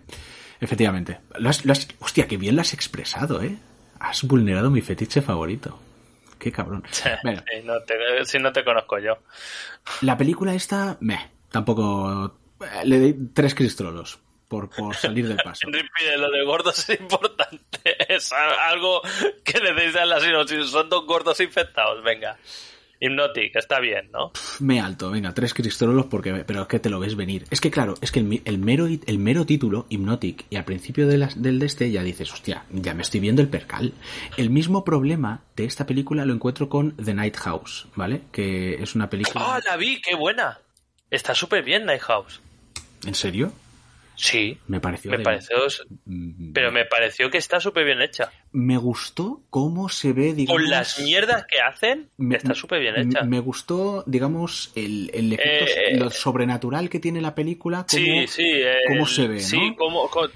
efectivamente. 0.58 1.18
Lo 1.38 1.50
has, 1.50 1.66
lo 1.66 1.72
has- 1.72 1.86
hostia, 2.00 2.26
qué 2.26 2.38
bien 2.38 2.56
lo 2.56 2.62
has 2.62 2.72
expresado, 2.72 3.42
¿eh? 3.42 3.56
Has 4.00 4.22
vulnerado 4.24 4.70
mi 4.70 4.80
fetiche 4.80 5.20
favorito. 5.20 5.78
Qué 6.44 6.52
cabrón. 6.52 6.84
Bueno, 7.22 7.42
Sí, 7.50 7.60
no 7.64 7.80
te- 7.84 8.24
si 8.26 8.38
no 8.38 8.52
te 8.52 8.62
conozco 8.62 8.98
yo. 8.98 9.16
la 10.02 10.16
película 10.18 10.54
esta, 10.54 10.98
meh, 11.00 11.30
tampoco... 11.50 12.36
eh, 12.60 12.84
Le 12.84 12.98
doy 13.00 13.16
tres 13.32 13.54
cristrolos 13.54 14.18
por, 14.46 14.68
por 14.68 14.94
salir 14.94 15.26
del 15.26 15.38
paso. 15.38 15.66
Lo 16.18 16.30
de 16.30 16.44
gordos 16.44 16.86
es 16.86 17.00
importante. 17.00 17.62
Es 18.08 18.30
a- 18.32 18.68
algo 18.68 19.00
que 19.42 19.58
necesitan 19.60 20.08
las 20.10 20.22
sinopsis. 20.22 20.66
Son 20.70 20.88
dos 20.90 21.06
gordos 21.06 21.40
infectados. 21.40 22.02
Venga. 22.04 22.36
Hypnotic, 23.00 23.56
está 23.56 23.80
bien, 23.80 24.10
¿no? 24.12 24.32
Me 24.60 24.80
alto, 24.80 25.10
venga, 25.10 25.32
tres 25.34 25.54
cristrolos 25.54 26.06
porque... 26.06 26.44
Pero 26.46 26.62
es 26.62 26.68
que 26.68 26.78
te 26.78 26.90
lo 26.90 27.00
ves 27.00 27.16
venir. 27.16 27.44
Es 27.50 27.60
que 27.60 27.70
claro, 27.70 27.94
es 28.00 28.12
que 28.12 28.20
el, 28.20 28.58
mero, 28.58 28.86
el 28.86 29.18
mero 29.18 29.46
título, 29.46 29.86
Hypnotic, 29.88 30.46
y 30.50 30.56
al 30.56 30.64
principio 30.64 31.06
de 31.06 31.14
del 31.36 31.58
de 31.58 31.66
este 31.66 31.90
ya 31.90 32.02
dices, 32.02 32.32
hostia, 32.32 32.64
ya 32.70 32.94
me 32.94 33.02
estoy 33.02 33.20
viendo 33.20 33.42
el 33.42 33.48
percal. 33.48 33.94
El 34.36 34.50
mismo 34.50 34.84
problema 34.84 35.42
de 35.56 35.64
esta 35.64 35.86
película 35.86 36.24
lo 36.24 36.34
encuentro 36.34 36.68
con 36.68 36.96
The 36.96 37.14
Night 37.14 37.36
House, 37.36 37.86
¿vale? 37.94 38.22
Que 38.32 38.82
es 38.82 38.94
una 38.94 39.08
película... 39.10 39.44
¡Ah, 39.46 39.60
la 39.64 39.76
vi! 39.76 40.00
¡Qué 40.00 40.14
buena! 40.14 40.58
Está 41.10 41.34
súper 41.34 41.62
bien 41.62 41.84
Night 41.84 42.02
House. 42.02 42.40
¿En 43.06 43.14
serio? 43.14 43.52
Sí, 44.16 44.58
Me 44.68 44.80
pareció... 44.80 45.10
me 45.10 45.18
pareció... 45.18 45.56
Mm, 46.04 46.52
Pero 46.52 46.70
me 46.72 46.84
pareció 46.84 47.30
que 47.30 47.38
está 47.38 47.58
súper 47.60 47.84
bien 47.84 48.00
hecha. 48.00 48.30
me 48.52 48.76
gustó 48.76 49.42
cómo 49.50 49.88
se 49.88 50.12
ve, 50.12 50.32
digamos... 50.34 50.62
Con 50.62 50.70
las 50.70 50.98
mierdas 51.00 51.44
que 51.46 51.60
hacen, 51.60 52.10
me- 52.16 52.36
está 52.36 52.54
súper 52.54 52.80
bien 52.80 52.94
hecha. 52.96 53.22
Me 53.24 53.40
gustó, 53.40 54.04
digamos, 54.06 54.70
el, 54.76 55.10
el 55.12 55.32
efecto, 55.32 55.64
Eh, 55.66 55.96
lo 55.98 56.10
sobrenatural 56.10 56.88
que 56.88 57.00
tiene 57.00 57.20
la 57.20 57.34
película. 57.34 57.86
Cómo, 57.90 58.02
Sí, 58.02 58.26
sí. 58.28 58.62
cómo 58.88 59.06
se 59.06 59.26
ve, 59.28 59.40
Sí, 59.40 59.70
¿no? 59.70 59.76
cómo... 59.76 60.08
co- 60.08 60.30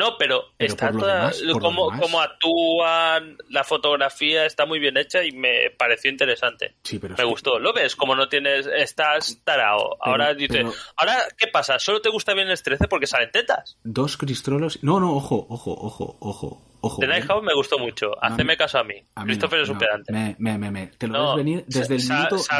no, 0.00 0.16
pero, 0.18 0.46
Pero 0.56 0.72
está 0.72 0.90
lo 0.90 0.98
toda... 1.00 1.14
demás, 1.16 1.40
lo 1.42 1.52
cómo 2.00 2.20
actúan, 2.20 3.36
la 3.48 3.64
fotografía 3.64 4.46
está 4.46 4.66
muy 4.66 4.78
bien 4.78 4.96
hecha 4.96 5.22
y 5.24 5.32
me 5.32 5.70
pareció 5.78 6.10
interesante. 6.10 6.74
Sí, 6.82 6.98
pero 6.98 7.12
Me 7.12 7.16
que- 7.18 7.24
gustó. 7.24 7.58
¿Lo 7.58 7.72
ves? 7.72 7.94
Como 7.96 8.14
no 8.14 8.28
tienes... 8.28 8.66
Estás 8.66 9.38
tarao. 9.44 9.96
Ahora 10.00 10.34
dices... 10.34 10.56
pero- 10.58 10.72
Ahora, 10.96 11.22
¿qué 11.36 11.46
pasa? 11.48 11.78
¿Solo 11.78 12.00
te 12.00 12.08
gusta 12.10 12.34
bien 12.34 12.48
el 12.48 12.60
13 12.62 12.88
porque 12.88 13.06
salen 13.06 13.30
tetas? 13.30 13.76
Dos 13.84 14.16
cristrolos. 14.16 14.82
No, 14.82 14.98
no, 15.00 15.12
ojo, 15.14 15.46
ojo, 15.48 15.72
ojo, 15.72 16.16
ojo, 16.20 16.62
ojo. 16.80 17.00
The 17.00 17.06
me 17.42 17.54
gustó 17.54 17.78
mucho. 17.78 18.12
Haceme 18.20 18.56
caso 18.56 18.78
a 18.78 18.84
mí. 18.84 18.94
A 19.14 19.20
mí 19.24 19.26
Christopher 19.28 19.58
no, 19.58 19.64
es 19.64 19.68
un 19.70 19.74
no, 19.74 19.80
pedante. 19.80 20.12
Me, 20.12 20.36
me, 20.38 20.58
me, 20.58 20.70
me. 20.70 20.86
Te 20.88 21.06
lo 21.06 21.12
No, 21.12 21.36
ves 21.36 21.44
venir 21.44 21.64
desde 21.66 21.96
el 21.96 22.02
minuto, 22.02 22.36
desde 22.36 22.50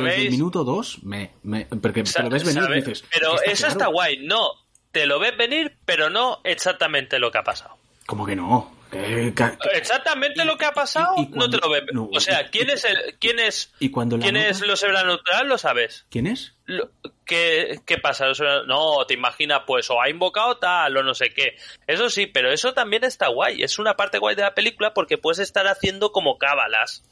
me, 1.03 1.31
me, 1.43 1.67
porque 1.67 2.03
te 2.03 2.23
lo 2.23 2.29
ves 2.31 2.45
venir 2.45 2.71
y 2.71 2.75
dices. 2.77 3.05
Pero 3.13 3.41
eso 3.43 3.67
está 3.67 3.87
guay. 3.87 4.19
No, 4.27 4.51
te 4.93 5.07
lo 5.07 5.19
ves 5.19 5.37
venir, 5.37 5.77
pero 5.85 6.11
no 6.11 6.41
exactamente 6.45 7.19
lo 7.19 7.31
que 7.31 7.39
ha 7.39 7.45
pasado. 7.45 7.77
Como 8.07 8.27
que 8.27 8.35
no. 8.37 8.77
Eh, 8.93 9.33
Exactamente 9.75 10.45
lo 10.45 10.59
que 10.59 10.65
ha 10.65 10.73
pasado, 10.73 11.15
y- 11.17 11.23
y 11.23 11.27
no 11.29 11.49
te 11.49 11.59
lo 11.59 11.71
ves. 11.71 11.85
no, 11.93 12.09
o 12.13 12.19
sea, 12.19 12.43
y- 12.43 12.45
¿quién 12.47 12.71
es 12.71 12.85
el, 12.85 13.17
quién 13.21 13.39
es, 13.39 13.73
y 13.79 13.91
cuando 13.93 14.19
quién 14.19 14.35
nota- 14.35 14.49
es 14.49 14.61
lo 14.67 14.75
sobrenatural? 14.75 15.47
Lo 15.49 15.59
sabes. 15.59 16.07
¿Quién 16.11 16.27
es? 16.27 16.55
Lo- 16.65 16.91
¿Qué, 17.25 17.79
qué 17.87 17.99
pasa? 17.99 18.27
No, 18.67 19.05
te 19.07 19.15
imaginas, 19.15 19.61
pues, 19.65 19.89
o 19.91 20.01
ha 20.03 20.11
invocado 20.11 20.57
tal, 20.59 20.97
o 20.97 21.03
no 21.05 21.15
sé 21.15 21.31
qué. 21.31 21.55
Eso 21.87 22.11
sí, 22.11 22.27
pero 22.27 22.51
eso 22.51 22.73
también 22.75 23.05
está 23.05 23.29
guay. 23.29 23.63
Es 23.63 23.79
una 23.79 23.95
parte 23.95 24.19
guay 24.19 24.35
de 24.35 24.43
la 24.43 24.55
película 24.55 24.93
porque 24.93 25.17
puedes 25.19 25.39
estar 25.39 25.69
haciendo 25.69 26.11
como 26.11 26.39
cábalas. 26.39 27.05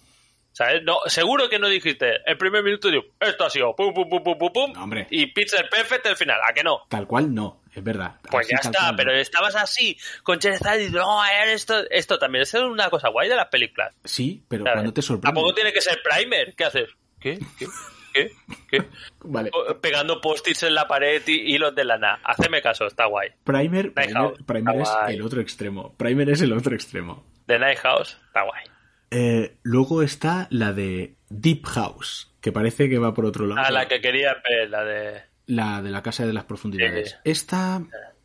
¿Sabes? 0.51 0.83
No, 0.83 0.99
seguro 1.07 1.49
que 1.49 1.61
no 1.61 1.69
dijiste 1.69 2.17
el 2.27 2.37
primer 2.37 2.65
minuto, 2.65 2.89
digo, 2.91 3.05
esto 3.21 3.45
ha 3.45 3.51
sido 3.51 3.77
pum, 3.77 3.95
pum, 3.95 4.09
pum, 4.09 4.25
pum, 4.25 4.37
pum, 4.39 4.53
pum, 4.53 4.73
No, 4.73 4.83
hombre. 4.83 5.07
y 5.09 5.27
Pixel 5.27 5.69
Perfect 5.69 6.07
el 6.07 6.17
final. 6.17 6.41
¿A 6.45 6.53
que 6.53 6.65
no? 6.65 6.81
Tal 6.89 7.07
cual 7.07 7.33
no, 7.33 7.61
es 7.79 7.85
verdad. 7.85 8.17
Pues 8.31 8.49
ya 8.49 8.57
está, 8.57 8.79
cual 8.79 8.97
pero 8.97 9.15
estabas 9.15 9.57
así, 9.57 9.97
con 10.23 10.39
Cherezal 10.39 10.81
y 10.83 10.91
no, 10.91 11.21
ver, 11.23 11.49
esto, 11.49 11.83
esto 11.91 12.19
también 12.19 12.43
es 12.43 12.55
una 12.55 12.91
cosa 12.91 13.09
guay 13.09 13.29
de 13.29 13.37
las 13.37 13.49
películas. 13.49 13.95
Sí, 14.05 14.45
pero 14.49 14.65
¿sabes? 14.65 14.77
cuando 14.77 14.93
te 14.93 15.03
sorprende. 15.03 15.35
Tampoco 15.35 15.55
tiene 15.55 15.73
que 15.73 15.81
ser 15.81 15.99
primer. 16.03 16.55
¿Qué 16.55 16.65
haces? 16.65 16.91
¿Qué? 17.21 17.39
¿Qué? 17.59 17.67
¿Qué? 18.13 18.31
¿Qué? 18.71 18.85
Vale. 19.21 19.51
Pegando 19.81 20.21
post-its 20.21 20.63
en 20.65 20.75
la 20.75 20.87
pared 20.87 21.23
y 21.27 21.55
hilos 21.55 21.75
de 21.75 21.85
lana. 21.85 22.21
Haceme 22.25 22.63
caso, 22.63 22.87
está 22.87 23.07
guay. 23.07 23.31
Primer, 23.45 23.93
Primer. 23.93 24.33
Primer 24.47 24.77
es 24.77 24.89
guay. 24.89 25.15
el 25.15 25.23
otro 25.23 25.41
extremo. 25.41 25.95
Primer 25.97 26.31
es 26.31 26.41
el 26.43 26.53
otro 26.53 26.75
extremo. 26.75 27.25
The 27.47 27.59
Night 27.59 27.79
House, 27.79 28.19
está 28.27 28.43
guay. 28.43 28.65
Eh, 29.11 29.57
luego 29.63 30.03
está 30.03 30.49
la 30.51 30.73
de 30.73 31.15
Deep 31.31 31.65
House, 31.67 32.31
que 32.41 32.53
parece 32.53 32.89
que 32.89 32.99
va 32.99 33.15
por 33.15 33.25
otro 33.25 33.47
lado. 33.47 33.63
Ah, 33.65 33.71
la 33.71 33.89
que 33.89 34.01
quería 34.01 34.37
ver, 34.49 34.69
la 34.69 34.85
de... 34.85 35.23
La 35.49 35.83
de 35.83 35.91
la 35.91 36.03
Casa 36.03 36.25
de 36.27 36.33
las 36.33 36.45
Profundidades. 36.45 37.19
Esta. 37.25 37.83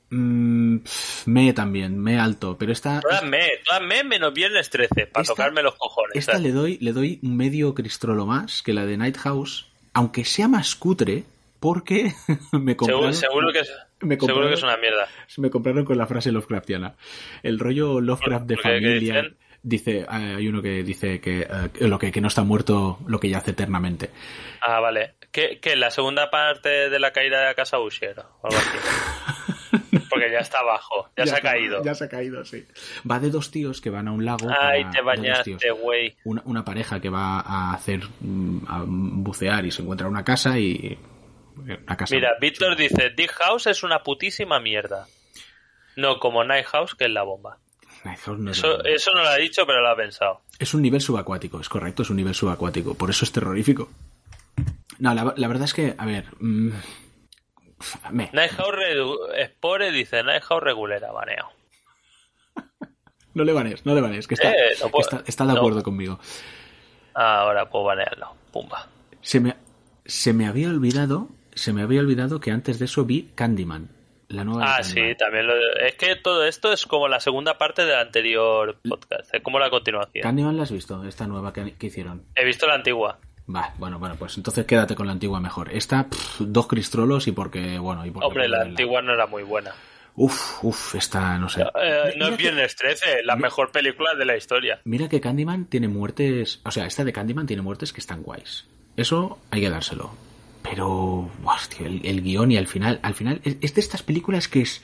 mm, 0.09 0.77
me 1.25 1.53
también, 1.53 1.97
me 1.99 2.19
alto, 2.19 2.57
pero 2.57 2.71
esta. 2.71 2.99
Todas 2.99 3.23
me, 3.23 3.39
todas 3.65 3.81
me 3.81 4.03
menos 4.03 4.33
viernes 4.33 4.69
13, 4.69 5.07
para 5.07 5.23
Esta- 5.23 5.33
tocarme 5.33 5.63
los 5.63 5.75
cojones. 5.75 6.15
Esta 6.15 6.33
¿sabes? 6.33 6.45
le 6.47 6.51
doy, 6.53 6.77
le 6.81 6.91
doy 6.93 7.19
medio 7.23 7.73
cristrolo 7.73 8.25
más 8.27 8.61
que 8.61 8.73
la 8.73 8.85
de 8.85 8.97
Night 8.97 9.17
House, 9.17 9.71
aunque 9.93 10.23
sea 10.25 10.47
más 10.47 10.75
cutre, 10.75 11.23
porque 11.59 12.13
me 12.51 12.75
compraron, 12.75 13.13
seguro 13.13 13.51
que 13.53 13.59
es, 13.61 13.71
me 14.01 14.17
seguro 14.19 14.47
que 14.49 14.55
es 14.55 14.63
una 14.63 14.77
mierda. 14.77 15.07
me 15.37 15.49
compraron 15.49 15.85
con 15.85 15.97
la 15.97 16.05
frase 16.07 16.31
Lovecraftiana. 16.31 16.95
El 17.41 17.57
rollo 17.57 18.01
Lovecraft 18.01 18.45
de 18.45 18.55
¿Por 18.55 18.63
qué? 18.63 18.69
¿Qué 18.79 18.85
familia. 18.85 19.31
Dice, 19.65 20.05
hay 20.09 20.45
uno 20.49 20.61
que 20.61 20.83
dice 20.83 21.21
que, 21.21 21.47
eh, 21.49 21.87
lo 21.87 21.97
que, 21.97 22.11
que 22.11 22.19
no 22.19 22.27
está 22.27 22.43
muerto, 22.43 22.99
lo 23.07 23.17
que 23.17 23.29
yace 23.29 23.51
eternamente. 23.51 24.09
Ah, 24.59 24.81
vale. 24.81 25.13
¿Qué, 25.33 25.59
qué, 25.59 25.75
la 25.75 25.91
segunda 25.91 26.29
parte 26.29 26.89
de 26.89 26.99
la 26.99 27.11
caída 27.11 27.39
de 27.39 27.45
la 27.47 27.53
casa 27.55 27.79
Usher? 27.79 28.19
O 28.41 28.47
algo 28.47 28.57
así. 28.57 28.77
Porque 30.09 30.31
ya 30.31 30.39
está 30.39 30.59
abajo, 30.59 31.09
ya, 31.17 31.25
se 31.25 31.35
ha 31.35 31.41
caído. 31.41 31.83
Ya 31.83 31.95
se 31.95 32.03
ha 32.05 32.09
caído, 32.09 32.45
sí. 32.45 32.65
Va 33.09 33.19
de 33.19 33.31
dos 33.31 33.49
tíos 33.49 33.81
que 33.81 33.89
van 33.89 34.07
a 34.07 34.11
un 34.11 34.23
lago. 34.23 34.47
Ay, 34.49 34.83
para- 34.83 34.91
te 34.93 35.01
bañaste, 35.01 35.71
güey. 35.71 36.15
Una, 36.23 36.43
una 36.45 36.63
pareja 36.63 36.99
que 36.99 37.09
va 37.09 37.39
a 37.39 37.73
hacer 37.73 38.01
mm, 38.21 38.59
a 38.67 38.83
bucear 38.87 39.65
y 39.65 39.71
se 39.71 39.81
encuentra 39.81 40.07
una 40.07 40.23
casa 40.23 40.59
y 40.59 40.97
una 41.57 41.97
casa 41.97 42.13
Mira, 42.15 42.33
Víctor 42.39 42.75
dice, 42.75 43.09
Dick 43.15 43.31
House 43.31 43.67
es 43.67 43.81
una 43.83 44.03
putísima 44.03 44.59
mierda. 44.59 45.07
No 45.95 46.19
como 46.19 46.43
Night 46.43 46.65
House, 46.67 46.93
que 46.95 47.05
es 47.05 47.11
la 47.11 47.23
bomba. 47.23 47.57
No 48.37 48.51
es, 48.51 48.57
Eso, 48.57 48.83
eso 48.83 49.11
no 49.15 49.23
lo 49.23 49.29
ha 49.29 49.37
dicho, 49.37 49.65
pero 49.65 49.81
lo 49.81 49.89
ha 49.89 49.95
pensado. 49.95 50.41
es 50.59 50.73
un 50.73 50.81
nivel 50.81 51.01
subacuático, 51.01 51.59
es 51.59 51.69
correcto, 51.69 52.03
es 52.03 52.09
un 52.09 52.17
nivel 52.17 52.35
subacuático, 52.35 52.93
por 52.95 53.09
eso 53.09 53.25
es 53.25 53.31
terrorífico. 53.31 53.89
No, 55.03 55.13
la, 55.13 55.33
la 55.35 55.47
verdad 55.49 55.65
es 55.65 55.73
que, 55.73 55.95
a 55.97 56.05
ver, 56.05 56.27
mm, 56.39 56.69
me, 58.11 58.31
Spore 59.45 59.91
dice, 59.91 60.23
Night 60.23 60.43
House 60.43 60.63
regulera, 60.63 61.11
baneo. 61.11 61.49
no 63.33 63.43
le 63.43 63.51
vanes, 63.51 63.85
no 63.85 63.93
le 63.95 63.99
vanes, 63.99 64.27
que 64.27 64.35
está, 64.35 64.51
Eh, 64.51 64.55
no 64.79 64.85
que 64.85 64.91
puedo- 64.91 65.01
está, 65.01 65.23
está 65.27 65.45
de 65.45 65.51
no. 65.53 65.59
acuerdo 65.59 65.83
conmigo. 65.83 66.19
Ahora 67.13 67.69
puedo 67.69 67.83
banearlo. 67.85 68.33
Pumba. 68.53 68.87
Se 69.19 69.41
me, 69.41 69.55
se 70.05 70.31
me 70.31 70.47
había 70.47 70.69
olvidado, 70.69 71.27
se 71.53 71.73
me 71.73 71.81
había 71.81 71.99
olvidado 71.99 72.39
que 72.39 72.51
antes 72.51 72.79
de 72.79 72.85
eso 72.85 73.03
vi 73.03 73.31
Candyman, 73.35 73.89
la 74.29 74.45
nueva 74.45 74.77
Ah, 74.77 74.83
sí, 74.83 75.01
también 75.17 75.47
lo... 75.47 75.53
Es 75.81 75.95
que 75.95 76.15
todo 76.15 76.45
esto 76.45 76.71
es 76.71 76.85
como 76.85 77.09
la 77.09 77.19
segunda 77.19 77.57
parte 77.57 77.85
del 77.85 77.95
anterior 77.99 78.79
podcast, 78.87 79.33
es 79.35 79.41
como 79.43 79.59
la 79.59 79.69
continuación. 79.69 80.23
Candyman 80.23 80.55
la 80.55 80.63
has 80.63 80.71
visto, 80.71 81.03
esta 81.03 81.27
nueva 81.27 81.51
que, 81.51 81.73
que 81.75 81.87
hicieron. 81.87 82.23
He 82.35 82.45
visto 82.45 82.65
la 82.67 82.75
antigua. 82.75 83.19
Va, 83.53 83.73
bueno, 83.77 83.99
bueno, 83.99 84.15
pues 84.17 84.37
entonces 84.37 84.65
quédate 84.65 84.95
con 84.95 85.05
la 85.05 85.11
antigua 85.11 85.39
mejor. 85.39 85.69
Esta, 85.71 86.09
pff, 86.09 86.41
dos 86.41 86.67
cristrolos 86.67 87.27
y 87.27 87.33
porque, 87.33 87.77
bueno, 87.77 88.05
y 88.05 88.11
porque 88.11 88.27
Hombre, 88.27 88.47
la 88.47 88.61
antigua 88.61 89.01
no 89.01 89.13
era 89.13 89.27
muy 89.27 89.43
buena. 89.43 89.73
Uf, 90.15 90.63
uf, 90.63 90.95
esta, 90.95 91.37
no 91.37 91.49
sé. 91.49 91.61
Eh, 91.61 92.13
no 92.17 92.25
Mira 92.25 92.29
es 92.29 92.37
Viernes 92.37 92.75
13, 92.75 93.23
la 93.23 93.35
mejor 93.35 93.71
película 93.71 94.13
de 94.13 94.25
la 94.25 94.37
historia. 94.37 94.79
Mira 94.85 95.09
que 95.09 95.19
Candyman 95.19 95.65
tiene 95.65 95.87
muertes, 95.87 96.61
o 96.63 96.71
sea, 96.71 96.85
esta 96.85 97.03
de 97.03 97.11
Candyman 97.11 97.47
tiene 97.47 97.63
muertes 97.63 97.91
que 97.91 97.99
están 97.99 98.21
guays. 98.21 98.67
Eso 98.95 99.39
hay 99.49 99.61
que 99.61 99.69
dárselo. 99.69 100.11
Pero, 100.61 101.29
hostia, 101.43 101.87
el, 101.87 102.05
el 102.05 102.21
guion 102.21 102.51
y 102.51 102.57
al 102.57 102.67
final, 102.67 102.99
al 103.01 103.15
final, 103.15 103.41
es, 103.43 103.57
es 103.59 103.73
de 103.73 103.81
estas 103.81 104.03
películas 104.03 104.47
que 104.47 104.61
es 104.61 104.81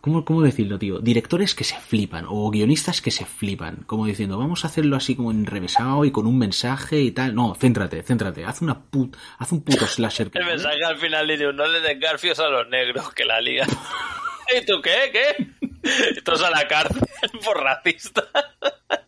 ¿Cómo, 0.00 0.24
¿Cómo 0.24 0.40
decirlo, 0.40 0.78
tío? 0.78 0.98
Directores 0.98 1.54
que 1.54 1.64
se 1.64 1.78
flipan 1.78 2.24
o 2.26 2.50
guionistas 2.50 3.02
que 3.02 3.10
se 3.10 3.26
flipan, 3.26 3.84
como 3.86 4.06
diciendo, 4.06 4.38
vamos 4.38 4.64
a 4.64 4.68
hacerlo 4.68 4.96
así 4.96 5.14
como 5.14 5.30
enrevesado 5.30 6.06
y 6.06 6.10
con 6.10 6.26
un 6.26 6.38
mensaje 6.38 7.00
y 7.00 7.10
tal. 7.10 7.34
No, 7.34 7.54
céntrate, 7.54 8.02
céntrate, 8.02 8.44
haz 8.46 8.62
una 8.62 8.80
put, 8.80 9.14
haz 9.38 9.52
un 9.52 9.62
puto 9.62 9.86
slasher. 9.86 10.30
Que 10.30 10.38
El 10.40 10.46
mensaje 10.46 10.82
al 10.84 10.96
final 10.96 11.28
dice, 11.28 11.52
no 11.52 11.66
le 11.66 11.80
den 11.80 12.00
garfios 12.00 12.40
a 12.40 12.48
los 12.48 12.66
negros, 12.68 13.12
que 13.12 13.26
la 13.26 13.42
liga. 13.42 13.66
¿Y 14.56 14.64
tú 14.64 14.80
qué? 14.80 15.10
¿Qué? 15.12 15.46
Estos 16.16 16.42
a 16.42 16.50
la 16.50 16.66
cárcel 16.66 17.06
por 17.44 17.62
racista. 17.62 18.26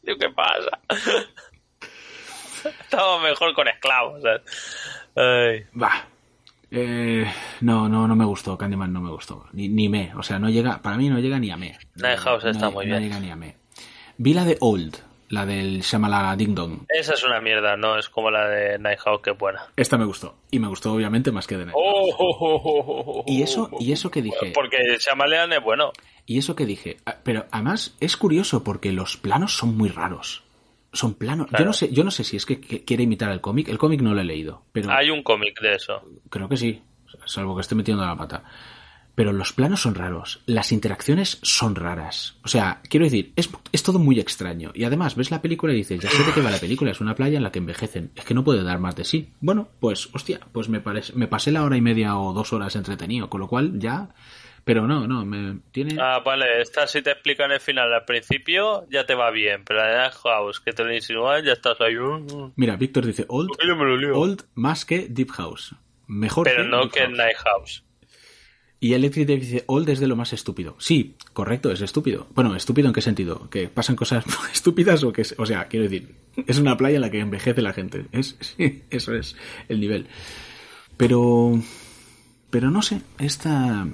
¿qué 0.05 0.28
pasa? 0.28 0.78
Estamos 2.81 3.23
mejor 3.23 3.55
con 3.55 3.66
esclavos. 3.66 4.23
Ay. 5.16 5.64
Bah. 5.73 6.12
Eh, 6.74 7.27
no, 7.61 7.86
no, 7.89 8.09
no 8.09 8.16
me 8.16 8.24
gustó. 8.24 8.57
Candyman 8.57 8.93
no 8.93 9.01
me 9.03 9.11
gustó. 9.11 9.44
Ni, 9.53 9.69
ni 9.69 9.89
me. 9.90 10.12
O 10.16 10.23
sea, 10.23 10.39
no 10.39 10.49
llega. 10.49 10.81
Para 10.81 10.97
mí 10.97 11.09
no 11.11 11.19
llega 11.19 11.39
ni 11.39 11.51
a 11.51 11.57
me. 11.59 11.78
Night 11.97 12.19
House 12.20 12.44
está 12.47 12.66
no, 12.66 12.73
muy 12.73 12.86
no 12.86 12.93
bien. 12.97 13.03
llega 13.11 13.20
ni 13.20 13.31
a 13.31 13.36
me. 13.36 13.57
Vi 14.16 14.32
la 14.32 14.44
de 14.47 14.57
Old, 14.61 14.97
la 15.28 15.44
del 15.44 15.81
Shamala 15.82 16.35
Ding 16.36 16.55
Dong. 16.55 16.85
Esa 16.89 17.12
es 17.15 17.24
una 17.24 17.40
mierda, 17.40 17.77
no 17.77 17.99
es 17.99 18.09
como 18.09 18.31
la 18.31 18.49
de 18.49 18.78
Night 18.78 19.01
House, 19.01 19.20
que 19.23 19.32
buena. 19.32 19.61
Esta 19.77 19.99
me 19.99 20.07
gustó. 20.07 20.35
Y 20.51 20.59
me 20.59 20.69
gustó, 20.69 20.93
obviamente, 20.94 21.31
más 21.31 21.47
que 21.47 21.59
de 21.59 21.66
Night 21.66 21.77
Oh. 21.78 23.24
Y 23.27 23.43
eso, 23.43 23.69
y 23.78 23.93
eso 23.93 24.11
que 24.11 24.23
dije. 24.23 24.53
Porque 24.55 24.78
Shyamalan 24.99 25.53
es 25.53 25.62
bueno. 25.62 25.93
Y 26.24 26.39
eso 26.39 26.57
que 26.57 26.65
dije. 26.66 26.97
Ah, 27.05 27.16
Pero 27.23 27.47
además 27.51 27.97
es 28.01 28.16
curioso 28.16 28.65
porque 28.65 28.93
los 28.93 29.16
planos 29.19 29.57
son 29.57 29.77
muy 29.77 29.89
raros. 29.90 30.43
Son 30.93 31.14
planos. 31.14 31.48
Yo 31.59 31.64
no 31.64 31.73
sé, 31.73 31.93
yo 31.93 32.05
no 32.05 32.10
sé 32.10 32.24
si 32.24 32.36
es 32.36 32.44
que 32.44 32.60
que 32.60 32.85
quiere 32.85 33.02
imitar 33.05 33.31
al 33.31 33.40
cómic. 33.40 33.69
El 33.69 33.78
cómic 33.78 34.02
no 34.02 34.14
lo 34.14 34.20
he 34.20 34.24
leído. 34.24 34.64
Pero 34.73 34.90
Hay 34.93 35.10
un 35.10 35.23
cómic 35.23 35.60
de 35.60 35.74
eso. 35.74 36.02
Creo 36.28 36.48
que 36.48 36.56
sí, 36.56 36.82
salvo 37.24 37.55
que 37.55 37.62
esté 37.62 37.74
metiendo 37.74 38.05
la 38.05 38.16
pata. 38.16 38.44
Pero 39.14 39.32
los 39.32 39.52
planos 39.52 39.82
son 39.82 39.94
raros, 39.94 40.43
las 40.47 40.73
interacciones 40.73 41.39
son 41.43 41.74
raras. 41.74 42.39
O 42.44 42.48
sea, 42.48 42.81
quiero 42.89 43.05
decir, 43.05 43.35
es, 43.36 43.51
es 43.70 43.82
todo 43.82 43.98
muy 43.98 44.19
extraño. 44.19 44.70
Y 44.74 44.85
además 44.85 45.16
ves 45.16 45.31
la 45.31 45.43
película 45.43 45.74
y 45.74 45.77
dices, 45.77 46.01
ya 46.01 46.09
sé 46.09 46.24
de 46.24 46.32
qué 46.32 46.40
va 46.40 46.51
la 46.51 46.59
película, 46.59 46.93
es 46.93 47.01
una 47.01 47.14
playa 47.14 47.36
en 47.36 47.43
la 47.43 47.52
que 47.52 47.59
envejecen. 47.59 48.12
Es 48.16 48.24
que 48.24 48.32
no 48.32 48.43
puede 48.43 48.62
dar 48.62 48.78
más 48.78 48.97
de 48.97 49.05
sí. 49.05 49.31
Bueno, 49.40 49.69
pues, 49.81 50.09
hostia, 50.14 50.40
pues 50.52 50.70
me, 50.70 50.81
parece, 50.81 51.12
me 51.12 51.28
pasé 51.28 51.52
la 51.52 51.62
hora 51.62 51.77
y 51.77 51.82
media 51.82 52.16
o 52.16 52.32
dos 52.32 52.55
horas 52.55 52.74
entretenido, 52.74 53.28
con 53.28 53.40
lo 53.40 53.48
cual 53.48 53.78
ya... 53.78 54.14
Pero 54.65 54.87
no, 54.87 55.09
no, 55.09 55.25
me 55.25 55.59
tiene... 55.73 55.97
Ah, 56.01 56.21
vale, 56.25 56.61
esta 56.61 56.87
si 56.87 57.03
te 57.03 57.11
explican 57.11 57.51
el 57.51 57.61
final 57.61 57.93
al 57.93 58.05
principio, 58.05 58.87
ya 58.91 59.05
te 59.05 59.15
va 59.15 59.31
bien. 59.31 59.65
Pero 59.65 59.81
la 59.81 60.05
de 60.05 60.11
House, 60.11 60.61
que 60.61 60.73
te 60.73 60.85
lo 60.85 60.95
insinúan, 60.95 61.45
ya 61.45 61.53
estás 61.53 61.81
ahí. 61.81 61.97
uh, 61.97 62.17
uh. 62.17 62.53
Mira, 62.55 62.77
Víctor 62.77 63.05
dice, 63.05 63.25
old, 63.29 63.51
old 64.15 64.45
más 64.55 64.85
que 64.85 65.09
Deep 65.09 65.31
House. 65.33 65.75
Mejor 66.07 66.45
Pero 66.45 66.63
que 66.63 66.69
no 66.69 66.81
Deep 66.83 66.93
que 66.93 67.01
House. 67.01 67.17
Night 67.17 67.37
House. 67.37 67.85
Y 68.83 68.95
Electric 68.95 69.29
Dave 69.29 69.39
dice, 69.39 69.65
Old 69.69 69.89
es 69.91 70.01
de 70.01 70.09
lo 70.09 70.17
más 70.17 70.33
estúpido. 70.33 70.75
Sí, 70.81 71.15
correcto, 71.33 71.71
es 71.71 71.81
estúpido. 71.83 72.27
Bueno, 72.35 72.57
¿estúpido 72.57 72.89
en 72.89 72.93
qué 72.93 73.01
sentido? 73.01 73.49
¿Que 73.49 73.69
pasan 73.69 73.95
cosas 73.95 74.25
estúpidas 74.53 75.05
o 75.05 75.13
que 75.13 75.23
es, 75.23 75.37
o 75.39 75.47
sea, 75.47 75.69
quiero 75.69 75.85
decir, 75.85 76.17
es 76.49 76.59
una 76.59 76.77
playa 76.77 76.97
en 76.97 77.03
la 77.03 77.11
que 77.11 77.21
envejece 77.21 77.63
la 77.63 77.73
gente. 77.73 78.07
Es, 78.11 78.37
sí, 78.41 78.83
eso 78.91 79.15
es 79.15 79.37
el 79.69 79.79
nivel. 79.79 80.09
Pero, 80.97 81.53
pero 82.51 82.73
no 82.73 82.83
sé, 82.83 83.03
esta 83.21 83.87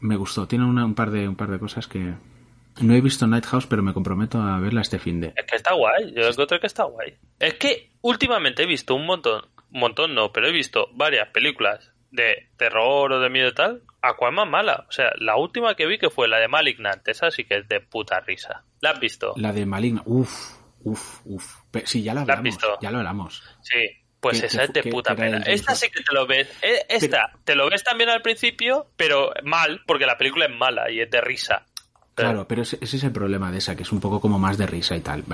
me 0.00 0.16
gustó. 0.16 0.46
Tiene 0.48 0.64
una- 0.64 0.84
un 0.84 0.94
par 0.94 1.10
de, 1.10 1.28
un 1.28 1.36
par 1.36 1.50
de 1.50 1.58
cosas 1.58 1.86
que 1.86 2.14
no 2.80 2.94
he 2.94 3.00
visto 3.00 3.26
Night 3.26 3.46
House, 3.46 3.66
pero 3.66 3.82
me 3.82 3.92
comprometo 3.92 4.40
a 4.40 4.58
verla 4.60 4.80
este 4.80 4.98
fin 4.98 5.20
de. 5.20 5.28
Es 5.36 5.44
que 5.46 5.56
está 5.56 5.74
guay, 5.74 6.12
yo 6.14 6.28
encuentro 6.28 6.58
que 6.60 6.66
está 6.66 6.84
guay. 6.84 7.14
Es 7.38 7.54
que 7.54 7.90
últimamente 8.00 8.62
he 8.62 8.66
visto 8.66 8.94
un 8.94 9.06
montón, 9.06 9.42
un 9.72 9.80
montón 9.80 10.14
no, 10.14 10.32
pero 10.32 10.48
he 10.48 10.52
visto 10.52 10.88
varias 10.94 11.28
películas 11.28 11.92
de 12.10 12.48
terror 12.56 13.12
o 13.12 13.20
de 13.20 13.30
miedo 13.30 13.48
y 13.48 13.54
tal, 13.54 13.82
a 14.02 14.14
cuál 14.16 14.32
más 14.34 14.48
mala. 14.48 14.86
O 14.88 14.92
sea, 14.92 15.12
la 15.18 15.36
última 15.36 15.74
que 15.74 15.86
vi 15.86 15.98
que 15.98 16.10
fue 16.10 16.26
la 16.28 16.38
de 16.40 16.48
Malignant, 16.48 17.06
esa 17.06 17.30
sí 17.30 17.44
que 17.44 17.58
es 17.58 17.68
de 17.68 17.80
puta 17.80 18.20
risa. 18.20 18.64
¿La 18.80 18.90
has 18.90 19.00
visto? 19.00 19.34
La 19.36 19.52
de 19.52 19.66
Maligna, 19.66 20.02
uff, 20.06 20.56
uff, 20.82 21.20
uff. 21.24 21.56
Sí, 21.84 22.02
ya 22.02 22.14
la 22.14 22.20
¿La 22.24 22.32
has 22.32 22.38
hablamos, 22.38 22.44
visto? 22.56 22.78
ya 22.80 22.90
lo 22.90 22.98
hablamos. 22.98 23.42
Sí, 23.62 23.78
pues 24.20 24.42
esa 24.42 24.64
es 24.64 24.72
de 24.72 24.82
puta 24.84 25.14
pena. 25.14 25.38
Esta 25.46 25.74
sí 25.74 25.88
que 25.90 26.02
te 26.02 26.12
lo 26.14 26.26
ves. 26.26 26.48
eh, 26.62 26.84
Esta, 26.88 27.32
te 27.44 27.54
lo 27.54 27.68
ves 27.70 27.82
también 27.82 28.10
al 28.10 28.22
principio, 28.22 28.86
pero 28.96 29.32
mal, 29.44 29.80
porque 29.86 30.06
la 30.06 30.16
película 30.18 30.46
es 30.46 30.52
mala 30.54 30.90
y 30.90 31.00
es 31.00 31.10
de 31.10 31.20
risa. 31.20 31.66
Claro, 32.14 32.46
pero 32.46 32.62
ese, 32.62 32.76
ese 32.82 32.98
es 32.98 33.04
el 33.04 33.12
problema 33.12 33.50
de 33.50 33.58
esa, 33.58 33.74
que 33.74 33.82
es 33.82 33.92
un 33.92 34.00
poco 34.00 34.20
como 34.20 34.38
más 34.38 34.58
de 34.58 34.66
risa 34.66 34.94
y 34.94 35.00
tal. 35.00 35.24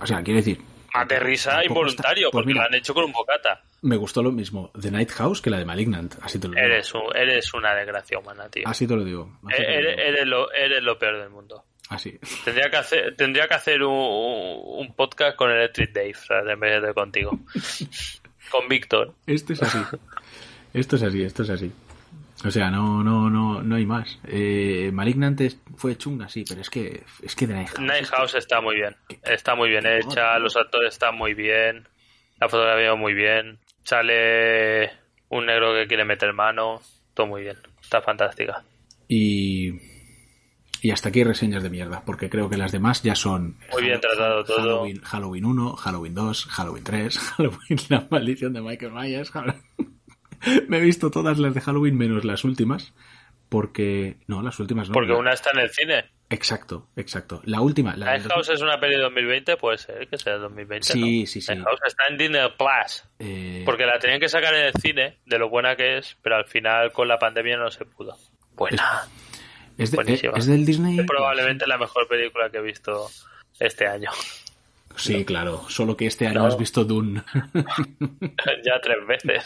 O 0.00 0.06
sea, 0.06 0.22
quiero 0.22 0.38
decir... 0.38 0.60
Más 0.92 1.06
de 1.06 1.20
risa 1.20 1.64
involuntario, 1.64 2.26
está- 2.26 2.32
pues 2.32 2.42
porque 2.42 2.46
mira, 2.48 2.62
lo 2.62 2.66
han 2.68 2.74
hecho 2.74 2.92
con 2.94 3.04
un 3.04 3.12
bocata. 3.12 3.62
Me 3.82 3.94
gustó 3.96 4.24
lo 4.24 4.32
mismo 4.32 4.72
The 4.80 4.90
Night 4.90 5.12
House 5.12 5.40
que 5.40 5.48
la 5.48 5.58
de 5.58 5.64
Malignant, 5.64 6.16
así 6.20 6.40
te 6.40 6.48
lo 6.48 6.54
digo. 6.54 6.66
Eres, 6.66 6.92
un- 6.94 7.14
eres 7.16 7.54
una 7.54 7.76
desgracia 7.76 8.18
humana, 8.18 8.48
tío. 8.48 8.64
Así 8.66 8.88
te 8.88 8.96
lo 8.96 9.04
digo. 9.04 9.38
así 9.46 9.56
te 9.56 9.62
lo 9.62 9.68
Eres, 9.68 9.96
digo. 9.96 10.08
eres 10.08 10.26
lo, 10.26 10.52
eres 10.52 10.82
lo 10.82 10.98
peor 10.98 11.20
del 11.20 11.30
mundo. 11.30 11.64
Así. 11.90 12.18
Tendría 12.44 12.70
que 12.70 12.76
hacer, 12.76 13.16
tendría 13.16 13.46
que 13.48 13.54
hacer 13.54 13.82
un, 13.82 13.92
un 13.94 14.94
podcast 14.94 15.36
con 15.36 15.50
Electric 15.50 15.92
Dave, 15.92 16.14
¿sabes? 16.14 16.52
en 16.52 16.60
vez 16.60 16.82
de 16.82 16.94
contigo. 16.94 17.30
con 18.50 18.68
Víctor. 18.68 19.14
Esto 19.26 19.52
es 19.52 19.62
así. 19.62 19.78
Esto 20.72 20.96
es 20.96 21.02
así, 21.02 21.22
esto 21.22 21.42
es 21.42 21.50
así. 21.50 21.72
O 22.44 22.50
sea, 22.50 22.70
no, 22.70 23.02
no, 23.04 23.28
no, 23.28 23.60
no 23.62 23.76
hay 23.76 23.84
más. 23.84 24.18
Eh, 24.26 24.90
Malignant 24.94 25.38
es- 25.42 25.58
fue 25.76 25.96
chunga, 25.98 26.28
sí, 26.28 26.44
pero 26.48 26.60
es 26.62 26.70
que, 26.70 27.02
es 27.22 27.36
que 27.36 27.46
The 27.46 27.52
Night 27.54 27.68
House. 27.68 27.80
Night 27.80 28.06
House 28.06 28.34
está 28.36 28.60
muy 28.60 28.76
bien. 28.76 28.96
Está 29.24 29.54
muy 29.54 29.68
bien 29.68 29.84
hecha, 29.86 30.38
los 30.38 30.56
actores 30.56 30.94
están 30.94 31.16
muy 31.16 31.34
bien, 31.34 31.86
la 32.40 32.48
fotografía 32.48 32.94
muy 32.94 33.12
bien. 33.14 33.58
Sale 33.82 34.90
un 35.28 35.46
negro 35.46 35.74
que 35.74 35.86
quiere 35.86 36.04
meter 36.04 36.32
mano, 36.32 36.80
todo 37.14 37.26
muy 37.26 37.42
bien. 37.42 37.56
Está 37.82 38.00
fantástica. 38.00 38.62
Y, 39.08 39.72
y 40.82 40.90
hasta 40.90 41.08
aquí 41.10 41.22
reseñas 41.24 41.62
de 41.62 41.70
mierda, 41.70 42.02
porque 42.04 42.28
creo 42.30 42.48
que 42.48 42.56
las 42.56 42.72
demás 42.72 43.02
ya 43.02 43.14
son 43.14 43.56
Muy 43.72 43.82
bien 43.84 44.00
tratado 44.00 44.44
todo. 44.44 44.56
Halloween, 44.58 45.00
Halloween 45.02 45.44
1, 45.44 45.76
Halloween 45.76 46.14
2, 46.14 46.44
Halloween 46.46 46.84
3, 46.84 47.18
Halloween 47.36 47.78
La 47.88 48.06
maldición 48.10 48.52
de 48.52 48.60
Michael 48.62 48.92
Myers. 48.92 49.30
Halloween- 49.30 49.62
Me 50.68 50.78
he 50.78 50.80
visto 50.80 51.10
todas 51.10 51.38
las 51.38 51.52
de 51.54 51.60
Halloween 51.60 51.98
menos 51.98 52.24
las 52.24 52.44
últimas, 52.44 52.94
porque... 53.48 54.16
No, 54.26 54.40
las 54.42 54.58
últimas 54.58 54.88
no. 54.88 54.94
Porque 54.94 55.12
una 55.12 55.32
está 55.32 55.50
en 55.52 55.58
el 55.60 55.70
cine. 55.70 56.04
Exacto, 56.30 56.88
exacto. 56.96 57.42
La 57.44 57.60
última... 57.60 57.94
La 57.96 58.06
Night 58.06 58.26
House 58.28 58.48
es 58.50 58.62
una 58.62 58.78
peli 58.80 58.94
de 58.94 59.02
2020, 59.02 59.56
puede 59.58 59.76
ser 59.78 60.08
que 60.08 60.16
sea 60.16 60.34
de 60.34 60.38
2020. 60.38 60.86
Sí, 60.92 61.20
¿no? 61.22 61.26
sí, 61.26 61.40
sí. 61.42 61.52
Night 61.52 61.64
House 61.66 61.80
está 61.86 62.04
en 62.08 62.16
Disney 62.16 62.40
Plus. 62.56 63.04
eh, 63.18 63.62
Porque 63.66 63.84
la 63.84 63.98
tenían 63.98 64.20
que 64.20 64.28
sacar 64.28 64.54
en 64.54 64.66
el 64.66 64.72
cine, 64.80 65.18
de 65.26 65.38
lo 65.38 65.50
buena 65.50 65.74
que 65.76 65.98
es, 65.98 66.16
pero 66.22 66.36
al 66.36 66.46
final 66.46 66.92
con 66.92 67.08
la 67.08 67.18
pandemia 67.18 67.56
no 67.58 67.70
se 67.70 67.84
pudo. 67.84 68.16
Buena. 68.54 69.02
Es, 69.82 69.90
de- 69.90 69.96
buenísima. 69.96 70.32
es 70.36 70.46
del 70.46 70.64
Disney... 70.64 71.00
Es 71.00 71.06
probablemente 71.06 71.66
la 71.66 71.78
mejor 71.78 72.06
película 72.08 72.50
que 72.50 72.58
he 72.58 72.62
visto 72.62 73.10
este 73.58 73.86
año. 73.86 74.10
Sí, 74.96 75.24
claro. 75.24 75.64
Solo 75.68 75.96
que 75.96 76.06
este 76.06 76.26
año 76.26 76.44
has 76.44 76.58
visto 76.58 76.84
Dune. 76.84 77.22
ya 78.64 78.80
tres 78.82 79.06
veces. 79.06 79.44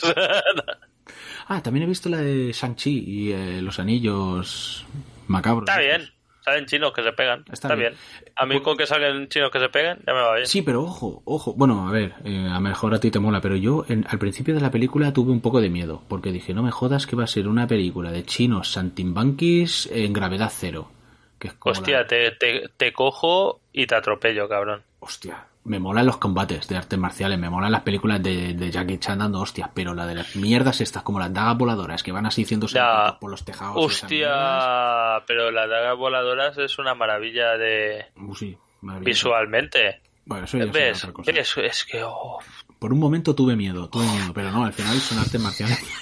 ah, 1.49 1.63
también 1.63 1.85
he 1.85 1.89
visto 1.89 2.09
la 2.09 2.19
de 2.19 2.53
Shang-Chi 2.53 3.05
y 3.07 3.33
eh, 3.33 3.63
los 3.63 3.79
anillos 3.79 4.85
macabros. 5.29 5.69
Está 5.69 5.81
bien. 5.81 6.11
Salen 6.45 6.67
chinos 6.67 6.93
que 6.93 7.03
se 7.03 7.13
pegan. 7.13 7.41
Está 7.41 7.53
Está, 7.53 7.75
bien. 7.75 7.95
bien. 7.95 8.33
A 8.37 8.45
mí 8.45 8.61
con 8.61 8.77
que 8.77 8.87
salgan 8.87 9.29
chinos 9.29 9.51
que 9.51 9.59
se 9.61 9.69
peguen, 9.71 9.99
ya 10.07 10.13
me 10.13 10.21
va 10.21 10.35
bien. 10.35 10.47
Sí, 10.47 10.61
pero 10.63 10.83
ojo, 10.83 11.23
ojo. 11.25 11.55
Bueno, 11.55 11.89
a 11.89 11.93
ver, 11.93 12.15
eh, 12.25 12.47
a 12.51 12.55
lo 12.55 12.61
mejor 12.61 12.95
a 12.95 13.01
ti 13.01 13.11
te 13.11 13.19
mola, 13.19 13.41
pero 13.41 13.57
yo 13.57 13.85
en- 13.89 14.05
al 14.11 14.19
principio 14.19 14.55
de 14.55 14.61
la 14.61 14.71
película 14.71 15.13
tuve 15.13 15.33
un 15.33 15.41
poco 15.41 15.61
de 15.63 15.71
miedo, 15.71 16.03
porque 16.09 16.33
dije, 16.33 16.53
no 16.53 16.63
me 16.63 16.71
jodas 16.71 17.07
que 17.07 17.17
va 17.17 17.25
a 17.25 17.29
ser 17.29 17.49
una 17.49 17.67
película 17.67 18.13
de 18.13 18.25
chinos 18.25 18.71
santimbanquis 18.73 19.89
en 19.93 20.13
gravedad 20.13 20.53
cero. 20.55 20.91
Que 21.39 21.49
es 21.49 21.55
como 21.55 21.73
Hostia, 21.73 22.01
la- 22.01 22.07
te, 22.07 22.31
te, 22.33 22.69
te 22.77 22.93
cojo 22.93 23.61
y 23.73 23.87
te 23.87 23.95
atropello, 23.95 24.49
cabrón. 24.49 24.83
Hostia, 25.01 25.47
me 25.65 25.79
molan 25.79 26.05
los 26.07 26.19
combates 26.19 26.69
de 26.69 26.77
artes 26.77 26.99
marciales, 26.99 27.39
me 27.39 27.49
molan 27.49 27.73
las 27.73 27.83
películas 27.83 28.23
de, 28.23 28.53
de 28.55 28.71
Jackie 28.71 28.99
Chan 28.99 29.19
dando 29.19 29.41
hostias, 29.41 29.71
pero 29.75 29.95
la 29.95 30.07
de 30.07 30.15
las 30.17 30.37
mierdas 30.37 30.81
estas, 30.83 31.03
como 31.03 31.19
las 31.19 31.33
dagas 31.33 31.57
voladoras 31.57 32.03
que 32.03 32.13
van 32.13 32.27
así 32.27 32.43
haciendo 32.45 32.67
Ya. 32.67 32.73
saltitos 32.83 33.19
por 33.21 33.31
los 33.31 33.45
tejados. 33.45 33.75
Hostia, 33.79 35.23
pero 35.27 35.51
las 35.51 35.69
dagas 35.71 35.97
voladoras 35.97 36.59
es 36.59 36.79
una 36.79 36.95
maravilla 36.95 37.57
de 37.57 38.07
Uh, 38.17 38.35
sí, 38.35 38.57
visualmente. 39.01 40.01
Bueno, 40.27 40.45
eso 40.45 40.59
ya 40.59 40.65
será 40.73 40.85
¿Ves? 40.87 40.99
otra 41.05 41.13
cosa. 41.15 41.33
¿Ves? 41.33 41.55
Es 41.59 41.85
que... 41.85 42.03
oh, 42.05 42.39
Por 42.79 42.93
un 42.93 42.99
momento 42.99 43.35
tuve 43.35 43.57
miedo, 43.57 43.89
tuve 43.89 44.05
miedo, 44.05 44.33
pero 44.35 44.51
no, 44.51 44.65
al 44.65 44.73
final 44.73 44.99
son 44.99 45.19
artes 45.19 45.41
marciales. 45.41 45.79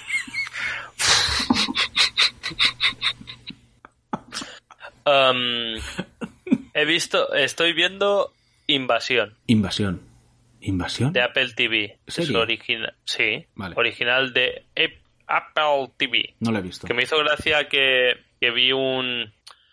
Um, 5.05 5.81
he 6.75 6.85
visto, 6.85 7.33
estoy 7.35 7.73
viendo 7.73 8.33
Invasión 8.74 9.36
Invasión. 9.47 10.03
¿Invasión? 10.61 11.12
de 11.12 11.23
Apple 11.23 11.53
TV. 11.55 11.99
Es 12.07 12.15
¿Serie? 12.15 12.36
original, 12.36 12.94
sí, 13.05 13.47
Vale. 13.55 13.74
original 13.77 14.32
de 14.32 14.65
Apple 15.27 15.93
TV. 15.97 16.35
No 16.40 16.53
la 16.53 16.61
he 16.61 16.62
visto. 16.62 16.86
Que 16.86 16.94
me 16.94 17.03
hizo 17.03 17.19
gracia 17.19 17.69
que, 17.69 18.12
que 18.40 18.51
vi 18.53 18.73
un, 18.73 19.32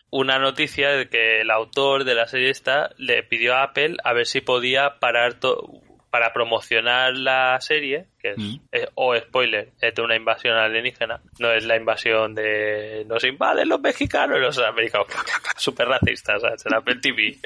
una 0.10 0.40
noticia 0.40 0.90
de 0.92 1.08
que 1.10 1.42
el 1.42 1.52
autor 1.52 2.06
de 2.06 2.16
la 2.16 2.28
serie 2.28 2.50
esta 2.50 2.90
le 2.98 3.22
pidió 3.24 3.56
a 3.56 3.64
Apple 3.64 3.98
a 4.04 4.14
ver 4.14 4.26
si 4.26 4.42
podía 4.42 5.00
parar 5.00 5.36
to- 5.36 5.82
para 6.10 6.34
promocionar 6.34 7.16
la 7.16 7.60
serie, 7.62 8.08
que 8.20 8.32
es, 8.32 8.38
Mm. 8.38 8.56
eh, 8.72 8.88
o 8.96 9.16
spoiler, 9.16 9.70
es 9.82 9.96
de 9.96 10.02
una 10.02 10.16
invasión 10.16 10.56
alienígena, 10.58 11.20
no 11.40 11.52
es 11.52 11.64
la 11.66 11.76
invasión 11.78 12.36
de 12.36 13.06
nos 13.08 13.24
invaden 13.24 13.70
los 13.70 13.80
mexicanos 13.82 14.38
y 14.38 14.42
los 14.42 14.58
americanos, 14.60 15.08
super 15.58 15.88
racistas, 15.88 16.42
¿sabes? 16.42 16.66
en 16.66 16.74
Apple 16.76 16.96
TV. 17.02 17.38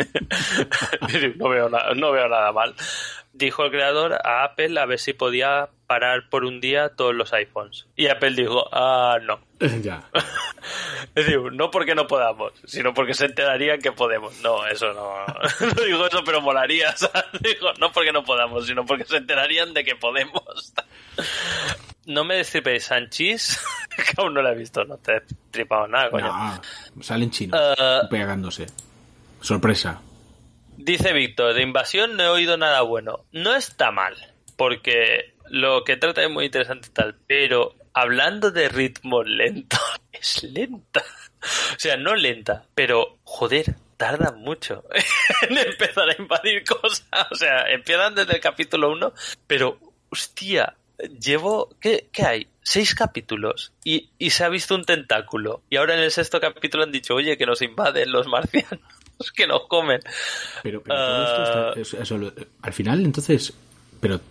no, 1.37 1.49
veo 1.49 1.69
na- 1.69 1.93
no 1.95 2.11
veo 2.11 2.27
nada 2.27 2.51
mal. 2.51 2.73
Dijo 3.35 3.65
el 3.65 3.71
creador 3.71 4.13
a 4.23 4.43
Apple 4.43 4.79
a 4.79 4.85
ver 4.85 4.99
si 4.99 5.13
podía 5.13 5.67
parar 5.87 6.29
por 6.29 6.45
un 6.45 6.61
día 6.61 6.89
todos 6.89 7.15
los 7.15 7.33
iPhones. 7.33 7.87
Y 7.95 8.07
Apple 8.07 8.31
dijo, 8.35 8.67
ah, 8.71 9.17
no. 9.23 9.39
ya. 9.81 10.03
Es 11.15 11.25
decir, 11.25 11.39
no 11.51 11.71
porque 11.71 11.95
no 11.95 12.05
podamos, 12.07 12.53
sino 12.65 12.93
porque 12.93 13.13
se 13.15 13.25
enterarían 13.25 13.79
que 13.81 13.91
podemos. 13.91 14.39
No, 14.41 14.65
eso 14.67 14.93
no. 14.93 15.25
No 15.65 15.83
digo 15.83 16.05
eso, 16.05 16.23
pero 16.23 16.41
molaría. 16.41 16.95
¿sabes? 16.95 17.25
Digo, 17.41 17.73
no 17.79 17.91
porque 17.91 18.11
no 18.11 18.23
podamos, 18.23 18.67
sino 18.67 18.85
porque 18.85 19.05
se 19.05 19.17
enterarían 19.17 19.73
de 19.73 19.83
que 19.83 19.95
podemos. 19.95 20.72
No 22.05 22.25
me 22.25 22.35
destripéis 22.35 22.85
Sanchis, 22.85 23.59
que 23.95 24.03
aún 24.21 24.33
no 24.33 24.41
la 24.41 24.51
he 24.51 24.55
visto, 24.55 24.83
no 24.83 24.97
te 24.97 25.17
he 25.17 25.21
tripado 25.51 25.87
nada, 25.87 26.09
coño. 26.09 26.27
No, 26.27 27.03
salen 27.03 27.31
chinos 27.31 27.59
Eh, 27.79 27.99
pegándose. 28.09 28.67
Sorpresa. 29.41 30.01
Dice 30.75 31.13
Víctor, 31.13 31.53
de 31.53 31.61
invasión 31.61 32.17
no 32.17 32.23
he 32.23 32.27
oído 32.27 32.57
nada 32.57 32.81
bueno. 32.81 33.25
No 33.31 33.55
está 33.55 33.91
mal, 33.91 34.15
porque 34.57 35.33
lo 35.49 35.83
que 35.83 35.95
trata 35.97 36.23
es 36.23 36.29
muy 36.29 36.45
interesante 36.45 36.87
y 36.89 36.91
tal, 36.91 37.15
pero 37.27 37.75
hablando 37.93 38.51
de 38.51 38.67
ritmo 38.69 39.23
lento, 39.23 39.77
es 40.11 40.43
lenta. 40.43 41.03
O 41.41 41.77
sea, 41.79 41.95
no 41.95 42.15
lenta, 42.15 42.65
pero 42.75 43.19
joder, 43.23 43.75
tarda 43.97 44.31
mucho 44.31 44.83
en 45.49 45.57
empezar 45.57 46.09
a 46.09 46.21
invadir 46.21 46.63
cosas. 46.65 47.05
O 47.31 47.35
sea, 47.35 47.69
empiezan 47.69 48.15
desde 48.15 48.35
el 48.35 48.41
capítulo 48.41 48.91
1, 48.91 49.13
pero 49.47 49.77
hostia, 50.14 50.76
llevo... 51.19 51.69
¿Qué, 51.81 52.07
qué 52.11 52.23
hay? 52.23 52.48
Seis 52.61 52.95
capítulos 52.95 53.73
y, 53.84 54.10
y 54.18 54.30
se 54.30 54.45
ha 54.45 54.49
visto 54.49 54.73
un 54.76 54.85
tentáculo. 54.85 55.64
Y 55.69 55.76
ahora 55.76 55.95
en 55.95 55.99
el 55.99 56.11
sexto 56.11 56.40
capítulo 56.40 56.84
han 56.85 56.91
dicho, 56.94 57.14
oye, 57.15 57.38
que 57.38 57.45
nos 57.45 57.61
invaden 57.61 58.10
los 58.11 58.26
marcianos, 58.27 58.80
que 59.35 59.45
nos 59.48 59.68
comen. 59.68 59.99
Pero, 60.64 60.81
pero 60.81 60.95
esto 60.95 61.44
está- 61.44 61.69
Ah. 61.98 62.02
eso 62.03 62.31
al 62.61 62.73
final, 62.73 63.03
entonces, 63.03 63.52
pero 63.99 64.22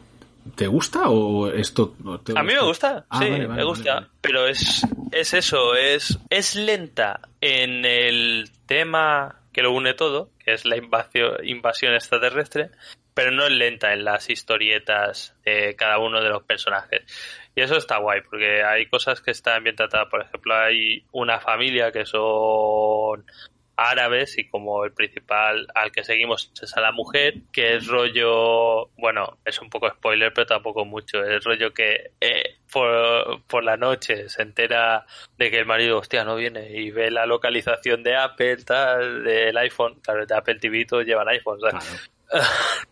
¿te 0.54 0.66
gusta 0.66 1.10
o 1.10 1.48
esto? 1.50 1.94
o 2.04 2.18
todo 2.20 2.38
A 2.38 2.42
mí 2.42 2.54
me 2.54 2.62
gusta, 2.64 3.04
Ah, 3.10 3.18
sí, 3.18 3.28
vale, 3.30 3.46
vale, 3.46 3.58
me 3.60 3.64
gusta. 3.64 3.94
vale. 3.96 4.06
Pero 4.22 4.46
es, 4.46 4.80
es 5.10 5.34
eso, 5.34 5.74
es, 5.74 6.18
es 6.30 6.54
lenta 6.56 7.20
en 7.42 7.84
el 7.84 8.50
tema 8.64 9.40
que 9.52 9.60
lo 9.60 9.72
une 9.72 9.92
todo, 9.92 10.30
que 10.42 10.54
es 10.54 10.64
la 10.64 10.78
invasión, 10.78 11.32
invasión 11.46 11.92
extraterrestre, 11.92 12.70
pero 13.14 13.30
no 13.30 13.44
es 13.44 13.50
lenta 13.50 13.92
en 13.92 14.04
las 14.04 14.30
historietas 14.30 15.34
de 15.44 15.74
cada 15.76 15.98
uno 15.98 16.22
de 16.22 16.28
los 16.28 16.42
personajes. 16.44 17.02
Y 17.54 17.60
eso 17.60 17.76
está 17.76 17.98
guay, 17.98 18.22
porque 18.22 18.62
hay 18.62 18.86
cosas 18.86 19.20
que 19.20 19.30
están 19.30 19.62
bien 19.64 19.76
tratadas. 19.76 20.08
Por 20.08 20.22
ejemplo, 20.22 20.54
hay 20.54 21.04
una 21.12 21.40
familia 21.40 21.92
que 21.92 22.06
son 22.06 23.24
árabes 23.76 24.38
y 24.38 24.48
como 24.48 24.84
el 24.84 24.92
principal 24.92 25.66
al 25.74 25.92
que 25.92 26.04
seguimos 26.04 26.52
es 26.60 26.76
a 26.76 26.80
la 26.80 26.92
mujer, 26.92 27.34
que 27.52 27.76
es 27.76 27.86
rollo, 27.86 28.88
bueno, 28.96 29.38
es 29.44 29.60
un 29.60 29.70
poco 29.70 29.88
spoiler, 29.88 30.32
pero 30.32 30.46
tampoco 30.46 30.84
mucho, 30.84 31.22
es 31.24 31.42
rollo 31.42 31.72
que 31.72 32.12
eh, 32.20 32.58
por, 32.70 33.42
por 33.44 33.64
la 33.64 33.76
noche 33.76 34.28
se 34.28 34.42
entera 34.42 35.06
de 35.38 35.50
que 35.50 35.58
el 35.58 35.66
marido, 35.66 35.98
hostia, 35.98 36.24
no 36.24 36.36
viene 36.36 36.70
y 36.70 36.90
ve 36.90 37.10
la 37.10 37.26
localización 37.26 38.02
de 38.02 38.16
Apple, 38.16 38.58
tal, 38.64 39.24
del 39.24 39.56
iPhone, 39.56 40.00
claro, 40.00 40.26
de 40.26 40.34
Apple 40.34 40.56
TV 40.56 40.84
todos 40.84 41.04
llevan 41.04 41.28
iPhone, 41.28 41.60
¿sabes? 41.60 42.10
Claro. 42.28 42.44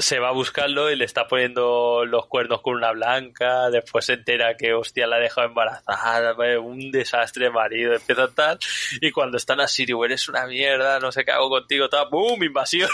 se 0.00 0.18
va 0.18 0.28
a 0.28 0.32
buscarlo 0.32 0.90
y 0.90 0.96
le 0.96 1.04
está 1.04 1.26
poniendo 1.26 2.04
los 2.04 2.26
cuernos 2.26 2.60
con 2.62 2.74
una 2.74 2.92
blanca, 2.92 3.70
después 3.70 4.06
se 4.06 4.14
entera 4.14 4.56
que 4.56 4.72
hostia 4.72 5.06
la 5.06 5.16
ha 5.16 5.20
dejado 5.20 5.46
embarazada, 5.46 6.34
un 6.60 6.90
desastre 6.90 7.46
de 7.46 7.50
marido, 7.50 7.94
empieza 7.94 8.28
tal, 8.28 8.58
y 9.00 9.10
cuando 9.10 9.36
están 9.36 9.60
así, 9.60 9.86
digo, 9.86 10.04
eres 10.04 10.28
una 10.28 10.46
mierda, 10.46 10.98
no 11.00 11.12
sé 11.12 11.24
qué 11.24 11.32
hago 11.32 11.48
contigo, 11.48 11.88
tal, 11.88 12.08
¡boom! 12.10 12.42
invasión. 12.44 12.88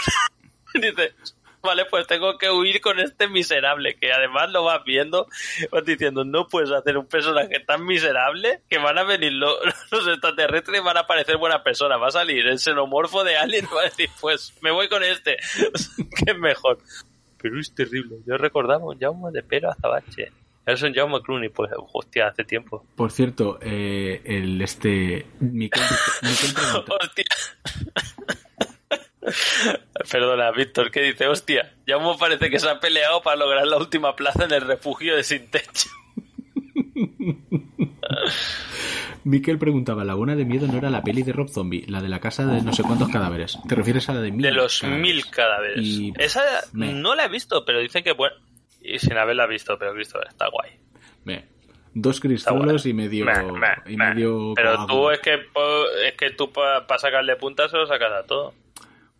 vale, 1.61 1.85
pues 1.85 2.07
tengo 2.07 2.37
que 2.37 2.49
huir 2.49 2.79
con 2.81 2.99
este 2.99 3.27
miserable, 3.27 3.95
que 3.95 4.11
además 4.11 4.49
lo 4.51 4.63
vas 4.63 4.83
viendo, 4.85 5.27
vas 5.71 5.83
diciendo, 5.85 6.23
no 6.23 6.47
puedes 6.47 6.71
hacer 6.71 6.97
un 6.97 7.05
personaje 7.07 7.59
tan 7.61 7.85
miserable 7.85 8.61
que 8.69 8.77
van 8.77 8.97
a 8.97 9.03
venir 9.03 9.33
lo- 9.33 9.57
los 9.91 10.07
extraterrestres 10.07 10.79
y 10.79 10.83
van 10.83 10.97
a 10.97 11.07
parecer 11.07 11.37
buena 11.37 11.63
persona, 11.63 11.97
va 11.97 12.07
a 12.07 12.11
salir 12.11 12.45
el 12.47 12.59
xenomorfo 12.59 13.23
de 13.23 13.37
Alien 13.37 13.65
y 13.69 13.73
va 13.75 13.81
a 13.81 13.85
decir, 13.85 14.09
pues 14.21 14.53
me 14.61 14.71
voy 14.71 14.87
con 14.87 15.03
este, 15.03 15.37
que 15.97 16.31
es 16.31 16.37
mejor. 16.37 16.77
Pero 17.39 17.59
es 17.59 17.73
terrible, 17.73 18.17
yo 18.25 18.35
recordaba 18.37 18.83
un 18.85 18.99
Jaume 18.99 19.31
de 19.31 19.43
Pero 19.43 19.69
Azabache. 19.71 20.31
Es 20.65 20.81
un 20.81 20.93
Jaume 20.93 21.21
Clooney, 21.21 21.47
pues, 21.47 21.71
hostia, 21.93 22.27
hace 22.27 22.43
tiempo. 22.43 22.85
Por 22.95 23.09
cierto, 23.09 23.57
eh, 23.61 24.21
el 24.25 24.61
este 24.61 25.25
Miquel, 25.39 25.81
Miquel 26.23 26.53
pregunta. 26.85 26.97
Perdona, 30.11 30.51
Víctor, 30.51 30.91
¿qué 30.91 31.01
dice? 31.01 31.27
Hostia, 31.27 31.75
Jaume 31.85 32.15
parece 32.19 32.49
que 32.49 32.59
se 32.59 32.69
ha 32.69 32.79
peleado 32.79 33.21
para 33.21 33.37
lograr 33.37 33.67
la 33.67 33.77
última 33.77 34.15
plaza 34.15 34.45
en 34.45 34.53
el 34.53 34.61
refugio 34.61 35.15
de 35.15 35.23
Sin 35.23 35.49
Techo. 35.49 35.89
Miquel 39.23 39.59
preguntaba, 39.59 40.05
Laguna 40.05 40.35
de 40.35 40.45
Miedo 40.45 40.67
no 40.67 40.77
era 40.77 40.89
la 40.89 41.03
peli 41.03 41.23
de 41.23 41.33
Rob 41.33 41.49
Zombie, 41.49 41.85
la 41.87 42.01
de 42.01 42.07
la 42.07 42.19
casa 42.19 42.45
de 42.45 42.61
no 42.61 42.71
sé 42.71 42.83
cuántos 42.83 43.09
cadáveres. 43.09 43.57
¿Te 43.67 43.75
refieres 43.75 44.07
a 44.09 44.13
la 44.13 44.21
de 44.21 44.31
mil? 44.31 44.41
De 44.43 44.51
los 44.51 44.79
cadáveres? 44.79 45.01
mil 45.03 45.25
cadáveres. 45.29 45.85
Y, 45.85 46.13
Esa 46.17 46.41
me- 46.71 46.93
no 46.93 47.13
la 47.15 47.25
he 47.25 47.29
visto, 47.29 47.65
pero 47.65 47.79
dicen 47.79 48.03
que 48.03 48.13
bueno. 48.13 48.35
Y 48.81 48.99
sin 48.99 49.17
haberla 49.17 49.45
visto, 49.47 49.77
pero 49.77 49.93
Cristo 49.93 50.19
está 50.25 50.47
guay. 50.49 50.71
me- 51.25 51.45
dos 51.93 52.21
guay. 52.83 52.91
y 52.91 52.93
medio, 52.93 53.25
y 53.87 53.97
medio 53.97 54.53
Pero 54.55 54.85
tú 54.85 55.09
es 55.09 55.19
que, 55.19 55.33
es 56.05 56.13
que 56.17 56.29
tú 56.31 56.51
para 56.53 56.85
sacarle 56.97 57.35
puntas 57.35 57.69
se 57.71 57.77
lo 57.77 57.85
sacas 57.85 58.13
a 58.13 58.23
todo. 58.25 58.53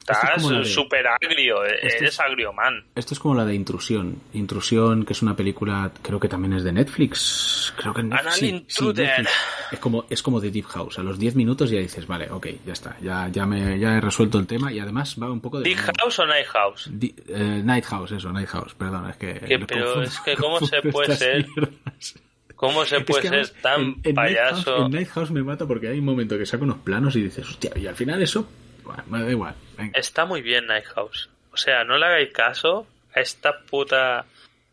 Es 0.09 0.17
Estás 0.17 0.49
de- 0.49 0.65
súper 0.65 1.05
agrio, 1.07 1.65
Esto 1.65 1.85
eres 1.97 2.13
es- 2.13 2.19
agrio 2.19 2.53
man. 2.53 2.85
Esto 2.95 3.13
es 3.13 3.19
como 3.19 3.35
la 3.35 3.43
de 3.45 3.53
Intrusión. 3.55 4.21
Intrusión, 4.33 5.03
que 5.05 5.11
es 5.13 5.21
una 5.21 5.35
película, 5.35 5.91
creo 6.01 6.19
que 6.19 6.29
también 6.29 6.53
es 6.53 6.63
de 6.63 6.71
Netflix. 6.71 7.73
Creo 7.75 7.93
que 7.93 8.03
Netflix. 8.03 8.33
sí, 8.35 8.39
sí, 8.39 8.47
intruder. 8.55 9.07
Netflix. 9.19 9.31
Es 9.73 9.79
como, 9.79 10.05
es 10.09 10.23
como 10.23 10.39
de 10.39 10.51
Deep 10.51 10.65
House. 10.67 10.97
A 10.99 11.03
los 11.03 11.19
10 11.19 11.35
minutos 11.35 11.69
ya 11.69 11.79
dices, 11.79 12.07
vale, 12.07 12.29
ok, 12.31 12.47
ya 12.65 12.73
está. 12.73 12.95
Ya, 13.01 13.27
ya, 13.29 13.45
me, 13.45 13.77
ya 13.77 13.97
he 13.97 14.01
resuelto 14.01 14.39
el 14.39 14.47
tema 14.47 14.71
y 14.71 14.79
además 14.79 15.15
va 15.21 15.29
un 15.29 15.41
poco 15.41 15.59
de. 15.59 15.65
¿Big 15.65 15.77
House 15.77 16.19
o 16.19 16.25
Night 16.25 16.47
House? 16.47 16.89
Di- 16.91 17.13
eh, 17.27 17.61
Night 17.63 17.85
House, 17.85 18.11
eso, 18.13 18.31
Night 18.31 18.47
House, 18.47 18.73
perdón, 18.75 19.09
es 19.09 19.17
que. 19.17 19.33
Pero 19.33 19.67
confundo- 19.67 20.01
es 20.03 20.19
que 20.21 20.35
¿cómo 20.35 20.59
se 20.61 20.81
puede 20.83 21.15
ser 21.17 21.45
mierdas. 21.47 22.15
¿Cómo 22.55 22.85
se 22.85 22.97
Es 22.97 23.03
puede 23.03 23.21
que 23.21 23.27
ser 23.29 23.49
tan 23.61 23.81
en- 23.81 24.01
en 24.03 24.15
payaso? 24.15 24.85
en 24.85 24.91
Night 24.91 25.09
House 25.09 25.29
me 25.31 25.43
mata 25.43 25.67
porque 25.67 25.89
hay 25.89 25.99
un 25.99 26.05
momento 26.05 26.37
que 26.37 26.45
saca 26.45 26.63
unos 26.63 26.77
planos 26.79 27.15
y 27.15 27.21
dices, 27.23 27.47
hostia, 27.47 27.71
y 27.75 27.85
al 27.85 27.95
final 27.95 28.19
eso, 28.21 28.49
bueno, 28.87 29.03
me 29.07 29.23
da 29.23 29.29
igual. 29.31 29.55
venga. 29.77 29.97
Está 29.99 30.25
muy 30.25 30.41
bien 30.41 30.65
Night 30.67 30.85
House. 30.95 31.29
O 31.53 31.57
sea, 31.57 31.83
no 31.83 31.97
le 31.97 32.05
hagáis 32.05 32.31
caso 32.33 32.87
a 33.13 33.19
esta 33.19 33.59
puta 33.69 34.25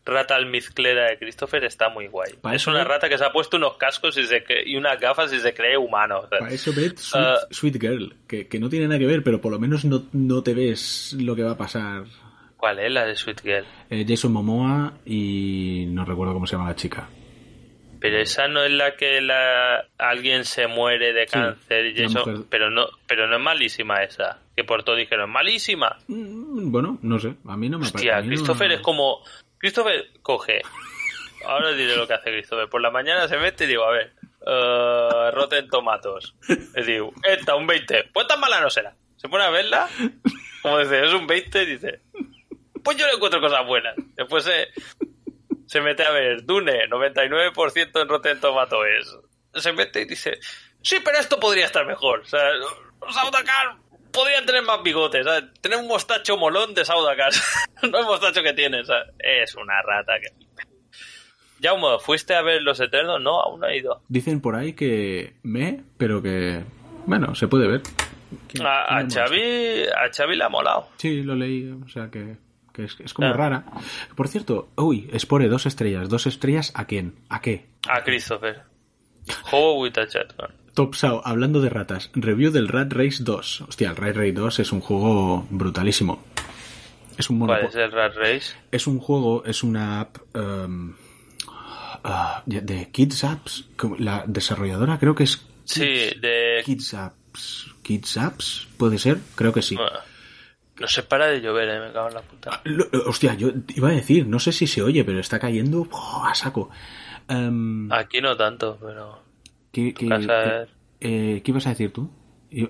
rata 0.07 0.35
almizclera 0.35 1.09
de 1.09 1.17
Christopher, 1.17 1.63
está 1.63 1.89
muy 1.89 2.05
guay. 2.07 2.33
Es 2.53 2.67
una 2.67 2.83
rata 2.83 3.09
que 3.09 3.17
se 3.17 3.25
ha 3.25 3.31
puesto 3.31 3.57
unos 3.57 3.75
cascos 3.77 4.15
y, 4.19 4.23
se 4.25 4.45
cre- 4.45 4.61
y 4.63 4.75
unas 4.77 4.99
gafas 4.99 5.33
y 5.33 5.39
se 5.39 5.51
cree 5.53 5.77
humano. 5.77 6.19
O 6.19 6.27
sea, 6.27 6.37
Para 6.39 6.51
eso 6.53 6.71
ves 6.75 6.93
Sweet, 6.99 7.25
Ah. 7.25 7.37
Sweet 7.49 7.81
Girl, 7.81 8.15
que, 8.27 8.47
que 8.47 8.59
no 8.59 8.69
tiene 8.69 8.87
nada 8.87 8.99
que 8.99 9.07
ver, 9.07 9.23
pero 9.23 9.41
por 9.41 9.51
lo 9.51 9.57
menos 9.59 9.83
no, 9.83 10.03
no 10.13 10.43
te 10.43 10.53
ves 10.53 11.15
lo 11.19 11.35
que 11.35 11.41
va 11.41 11.53
a 11.53 11.57
pasar. 11.57 12.03
¿Cuál 12.55 12.79
es 12.79 12.91
la 12.91 13.05
de 13.05 13.15
Sweet 13.15 13.41
Girl? 13.41 13.65
Eh, 13.89 14.05
Jason 14.07 14.31
Momoa 14.31 14.93
y 15.05 15.85
no 15.89 16.05
recuerdo 16.05 16.33
cómo 16.33 16.45
se 16.45 16.55
llama 16.55 16.69
la 16.69 16.75
chica. 16.75 17.09
Pero 18.09 18.21
esa 18.21 18.47
no 18.47 18.63
es 18.63 18.71
la 18.71 18.95
que 18.95 19.19
la... 19.21 19.85
alguien 19.97 20.45
se 20.45 20.67
muere 20.67 21.11
de 21.13 21.25
Sí, 21.27 21.33
cáncer 21.33 21.85
y 21.87 22.03
eso. 22.03 22.19
mujer. 22.19 22.45
Pero 22.49 22.69
no, 22.69 22.87
pero 23.07 23.27
no 23.27 23.37
es 23.37 23.41
malísima 23.41 24.03
esa. 24.03 24.39
Que 24.55 24.63
por 24.63 24.83
todo 24.83 24.95
dijeron, 24.95 25.29
malísima. 25.31 25.97
Mm, 26.07 26.71
Bueno, 26.71 26.99
no 27.01 27.19
sé, 27.19 27.33
a 27.47 27.57
mí 27.57 27.67
no 27.69 27.79
me 27.79 27.85
Hostia, 27.85 28.11
parece. 28.13 28.27
no- 28.29 28.35
Christopher 28.35 28.71
es 28.73 28.81
como. 28.81 29.23
Christopher 29.57 30.05
coge. 30.21 30.61
Ahora 31.47 31.71
diré 31.73 31.95
lo 31.95 32.07
que 32.07 32.13
hace 32.13 32.31
Christopher. 32.31 32.67
Por 32.69 32.81
la 32.81 32.91
mañana 32.91 33.27
se 33.27 33.37
mete 33.37 33.63
y 33.65 33.67
digo, 33.67 33.83
a 33.85 33.91
ver, 33.91 34.13
uh, 34.41 35.31
Rotten 35.35 35.67
Tomatos. 35.69 36.35
Le 36.75 36.83
digo, 36.83 37.13
esta, 37.23 37.55
un 37.55 37.67
20. 37.67 38.09
Pues 38.13 38.27
tan 38.27 38.39
mala 38.39 38.59
no 38.61 38.69
será. 38.69 38.93
Se 39.17 39.29
pone 39.29 39.43
a 39.43 39.49
verla, 39.49 39.87
como 40.61 40.79
dice, 40.79 41.03
es 41.05 41.13
un 41.13 41.25
20, 41.27 41.63
y 41.63 41.65
dice, 41.65 42.01
pues 42.83 42.97
yo 42.97 43.05
le 43.07 43.13
encuentro 43.13 43.39
cosas 43.41 43.65
buenas. 43.65 43.95
Después 44.15 44.43
se, 44.43 44.67
se 45.75 45.81
mete 45.81 46.03
a 46.03 46.11
ver 46.11 46.45
Dune, 46.45 46.87
99% 46.87 48.01
en 48.01 48.07
Rotten 48.07 48.39
Tomatoes. 48.39 49.17
Se 49.55 49.73
mete 49.73 50.03
y 50.03 50.05
dice, 50.05 50.39
sí, 50.81 50.99
pero 51.03 51.17
esto 51.17 51.37
podría 51.37 51.65
estar 51.65 51.85
mejor. 51.85 52.21
O 52.21 52.25
sea, 52.25 52.39
Saudacar 53.11 53.75
podrían 54.13 54.45
tener 54.45 54.61
más 54.63 54.81
bigotes. 54.83 55.25
¿sabes? 55.25 55.51
Tener 55.59 55.77
un 55.79 55.87
mostacho 55.87 56.37
molón 56.37 56.73
de 56.73 56.85
Saudacar. 56.85 57.33
no 57.91 57.99
el 57.99 58.05
mostacho 58.05 58.41
que 58.41 58.53
tienes. 58.53 58.87
¿sabes? 58.87 59.09
Es 59.19 59.53
una 59.55 59.81
rata 59.81 60.13
que... 60.21 60.29
Jaume, 61.61 61.99
¿fuiste 61.99 62.35
a 62.35 62.41
ver 62.41 62.61
Los 62.61 62.79
Eternos? 62.79 63.19
No, 63.21 63.41
aún 63.41 63.59
no 63.59 63.67
he 63.67 63.75
ido. 63.77 64.01
Dicen 64.07 64.39
por 64.39 64.55
ahí 64.55 64.71
que 64.73 65.33
me, 65.43 65.81
pero 65.97 66.21
que. 66.21 66.63
Bueno, 67.05 67.35
se 67.35 67.49
puede 67.49 67.67
ver. 67.67 67.81
¿Quién- 68.47 68.65
A, 68.65 68.99
a? 68.99 69.09
Xavi, 69.09 69.83
a 69.87 70.09
Xavi 70.13 70.35
le 70.37 70.43
ha 70.45 70.49
molado. 70.49 70.87
Sí, 70.97 71.21
lo 71.23 71.35
leí, 71.35 71.69
o 71.69 71.87
sea 71.89 72.09
que. 72.09 72.37
Que 72.75 72.83
es, 72.85 72.95
es 72.99 73.13
como 73.13 73.29
Ah. 73.29 73.33
rara. 73.33 73.65
Por 74.15 74.27
cierto, 74.27 74.69
uy, 74.75 75.09
Spore, 75.17 75.47
dos 75.47 75.65
estrellas. 75.65 76.09
¿Dos 76.09 76.27
estrellas 76.27 76.71
a 76.75 76.85
quién? 76.85 77.15
¿A 77.29 77.41
qué? 77.41 77.65
A 77.87 78.03
Christopher. 78.03 78.63
Juego 79.43 79.79
with 79.79 79.93
a. 79.97 80.05
Top 80.73 80.93
Sao, 80.95 81.21
hablando 81.25 81.61
de 81.61 81.69
ratas, 81.69 82.11
review 82.13 82.51
del 82.51 82.67
Rat 82.67 82.91
Race 82.91 83.23
2. 83.23 83.61
Hostia, 83.69 83.89
el 83.91 83.95
Rat 83.95 84.15
Race 84.17 84.33
2 84.33 84.59
es 84.59 84.71
un 84.73 84.81
juego 84.81 85.47
brutalísimo. 85.49 86.21
Es 87.17 87.29
un 87.29 87.39
¿Cuál 87.39 87.65
es 87.65 87.75
el 87.75 87.91
Rat 87.93 88.13
Race? 88.15 88.53
Es 88.71 88.85
un 88.87 88.99
juego, 88.99 89.45
es 89.45 89.63
una 89.63 90.01
app 90.01 90.17
em, 90.33 90.93
ah, 92.03 92.43
de 92.45 92.89
Kids 92.91 93.23
Apps. 93.23 93.69
La 93.99 94.25
desarrolladora 94.27 94.99
creo 94.99 95.15
que 95.15 95.23
es 95.23 95.47
Sí, 95.63 96.09
de... 96.19 96.61
Kids 96.65 96.93
Apps. 96.93 97.71
Kids 97.81 98.17
Apps, 98.17 98.67
puede 98.77 98.97
ser, 98.99 99.19
creo 99.35 99.53
que 99.53 99.61
sí. 99.61 99.75
Bueno, 99.75 99.97
no 100.79 100.87
se 100.87 101.03
para 101.03 101.27
de 101.27 101.41
llover, 101.41 101.69
eh, 101.69 101.79
me 101.87 101.91
cago 101.93 102.07
en 102.09 102.13
la 102.15 102.21
puta. 102.21 102.61
Lo- 102.65 102.85
hostia, 103.07 103.33
yo 103.35 103.49
iba 103.75 103.89
a 103.89 103.93
decir, 103.93 104.27
no 104.27 104.39
sé 104.39 104.51
si 104.51 104.67
se 104.67 104.81
oye, 104.81 105.03
pero 105.03 105.19
está 105.19 105.39
cayendo 105.39 105.87
¡oh! 105.91 106.23
a 106.25 106.33
saco. 106.35 106.69
Em, 107.27 107.91
Aquí 107.91 108.21
no 108.21 108.35
tanto, 108.37 108.77
pero... 108.81 109.19
¿qué, 109.71 109.93
qué- 109.93 110.07
es- 110.63 110.69
eh, 111.01 111.41
¿qué 111.43 111.51
ibas 111.51 111.65
a 111.67 111.69
decir 111.69 111.91
tú? 111.91 112.09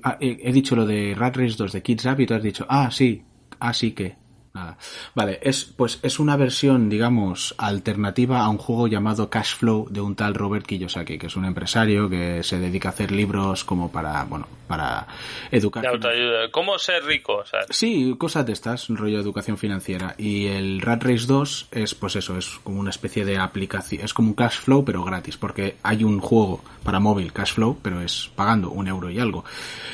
Ah, 0.04 0.18
he, 0.20 0.40
he 0.42 0.52
dicho 0.52 0.76
lo 0.76 0.86
de 0.86 1.14
Rat 1.16 1.36
Race 1.38 1.56
2 1.58 1.72
de 1.72 1.84
Kids 1.84 2.06
App 2.08 2.20
y 2.20 2.26
tú 2.26 2.34
has 2.34 2.42
dicho, 2.44 2.66
ah, 2.70 2.90
sí, 2.92 3.24
así 3.60 3.92
que. 3.92 4.16
Nada. 4.56 4.78
Vale, 5.14 5.40
es, 5.42 5.66
pues 5.66 6.00
es 6.02 6.18
una 6.18 6.38
versión, 6.38 6.88
digamos, 6.88 7.54
alternativa 7.58 8.40
a 8.40 8.48
un 8.48 8.58
juego 8.58 8.88
llamado 8.88 9.30
Cash 9.30 9.58
Flow 9.58 9.90
de 9.90 10.00
un 10.00 10.16
tal 10.16 10.34
Robert 10.34 10.66
Kiyosaki, 10.66 11.18
que 11.18 11.28
es 11.28 11.36
un 11.36 11.44
empresario 11.44 12.10
que 12.10 12.42
se 12.42 12.58
dedica 12.58 12.88
a 12.88 12.92
hacer 12.94 13.12
libros 13.12 13.66
como 13.66 13.92
para, 13.92 14.24
bueno, 14.24 14.48
para 14.66 15.08
educar. 15.52 15.84
De 15.84 15.90
autoayuda. 15.90 16.52
¿Cómo 16.52 16.80
ser 16.80 17.04
rico? 17.04 17.36
O 17.36 17.46
sea, 17.46 17.66
Sí, 17.70 18.16
cosas 18.18 18.46
de 18.46 18.54
estas, 18.54 18.88
rollo 18.88 19.18
de 19.18 19.24
educación 19.24 19.58
financiera. 19.58 20.16
Y 20.18 20.46
el 20.46 20.80
Rat 20.80 21.04
Race 21.04 21.26
2 21.28 21.68
es, 21.72 21.94
pues 21.94 22.16
eso, 22.16 22.38
es 22.38 22.48
como 22.64 22.80
una 22.80 22.92
especie 22.92 23.26
de 23.26 23.38
aplicación, 23.38 24.06
es 24.06 24.14
como 24.14 24.30
un 24.30 24.36
cash 24.36 24.60
flow, 24.62 24.86
pero 24.86 25.04
gratis, 25.04 25.36
porque 25.36 25.76
hay 25.84 26.06
un 26.06 26.22
juego 26.22 26.64
para 26.82 27.02
móvil 27.02 27.34
cash 27.34 27.56
flow, 27.56 27.78
pero 27.82 28.00
es 28.00 28.32
pagando 28.34 28.70
un 28.70 28.88
euro 28.88 29.10
y 29.10 29.20
algo. 29.20 29.44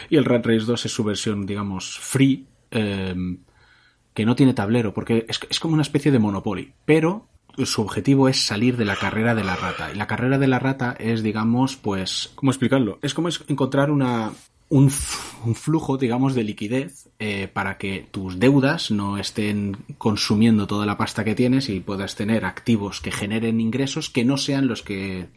Y 0.08 0.18
el 0.18 0.26
Rat 0.26 0.46
Race 0.46 0.66
2 0.68 0.86
es 0.86 0.92
su 0.92 1.04
versión, 1.04 1.48
digamos, 1.48 1.98
free, 1.98 2.46
eh, 2.70 3.16
que 4.14 4.26
no 4.26 4.36
tiene 4.36 4.54
tablero, 4.54 4.94
porque 4.94 5.26
es, 5.28 5.40
es 5.50 5.60
como 5.60 5.74
una 5.74 5.84
especie 5.84 6.12
de 6.12 6.20
Monopoly, 6.20 6.74
pero 6.86 7.28
su 7.66 7.82
objetivo 7.82 8.30
es 8.30 8.46
salir 8.46 8.78
de 8.78 8.86
la 8.86 8.96
carrera 8.96 9.36
de 9.36 9.44
la 9.44 9.56
rata. 9.56 9.92
Y 9.92 9.96
la 9.96 10.08
carrera 10.08 10.38
de 10.38 10.48
la 10.48 10.60
rata 10.60 10.96
es, 11.00 11.24
digamos, 11.24 11.76
pues, 11.76 12.32
¿cómo 12.36 12.52
explicarlo? 12.52 13.00
Es 13.02 13.14
como 13.14 13.30
encontrar 13.48 13.92
una, 13.92 14.32
un 14.72 14.90
flujo, 14.90 15.98
digamos, 15.98 16.34
de 16.34 16.44
liquidez 16.44 17.10
eh, 17.20 17.50
para 17.52 17.78
que 17.78 18.08
tus 18.10 18.40
deudas 18.40 18.90
no 18.90 19.18
estén 19.18 19.78
consumiendo 19.98 20.66
toda 20.66 20.86
la 20.86 20.98
pasta 20.98 21.26
que 21.26 21.36
tienes 21.36 21.68
y 21.68 21.82
puedas 21.82 22.16
tener 22.16 22.46
activos 22.46 23.02
que 23.02 23.12
generen 23.12 23.60
ingresos 23.60 24.10
que 24.10 24.24
no 24.24 24.38
sean 24.38 24.68
los 24.68 24.82
que 24.82 25.28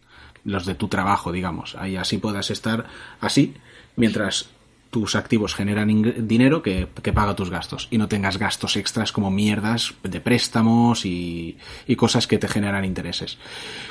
los 0.45 0.67
de 0.67 0.77
tu 0.77 0.89
trabajo, 0.89 1.33
digamos. 1.33 1.75
Ahí 1.75 1.97
así 1.97 2.19
puedas 2.19 2.51
estar 2.51 2.87
así 3.21 3.55
mientras 3.97 4.51
tus 4.95 5.17
activos 5.17 5.57
generan 5.57 5.89
dinero 6.29 6.63
que, 6.63 6.87
que 7.03 7.13
paga 7.13 7.35
tus 7.35 7.51
gastos 7.51 7.89
y 7.91 7.99
no 7.99 8.07
tengas 8.07 8.39
gastos 8.39 8.77
extras 8.77 9.11
como 9.11 9.29
mierdas 9.29 9.93
de 10.05 10.21
préstamos 10.21 11.05
y, 11.05 11.59
y 11.89 11.97
cosas 11.97 12.29
que 12.29 12.39
te 12.39 12.47
generan 12.47 12.85
intereses. 12.85 13.37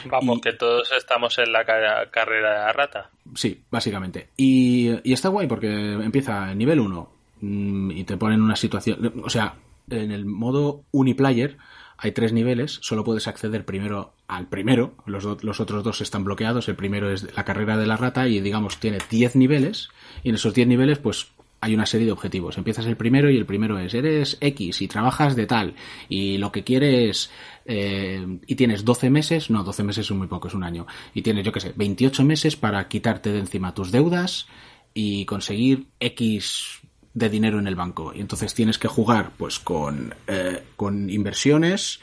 vamos, 0.10 0.38
Y- 0.38 0.42
que 0.42 0.54
todos 0.54 0.90
estamos 0.98 1.38
en 1.40 1.52
la 1.52 1.66
ca- 1.66 2.10
carrera 2.10 2.52
de 2.52 2.58
la 2.68 2.72
rata. 2.72 3.10
Sí, 3.36 3.60
básicamente. 3.70 4.30
Y, 4.38 4.92
y 5.04 5.12
está 5.12 5.28
guay 5.28 5.46
porque 5.48 5.68
empieza 5.92 6.54
en 6.54 6.58
nivel 6.58 6.80
1 6.80 7.10
mm, 7.42 7.92
y 7.92 8.04
te 8.06 8.16
ponen 8.16 8.42
una 8.42 8.56
situación. 8.56 9.12
O 9.26 9.30
sea, 9.30 9.56
en 9.90 10.12
el 10.12 10.26
modo 10.26 10.86
uniplayer 10.94 11.58
hay 11.98 12.12
tres 12.12 12.34
niveles, 12.34 12.80
solo 12.82 13.04
puedes 13.04 13.28
acceder 13.28 13.66
primero 13.66 14.14
al 14.28 14.48
primero, 14.48 14.96
los, 15.06 15.26
otros 15.26 15.84
dos 15.84 16.02
están 16.02 16.24
bloqueados, 16.24 16.68
el 16.68 16.76
primero 16.76 17.12
es 17.12 17.36
la 17.36 17.46
carrera 17.46 17.78
de 17.78 17.88
la 17.88 17.98
rata 17.98 18.28
y 18.28 18.42
digamos 18.42 18.80
tiene 18.80 18.98
10 19.10 19.36
niveles 19.36 19.90
y 20.24 20.30
en 20.30 20.36
esos 20.36 20.54
10 20.54 20.68
niveles 20.68 21.00
pues 21.00 21.28
hay 21.62 21.74
una 21.74 21.86
serie 21.86 22.06
de 22.06 22.12
objetivos. 22.12 22.58
Empiezas 22.58 22.86
el 22.88 22.98
primero 22.98 23.30
y 23.30 23.38
el 23.38 23.46
primero 23.46 23.80
es, 23.80 23.94
eres 23.94 24.38
X 24.42 24.82
y 24.82 24.88
trabajas 24.90 25.36
de 25.38 25.46
tal 25.46 25.76
y 26.10 26.38
lo 26.38 26.52
que 26.52 26.66
quieres 26.66 27.32
eh, 27.66 28.40
y 28.46 28.56
tienes 28.56 28.84
12 28.84 29.10
meses, 29.10 29.50
no, 29.50 29.64
12 29.64 29.84
meses 29.84 30.06
es 30.06 30.16
muy 30.16 30.28
poco, 30.28 30.50
es 30.50 30.54
un 30.54 30.64
año, 30.64 30.86
y 31.14 31.22
tienes, 31.22 31.46
yo 31.46 31.54
qué 31.54 31.62
sé, 31.62 31.74
28 31.76 32.26
meses 32.26 32.58
para 32.58 32.88
quitarte 32.90 33.32
de 33.32 33.40
encima 33.40 33.74
tus 33.74 33.92
deudas 33.92 34.48
y 34.94 35.26
conseguir 35.26 35.88
X 36.00 36.82
de 37.14 37.30
dinero 37.30 37.60
en 37.60 37.68
el 37.68 37.76
banco. 37.76 38.14
Y 38.14 38.22
entonces 38.22 38.54
tienes 38.54 38.78
que 38.78 38.88
jugar 38.88 39.32
pues 39.38 39.60
con, 39.60 40.14
eh, 40.28 40.64
con 40.76 41.10
inversiones 41.10 42.00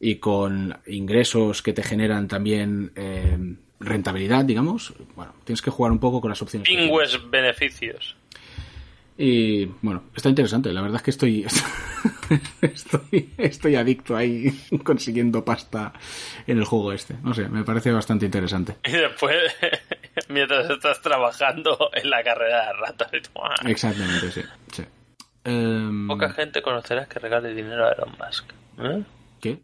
y 0.00 0.16
con 0.16 0.78
ingresos 0.86 1.62
que 1.62 1.72
te 1.72 1.82
generan 1.82 2.28
también 2.28 2.92
eh, 2.96 3.56
rentabilidad, 3.80 4.44
digamos. 4.44 4.94
Bueno, 5.16 5.34
tienes 5.44 5.62
que 5.62 5.70
jugar 5.70 5.92
un 5.92 5.98
poco 5.98 6.20
con 6.20 6.30
las 6.30 6.42
opciones. 6.42 6.68
Pingües 6.68 7.18
beneficios. 7.30 8.16
Y 9.16 9.66
bueno, 9.82 10.04
está 10.16 10.28
interesante. 10.28 10.72
La 10.72 10.80
verdad 10.80 10.96
es 10.96 11.02
que 11.02 11.10
estoy, 11.10 11.46
estoy, 12.62 13.30
estoy 13.36 13.76
adicto 13.76 14.16
ahí 14.16 14.50
consiguiendo 14.84 15.44
pasta 15.44 15.92
en 16.46 16.58
el 16.58 16.64
juego 16.64 16.92
este. 16.92 17.14
No 17.22 17.34
sé, 17.34 17.48
me 17.48 17.64
parece 17.64 17.92
bastante 17.92 18.24
interesante. 18.24 18.76
Y 18.84 18.92
después, 18.92 19.36
mientras 20.28 20.68
estás 20.70 21.00
trabajando 21.02 21.90
en 21.92 22.08
la 22.08 22.22
carrera 22.22 22.66
de 22.66 22.72
rata, 22.74 23.10
y 23.12 23.20
tú, 23.20 23.30
¡ah! 23.42 23.54
Exactamente, 23.66 24.30
sí. 24.30 24.42
sí. 24.72 24.84
Em, 25.44 26.06
poca 26.06 26.30
gente 26.30 26.62
conocerás 26.62 27.08
que 27.08 27.18
regale 27.18 27.54
dinero 27.54 27.86
a 27.86 27.92
Elon 27.92 28.16
Musk. 28.18 28.44
¿Eh? 28.78 29.02
¿Qué? 29.40 29.60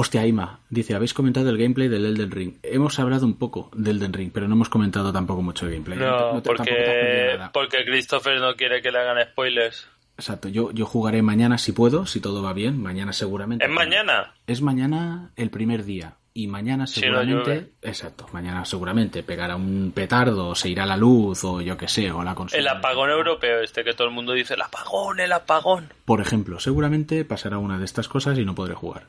Hostia, 0.00 0.26
Ima, 0.26 0.60
dice, 0.70 0.94
habéis 0.94 1.12
comentado 1.12 1.50
el 1.50 1.58
gameplay 1.58 1.88
del 1.88 2.06
Elden 2.06 2.30
Ring. 2.30 2.54
Hemos 2.62 2.98
hablado 2.98 3.26
un 3.26 3.34
poco 3.34 3.70
del 3.74 3.96
Elden 3.98 4.14
Ring, 4.14 4.30
pero 4.32 4.48
no 4.48 4.54
hemos 4.54 4.70
comentado 4.70 5.12
tampoco 5.12 5.42
mucho 5.42 5.66
de 5.66 5.72
gameplay. 5.72 5.98
No, 5.98 6.40
te- 6.40 6.48
porque, 6.48 7.34
nada. 7.36 7.50
porque 7.52 7.84
Christopher 7.84 8.40
no 8.40 8.54
quiere 8.56 8.80
que 8.80 8.90
le 8.90 8.98
hagan 8.98 9.22
spoilers. 9.30 9.86
Exacto, 10.16 10.48
yo, 10.48 10.70
yo 10.72 10.86
jugaré 10.86 11.20
mañana 11.20 11.58
si 11.58 11.72
puedo, 11.72 12.06
si 12.06 12.18
todo 12.18 12.42
va 12.42 12.54
bien. 12.54 12.80
Mañana 12.82 13.12
seguramente. 13.12 13.66
¿Es 13.66 13.70
mañana? 13.70 14.32
Es 14.46 14.62
mañana 14.62 15.32
el 15.36 15.50
primer 15.50 15.84
día. 15.84 16.14
Y 16.32 16.46
mañana 16.46 16.86
Si 16.86 17.00
no 17.02 17.18
seguramente. 17.20 17.72
exacto, 17.82 18.26
mañana 18.32 18.64
seguramente 18.64 19.22
pegará 19.22 19.56
un 19.56 19.92
petardo, 19.94 20.54
se 20.54 20.70
irá 20.70 20.86
la 20.86 20.96
luz 20.96 21.44
o 21.44 21.60
yo 21.60 21.76
que 21.76 21.88
sé, 21.88 22.10
o 22.10 22.22
la 22.22 22.34
consola. 22.34 22.58
El 22.62 22.68
apagón 22.68 23.10
europeo 23.10 23.60
este 23.60 23.84
que 23.84 23.92
todo 23.92 24.08
el 24.08 24.14
mundo 24.14 24.32
dice, 24.32 24.54
el 24.54 24.62
apagón, 24.62 25.20
el 25.20 25.32
apagón. 25.32 25.92
Por 26.06 26.22
ejemplo, 26.22 26.58
seguramente 26.58 27.24
pasará 27.26 27.58
una 27.58 27.78
de 27.78 27.84
estas 27.84 28.08
cosas 28.08 28.38
y 28.38 28.46
no 28.46 28.54
podré 28.54 28.74
jugar. 28.74 29.08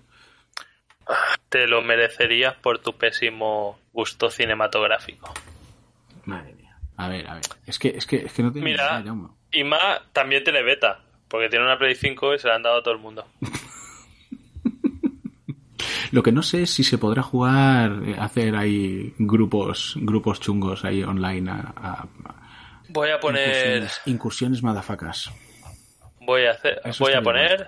Te 1.50 1.68
lo 1.68 1.82
merecerías 1.82 2.56
por 2.56 2.80
tu 2.80 2.98
pésimo 2.98 3.80
gusto 3.94 4.30
cinematográfico. 4.30 5.34
Madre 6.26 6.54
mía. 6.54 6.78
A 6.98 7.08
ver, 7.08 7.28
a 7.28 7.36
ver. 7.36 7.44
Es 7.66 7.80
que, 7.80 7.90
es 7.90 8.06
que, 8.06 8.18
es 8.18 8.34
que 8.34 8.44
no 8.44 8.52
tengo 8.52 8.66
Mira, 8.66 9.02
idea, 9.02 9.14
y 9.52 9.64
más 9.64 10.02
también 10.14 10.44
tiene 10.44 10.62
beta, 10.64 11.00
porque 11.28 11.50
tiene 11.50 11.66
una 11.66 11.78
Play 11.78 11.96
5 11.96 12.36
y 12.36 12.40
se 12.40 12.48
la 12.48 12.56
han 12.56 12.64
dado 12.64 12.80
a 12.80 12.84
todo 12.84 12.94
el 12.94 13.00
mundo. 13.00 13.26
Lo 16.12 16.24
que 16.24 16.32
no 16.32 16.44
sé 16.44 16.64
es 16.64 16.74
si 16.74 16.84
se 16.84 16.98
podrá 16.98 17.22
jugar, 17.22 18.02
eh, 18.06 18.16
hacer 18.20 18.56
ahí 18.56 19.14
grupos, 19.18 19.94
grupos 19.98 20.40
chungos 20.42 20.84
ahí 20.84 21.04
online 21.04 21.50
a, 21.52 22.06
Voy 22.90 23.10
a 23.10 23.20
poner, 23.20 23.48
incursiones, 23.48 24.02
incursiones 24.06 24.64
madafacas. 24.64 25.32
voy 26.20 26.46
a 26.46 26.52
hacer, 26.52 26.82
Eso 26.84 27.06
voy 27.06 27.14
a 27.14 27.22
poner 27.22 27.66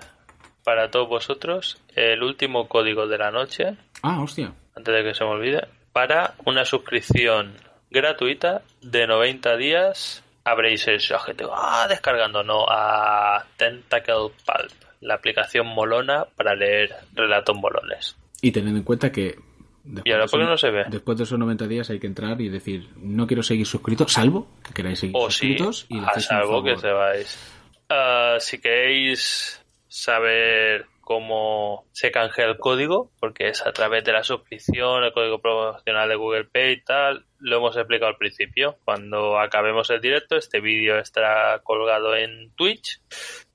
para 0.64 0.90
todos 0.90 1.08
vosotros 1.08 1.80
el 1.94 2.22
último 2.22 2.68
código 2.68 3.06
de 3.06 3.18
la 3.18 3.30
noche, 3.30 3.76
Ah, 4.02 4.20
hostia. 4.22 4.52
antes 4.76 4.94
de 4.94 5.02
que 5.04 5.14
se 5.14 5.24
me 5.24 5.30
olvide, 5.30 5.66
para 5.92 6.34
una 6.44 6.64
suscripción 6.64 7.54
gratuita 7.90 8.62
de 8.82 9.06
90 9.06 9.56
días. 9.56 10.20
La 10.46 11.20
gente, 11.20 11.44
ah, 11.50 11.86
descargando, 11.88 12.42
no, 12.42 12.66
a 12.68 13.46
Tentacle 13.56 14.14
Pulp, 14.44 14.72
la 15.00 15.14
aplicación 15.14 15.66
molona 15.66 16.26
para 16.36 16.54
leer 16.54 16.94
relatos 17.14 17.56
molones. 17.56 18.14
Y 18.42 18.52
teniendo 18.52 18.78
en 18.78 18.84
cuenta 18.84 19.10
que. 19.10 19.36
después 19.84 20.04
¿Y 20.04 20.10
ahora 20.12 20.24
de 20.24 20.30
por 20.30 20.40
qué 20.40 20.44
esos- 20.44 20.50
no 20.50 20.58
se 20.58 20.70
ve? 20.70 20.84
Después 20.88 21.16
de 21.16 21.24
esos 21.24 21.38
90 21.38 21.66
días 21.66 21.88
hay 21.88 21.98
que 21.98 22.06
entrar 22.06 22.38
y 22.42 22.50
decir, 22.50 22.88
no 22.96 23.26
quiero 23.26 23.42
seguir 23.42 23.64
suscrito, 23.66 24.06
salvo 24.06 24.46
que 24.62 24.74
queráis 24.74 24.98
seguir 24.98 25.16
O 25.16 25.30
sí, 25.30 25.36
suscritos. 25.56 25.86
y 25.88 26.00
le 26.00 26.06
a 26.06 26.20
salvo 26.20 26.62
que 26.62 26.76
se 26.76 26.92
vais. 26.92 27.54
Ah, 27.88 28.36
si 28.38 28.60
queréis 28.60 29.63
saber 29.94 30.86
cómo 31.02 31.86
se 31.92 32.10
canjea 32.10 32.46
el 32.46 32.58
código, 32.58 33.12
porque 33.20 33.46
es 33.46 33.64
a 33.64 33.72
través 33.72 34.02
de 34.02 34.12
la 34.12 34.24
suscripción, 34.24 35.04
el 35.04 35.12
código 35.12 35.40
promocional 35.40 36.08
de 36.08 36.16
Google 36.16 36.46
Pay 36.46 36.72
y 36.72 36.80
tal, 36.82 37.26
lo 37.38 37.58
hemos 37.58 37.76
explicado 37.76 38.10
al 38.10 38.16
principio. 38.16 38.76
Cuando 38.84 39.38
acabemos 39.38 39.90
el 39.90 40.00
directo, 40.00 40.34
este 40.34 40.60
vídeo 40.60 40.98
estará 40.98 41.60
colgado 41.62 42.16
en 42.16 42.52
Twitch, 42.56 43.00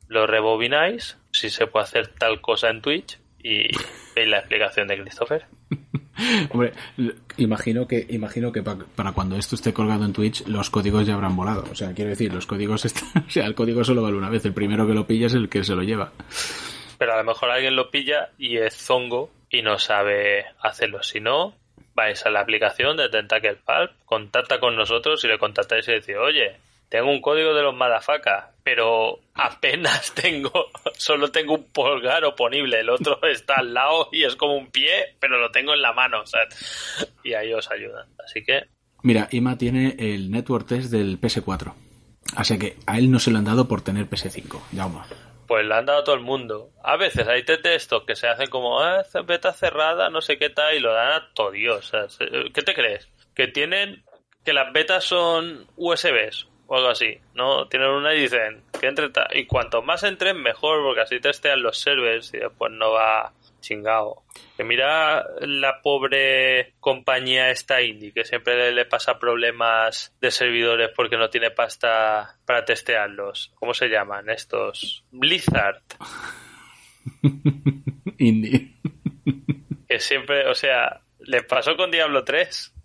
lo 0.07 0.27
rebobináis, 0.27 1.19
si 1.33 1.49
se 1.49 1.67
puede 1.67 1.83
hacer 1.83 2.07
tal 2.07 2.39
cosa 2.39 2.69
en 2.69 2.81
Twitch, 2.81 3.19
y 3.43 3.67
veis 4.15 4.27
la 4.27 4.39
explicación 4.39 4.87
de 4.87 5.01
Christopher. 5.01 5.45
Hombre, 6.51 6.73
imagino 7.37 7.87
que, 7.87 8.05
imagino 8.09 8.51
que 8.51 8.61
pa- 8.61 8.77
para 8.95 9.13
cuando 9.13 9.37
esto 9.37 9.55
esté 9.55 9.73
colgado 9.73 10.03
en 10.05 10.11
Twitch, 10.13 10.45
los 10.47 10.69
códigos 10.69 11.05
ya 11.07 11.13
habrán 11.13 11.35
volado. 11.35 11.63
O 11.71 11.75
sea, 11.75 11.93
quiero 11.93 12.09
decir, 12.09 12.33
los 12.33 12.45
códigos 12.45 12.83
están. 12.85 13.23
O 13.27 13.29
sea, 13.29 13.45
el 13.45 13.55
código 13.55 13.83
solo 13.83 14.01
vale 14.01 14.17
una 14.17 14.29
vez. 14.29 14.43
El 14.45 14.53
primero 14.53 14.85
que 14.85 14.93
lo 14.93 15.07
pilla 15.07 15.27
es 15.27 15.33
el 15.33 15.47
que 15.49 15.63
se 15.63 15.75
lo 15.75 15.83
lleva. 15.83 16.11
Pero 16.97 17.13
a 17.13 17.17
lo 17.17 17.23
mejor 17.23 17.49
alguien 17.51 17.75
lo 17.75 17.89
pilla 17.89 18.29
y 18.37 18.57
es 18.57 18.75
zongo 18.75 19.31
y 19.49 19.61
no 19.61 19.77
sabe 19.79 20.45
hacerlo. 20.61 21.01
Si 21.03 21.21
no, 21.21 21.55
vais 21.95 22.25
a 22.25 22.29
la 22.29 22.41
aplicación 22.41 22.97
de 22.97 23.07
Tentacle 23.09 23.55
Pulp, 23.65 23.91
contacta 24.05 24.59
con 24.59 24.75
nosotros 24.75 25.23
y 25.23 25.27
le 25.27 25.37
contactáis 25.37 25.87
y 25.87 25.93
decís, 25.93 26.15
oye, 26.19 26.57
tengo 26.89 27.09
un 27.11 27.21
código 27.21 27.53
de 27.53 27.61
los 27.61 27.75
madafacas, 27.75 28.45
pero 28.63 29.19
apenas 29.35 30.11
tengo, 30.15 30.51
solo 30.97 31.31
tengo 31.31 31.53
un 31.55 31.63
pulgar 31.71 32.25
oponible, 32.25 32.79
el 32.79 32.89
otro 32.89 33.19
está 33.23 33.55
al 33.57 33.73
lado 33.73 34.09
y 34.11 34.23
es 34.23 34.35
como 34.35 34.55
un 34.57 34.71
pie, 34.71 35.15
pero 35.19 35.37
lo 35.37 35.51
tengo 35.51 35.73
en 35.73 35.81
la 35.81 35.93
mano, 35.93 36.21
o 36.21 36.25
sea, 36.25 36.41
y 37.23 37.33
ahí 37.33 37.53
os 37.53 37.69
ayudan. 37.71 38.07
Así 38.25 38.43
que 38.43 38.63
Mira, 39.01 39.29
Ima 39.31 39.57
tiene 39.57 39.95
el 39.97 40.29
network 40.29 40.67
test 40.67 40.91
del 40.91 41.21
PS4. 41.21 41.73
Así 42.35 42.59
que 42.59 42.75
a 42.85 42.97
él 42.97 43.09
no 43.09 43.19
se 43.19 43.31
lo 43.31 43.37
han 43.37 43.45
dado 43.45 43.65
por 43.67 43.81
tener 43.81 44.07
PS5. 44.09 44.61
Yauma. 44.73 45.05
Pues 45.47 45.65
le 45.65 45.73
han 45.73 45.85
dado 45.85 45.99
a 45.99 46.03
todo 46.03 46.15
el 46.15 46.21
mundo. 46.21 46.71
A 46.83 46.97
veces 46.97 47.25
hay 47.27 47.43
test 47.43 47.63
de 47.63 47.75
estos 47.75 48.03
que 48.03 48.15
se 48.17 48.27
hacen 48.27 48.49
como 48.49 48.81
ah, 48.81 49.03
beta 49.25 49.53
cerrada, 49.53 50.09
no 50.09 50.19
sé 50.19 50.37
qué 50.37 50.49
tal, 50.49 50.75
y 50.75 50.79
lo 50.81 50.93
dan 50.93 51.13
a 51.13 51.29
todo 51.33 51.51
Dios. 51.51 51.77
O 51.77 51.89
sea, 51.89 52.09
se- 52.09 52.51
¿Qué 52.53 52.61
te 52.61 52.73
crees? 52.73 53.07
Que 53.33 53.47
tienen. 53.47 54.03
que 54.43 54.51
las 54.51 54.71
betas 54.73 55.05
son 55.05 55.65
USBs 55.77 56.47
o 56.69 56.75
algo 56.75 56.89
así, 56.89 57.17
¿no? 57.33 57.67
Tienen 57.67 57.89
una 57.89 58.13
y 58.13 58.21
dicen 58.21 58.61
que 58.79 58.87
entre 58.87 59.09
Y 59.33 59.45
cuanto 59.45 59.81
más 59.81 60.03
entren, 60.03 60.41
mejor, 60.41 60.83
porque 60.83 61.01
así 61.01 61.19
testean 61.19 61.63
los 61.63 61.79
servers 61.79 62.31
y 62.33 62.37
después 62.37 62.71
no 62.71 62.91
va 62.91 63.33
chingado. 63.59 64.21
Que 64.55 64.63
mira 64.63 65.25
la 65.41 65.81
pobre 65.81 66.75
compañía 66.79 67.49
esta 67.49 67.81
indie 67.81 68.13
que 68.13 68.23
siempre 68.23 68.55
le, 68.55 68.71
le 68.71 68.85
pasa 68.85 69.17
problemas 69.17 70.15
de 70.21 70.29
servidores 70.29 70.91
porque 70.95 71.17
no 71.17 71.31
tiene 71.31 71.49
pasta 71.49 72.37
para 72.45 72.63
testearlos. 72.65 73.51
¿Cómo 73.55 73.73
se 73.73 73.87
llaman 73.87 74.29
estos? 74.29 75.03
Blizzard. 75.11 75.81
Indie. 78.19 78.75
Que 79.87 79.99
siempre, 79.99 80.47
o 80.47 80.53
sea, 80.53 81.01
les 81.19 81.43
pasó 81.45 81.75
con 81.75 81.89
Diablo 81.89 82.23
3. 82.23 82.75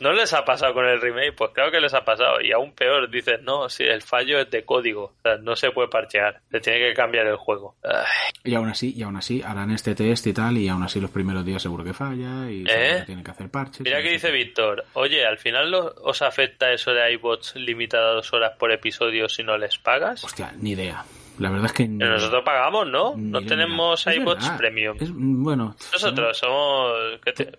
¿No 0.00 0.12
les 0.12 0.32
ha 0.32 0.44
pasado 0.44 0.74
con 0.74 0.86
el 0.86 1.00
remake? 1.00 1.32
Pues 1.34 1.50
claro 1.52 1.70
que 1.70 1.80
les 1.80 1.92
ha 1.94 2.04
pasado. 2.04 2.40
Y 2.40 2.52
aún 2.52 2.72
peor, 2.72 3.10
dicen, 3.10 3.44
no, 3.44 3.68
si 3.68 3.82
el 3.84 4.02
fallo 4.02 4.38
es 4.38 4.50
de 4.50 4.64
código. 4.64 5.04
O 5.18 5.22
sea, 5.22 5.36
no 5.38 5.56
se 5.56 5.70
puede 5.70 5.88
parchear. 5.88 6.40
Se 6.50 6.60
tiene 6.60 6.78
que 6.80 6.94
cambiar 6.94 7.26
el 7.26 7.36
juego. 7.36 7.74
Ay, 7.82 8.04
Y 8.44 8.54
aún 8.54 8.68
así, 8.68 8.92
y 8.96 9.02
aún 9.02 9.16
así 9.16 9.42
harán 9.42 9.70
este 9.70 9.94
test 9.94 10.26
y 10.26 10.32
tal, 10.32 10.56
y 10.56 10.68
aún 10.68 10.82
así 10.82 11.00
los 11.00 11.10
primeros 11.10 11.44
días 11.44 11.60
seguro 11.62 11.82
que 11.84 11.92
falla 11.94 12.50
y 12.50 12.62
¿Eh? 12.68 12.98
que 12.98 13.02
tienen 13.06 13.24
que 13.24 13.30
hacer 13.32 13.50
parches. 13.50 13.80
Mira 13.80 14.02
que 14.02 14.10
dice. 14.10 14.30
Víctor, 14.30 14.84
oye, 14.92 15.26
¿al 15.26 15.38
final 15.38 15.70
lo- 15.70 15.94
os 16.02 16.22
afecta 16.22 16.70
eso 16.72 16.92
de 16.92 17.12
iBots 17.14 17.56
limitada 17.56 18.10
a 18.10 18.14
dos 18.14 18.32
horas 18.32 18.52
por 18.58 18.70
episodio 18.70 19.28
si 19.28 19.42
no 19.42 19.56
les 19.58 19.78
pagas? 19.78 20.22
Hostia, 20.22 20.52
ni 20.60 20.72
idea. 20.72 21.04
La 21.38 21.50
verdad 21.50 21.66
es 21.66 21.72
que 21.72 21.88
Pero 21.98 22.12
nosotros 22.12 22.42
pagamos, 22.44 22.86
¿no? 22.88 23.14
No 23.16 23.40
tenemos 23.42 24.06
iBots. 24.06 24.48
Premium. 24.58 24.96
Es- 25.00 25.10
bueno, 25.12 25.74
Nosotros 25.92 26.36
somos... 26.36 26.92
¿qué 27.24 27.32
te- 27.32 27.52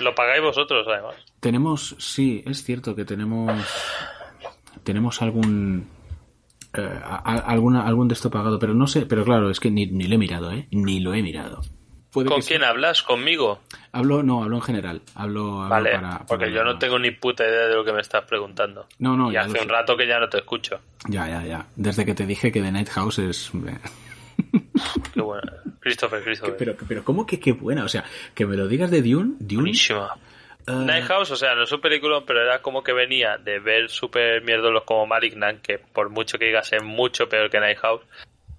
Lo 0.00 0.14
pagáis 0.14 0.42
vosotros, 0.42 0.86
además. 0.88 1.14
Tenemos, 1.40 1.94
sí, 1.98 2.42
es 2.46 2.64
cierto 2.64 2.94
que 2.96 3.04
tenemos 3.04 3.52
tenemos 4.84 5.20
algún 5.22 5.88
eh, 6.74 7.00
a- 7.02 7.16
alguna, 7.46 7.86
algún 7.86 8.08
de 8.08 8.14
esto 8.14 8.30
pagado, 8.30 8.58
pero 8.58 8.74
no 8.74 8.86
sé, 8.86 9.04
pero 9.06 9.24
claro, 9.24 9.50
es 9.50 9.60
que 9.60 9.70
ni, 9.70 9.86
ni 9.86 10.04
lo 10.06 10.14
he 10.14 10.18
mirado, 10.18 10.52
¿eh? 10.52 10.68
Ni 10.70 11.00
lo 11.00 11.12
he 11.14 11.22
mirado. 11.22 11.60
Puede 12.12 12.28
¿Con 12.28 12.40
quién 12.42 12.64
hablas? 12.64 13.02
¿Conmigo? 13.02 13.60
Hablo, 13.92 14.22
no, 14.24 14.42
hablo 14.42 14.56
en 14.56 14.62
general. 14.62 15.02
Hablo, 15.14 15.62
hablo 15.62 15.68
Vale, 15.68 15.90
para- 15.92 16.10
para 16.10 16.26
porque 16.26 16.52
yo 16.52 16.64
no 16.64 16.76
tengo 16.78 16.98
ni 16.98 17.10
puta 17.12 17.44
idea 17.46 17.68
de 17.68 17.74
lo 17.74 17.84
que 17.84 17.92
me 17.92 18.00
estás 18.00 18.24
preguntando. 18.24 18.86
No, 18.98 19.16
no, 19.16 19.30
y 19.30 19.34
ya 19.34 19.42
hace 19.42 19.52
un 19.52 19.66
sé. 19.66 19.68
rato 19.68 19.96
que 19.96 20.06
ya 20.08 20.18
no 20.18 20.28
te 20.28 20.38
escucho. 20.38 20.80
Ya, 21.08 21.28
ya, 21.28 21.44
ya. 21.44 21.66
Desde 21.76 22.04
que 22.04 22.14
te 22.14 22.26
dije 22.26 22.50
que 22.50 22.60
The 22.62 22.72
Night 22.72 22.88
House 22.88 23.18
es... 23.20 23.50
Qué 25.14 25.20
bueno. 25.20 25.52
Christopher, 25.80 26.22
Christopher. 26.22 26.56
Pero, 26.56 26.76
pero 26.86 27.04
¿cómo 27.04 27.26
que 27.26 27.40
qué 27.40 27.52
buena? 27.52 27.84
O 27.84 27.88
sea, 27.88 28.04
que 28.34 28.46
me 28.46 28.56
lo 28.56 28.68
digas 28.68 28.90
de 28.90 29.02
Dune, 29.02 29.34
Dune... 29.38 29.62
Buenísima. 29.62 30.16
eh, 30.66 30.72
Night 30.72 31.06
House, 31.06 31.30
o 31.30 31.36
sea, 31.36 31.54
no 31.54 31.64
es 31.64 31.72
un 31.72 31.80
película, 31.80 32.22
pero 32.26 32.42
era 32.42 32.60
como 32.60 32.82
que 32.82 32.92
venía 32.92 33.38
de 33.38 33.58
ver 33.60 33.88
super 33.88 34.42
mierdolos 34.42 34.84
como 34.84 35.06
Malignant, 35.06 35.62
que 35.62 35.78
por 35.78 36.10
mucho 36.10 36.38
que 36.38 36.46
digas 36.46 36.72
es 36.72 36.82
mucho 36.82 37.28
peor 37.28 37.50
que 37.50 37.60
Night 37.60 37.78
House. 37.78 38.02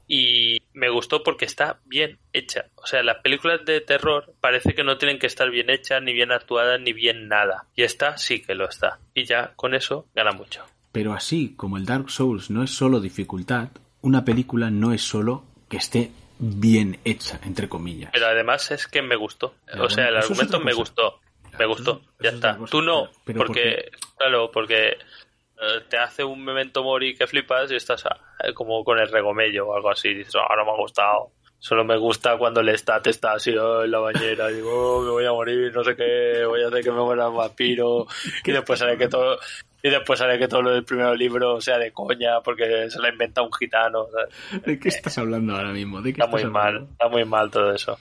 Y 0.07 0.61
me 0.73 0.89
gustó 0.89 1.23
porque 1.23 1.45
está 1.45 1.79
bien 1.85 2.17
hecha. 2.33 2.65
O 2.75 2.85
sea, 2.85 3.01
las 3.01 3.19
películas 3.19 3.63
de 3.65 3.79
terror 3.79 4.33
parece 4.41 4.73
que 4.73 4.83
no 4.83 4.97
tienen 4.97 5.19
que 5.19 5.27
estar 5.27 5.49
bien 5.49 5.69
hechas, 5.69 6.03
ni 6.03 6.11
bien 6.11 6.33
actuadas, 6.33 6.81
ni 6.81 6.91
bien 6.91 7.29
nada. 7.29 7.67
Y 7.77 7.83
esta 7.83 8.17
sí 8.17 8.41
que 8.41 8.53
lo 8.55 8.67
está. 8.67 8.99
Y 9.13 9.23
ya 9.23 9.53
con 9.55 9.73
eso 9.73 10.07
gana 10.13 10.31
mucho. 10.33 10.65
Pero 10.91 11.13
así 11.13 11.53
como 11.55 11.77
el 11.77 11.85
Dark 11.85 12.09
Souls 12.09 12.49
no 12.49 12.61
es 12.61 12.71
solo 12.71 12.99
dificultad, 12.99 13.69
una 14.01 14.25
película 14.25 14.69
no 14.69 14.91
es 14.91 15.01
solo 15.01 15.45
que 15.71 15.77
esté 15.77 16.11
bien 16.37 16.99
hecha, 17.05 17.39
entre 17.45 17.69
comillas. 17.69 18.11
Pero 18.11 18.27
además 18.27 18.69
es 18.71 18.87
que 18.87 19.01
me 19.01 19.15
gustó. 19.15 19.55
O 19.79 19.89
sea, 19.89 20.05
el 20.09 20.11
bueno, 20.15 20.25
argumento 20.25 20.59
me 20.59 20.73
gustó. 20.73 21.19
Me 21.57 21.65
gustó. 21.65 21.91
eso- 21.91 22.01
ya 22.19 22.29
eso 22.29 22.35
está. 22.35 22.57
Tú 22.69 22.81
no, 22.81 23.09
Pero- 23.25 23.39
porque, 23.39 23.89
claro, 24.17 24.51
porque 24.51 24.89
eh, 24.89 25.81
te 25.89 25.97
hace 25.97 26.23
un 26.23 26.43
memento 26.43 26.83
mori 26.83 27.15
que 27.15 27.25
flipas 27.25 27.71
y 27.71 27.75
estás 27.75 28.05
ah, 28.05 28.17
como 28.53 28.83
con 28.83 28.99
el 28.99 29.09
regomello 29.09 29.67
o 29.69 29.75
algo 29.75 29.89
así. 29.91 30.09
Y 30.09 30.15
dices, 30.15 30.35
ah, 30.35 30.55
no 30.57 30.65
me 30.65 30.71
ha 30.71 30.75
gustado. 30.75 31.31
Solo 31.59 31.85
me 31.85 31.95
gusta 31.97 32.37
cuando 32.37 32.61
el 32.61 32.69
stat 32.69 33.05
está 33.07 33.33
así 33.33 33.55
oh, 33.55 33.83
en 33.83 33.91
la 33.91 33.99
bañera. 33.99 34.51
Y 34.51 34.55
digo, 34.55 34.71
oh, 34.97 35.01
me 35.03 35.11
voy 35.11 35.25
a 35.25 35.31
morir, 35.31 35.71
no 35.73 35.83
sé 35.83 35.95
qué, 35.95 36.43
voy 36.45 36.63
a 36.63 36.67
hacer 36.67 36.83
que 36.83 36.91
me 36.91 37.01
muera 37.01 37.29
un 37.29 37.37
vampiro. 37.37 38.07
Y 38.45 38.51
después 38.51 38.79
sale 38.79 38.97
que 38.97 39.07
todo. 39.07 39.39
Y 39.83 39.89
después 39.89 40.19
sale 40.19 40.37
que 40.37 40.47
todo 40.47 40.61
lo 40.61 40.71
del 40.71 40.83
primer 40.83 41.17
libro 41.17 41.59
sea 41.61 41.77
de 41.77 41.91
coña 41.91 42.41
porque 42.43 42.89
se 42.89 42.99
la 42.99 43.09
inventa 43.09 43.41
un 43.41 43.51
gitano. 43.53 44.05
¿sabes? 44.11 44.63
¿De 44.65 44.79
qué 44.79 44.89
estás 44.89 45.17
hablando 45.17 45.55
ahora 45.55 45.71
mismo? 45.71 46.01
¿De 46.01 46.13
qué 46.13 46.21
Está 46.21 46.27
muy 46.31 46.45
mal, 46.45 46.87
está 46.91 47.07
muy 47.07 47.25
mal 47.25 47.49
todo 47.49 47.73
eso. 47.73 47.97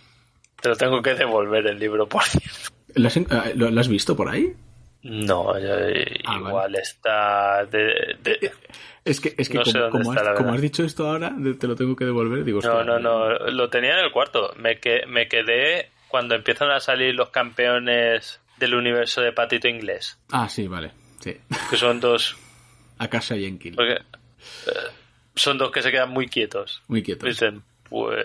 Te 0.60 0.68
lo 0.68 0.76
tengo 0.76 1.00
que 1.00 1.14
devolver 1.14 1.66
el 1.66 1.78
libro, 1.78 2.06
por 2.06 2.22
cierto. 2.24 2.70
¿Lo 2.94 3.06
has, 3.08 3.16
en- 3.16 3.26
ah, 3.30 3.44
¿Lo 3.54 3.80
has 3.80 3.88
visto 3.88 4.14
por 4.16 4.28
ahí? 4.28 4.52
No, 5.02 5.58
yo- 5.58 5.74
Ah, 6.26 6.36
igual 6.38 6.74
está 6.74 7.64
de, 7.64 8.16
de- 8.22 8.52
Es 9.06 9.18
que, 9.20 9.34
es 9.38 9.48
que 9.48 9.54
No 9.58 9.62
como, 9.64 9.78
dónde 9.78 9.90
como 9.90 10.12
está, 10.14 10.30
has, 10.32 10.36
como 10.36 10.58
dicho 10.58 10.84
esto 10.84 11.08
ahora, 11.08 11.32
te 11.58 11.66
lo 11.66 11.74
tengo 11.74 11.96
que 11.96 12.04
devolver. 12.04 12.44
Digo, 12.44 12.60
No, 12.62 12.84
no, 12.84 12.98
no, 12.98 13.30
lo 13.50 13.70
tenía 13.70 13.98
en 13.98 14.04
el 14.04 14.12
cuarto. 14.12 14.52
Me, 14.58 14.78
que, 14.78 15.06
me 15.08 15.26
quedé 15.28 15.88
cuando 16.08 16.34
empiezan 16.34 16.70
a 16.70 16.80
salir 16.80 17.14
los 17.14 17.30
campeones 17.30 18.40
del 18.58 18.74
universo 18.74 19.22
de 19.22 19.32
Patito 19.32 19.68
Inglés, 19.68 20.18
Ah, 20.30 20.48
sí, 20.50 20.66
vale. 20.68 20.90
Sí. 21.20 21.36
que 21.70 21.76
son 21.76 22.00
dos, 22.00 22.36
A 22.98 23.08
casa 23.08 23.36
y 23.36 23.44
en 23.46 23.58
Kill. 23.58 23.74
porque, 23.76 23.92
eh, 23.94 24.72
son 25.34 25.58
dos 25.58 25.70
que 25.70 25.82
se 25.82 25.90
quedan 25.90 26.10
muy 26.10 26.28
quietos. 26.28 26.82
Muy 26.88 27.02
quieto. 27.02 27.26
Dicen, 27.26 27.62
pues 27.88 28.24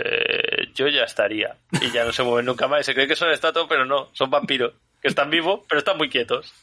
yo 0.76 0.88
ya 0.88 1.04
estaría. 1.04 1.56
Y 1.82 1.92
ya 1.92 2.04
no 2.06 2.12
se 2.12 2.24
mueven 2.24 2.46
nunca 2.46 2.68
más. 2.68 2.82
Y 2.82 2.84
se 2.84 2.94
cree 2.94 3.08
que 3.08 3.16
son 3.16 3.30
estatuas, 3.32 3.66
pero 3.70 3.86
no, 3.86 4.10
son 4.14 4.30
vampiros. 4.30 4.74
Que 5.02 5.08
están 5.10 5.30
vivos, 5.30 5.62
pero 5.70 5.80
están 5.80 5.98
muy 5.98 6.10
quietos. 6.10 6.54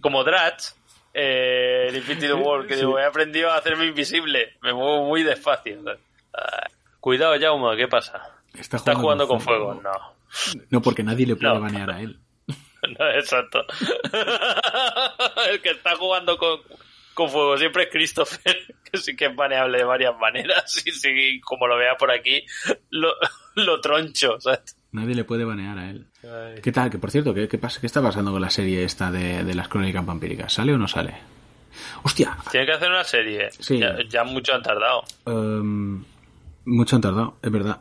Como 0.00 0.24
Dratch, 0.24 0.68
eh, 1.12 1.86
en 1.88 1.96
Infinity 1.96 2.32
War, 2.32 2.66
que 2.66 2.74
Sí. 2.74 2.80
digo, 2.80 2.98
he 2.98 3.04
aprendido 3.04 3.50
a 3.50 3.56
hacerme 3.56 3.86
invisible. 3.86 4.54
Me 4.62 4.72
muevo 4.72 5.04
muy 5.06 5.22
despacio. 5.22 5.78
Ah, 6.34 6.66
cuidado, 7.00 7.38
Jaume, 7.38 7.76
¿qué 7.76 7.86
pasa? 7.88 8.22
Está 8.54 8.76
¿Estás 8.78 8.96
jugando 8.96 9.28
con 9.28 9.40
fuego? 9.40 9.74
No. 9.74 9.90
No, 10.70 10.80
porque 10.82 11.02
nadie 11.02 11.26
le 11.26 11.36
puede 11.36 11.54
No. 11.54 11.60
banear 11.60 11.90
a 11.90 12.00
él. 12.00 12.18
No, 12.98 13.10
exacto. 13.10 13.64
El 15.50 15.60
que 15.60 15.70
está 15.70 15.96
jugando 15.96 16.36
con, 16.38 16.60
con 17.14 17.30
fuego 17.30 17.56
siempre 17.58 17.84
es 17.84 17.88
Christopher, 17.90 18.56
que 18.90 18.98
sí 18.98 19.14
que 19.16 19.26
es 19.26 19.36
baneable 19.36 19.78
de 19.78 19.84
varias 19.84 20.16
maneras. 20.18 20.82
Y 20.86 20.90
sí, 20.92 21.40
como 21.42 21.66
lo 21.66 21.76
vea 21.76 21.96
por 21.96 22.10
aquí, 22.10 22.44
lo, 22.90 23.12
lo 23.56 23.80
troncho. 23.80 24.40
¿sabes? 24.40 24.76
Nadie 24.92 25.14
le 25.14 25.24
puede 25.24 25.44
banear 25.44 25.78
a 25.78 25.90
él. 25.90 26.06
¿Qué 26.62 26.72
tal? 26.72 26.90
Que 26.90 26.98
por 26.98 27.10
cierto, 27.10 27.32
¿qué, 27.34 27.48
qué 27.48 27.58
pasa? 27.58 27.80
¿Qué 27.80 27.86
está 27.86 28.02
pasando 28.02 28.32
con 28.32 28.40
la 28.40 28.50
serie 28.50 28.82
esta 28.84 29.10
de, 29.10 29.44
de 29.44 29.54
las 29.54 29.68
crónicas 29.68 30.04
vampíricas? 30.04 30.52
¿Sale 30.52 30.72
o 30.74 30.78
no 30.78 30.88
sale? 30.88 31.14
Hostia, 32.02 32.36
Tiene 32.50 32.66
que 32.66 32.72
hacer 32.72 32.90
una 32.90 33.04
serie. 33.04 33.50
Sí. 33.52 33.78
Ya, 33.78 33.96
ya 34.08 34.24
mucho 34.24 34.54
han 34.54 34.62
tardado. 34.62 35.04
em, 35.26 36.02
mucho 36.64 36.96
han 36.96 37.02
tardado, 37.02 37.36
es 37.42 37.50
verdad. 37.52 37.80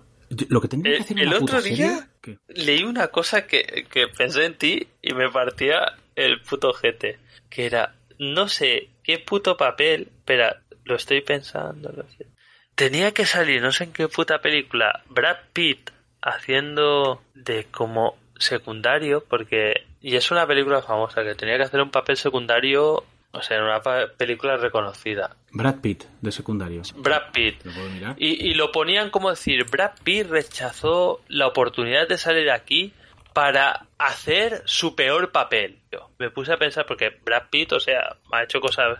Lo 0.49 0.61
que 0.61 0.67
tendría 0.67 0.93
que 0.93 0.97
El, 0.97 1.03
hacer 1.03 1.19
el 1.19 1.27
una 1.27 1.37
otro 1.37 1.57
puta 1.57 1.61
día 1.61 2.09
leí 2.47 2.83
una 2.83 3.07
cosa 3.07 3.47
que, 3.47 3.87
que 3.89 4.07
pensé 4.07 4.45
en 4.45 4.57
ti 4.57 4.87
y 5.01 5.13
me 5.13 5.29
partía 5.29 5.97
el 6.15 6.41
puto 6.41 6.73
jete. 6.73 7.19
Que 7.49 7.65
era, 7.65 7.95
no 8.19 8.47
sé 8.47 8.89
qué 9.03 9.19
puto 9.19 9.57
papel, 9.57 10.09
espera, 10.17 10.61
lo 10.83 10.95
estoy 10.95 11.21
pensando. 11.21 11.91
lo 11.91 12.03
sé. 12.17 12.27
Tenía 12.75 13.11
que 13.11 13.25
salir, 13.25 13.61
no 13.61 13.71
sé 13.71 13.85
en 13.85 13.93
qué 13.93 14.07
puta 14.07 14.39
película, 14.39 15.03
Brad 15.09 15.37
Pitt 15.51 15.91
haciendo 16.21 17.21
de 17.33 17.65
como 17.65 18.17
secundario, 18.37 19.23
porque. 19.27 19.85
Y 20.01 20.15
es 20.15 20.31
una 20.31 20.47
película 20.47 20.81
famosa, 20.81 21.23
que 21.23 21.35
tenía 21.35 21.57
que 21.57 21.63
hacer 21.63 21.81
un 21.81 21.91
papel 21.91 22.15
secundario, 22.17 23.03
o 23.31 23.41
sea, 23.41 23.57
en 23.57 23.63
una 23.63 23.81
película 24.17 24.57
reconocida. 24.57 25.35
Brad 25.51 25.81
Pitt, 25.81 26.05
de 26.21 26.31
secundario. 26.31 26.81
Brad 26.95 27.31
Pitt. 27.31 27.63
¿Lo 27.63 27.73
puedo 27.73 27.89
mirar? 27.89 28.15
Y, 28.17 28.49
y 28.49 28.53
lo 28.53 28.71
ponían 28.71 29.09
como 29.09 29.29
decir, 29.29 29.65
Brad 29.69 29.91
Pitt 30.03 30.27
rechazó 30.29 31.21
la 31.27 31.47
oportunidad 31.47 32.07
de 32.07 32.17
salir 32.17 32.49
aquí 32.49 32.93
para 33.33 33.85
hacer 33.97 34.63
su 34.65 34.95
peor 34.95 35.31
papel. 35.31 35.79
Yo 35.91 36.09
me 36.17 36.31
puse 36.31 36.53
a 36.53 36.57
pensar 36.57 36.85
porque 36.85 37.11
Brad 37.23 37.49
Pitt, 37.49 37.73
o 37.73 37.79
sea, 37.79 38.17
ha 38.31 38.43
hecho 38.43 38.59
cosas 38.59 38.97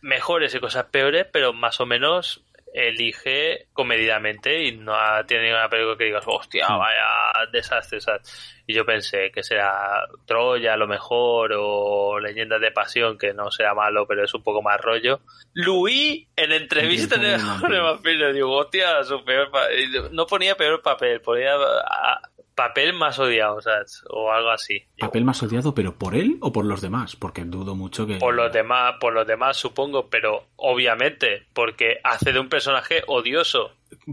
mejores 0.00 0.54
y 0.54 0.60
cosas 0.60 0.86
peores, 0.86 1.26
pero 1.32 1.52
más 1.52 1.80
o 1.80 1.86
menos 1.86 2.42
elige 2.72 3.66
comedidamente 3.72 4.64
y 4.64 4.76
no 4.76 4.94
ha 4.94 5.24
tenido 5.24 5.44
ninguna 5.44 5.68
película 5.68 5.96
que 5.96 6.04
digas, 6.04 6.24
hostia, 6.26 6.66
vaya 6.68 7.50
desastre. 7.52 7.98
Y 8.66 8.74
yo 8.74 8.86
pensé 8.86 9.30
que 9.30 9.42
será 9.42 10.06
Troya 10.24 10.74
a 10.74 10.76
lo 10.76 10.86
mejor 10.86 11.52
o 11.56 12.18
Leyendas 12.18 12.60
de 12.60 12.70
Pasión, 12.70 13.18
que 13.18 13.34
no 13.34 13.50
sea 13.50 13.74
malo, 13.74 14.06
pero 14.06 14.24
es 14.24 14.32
un 14.34 14.42
poco 14.42 14.62
más 14.62 14.80
rollo. 14.80 15.20
Luis, 15.52 16.26
en 16.36 16.52
entrevista 16.52 17.16
en 17.16 17.24
el, 17.24 18.34
digo, 18.34 18.56
hostia, 18.56 19.02
su 19.02 19.22
peor 19.24 19.50
pa-". 19.50 19.72
y 19.72 20.14
no 20.14 20.26
ponía 20.26 20.56
peor 20.56 20.80
papel, 20.80 21.20
ponía 21.20 21.54
ah, 21.54 22.20
papel 22.68 22.92
más 22.92 23.18
odiado, 23.18 23.60
¿sabes? 23.60 24.04
O 24.08 24.30
algo 24.30 24.50
así. 24.50 24.84
¿Papel 24.98 25.24
más 25.24 25.42
odiado, 25.42 25.74
pero 25.74 25.96
por 25.96 26.14
él 26.14 26.38
o 26.40 26.52
por 26.52 26.64
los 26.64 26.80
demás? 26.80 27.16
Porque 27.16 27.42
dudo 27.44 27.74
mucho 27.74 28.06
que... 28.06 28.16
Por 28.16 28.34
los 28.34 28.52
demás, 28.52 28.94
por 29.00 29.12
los 29.12 29.26
demás 29.26 29.56
supongo, 29.56 30.08
pero 30.08 30.46
obviamente, 30.56 31.46
porque 31.54 31.98
hace 32.04 32.32
de 32.32 32.38
un 32.38 32.48
personaje 32.48 33.02
odioso. 33.08 33.72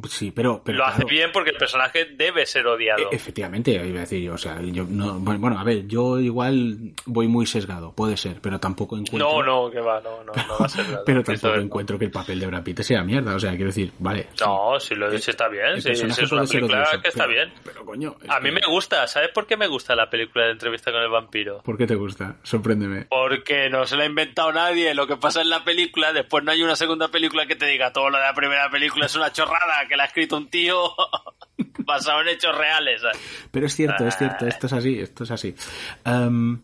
Sí, 0.10 0.32
pero... 0.32 0.62
pero 0.64 0.80
Lo 0.80 0.86
hace 0.86 1.06
bien 1.06 1.32
porque 1.32 1.52
el 1.52 1.58
personaje 1.58 2.06
debe 2.16 2.46
ser 2.46 2.68
odiado. 2.68 3.12
e- 3.12 3.16
Efectivamente, 3.16 3.72
iba 3.72 3.84
a 3.84 4.02
decir, 4.02 4.30
o 4.30 4.38
sea, 4.38 4.62
yo 4.62 4.86
no, 4.90 5.20
bueno, 5.20 5.58
a 5.60 5.64
ver, 5.64 5.88
yo 5.88 6.20
igual 6.20 6.94
voy 7.06 7.28
muy 7.28 7.46
sesgado, 7.46 7.94
puede 7.94 8.18
ser, 8.18 8.40
pero 8.42 8.60
tampoco 8.60 8.98
encuentro... 8.98 9.44
No, 9.44 9.66
no, 9.66 9.72
que 9.72 9.80
va, 9.80 10.00
no, 10.02 10.24
no, 10.24 10.34
no 10.34 10.58
va 10.60 10.66
a 10.66 10.70
ser. 10.70 10.86
Pero 11.06 11.24
tampoco 11.24 11.56
encuentro 11.56 11.98
que 12.00 12.06
el 12.06 12.12
papel 12.12 12.40
de 12.40 12.48
Brad 12.48 12.64
Pitt 12.64 12.82
sea 12.82 13.04
mierda, 13.04 13.36
o 13.36 13.40
sea, 13.40 13.52
quiero 13.52 13.68
decir, 13.68 13.92
vale. 14.00 14.28
sí, 14.34 14.44
No, 14.46 14.80
si 14.80 14.96
lo 14.96 15.10
dice 15.10 15.32
está 15.32 15.48
bien, 15.48 15.82
sí, 15.82 15.96
sí, 15.96 16.06
es 16.06 16.32
una 16.32 16.44
película 16.44 16.78
odioso, 16.84 17.02
que 17.02 17.08
está 17.10 17.24
pero- 17.26 17.34
bien. 17.34 17.54
Pero 17.64 17.86
coño... 17.86 18.16
A 18.28 18.40
mí 18.40 18.50
que- 18.50 18.56
me 18.56 18.62
gusta, 18.68 19.08
¿sabes 19.08 19.30
por 19.34 19.48
qué 19.48 19.58
me 19.58 19.68
gusta 19.68 19.96
la 19.96 20.10
película 20.10 20.46
de 20.46 20.52
entrevista 20.52 20.92
con 20.92 21.02
el 21.02 21.10
vampiro? 21.10 21.62
¿Por 21.64 21.78
qué 21.78 21.88
te 21.88 21.96
gusta? 21.96 22.36
Sorpréndeme. 22.44 23.06
Porque 23.10 23.70
no 23.70 23.86
se 23.86 23.96
la 23.96 24.04
ha 24.04 24.08
inventado 24.08 24.52
nadie. 24.52 24.94
Lo 24.94 25.08
que 25.08 25.18
pasa 25.18 25.42
en 25.42 25.50
la 25.50 25.64
película, 25.64 26.14
después 26.14 26.44
no 26.44 26.52
hay 26.52 26.62
una 26.64 26.76
segunda 26.76 27.08
película 27.10 27.46
que 27.46 27.56
te 27.56 27.66
diga 27.66 27.92
todo 27.94 28.10
lo 28.10 28.18
de 28.18 28.24
la 28.24 28.34
primera 28.34 28.70
película 28.70 29.06
es 29.06 29.16
una 29.16 29.32
chorrada 29.32 29.69
que 29.88 29.96
la 29.96 30.04
ha 30.04 30.08
escrito 30.08 30.38
un 30.38 30.50
tío 30.50 30.94
basado 31.80 32.22
en 32.22 32.30
hechos 32.30 32.56
reales. 32.58 33.02
Pero 33.52 33.66
es 33.66 33.76
cierto, 33.76 34.06
es 34.06 34.18
cierto, 34.18 34.46
esto 34.46 34.68
es 34.68 34.74
así, 34.74 35.00
esto 35.00 35.24
es 35.24 35.32
así. 35.32 35.56
Em, 36.06 36.60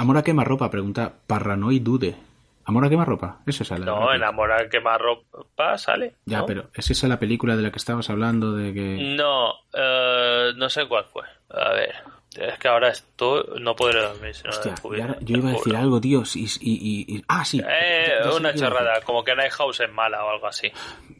Amor 0.00 0.16
a 0.16 0.22
quemarropa, 0.22 0.70
pregunta 0.70 1.12
Parranoid 1.26 1.82
Dude. 1.82 2.16
¿Amor 2.64 2.86
a 2.86 2.88
quemarropa? 2.88 3.40
Es 3.46 3.60
esa 3.60 3.76
la 3.76 3.84
de 3.84 3.90
No, 3.90 3.96
Brad 3.98 4.06
Pitt. 4.12 4.16
enamorar 4.16 4.68
quemarropa 4.70 5.76
sale. 5.76 6.14
Ya, 6.24 6.38
¿no? 6.38 6.46
pero 6.46 6.70
¿es 6.72 6.90
esa 6.90 7.06
la 7.06 7.18
película 7.18 7.54
de 7.54 7.62
la 7.62 7.70
que 7.70 7.76
estabas 7.76 8.08
hablando 8.08 8.54
de 8.54 8.72
que... 8.72 9.14
No, 9.14 9.52
eh, 9.74 10.52
no 10.56 10.70
sé 10.70 10.88
cuál 10.88 11.04
fue. 11.04 11.24
A 11.50 11.72
ver, 11.74 11.96
es 12.36 12.58
que 12.58 12.68
ahora 12.68 12.88
esto 12.90 13.44
no 13.60 13.74
podré 13.74 14.00
dormir 14.02 14.34
si 14.34 14.44
no 14.44 14.50
Hostia, 14.50 14.74
te 14.74 14.80
yo 15.20 15.36
iba 15.38 15.48
a 15.50 15.52
decir 15.52 15.74
algo, 15.76 16.00
tío, 16.00 16.22
y... 16.34 16.44
y- 16.60 17.24
ah, 17.28 17.44
sí. 17.44 17.58
Eh, 17.60 18.06
ya- 18.08 18.24
ya 18.24 18.30
sé 18.32 18.36
una 18.38 18.54
chorrada, 18.54 19.00
como 19.02 19.24
que 19.24 19.34
Night 19.34 19.52
House 19.52 19.80
es 19.80 19.90
mala 19.92 20.24
o 20.24 20.30
algo 20.30 20.46
así. 20.46 20.70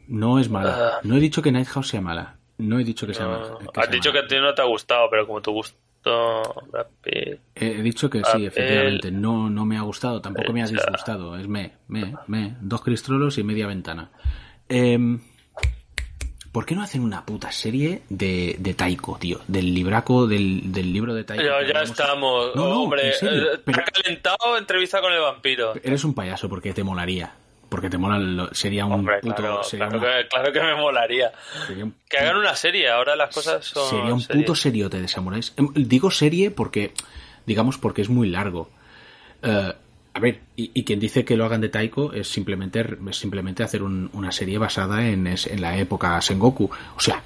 No 0.07 0.39
es 0.39 0.49
mala. 0.49 0.93
Ah. 0.95 0.99
No 1.03 1.15
he 1.15 1.19
dicho 1.19 1.41
que 1.41 1.51
Night 1.51 1.67
House 1.67 1.89
sea 1.89 2.01
mala. 2.01 2.37
No 2.57 2.79
he 2.79 2.83
dicho 2.83 3.05
que 3.07 3.13
sea 3.13 3.27
mala. 3.27 3.47
No, 3.49 3.57
que 3.71 3.79
has 3.79 3.85
sea 3.87 3.93
dicho 3.93 4.11
que 4.11 4.19
a 4.19 4.27
ti 4.27 4.35
no 4.37 4.53
te 4.53 4.61
ha 4.61 4.65
gustado, 4.65 5.09
pero 5.09 5.25
como 5.27 5.41
Brad 6.71 6.87
Pitt, 7.03 7.39
He 7.55 7.67
he 7.79 7.81
dicho 7.83 8.09
que 8.09 8.19
sí, 8.19 8.23
Papel. 8.23 8.45
efectivamente. 8.47 9.11
No, 9.11 9.49
no 9.49 9.65
me 9.65 9.77
ha 9.77 9.81
gustado, 9.81 10.21
tampoco 10.21 10.51
me 10.53 10.63
ha 10.63 10.67
disgustado. 10.67 11.37
Es 11.37 11.47
me, 11.47 11.73
me, 11.87 12.15
me. 12.27 12.55
Dos 12.61 12.81
cristrolos 12.81 13.37
y 13.37 13.43
media 13.43 13.67
ventana. 13.67 14.09
Em, 14.69 15.19
¿Por 16.51 16.65
qué 16.65 16.75
no 16.75 16.81
hacen 16.83 17.01
una 17.03 17.25
puta 17.25 17.49
serie 17.51 18.01
de, 18.09 18.57
de 18.59 18.73
Taiko, 18.73 19.17
tío? 19.17 19.39
Del 19.47 19.73
libraco, 19.73 20.27
del, 20.27 20.71
del 20.71 20.91
libro 20.91 21.13
de 21.13 21.23
Taiko. 21.23 21.43
Ya, 21.43 21.61
ya 21.73 21.81
estamos, 21.83 22.53
No, 22.55 22.67
no, 22.67 22.81
hombre. 22.83 23.09
eh, 23.09 23.13
pero- 23.21 23.59
Te 23.61 23.71
ha 23.79 23.85
calentado 23.85 24.57
entrevista 24.57 24.99
con 24.99 25.13
el 25.13 25.21
vampiro. 25.21 25.73
Eres 25.81 26.03
un 26.03 26.13
payaso 26.13 26.49
porque 26.49 26.73
te 26.73 26.83
molaría. 26.83 27.33
Porque 27.69 27.89
te 27.89 27.97
mola, 27.97 28.49
sería 28.51 28.85
un 28.85 28.91
Hombre, 28.91 29.19
puto... 29.21 29.35
claro, 29.35 29.63
sería, 29.63 29.87
claro, 29.87 30.03
una- 30.05 30.17
que, 30.23 30.27
claro 30.27 30.51
que 30.51 30.59
me 30.59 30.75
molaría. 30.75 31.31
un 31.81 31.95
Que 32.09 32.17
hagan 32.17 32.35
una 32.35 32.53
serie, 32.53 32.89
ahora 32.89 33.15
las 33.15 33.33
cosas 33.33 33.63
son. 33.65 33.89
Sería 33.89 34.13
un 34.13 34.21
puto 34.25 34.53
seriote 34.55 34.99
de 34.99 35.07
samuráis. 35.07 35.53
Em, 35.55 35.69
Digo 35.73 36.11
serie 36.11 36.51
porque, 36.51 36.93
digamos, 37.45 37.77
porque 37.77 38.01
es 38.01 38.09
muy 38.09 38.27
largo. 38.29 38.69
Eh, 39.41 39.71
a 40.13 40.19
ver, 40.19 40.41
y, 40.55 40.83
quien 40.83 40.99
dice 40.99 41.23
que 41.23 41.37
lo 41.37 41.45
hagan 41.45 41.61
de 41.61 41.69
Taiko 41.69 42.11
es 42.13 42.27
simplemente, 42.27 42.85
es 43.09 43.15
simplemente 43.17 43.63
hacer 43.63 43.81
un- 43.83 44.09
una 44.13 44.31
serie 44.31 44.57
basada 44.57 45.07
en, 45.07 45.27
es- 45.27 45.47
en 45.47 45.61
la 45.61 45.77
época 45.77 46.19
Sengoku. 46.21 46.69
O 46.95 46.99
sea, 46.99 47.23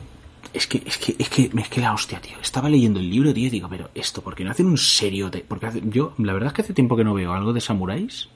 es 0.54 0.68
que, 0.68 0.82
es 0.86 0.98
que, 0.98 1.16
es 1.18 1.30
que, 1.30 1.50
es 1.54 1.68
que 1.70 1.82
la 1.82 1.94
hostia, 1.94 2.22
tío. 2.22 2.38
Estaba 2.42 2.70
leyendo 2.70 3.00
el 3.00 3.10
libro, 3.10 3.34
tío, 3.34 3.48
y 3.48 3.50
digo, 3.50 3.68
pero 3.70 3.90
esto, 3.96 4.22
¿por 4.22 4.36
qué 4.36 4.44
no 4.44 4.52
hacen 4.52 4.68
un 4.68 4.78
seriote? 4.78 5.44
Porque 5.48 5.66
hace- 5.66 5.82
yo, 5.86 6.14
la 6.20 6.34
verdad 6.34 6.48
es 6.48 6.54
que 6.54 6.62
hace 6.62 6.74
tiempo 6.74 6.96
que 6.96 7.04
no 7.04 7.14
veo 7.14 7.34
algo 7.34 7.54
de 7.54 7.62
samuráis 7.62 8.30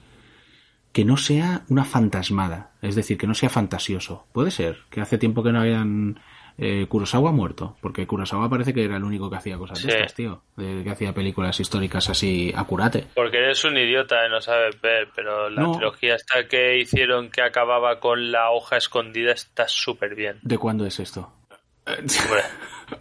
que 0.91 1.05
no 1.05 1.17
sea 1.17 1.63
una 1.69 1.85
fantasmada, 1.85 2.71
es 2.81 2.95
decir, 2.95 3.17
que 3.19 3.27
no 3.27 3.35
sea 3.35 3.49
fantasioso. 3.49 4.26
Puede 4.34 4.49
ser, 4.49 4.80
que 4.89 5.01
hace 5.01 5.19
tiempo 5.19 5.43
que 5.43 5.51
no 5.51 5.61
hayan 5.61 6.19
eh, 6.61 6.86
Kurosawa 6.90 7.31
muerto, 7.31 7.77
porque 7.81 8.06
Kurosawa 8.06 8.49
parece 8.49 8.73
que 8.73 8.84
era 8.84 8.98
el 8.98 9.03
único 9.03 9.30
que 9.30 9.38
hacía 9.38 9.57
cosas 9.57 9.81
de 9.81 9.90
Sí. 9.91 9.98
estas, 9.98 10.14
tío, 10.14 10.41
de- 10.57 10.84
que 10.84 10.90
hacía 10.90 11.14
películas 11.14 11.57
históricas 11.60 12.10
así 12.10 12.52
acurate. 12.56 13.07
Porque 13.15 13.38
eres 13.38 13.64
un 13.64 13.77
idiota 13.77 14.26
y 14.26 14.30
no 14.30 14.41
sabes 14.41 14.80
ver, 14.81 15.07
pero 15.15 15.49
la 15.49 15.61
No. 15.61 15.72
trilogía 15.72 16.15
esta 16.15 16.48
que 16.49 16.77
hicieron 16.77 17.30
que 17.31 17.41
acababa 17.41 17.99
con 18.02 18.31
la 18.31 18.52
hoja 18.52 18.76
escondida 18.77 19.31
está 19.31 19.68
súper 19.68 20.15
bien. 20.15 20.40
¿De 20.41 20.57
cuándo 20.57 20.86
es 20.86 20.99
esto? 20.99 21.31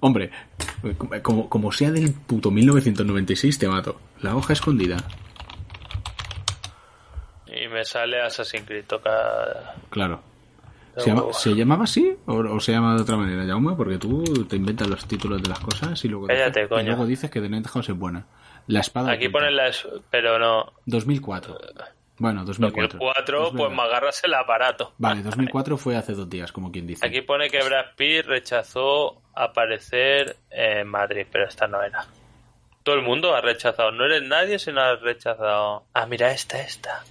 Hombre, 0.01 0.31
Hombre, 0.83 1.23
como, 1.23 1.49
como 1.49 1.73
sea 1.73 1.91
del 1.91 2.13
puto 2.15 2.51
1996 2.51 3.59
te 3.59 3.67
mato. 3.69 4.01
La 4.21 4.37
hoja 4.37 4.53
escondida. 4.53 4.97
y 7.47 7.67
me 7.69 7.85
sale 7.85 8.21
Assassin's 8.23 8.65
Creed, 8.67 8.85
toca... 8.87 9.75
Claro. 9.91 10.23
¿Se, 10.99 11.11
llama- 11.11 11.33
¿se 11.33 11.51
llamaba 11.55 11.85
así 11.85 12.17
o, 12.27 12.35
o 12.37 12.61
se 12.61 12.73
llama 12.73 12.95
de 12.97 13.03
otra 13.03 13.17
manera, 13.17 13.45
Jaume? 13.47 13.75
Porque 13.77 13.99
tú 13.99 14.23
te 14.49 14.57
inventas 14.57 14.89
los 14.89 15.05
títulos 15.07 15.43
de 15.43 15.49
las 15.49 15.61
cosas 15.61 16.05
y 16.05 16.09
luego, 16.09 16.27
Cállate, 16.27 16.63
dices, 16.63 16.79
y 16.83 16.87
luego 16.87 17.07
dices 17.07 17.31
que 17.31 17.41
The 17.41 17.49
Night 17.49 17.67
House 17.69 17.89
es 17.89 17.97
buena. 17.99 18.27
La 18.67 18.81
espada 18.81 19.13
Aquí 19.13 19.29
ponen 19.29 19.57
las... 19.57 19.87
pero 20.11 20.39
no... 20.39 20.73
2004. 20.87 21.59
Bueno, 22.19 22.45
2004. 22.45 22.99
2004, 22.99 23.37
Es 23.39 23.51
pues 23.51 23.63
verdad. 23.63 23.77
me 23.77 23.83
agarras 23.83 24.25
el 24.25 24.35
aparato. 24.35 24.93
Vale, 24.99 25.23
2004 25.23 25.77
fue 25.79 25.97
hace 25.97 26.15
dos 26.15 26.29
días, 26.29 26.51
como 26.53 26.73
quien 26.73 26.87
dice. 26.87 27.07
Aquí 27.07 27.21
pone 27.23 27.49
que 27.49 27.63
Brad 27.63 27.95
Pitt 27.97 28.27
rechazó 28.27 29.23
aparecer 29.35 30.37
en 30.51 30.89
Madrid, 30.89 31.27
pero 31.31 31.47
esta 31.47 31.67
no 31.69 31.81
era. 31.83 32.07
Todo 32.83 32.97
el 32.97 33.03
mundo 33.03 33.35
ha 33.35 33.41
rechazado. 33.41 33.93
No 33.93 34.05
eres 34.05 34.23
nadie 34.23 34.59
si 34.59 34.73
no 34.73 34.81
has 34.81 35.01
rechazado. 35.01 35.85
Ah, 35.95 36.07
mira 36.07 36.33
esta, 36.33 36.61
esta. 36.61 37.05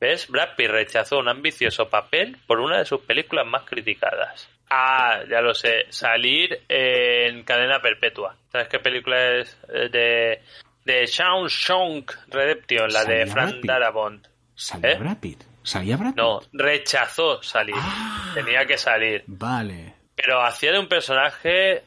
¿Ves? 0.00 0.28
Brad 0.28 0.56
Pitt 0.56 0.68
rechazó 0.70 1.18
un 1.18 1.28
ambicioso 1.28 1.88
papel 1.88 2.36
por 2.46 2.60
una 2.60 2.78
de 2.78 2.84
sus 2.84 3.00
películas 3.00 3.46
más 3.46 3.62
criticadas. 3.64 4.48
Ah, 4.68 5.20
ya 5.30 5.40
lo 5.40 5.54
sé. 5.54 5.86
Salir 5.90 6.62
en 6.68 7.44
cadena 7.44 7.80
perpetua. 7.80 8.36
¿Sabes 8.52 8.68
qué 8.68 8.78
película 8.78 9.36
es? 9.38 9.58
Eh, 9.72 9.88
De, 9.88 10.42
de 10.84 11.06
Shawshank 11.06 12.12
Redemption, 12.28 12.92
la 12.92 13.04
de 13.04 13.26
¿Salía 13.26 13.32
Frank? 13.32 13.64
Darabont. 13.64 14.26
¿Salía 14.54 14.90
¿Eh? 14.92 14.98
Brad 14.98 15.18
Pitt? 15.18 15.44
¿Salía 15.62 15.96
Brad 15.96 16.10
Pitt? 16.10 16.16
No, 16.18 16.40
rechazó 16.52 17.42
salir. 17.42 17.74
Ah. 17.78 18.32
Tenía 18.34 18.66
que 18.66 18.76
salir. 18.76 19.24
Vale. 19.26 19.94
Pero 20.14 20.42
hacía 20.42 20.72
de 20.72 20.78
un 20.78 20.88
personaje 20.88 21.84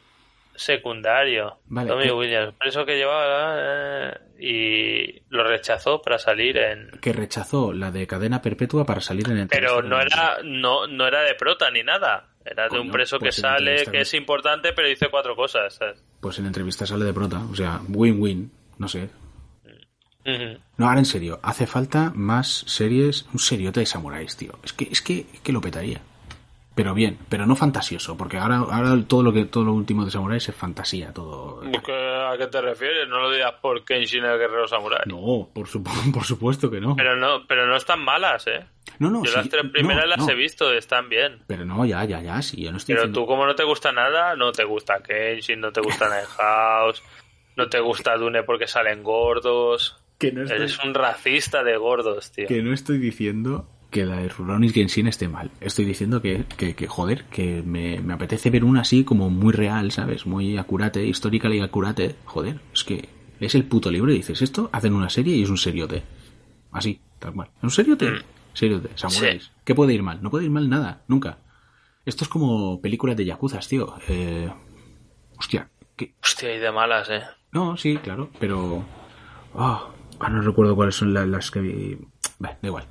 secundario. 0.60 1.60
Vale, 1.66 1.90
Tommy 1.90 2.04
que- 2.04 2.12
Williams. 2.12 2.54
Por 2.56 2.68
eso 2.68 2.86
que 2.86 2.98
llevaba. 2.98 3.56
eh, 3.58 4.14
y 4.42 5.22
lo 5.30 5.44
rechazó 5.44 6.02
para 6.02 6.18
salir 6.18 6.58
en. 6.58 6.90
Que 7.02 7.12
rechazó 7.14 7.74
la 7.74 7.92
de 7.92 8.06
cadena 8.08 8.42
perpetua 8.42 8.86
para 8.86 9.02
salir 9.02 9.26
en 9.30 9.38
entrevista 9.40 9.76
Pero 9.76 9.88
no 9.88 10.00
el- 10.00 10.08
era, 10.08 10.38
no, 10.44 10.88
no 10.88 11.08
era 11.08 11.22
de 11.22 11.36
prota 11.36 11.70
ni 11.72 11.84
nada. 11.84 12.28
Era 12.46 12.68
de 12.70 12.80
un 12.80 12.90
preso 12.90 13.18
que 13.20 13.26
pues 13.26 13.36
sale, 13.36 13.72
entrevista 13.72 13.92
que 13.92 14.02
es 14.02 14.14
importante, 14.14 14.72
pero 14.74 14.88
dice 14.88 15.08
cuatro 15.12 15.36
cosas. 15.36 15.74
¿sabes? 15.76 16.04
Pues 16.22 16.40
en 16.40 16.46
entrevista 16.46 16.86
sale 16.86 17.06
de 17.06 17.14
prota. 17.14 17.42
O 17.52 17.56
sea, 17.56 17.82
win-win. 17.90 18.52
No 18.78 18.88
sé. 18.88 19.10
No, 20.78 20.88
ahora 20.88 21.00
en 21.00 21.06
serio. 21.06 21.40
Hace 21.44 21.66
falta 21.68 22.12
más 22.16 22.64
series. 22.68 23.26
Un 23.34 23.40
seriote 23.40 23.80
de 23.82 23.86
samuráis, 23.86 24.38
tío. 24.38 24.58
Es 24.64 24.74
que, 24.74 24.88
es 24.92 25.02
que, 25.02 25.26
es 25.34 25.40
que 25.42 25.52
lo 25.52 25.60
petaría. 25.62 26.02
Pero 26.80 26.94
bien, 26.94 27.18
pero 27.28 27.46
no 27.46 27.58
fantasioso. 27.58 28.16
Porque 28.16 28.38
ahora, 28.38 28.60
ahora 28.60 28.96
todo 29.06 29.22
lo 29.22 29.34
que 29.34 29.44
todo 29.44 29.66
lo 29.66 29.74
último 29.74 30.06
de 30.06 30.12
samuráis 30.12 30.48
es 30.48 30.56
fantasía. 30.56 31.12
Todo. 31.14 31.60
¿Qué- 31.86 31.92
¿A 32.30 32.38
qué 32.38 32.48
te 32.48 32.62
refieres? 32.62 33.10
No 33.10 33.20
lo 33.20 33.30
digas 33.30 33.54
por 33.62 33.84
Kenshin 33.84 34.24
el 34.24 34.38
guerrero 34.40 34.66
samurai. 34.66 35.02
No, 35.06 35.50
por, 35.54 35.68
supu- 35.68 35.90
por 36.14 36.24
supuesto 36.24 36.72
que 36.72 36.80
no. 36.80 36.96
Pero 36.96 37.18
no, 37.18 37.46
pero 37.48 37.68
no 37.68 37.76
están 37.76 38.02
malas, 38.02 38.48
¿eh? 38.48 38.66
no, 39.00 39.10
no, 39.10 39.26
Yo 39.26 39.32
sí, 39.32 39.36
las 39.38 39.50
tres 39.50 39.66
no, 39.66 39.72
primeras 39.74 40.08
las 40.08 40.20
no. 40.20 40.30
he 40.30 40.36
visto, 40.36 40.72
están 40.74 41.10
bien. 41.10 41.44
Pero 41.48 41.66
no, 41.66 41.86
ya, 41.86 42.06
ya, 42.06 42.22
ya, 42.22 42.42
sí, 42.42 42.64
yo 42.64 42.72
no 42.72 42.78
estoy 42.78 42.96
Pero 42.96 43.08
diciendo... 43.08 43.20
tú, 43.22 43.28
como 43.28 43.46
no 43.46 43.56
te 43.56 43.66
gusta 43.66 43.92
nada, 43.92 44.38
no 44.38 44.54
te 44.54 44.64
gusta 44.64 45.02
Kenshin, 45.04 45.60
no 45.60 45.74
te 45.74 45.82
gusta 45.82 46.08
Night 46.10 46.28
House, 46.38 47.04
no 47.58 47.68
te 47.68 47.82
gusta 47.82 48.16
Dune 48.16 48.44
porque 48.44 48.68
salen 48.68 49.04
gordos. 49.04 49.98
Que 50.18 50.32
no 50.32 50.44
estoy, 50.44 50.58
Eres 50.58 50.80
un 50.84 50.94
racista 50.94 51.62
de 51.64 51.76
gordos, 51.78 52.32
tío. 52.32 52.48
que 52.48 52.62
no 52.64 52.74
estoy 52.74 53.00
diciendo 53.00 53.68
que 53.90 54.06
la 54.06 54.18
de 54.18 54.30
Rurouni 54.30 54.72
Kenshin 54.72 55.08
esté 55.08 55.28
mal. 55.28 55.52
Estoy 55.62 55.86
diciendo 55.86 56.22
que, 56.22 56.46
que, 56.58 56.76
que, 56.76 56.88
joder, 56.88 57.26
que 57.26 57.64
me, 57.64 58.00
me 58.02 58.14
apetece 58.14 58.50
ver 58.50 58.64
una 58.64 58.82
así 58.82 59.04
como 59.04 59.30
muy 59.30 59.52
real, 59.54 59.92
¿sabes? 59.92 60.26
Muy 60.26 60.58
acurate, 60.58 61.06
histórica 61.06 61.50
y 61.50 61.60
acurate. 61.60 62.16
Joder, 62.26 62.60
es 62.74 62.84
que 62.84 63.10
es 63.40 63.56
el 63.56 63.64
puto 63.66 63.90
libro 63.90 64.12
y 64.12 64.18
dices 64.18 64.42
esto, 64.42 64.70
hacen 64.74 64.94
una 64.94 65.10
serie 65.10 65.36
y 65.36 65.44
es 65.44 65.50
un 65.50 65.58
seriote. 65.58 66.04
Así, 66.72 67.00
tal 67.18 67.34
cual. 67.34 67.50
¿Un 67.64 67.72
seriote? 67.72 68.12
Mm. 68.12 68.18
Seriote, 68.54 68.90
samuráis. 68.96 69.52
¿Qué 69.64 69.74
puede 69.74 69.94
ir 69.94 70.04
mal? 70.04 70.22
No 70.22 70.30
puede 70.30 70.46
ir 70.46 70.52
mal 70.52 70.70
nada, 70.70 71.02
nunca. 71.08 71.40
Esto 72.06 72.24
es 72.26 72.30
como 72.30 72.82
películas 72.82 73.16
de 73.18 73.26
yakuzas, 73.26 73.68
tío. 73.68 73.96
Eh, 74.08 74.50
hostia, 75.38 75.70
¿qué? 75.96 76.14
Hostia, 76.22 76.56
y 76.56 76.60
de 76.60 76.72
malas, 76.72 77.10
eh. 77.10 77.22
No, 77.52 77.76
sí, 77.78 77.98
claro, 77.98 78.30
pero... 78.40 78.84
Ah, 79.56 79.88
no 80.30 80.42
recuerdo 80.42 80.76
cuáles 80.76 80.96
son 80.96 81.14
la- 81.14 81.26
las, 81.26 81.50
que 81.50 81.60
vi. 81.62 81.98
Bah, 82.40 82.58
da 82.62 82.68
igual. 82.68 82.86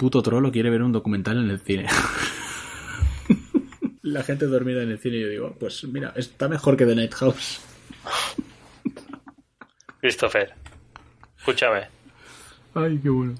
Puto 0.00 0.22
trolo 0.22 0.50
quiere 0.50 0.70
ver 0.70 0.80
un 0.80 0.92
documental 0.92 1.44
en 1.44 1.50
el 1.50 1.60
cine. 1.60 1.84
la 4.02 4.22
gente 4.22 4.46
dormida 4.46 4.82
en 4.82 4.92
el 4.92 4.98
cine 4.98 5.18
y 5.18 5.20
yo 5.20 5.28
digo, 5.28 5.56
pues 5.60 5.84
mira, 5.84 6.14
está 6.16 6.48
mejor 6.48 6.74
que 6.74 6.86
The 6.86 6.94
Night 6.94 7.12
House. 7.12 7.60
Christopher, 10.00 10.54
escúchame. 11.36 11.88
Ay, 12.74 12.98
qué 13.02 13.10
bueno. 13.10 13.34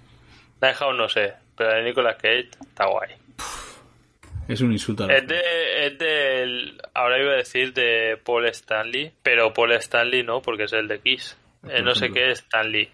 Lighthouse 0.61 0.99
no 0.99 1.09
sé, 1.09 1.33
pero 1.57 1.77
de 1.77 1.83
Nicolas 1.83 2.17
Cage 2.17 2.51
está 2.61 2.89
guay. 2.89 3.09
Es 4.47 4.61
un 4.61 4.73
insulto 4.73 5.05
a 5.05 5.07
la 5.07 5.17
Es 5.17 5.27
de, 5.27 5.87
es 5.87 5.99
del, 5.99 6.79
ahora 6.93 7.23
iba 7.23 7.33
a 7.33 7.37
decir 7.37 7.73
de 7.73 8.21
Paul 8.23 8.45
Stanley, 8.49 9.13
pero 9.23 9.55
Paul 9.55 9.73
Stanley 9.73 10.25
no, 10.25 10.43
porque 10.43 10.65
es 10.65 10.75
el 10.75 10.89
de 10.89 11.01
Kiss. 11.01 11.39
Eh, 11.67 11.81
no 11.81 11.95
sé 11.95 12.11
qué 12.11 12.33
es 12.33 12.41
Stanley. 12.41 12.91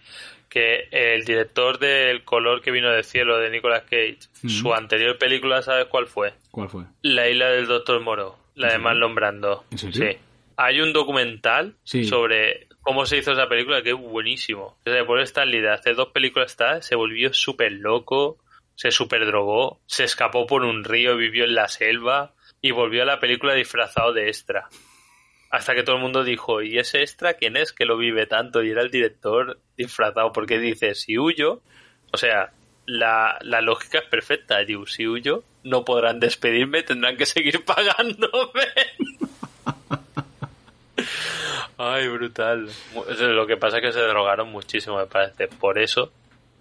Que 0.48 0.88
el 0.90 1.24
director 1.24 1.78
del 1.78 2.24
color 2.24 2.62
que 2.62 2.70
vino 2.70 2.90
del 2.90 3.04
cielo 3.04 3.38
de 3.38 3.50
Nicolas 3.50 3.82
Cage, 3.82 4.18
su 4.48 4.72
anterior 4.72 5.18
película, 5.18 5.60
¿sabes 5.62 5.86
cuál 5.86 6.06
fue? 6.06 6.34
¿Cuál 6.50 6.68
fue? 6.68 6.84
La 7.02 7.28
isla 7.28 7.48
del 7.50 7.66
Doctor 7.66 8.00
Moro, 8.00 8.38
la 8.54 8.72
de? 8.72 8.78
Marlon 8.78 9.14
Brando. 9.14 9.64
¿En 9.70 9.78
serio? 9.78 10.10
Sí. 10.12 10.18
Hay 10.56 10.80
un 10.80 10.92
documental 10.92 11.74
Sí. 11.82 12.04
sobre 12.04 12.68
cómo 12.80 13.04
se 13.04 13.18
hizo 13.18 13.32
esa 13.32 13.48
película 13.48 13.82
que 13.82 13.90
es 13.90 13.96
buenísimo. 13.96 14.78
O 14.86 14.90
sea, 14.90 15.04
por 15.04 15.20
Stanley 15.20 15.60
de 15.60 15.70
hacer 15.72 15.96
dos 15.96 16.08
películas 16.08 16.52
está, 16.52 16.80
se 16.80 16.94
volvió 16.94 17.34
súper 17.34 17.72
loco, 17.72 18.38
se 18.76 18.90
super 18.90 19.26
drogó, 19.26 19.80
se 19.86 20.04
escapó 20.04 20.46
por 20.46 20.64
un 20.64 20.84
río, 20.84 21.16
vivió 21.16 21.44
en 21.44 21.54
la 21.54 21.66
selva 21.68 22.32
y 22.62 22.70
volvió 22.70 23.02
a 23.02 23.06
la 23.06 23.18
película 23.20 23.54
disfrazado 23.54 24.12
de 24.12 24.28
extra. 24.28 24.68
Hasta 25.50 25.74
que 25.74 25.82
todo 25.82 25.96
el 25.96 26.02
mundo 26.02 26.24
dijo, 26.24 26.62
¿y 26.62 26.78
ese 26.78 27.02
extra 27.02 27.34
quién 27.34 27.56
es 27.56 27.72
que 27.72 27.84
lo 27.84 27.96
vive 27.96 28.26
tanto? 28.26 28.62
Y 28.62 28.70
era 28.70 28.82
el 28.82 28.90
director 28.90 29.58
disfrazado, 29.76 30.32
porque 30.32 30.58
dice, 30.58 30.94
si 30.94 31.18
huyo, 31.18 31.62
o 32.12 32.16
sea, 32.16 32.52
la, 32.86 33.38
la 33.42 33.60
lógica 33.60 33.98
es 33.98 34.04
perfecta, 34.06 34.58
digo, 34.58 34.86
si 34.86 35.06
huyo, 35.06 35.44
no 35.62 35.84
podrán 35.84 36.20
despedirme, 36.20 36.82
tendrán 36.82 37.16
que 37.16 37.26
seguir 37.26 37.64
pagándome. 37.66 38.66
Ay, 41.78 42.08
brutal. 42.08 42.68
Lo 43.18 43.46
que 43.46 43.56
pasa 43.56 43.76
es 43.78 43.82
que 43.82 43.92
se 43.92 44.00
drogaron 44.00 44.50
muchísimo, 44.50 44.96
me 44.96 45.06
parece, 45.06 45.48
por 45.48 45.78
eso. 45.78 46.10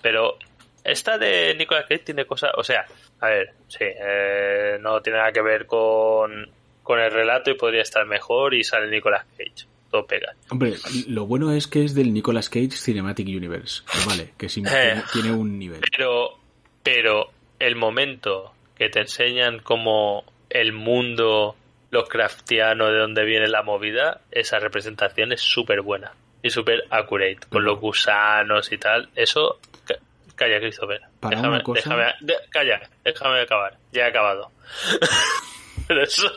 Pero 0.02 0.38
esta 0.84 1.18
de 1.18 1.56
Nicolas 1.56 1.86
Cage 1.88 2.04
tiene 2.04 2.26
cosas, 2.26 2.52
o 2.56 2.64
sea, 2.64 2.86
a 3.22 3.28
ver, 3.28 3.54
sí, 3.68 3.80
eh, 3.82 4.78
no 4.82 5.02
tiene 5.02 5.20
nada 5.20 5.32
que 5.32 5.42
ver 5.42 5.66
con, 5.66 6.48
con 6.86 7.00
el 7.02 7.12
relato 7.12 7.50
y 7.52 7.56
podría 7.56 7.82
estar 7.82 8.06
mejor 8.06 8.54
y 8.54 8.64
sale 8.64 8.90
Nicolas 8.90 9.26
Cage. 9.38 9.68
Todo 9.92 10.06
pega. 10.06 10.34
Hombre, 10.50 10.76
lo 11.08 11.26
bueno 11.26 11.52
es 11.52 11.68
que 11.68 11.84
es 11.84 11.94
del 11.96 12.14
Nicolas 12.14 12.48
Cage 12.50 12.70
Cinematic 12.72 13.28
Universe. 13.28 13.82
que 13.92 14.06
vale, 14.08 14.34
que 14.38 14.48
sí, 14.50 14.62
tiene, 14.62 15.04
tiene 15.12 15.32
un 15.34 15.58
nivel. 15.60 15.82
Pero, 15.92 16.38
pero 16.84 17.32
el 17.60 17.76
momento 17.76 18.54
que 18.78 18.90
te 18.90 19.00
enseñan 19.02 19.60
como 19.60 20.24
el 20.50 20.72
mundo 20.74 21.56
Lovecraftiano 21.92 22.92
de 22.92 23.00
donde 23.00 23.24
viene 23.26 23.48
la 23.48 23.64
movida, 23.64 24.22
esa 24.32 24.60
representación 24.60 25.32
es 25.32 25.42
súper 25.42 25.82
buena 25.82 26.12
y 26.44 26.50
súper 26.52 26.84
accurate, 26.92 27.40
con 27.50 27.64
los 27.66 27.80
gusanos 27.80 28.72
y 28.72 28.78
tal. 28.78 29.10
Eso, 29.16 29.60
ca- 29.86 29.96
calla, 30.36 30.60
Christopher. 30.60 31.02
Para 31.20 31.38
déjame, 31.38 31.56
una 31.56 31.64
cosa- 31.64 31.82
déjame, 31.82 32.14
de- 32.22 32.36
calla, 32.50 32.82
déjame 33.04 33.42
acabar. 33.42 33.78
Ya 33.94 34.04
he 34.04 34.10
acabado. 34.10 34.52
Eso. 35.90 36.28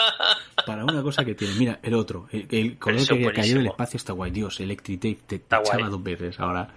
Para 0.66 0.84
una 0.84 1.02
cosa 1.02 1.24
que 1.24 1.34
tiene, 1.34 1.54
mira, 1.54 1.78
el 1.82 1.94
otro, 1.94 2.28
el, 2.32 2.46
el 2.50 2.78
color 2.78 3.00
Eso 3.00 3.14
que 3.14 3.32
cayó 3.32 3.56
del 3.56 3.66
espacio 3.66 3.96
está 3.96 4.12
guay. 4.12 4.30
Dios, 4.30 4.60
Electric 4.60 5.00
Tape, 5.00 5.18
te, 5.26 5.38
te 5.40 5.56
echaba 5.56 5.88
dos 5.88 6.02
veces 6.02 6.38
ahora. 6.40 6.68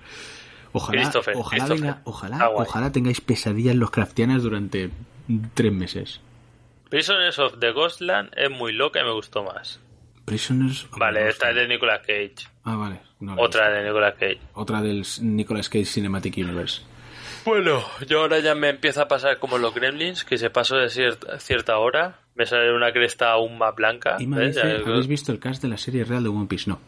Ojalá, 0.71 1.01
Christopher, 1.01 1.35
ojalá, 1.37 1.63
Christopher. 1.65 1.81
venga- 1.81 2.01
ojalá, 2.05 2.49
ojalá 2.49 2.91
tengáis 2.91 3.21
pesadillas 3.21 3.75
los 3.75 3.91
craftianas 3.91 4.43
durante 4.43 4.89
tres 5.53 5.71
meses. 5.71 6.19
Prisoners 6.89 7.39
of 7.39 7.59
the 7.59 7.71
Ghostland 7.71 8.29
es 8.35 8.49
muy 8.51 8.73
loca 8.73 8.99
y 9.01 9.03
me 9.03 9.11
gustó 9.13 9.43
más. 9.43 9.79
Prisoners. 10.25 10.85
of 10.85 10.97
Vale, 10.97 11.21
the 11.21 11.29
esta 11.29 11.49
es 11.51 11.55
de 11.55 11.67
Nicolas 11.67 11.99
Cage. 12.01 12.35
Ah, 12.63 12.75
vale. 12.75 12.99
no 13.19 13.35
Otra 13.37 13.69
de 13.69 13.83
Nicolas 13.85 14.15
Cage. 14.15 14.39
Otra 14.53 14.81
del 14.81 15.05
Nicolas 15.21 15.69
Cage 15.69 15.85
Cinematic 15.85 16.35
Universe. 16.37 16.81
Bueno, 17.45 17.83
yo 18.07 18.21
ahora 18.21 18.39
ya 18.39 18.55
me 18.55 18.69
empieza 18.69 19.03
a 19.03 19.07
pasar 19.07 19.37
como 19.39 19.57
los 19.57 19.73
gremlins, 19.73 20.25
que 20.25 20.37
se 20.37 20.49
pasó 20.49 20.77
de 20.77 20.89
cierta, 20.89 21.39
cierta 21.39 21.77
hora, 21.77 22.19
me 22.35 22.45
sale 22.45 22.73
una 22.73 22.91
cresta 22.91 23.31
aún 23.31 23.57
más 23.57 23.75
blanca. 23.75 24.17
Y 24.19 24.27
me 24.27 24.37
¿ves? 24.37 24.55
dice, 24.55 24.67
Ya- 24.67 24.89
¿habéis 24.91 25.07
visto 25.07 25.31
el 25.31 25.39
cast 25.39 25.61
de 25.61 25.69
la 25.69 25.77
serie 25.77 26.03
real 26.03 26.23
de 26.23 26.29
One 26.29 26.47
Piece? 26.47 26.69
No. 26.69 26.79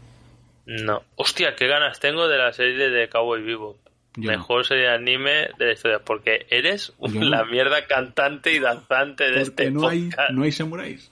No. 0.66 1.02
Hostia, 1.16 1.54
qué 1.56 1.66
ganas 1.68 2.00
tengo 2.00 2.28
de 2.28 2.38
la 2.38 2.52
serie 2.52 2.90
de 2.90 3.08
Cowboy 3.08 3.40
Vivo. 3.42 3.78
Yo 4.16 4.32
no. 4.32 4.36
Mejor 4.38 4.66
serie 4.66 4.84
de 4.84 4.90
anime 4.94 5.48
de 5.58 5.66
la 5.66 5.72
historia, 5.72 6.00
porque 6.00 6.46
eres 6.50 6.92
Yo 7.00 7.20
no. 7.20 7.26
la 7.28 7.44
mierda 7.44 7.86
cantante 7.86 8.52
y 8.52 8.58
danzante 8.58 9.24
de 9.30 9.30
Porque 9.44 9.62
este 9.62 9.70
no 9.70 9.86
hay, 9.88 10.10
no 10.32 10.42
hay 10.42 10.50
samuráis. 10.52 11.10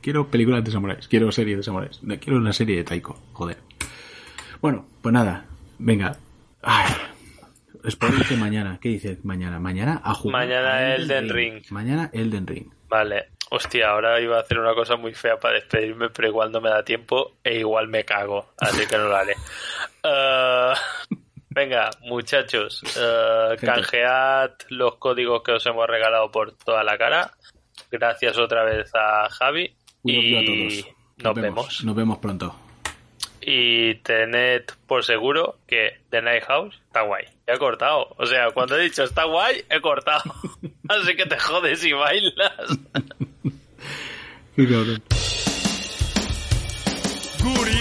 Quiero 0.00 0.28
películas 0.28 0.64
de 0.64 0.70
samuráis. 0.70 1.08
Quiero 1.08 1.30
serie 1.32 1.56
de 1.56 1.62
samuráis. 1.62 2.02
No, 2.02 2.16
Quiero 2.20 2.38
una 2.38 2.52
serie 2.52 2.76
de 2.76 2.84
Taiko. 2.84 3.20
Joder. 3.32 3.58
Bueno, 4.62 4.86
pues 5.02 5.12
nada. 5.12 5.44
Venga. 5.78 6.16
Ay. 6.62 6.90
Spoiler 7.88 8.26
que 8.26 8.36
mañana. 8.36 8.78
¿Qué 8.80 8.88
dices? 8.90 9.24
Mañana. 9.24 9.58
Mañana 9.58 10.00
a 10.04 10.14
jugar. 10.14 10.46
Mañana 10.46 10.74
a 10.76 10.94
Elden 10.96 11.28
Ring. 11.28 11.62
Mañana 11.70 12.10
Elden 12.12 12.46
Ring. 12.46 12.66
Vale. 12.88 13.30
Hostia, 13.52 13.90
ahora 13.90 14.20
iba 14.20 14.36
a 14.36 14.40
hacer 14.42 14.58
una 14.60 14.74
cosa 14.74 14.96
muy 14.96 15.12
fea 15.12 15.36
para 15.36 15.54
despedirme, 15.54 16.08
pero 16.10 16.28
igual 16.28 16.52
no 16.52 16.60
me 16.60 16.70
da 16.70 16.84
tiempo 16.84 17.36
e 17.42 17.58
igual 17.58 17.88
me 17.88 18.04
cago, 18.04 18.52
así 18.58 18.86
que 18.86 18.96
no 18.96 19.04
lo 19.08 19.16
haré. 19.16 19.34
Eh, 20.02 20.72
venga, 21.50 21.90
muchachos, 22.02 22.80
Gente. 22.84 23.66
canjead 23.66 24.52
los 24.70 24.96
códigos 24.96 25.42
que 25.42 25.52
os 25.52 25.66
hemos 25.66 25.86
regalado 25.86 26.30
por 26.30 26.56
toda 26.56 26.82
la 26.84 26.96
cara. 26.96 27.32
Gracias 27.90 28.38
otra 28.38 28.64
vez 28.64 28.90
a 28.94 29.28
Javi. 29.28 29.74
Un 30.02 30.10
y 30.10 30.16
odio 30.18 30.38
a 30.38 30.44
todos. 30.44 30.94
nos 31.18 31.34
vemos. 31.34 31.84
Nos 31.84 31.96
vemos 31.96 32.18
pronto 32.18 32.54
y 33.40 33.94
tened 33.96 34.64
por 34.86 35.04
seguro 35.04 35.58
que 35.66 35.98
The 36.10 36.22
Night 36.22 36.44
House 36.44 36.74
está 36.86 37.02
guay. 37.02 37.24
He 37.46 37.58
cortado. 37.58 38.14
O 38.18 38.26
sea, 38.26 38.50
cuando 38.52 38.76
he 38.76 38.82
dicho 38.82 39.04
está 39.04 39.24
guay, 39.24 39.64
he 39.70 39.80
cortado. 39.80 40.22
Así 40.88 41.16
que 41.16 41.26
te 41.26 41.38
jodes 41.38 41.84
y 41.84 41.92
bailas. 41.92 42.78